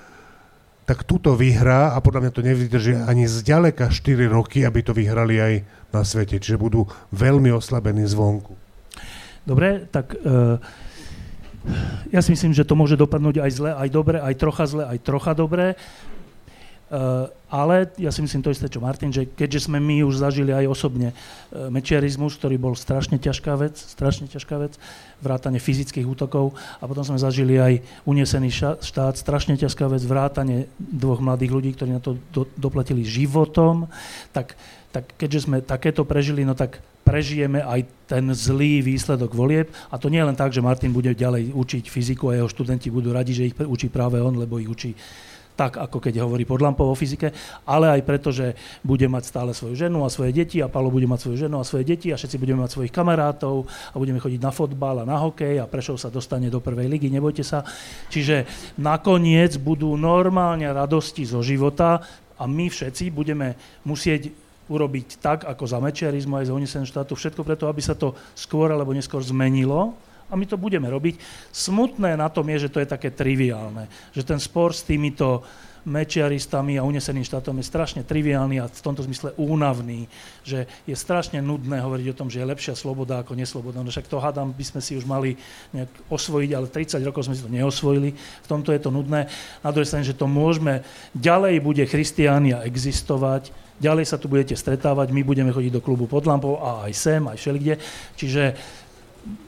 [0.87, 5.35] tak túto vyhrá a podľa mňa to nevydrží ani zďaleka 4 roky, aby to vyhrali
[5.43, 5.55] aj
[5.91, 6.39] na svete.
[6.39, 8.55] Čiže budú veľmi oslabení zvonku.
[9.43, 10.63] Dobre, tak uh,
[12.11, 14.99] ja si myslím, že to môže dopadnúť aj zle, aj dobre, aj trocha zle, aj
[15.03, 15.75] trocha dobre.
[16.87, 20.55] Uh, ale ja si myslím to isté, čo Martin, že keďže sme my už zažili
[20.55, 24.79] aj osobne uh, mečiarizmus, ktorý bol strašne ťažká vec, strašne ťažká vec,
[25.19, 31.19] vrátanie fyzických útokov a potom sme zažili aj unesený štát, strašne ťažká vec, vrátanie dvoch
[31.19, 33.91] mladých ľudí, ktorí na to do, doplatili životom,
[34.31, 34.55] tak,
[34.97, 39.69] tak keďže sme takéto prežili, no tak prežijeme aj ten zlý výsledok volieb.
[39.93, 42.89] A to nie je len tak, že Martin bude ďalej učiť fyziku a jeho študenti
[42.89, 44.97] budú radi, že ich učí práve on, lebo ich učí
[45.57, 47.33] tak ako keď hovorí pod lampou o fyzike,
[47.65, 48.53] ale aj preto, že
[48.85, 51.65] bude mať stále svoju ženu a svoje deti a Palo bude mať svoju ženu a
[51.65, 55.17] svoje deti a všetci budeme mať svojich kamarátov a budeme chodiť na fotbal a na
[55.17, 57.65] hokej a Prešov sa dostane do prvej ligy, nebojte sa.
[58.13, 58.45] Čiže
[58.77, 62.05] nakoniec budú normálne radosti zo života
[62.37, 63.57] a my všetci budeme
[63.89, 68.15] musieť urobiť tak, ako za mečiarizmu aj za unesen štátu, všetko preto, aby sa to
[68.35, 69.95] skôr alebo neskôr zmenilo
[70.27, 71.23] a my to budeme robiť.
[71.55, 75.47] Smutné na tom je, že to je také triviálne, že ten spor s týmito
[75.87, 80.11] mečiaristami a uneseným štátom je strašne triviálny a v tomto zmysle únavný,
[80.43, 83.87] že je strašne nudné hovoriť o tom, že je lepšia sloboda ako nesloboda.
[83.87, 85.39] No však to hádam, by sme si už mali
[85.71, 89.31] nejak osvojiť, ale 30 rokov sme si to neosvojili, v tomto je to nudné.
[89.63, 90.83] Na druhej strane, že to môžeme,
[91.15, 96.25] ďalej bude Christiania existovať, ďalej sa tu budete stretávať, my budeme chodiť do klubu pod
[96.25, 97.75] lampou a aj sem, aj všelikde.
[98.17, 98.43] Čiže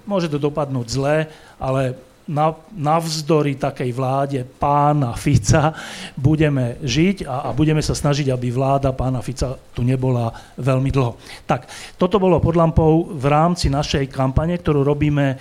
[0.04, 1.16] môže to dopadnúť zle,
[1.58, 1.96] ale
[2.28, 5.72] na, navzdory takej vláde pána Fica
[6.12, 10.28] budeme žiť a, a budeme sa snažiť, aby vláda pána Fica tu nebola
[10.60, 11.16] veľmi dlho.
[11.48, 11.66] Tak,
[11.96, 15.40] toto bolo pod lampou v rámci našej kampane, ktorú robíme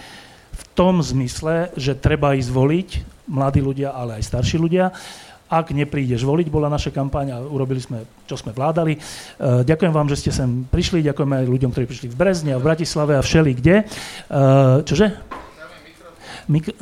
[0.57, 2.89] v tom zmysle, že treba ísť voliť,
[3.27, 4.95] mladí ľudia, ale aj starší ľudia.
[5.47, 8.95] Ak neprídeš voliť, bola naša kampaň a urobili sme, čo sme vládali.
[8.95, 8.99] E,
[9.63, 12.67] ďakujem vám, že ste sem prišli, ďakujem aj ľuďom, ktorí prišli v Brezne a v
[12.67, 13.75] Bratislave a všeli kde.
[13.81, 14.43] E,
[14.83, 15.37] čože?
[16.47, 16.75] Mik-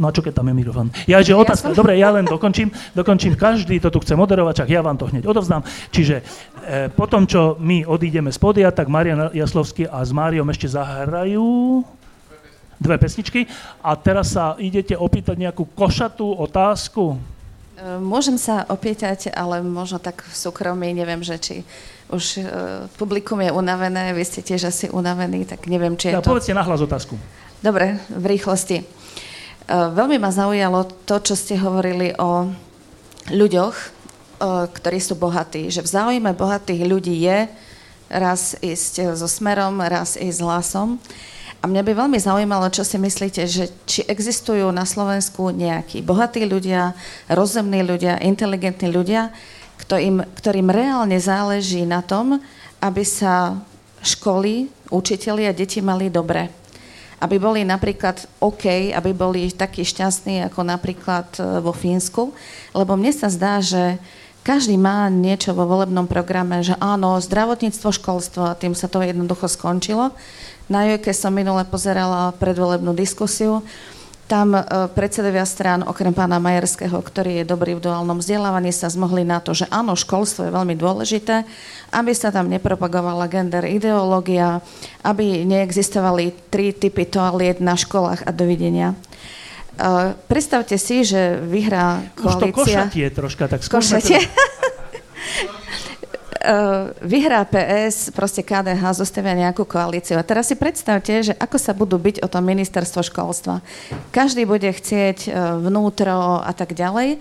[0.00, 0.88] no a čo keď tam je mikrofón?
[1.04, 4.72] Ja, že otázka, ja dobre, ja len dokončím, dokončím, každý to tu chce moderovať, čak
[4.72, 5.60] ja vám to hneď odovzdám.
[5.92, 10.48] Čiže e, po tom, čo my odídeme z podia, tak Marian Jaslovský a s Máriom
[10.48, 11.84] ešte zahrajú
[12.80, 13.44] dve pesničky
[13.84, 17.33] a teraz sa idete opýtať nejakú košatú otázku.
[17.82, 21.56] Môžem sa opýtať, ale možno tak v súkromí, neviem, že či
[22.06, 22.44] už uh,
[23.00, 26.30] publikum je unavené, vy ste tiež asi unavení, tak neviem, či je ja, to...
[26.30, 27.18] povedzte nahlas otázku.
[27.64, 28.86] Dobre, v rýchlosti.
[29.66, 32.46] Uh, veľmi ma zaujalo to, čo ste hovorili o
[33.32, 33.76] ľuďoch,
[34.74, 35.72] ktorí sú bohatí.
[35.72, 37.48] Že v záujme bohatých ľudí je
[38.12, 41.00] raz ísť so smerom, raz ísť s hlasom.
[41.64, 46.44] A mňa by veľmi zaujímalo, čo si myslíte, že či existujú na Slovensku nejakí bohatí
[46.44, 46.92] ľudia,
[47.32, 49.32] rozumní ľudia, inteligentní ľudia,
[49.80, 52.36] ktorým, ktorým reálne záleží na tom,
[52.84, 53.64] aby sa
[54.04, 56.52] školy, učiteľi a deti mali dobre.
[57.24, 62.36] Aby boli napríklad OK, aby boli takí šťastní ako napríklad e, vo Fínsku.
[62.76, 63.96] Lebo mne sa zdá, že
[64.44, 69.48] každý má niečo vo volebnom programe, že áno, zdravotníctvo, školstvo a tým sa to jednoducho
[69.48, 70.12] skončilo.
[70.64, 73.60] Na Jojke som minule pozerala predvolebnú diskusiu.
[74.24, 74.64] Tam e,
[74.96, 79.52] predsedovia strán, okrem pána Majerského, ktorý je dobrý v duálnom vzdelávaní, sa zmohli na to,
[79.52, 81.44] že áno, školstvo je veľmi dôležité,
[81.92, 84.64] aby sa tam nepropagovala gender ideológia,
[85.04, 88.96] aby neexistovali tri typy toaliet na školách a dovidenia.
[89.74, 92.30] Uh, predstavte si, že vyhrá koalícia...
[92.30, 94.00] Už to košatie troška, tak skúsme...
[94.00, 94.20] Košatie?
[97.00, 100.20] vyhrá PS, proste KDH zostavia nejakú koalíciu.
[100.20, 103.64] A teraz si predstavte, že ako sa budú byť o tom ministerstvo školstva.
[104.12, 107.18] Každý bude chcieť uh, vnútro a tak ďalej.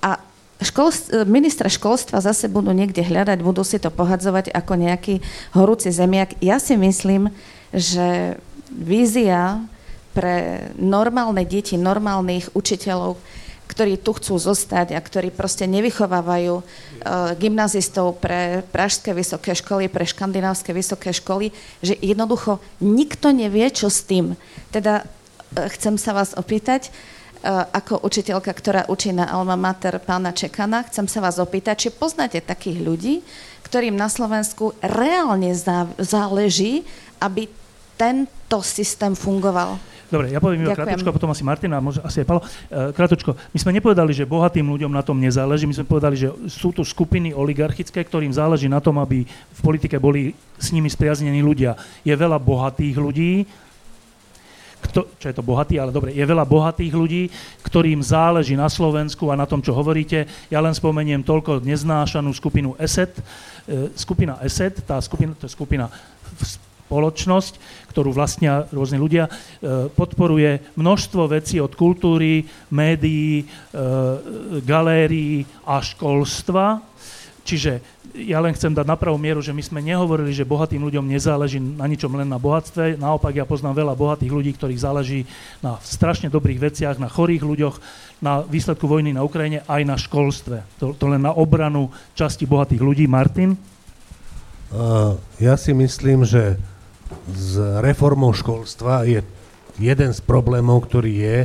[0.00, 0.18] A
[0.64, 5.20] školst- ministra školstva zase budú niekde hľadať, budú si to pohadzovať ako nejaký
[5.52, 6.38] horúci zemiak.
[6.40, 7.28] Ja si myslím,
[7.74, 8.38] že
[8.72, 9.60] vízia
[10.12, 13.16] pre normálne deti, normálnych učiteľov,
[13.72, 16.64] ktorí tu chcú zostať a ktorí proste nevychovávajú uh,
[17.40, 24.04] gymnazistov pre pražské vysoké školy, pre škandinávské vysoké školy, že jednoducho nikto nevie, čo s
[24.04, 24.36] tým.
[24.68, 25.08] Teda
[25.56, 26.92] chcem sa vás opýtať,
[27.74, 32.38] ako učiteľka, ktorá učí na Alma Mater pána Čekana, chcem sa vás opýtať, či poznáte
[32.38, 33.14] takých ľudí,
[33.66, 35.50] ktorým na Slovensku reálne
[35.98, 36.86] záleží,
[37.18, 37.50] aby
[37.98, 39.74] tento systém fungoval.
[40.12, 42.44] Dobre, ja poviem iba krátko, a potom asi Martina, možno asi aj Palo.
[42.44, 46.28] E, krátko, my sme nepovedali, že bohatým ľuďom na tom nezáleží, my sme povedali, že
[46.52, 51.40] sú tu skupiny oligarchické, ktorým záleží na tom, aby v politike boli s nimi spriaznení
[51.40, 51.80] ľudia.
[52.04, 53.48] Je veľa bohatých ľudí,
[54.82, 57.32] kto, čo je to bohatý, ale dobre, je veľa bohatých ľudí,
[57.64, 60.28] ktorým záleží na Slovensku a na tom, čo hovoríte.
[60.52, 63.16] Ja len spomeniem toľko neznášanú skupinu ESET.
[63.16, 65.88] E, skupina ESET, tá skupina, to je skupina
[66.92, 67.56] spoločnosť,
[67.92, 73.84] ktorú vlastnia rôzne ľudia, e, podporuje množstvo vecí od kultúry, médií, e,
[74.64, 76.80] galérií a školstva.
[77.42, 77.82] Čiže
[78.14, 81.58] ja len chcem dať na pravú mieru, že my sme nehovorili, že bohatým ľuďom nezáleží
[81.58, 83.00] na ničom len na bohatstve.
[83.00, 85.20] Naopak ja poznám veľa bohatých ľudí, ktorých záleží
[85.64, 87.76] na strašne dobrých veciach, na chorých ľuďoch,
[88.22, 90.62] na výsledku vojny na Ukrajine, aj na školstve.
[90.78, 93.04] To, to len na obranu časti bohatých ľudí.
[93.10, 93.58] Martin?
[94.72, 96.56] Uh, ja si myslím, že
[97.30, 99.20] s reformou školstva je
[99.80, 101.38] jeden z problémov, ktorý je,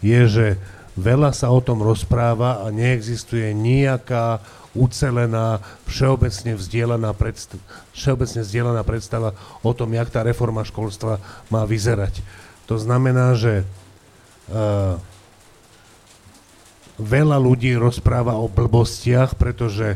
[0.00, 0.46] je, že
[0.94, 4.40] veľa sa o tom rozpráva a neexistuje nejaká
[4.74, 7.62] ucelená, všeobecne vzdielaná, predstav,
[7.94, 9.30] všeobecne vzdielaná predstava
[9.62, 12.18] o tom, jak tá reforma školstva má vyzerať.
[12.66, 13.62] To znamená, že
[14.50, 14.98] uh,
[16.98, 19.94] veľa ľudí rozpráva o blbostiach, pretože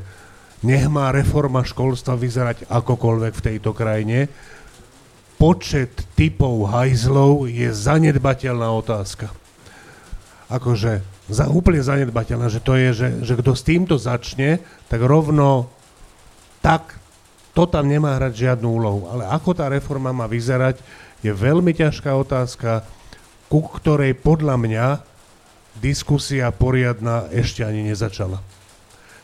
[0.63, 4.27] nech má reforma školstva vyzerať akokoľvek v tejto krajine,
[5.39, 9.31] počet typov hajzlov je zanedbateľná otázka.
[10.51, 11.01] Akože
[11.31, 14.59] za, úplne zanedbateľná, že to je, že, že kto s týmto začne,
[14.91, 15.71] tak rovno
[16.59, 16.99] tak
[17.55, 19.01] to tam nemá hrať žiadnu úlohu.
[19.11, 20.83] Ale ako tá reforma má vyzerať,
[21.23, 22.87] je veľmi ťažká otázka,
[23.51, 24.87] ku ktorej podľa mňa
[25.79, 28.43] diskusia poriadna ešte ani nezačala.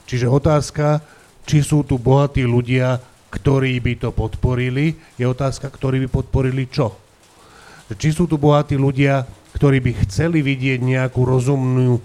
[0.06, 1.02] Čiže otázka,
[1.44, 3.02] či sú tu bohatí ľudia,
[3.34, 6.94] ktorí by to podporili, je otázka, ktorí by podporili čo.
[7.90, 9.26] Či sú tu bohatí ľudia,
[9.58, 11.98] ktorí by chceli vidieť nejakú rozumnú,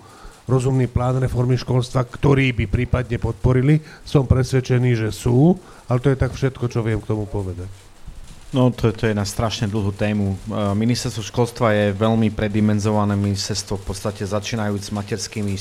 [0.50, 3.80] rozumný plán reformy školstva, ktorý by prípadne podporili.
[4.02, 5.54] Som presvedčený, že sú,
[5.86, 7.70] ale to je tak všetko, čo viem k tomu povedať.
[8.50, 10.34] No to, to je na strašne dlhú tému.
[10.34, 10.38] E,
[10.74, 15.54] ministerstvo školstva je veľmi predimenzované ministerstvo, v podstate začínajúc s materskými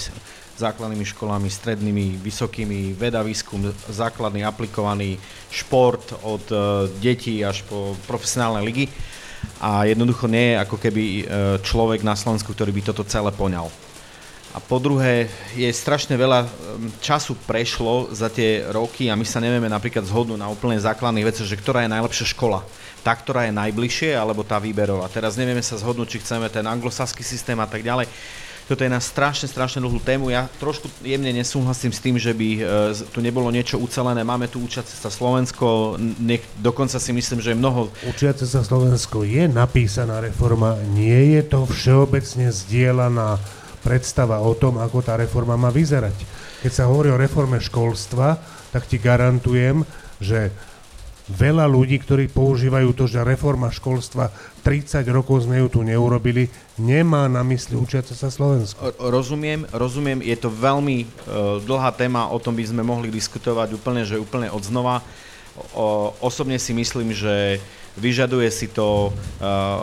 [0.59, 5.17] základnými školami, strednými, vysokými, veda, výskum, základný, aplikovaný
[5.49, 8.91] šport od uh, detí až po profesionálne ligy.
[9.63, 11.23] A jednoducho nie je ako keby uh,
[11.63, 13.71] človek na Slovensku, ktorý by toto celé poňal.
[14.57, 16.49] A po druhé, je strašne veľa
[17.05, 21.47] času prešlo za tie roky a my sa nevieme napríklad zhodnúť na úplne základných veciach,
[21.47, 22.65] že ktorá je najlepšia škola.
[23.05, 25.07] Tá, ktorá je najbližšie, alebo tá výberová.
[25.13, 28.11] Teraz nevieme sa zhodnúť, či chceme ten anglosaský systém a tak ďalej
[28.69, 30.29] toto je na strašne, strašne dlhú tému.
[30.29, 32.63] Ja trošku jemne nesúhlasím s tým, že by e,
[33.09, 34.21] tu nebolo niečo ucelené.
[34.21, 37.89] Máme tu učiace sa Slovensko, nech, dokonca si myslím, že je mnoho...
[38.05, 43.41] Učiace sa Slovensko je napísaná reforma, nie je to všeobecne zdieľaná
[43.81, 46.15] predstava o tom, ako tá reforma má vyzerať.
[46.61, 48.37] Keď sa hovorí o reforme školstva,
[48.69, 49.89] tak ti garantujem,
[50.21, 50.53] že
[51.29, 54.33] veľa ľudí, ktorí používajú to, že reforma školstva
[54.65, 56.49] 30 rokov sme ju tu neurobili,
[56.81, 58.97] nemá na mysli učiace sa Slovensko.
[58.97, 61.09] Rozumiem, rozumiem, je to veľmi uh,
[61.61, 65.05] dlhá téma, o tom by sme mohli diskutovať úplne, že úplne od znova.
[65.75, 67.59] O, osobne si myslím, že
[67.99, 69.75] vyžaduje si to uh, uh,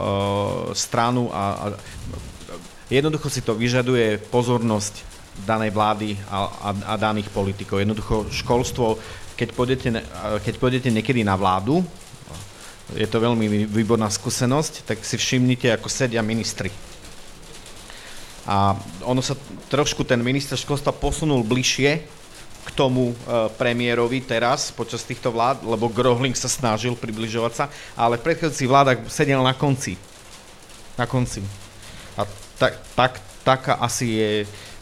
[0.71, 1.65] stranu a, a
[2.87, 5.03] jednoducho si to vyžaduje pozornosť
[5.43, 7.83] danej vlády a, a, a daných politikov.
[7.83, 8.95] Jednoducho školstvo
[9.35, 9.87] keď pôjdete,
[10.43, 11.83] keď pôjdete niekedy na vládu,
[12.93, 16.69] je to veľmi výborná skúsenosť, tak si všimnite, ako sedia ministri.
[18.45, 19.33] A ono sa
[19.73, 22.05] trošku ten minister školstva posunul bližšie
[22.65, 23.15] k tomu e,
[23.57, 27.65] premiérovi teraz počas týchto vlád, lebo Grohling sa snažil približovať sa,
[27.97, 29.97] ale v predchádzajúcich vládach sedel na konci.
[30.93, 31.41] Na konci.
[32.17, 32.25] A
[32.57, 34.31] tak, tak, taká asi je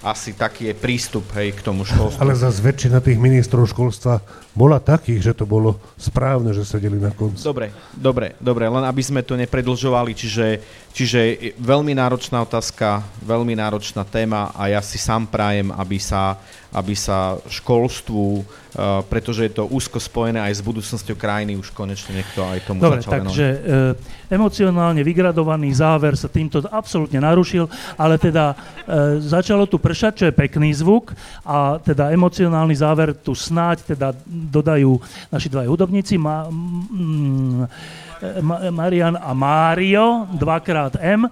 [0.03, 2.19] asi taký je prístup hej, k tomu školstvu.
[2.19, 4.19] Ale zase väčšina tých ministrov školstva
[4.53, 7.41] bola takých, že to bolo správne, že sedeli na konci.
[7.41, 10.47] Dobre, dobre, dobre, len aby sme to nepredlžovali, čiže,
[10.93, 11.19] čiže
[11.57, 16.37] veľmi náročná otázka, veľmi náročná téma a ja si sám prajem, aby sa,
[16.69, 22.21] aby sa školstvu, uh, pretože je to úzko spojené aj s budúcnosťou krajiny, už konečne
[22.21, 23.59] niekto aj tomu Dobre, začal takže uh,
[24.29, 27.65] emocionálne vygradovaný záver sa týmto absolútne narušil,
[27.97, 33.33] ale teda uh, začalo tu pršať, čo je pekný zvuk a teda emocionálny záver tu
[33.33, 34.13] snáď teda
[34.49, 34.99] dodajú
[35.31, 37.63] naši dva hudobníci Ma, mm,
[38.39, 41.27] Ma, Marian a Mário, dvakrát M.
[41.27, 41.29] E,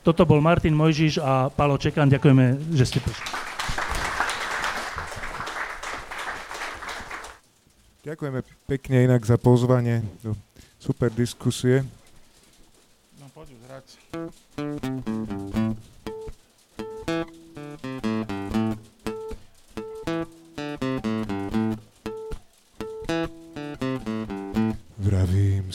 [0.00, 2.08] toto bol Martin Mojžiš a Palo Čekan.
[2.08, 3.28] Ďakujeme, že ste prišli.
[8.06, 10.38] Ďakujeme pekne inak za pozvanie do
[10.78, 11.82] super diskusie.
[13.18, 13.86] No poď už hrať.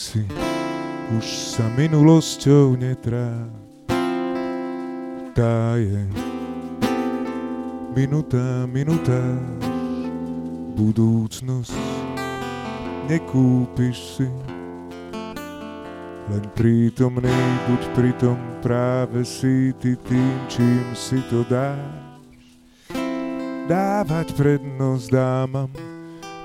[0.02, 0.26] Si,
[1.14, 3.30] už sa minulosťou netrá.
[5.38, 6.10] Tá je
[7.94, 9.22] minutá, minutá,
[10.74, 11.78] budúcnosť
[13.06, 14.30] nekúpiš si.
[16.32, 17.38] Len prítomný,
[17.70, 21.78] buď pritom práve si ty tým, čím si to dáš.
[23.70, 25.70] Dávať prednosť dámam,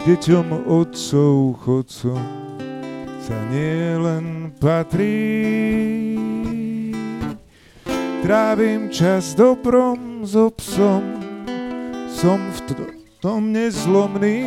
[0.05, 2.46] deťom, otcov, chodcom,
[3.27, 6.15] sa nielen patrí.
[8.23, 11.03] Trávim čas dobrom s obsom,
[12.07, 14.47] som v to- tom nezlomný.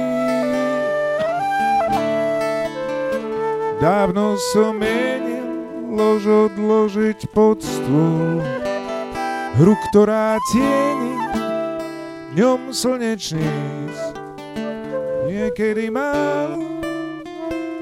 [3.84, 5.44] Dávno som menil
[5.92, 8.40] lož odložiť pod stôl,
[9.60, 11.20] hru, ktorá tieni
[12.32, 13.96] dňom slnečníc.
[15.28, 16.79] Niekedy málo,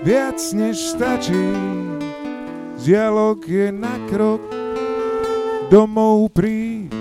[0.04, 1.54] viac než stačí,
[2.86, 4.42] dialog je na krok
[5.70, 6.97] domov príď.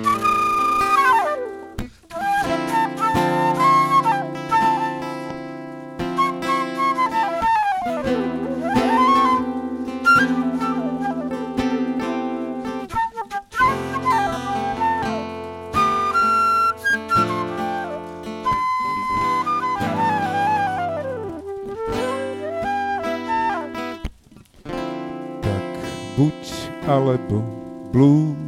[26.97, 27.45] Alebo
[27.93, 28.41] blúd,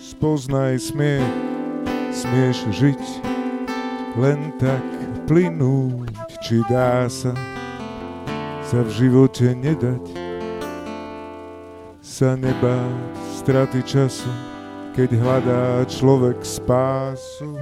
[0.00, 1.32] spoznaj smiech,
[2.08, 3.04] smieš žiť,
[4.16, 4.84] len tak
[5.28, 6.08] plynúť,
[6.40, 7.36] či dá sa
[8.72, 10.00] sa v živote nedať,
[12.00, 14.32] sa nebáť straty času,
[14.96, 17.52] keď hľadá človek spásu.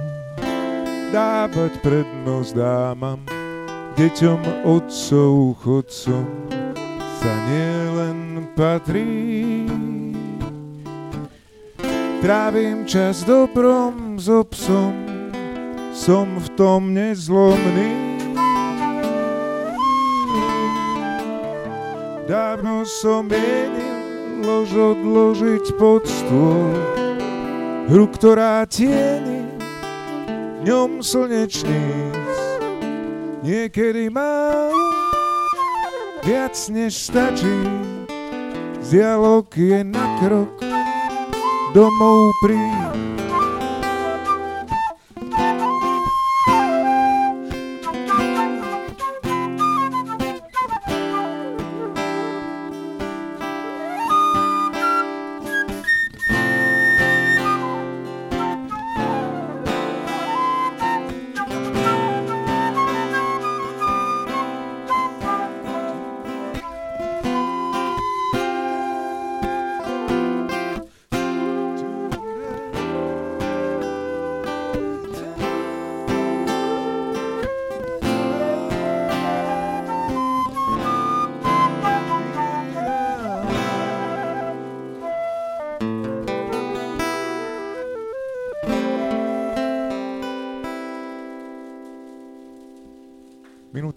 [1.11, 3.19] Dávať prednosť dámam,
[3.99, 6.23] deťom, otcov, chodcom,
[7.19, 9.67] sa nielen patrí.
[12.21, 14.93] Trávim čas dobrom s obsom,
[15.89, 17.97] som v tom nezlomný.
[22.29, 26.77] Dávno som menil lož odložiť pod stôl,
[27.89, 29.49] hru, ktorá tieni
[30.61, 32.37] dňom slnečníc.
[33.41, 34.93] Niekedy málo,
[36.21, 37.65] viac než stačí,
[38.93, 40.70] dialog je na krok
[41.73, 43.10] domov príď.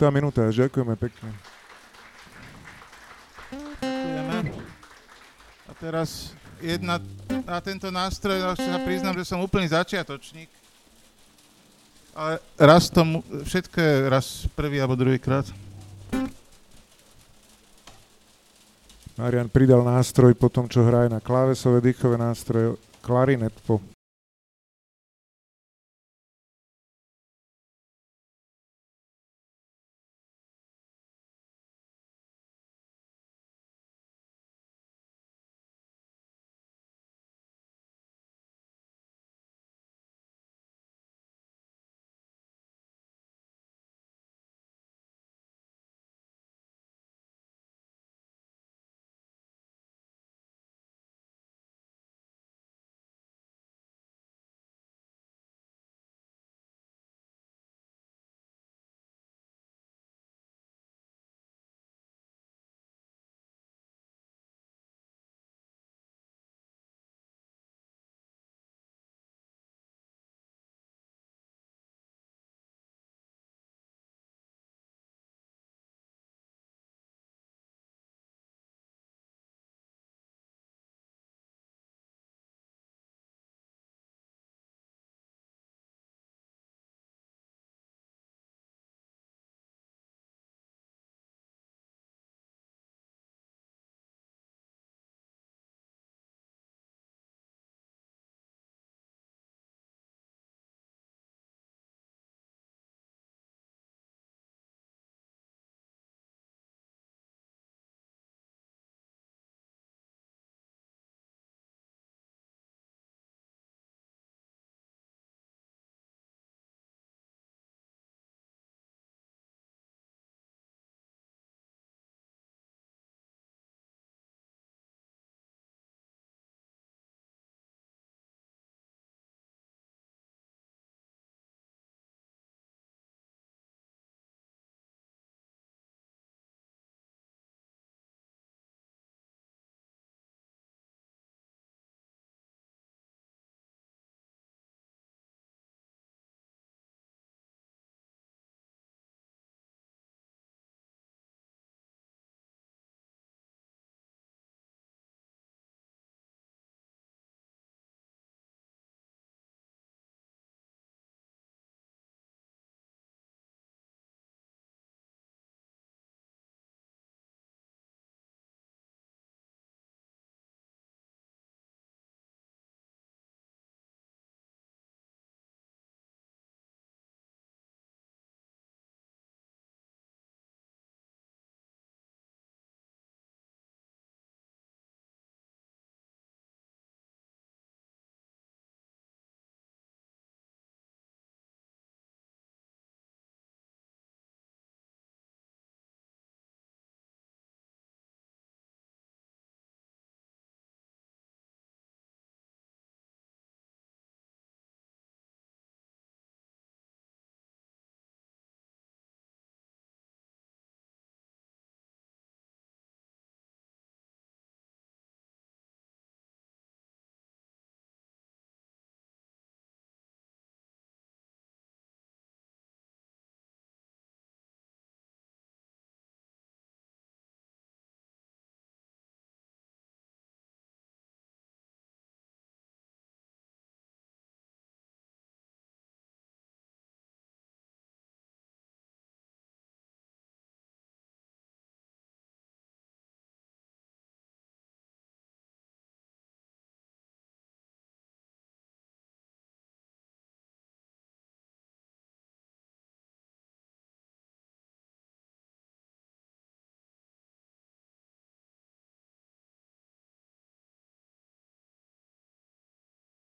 [0.04, 1.32] Minúta, minúta, ďakujeme pekne.
[3.80, 4.52] Ďakujeme.
[5.64, 7.00] A teraz jedna,
[7.48, 10.52] na tento nástroj no, sa priznám, že som úplný začiatočník.
[12.12, 15.48] Ale raz tomu, všetko je raz prvý alebo druhý krát.
[19.16, 23.80] Marian pridal nástroj po tom, čo hraje na klávesové dýchové nástroje, klarinet po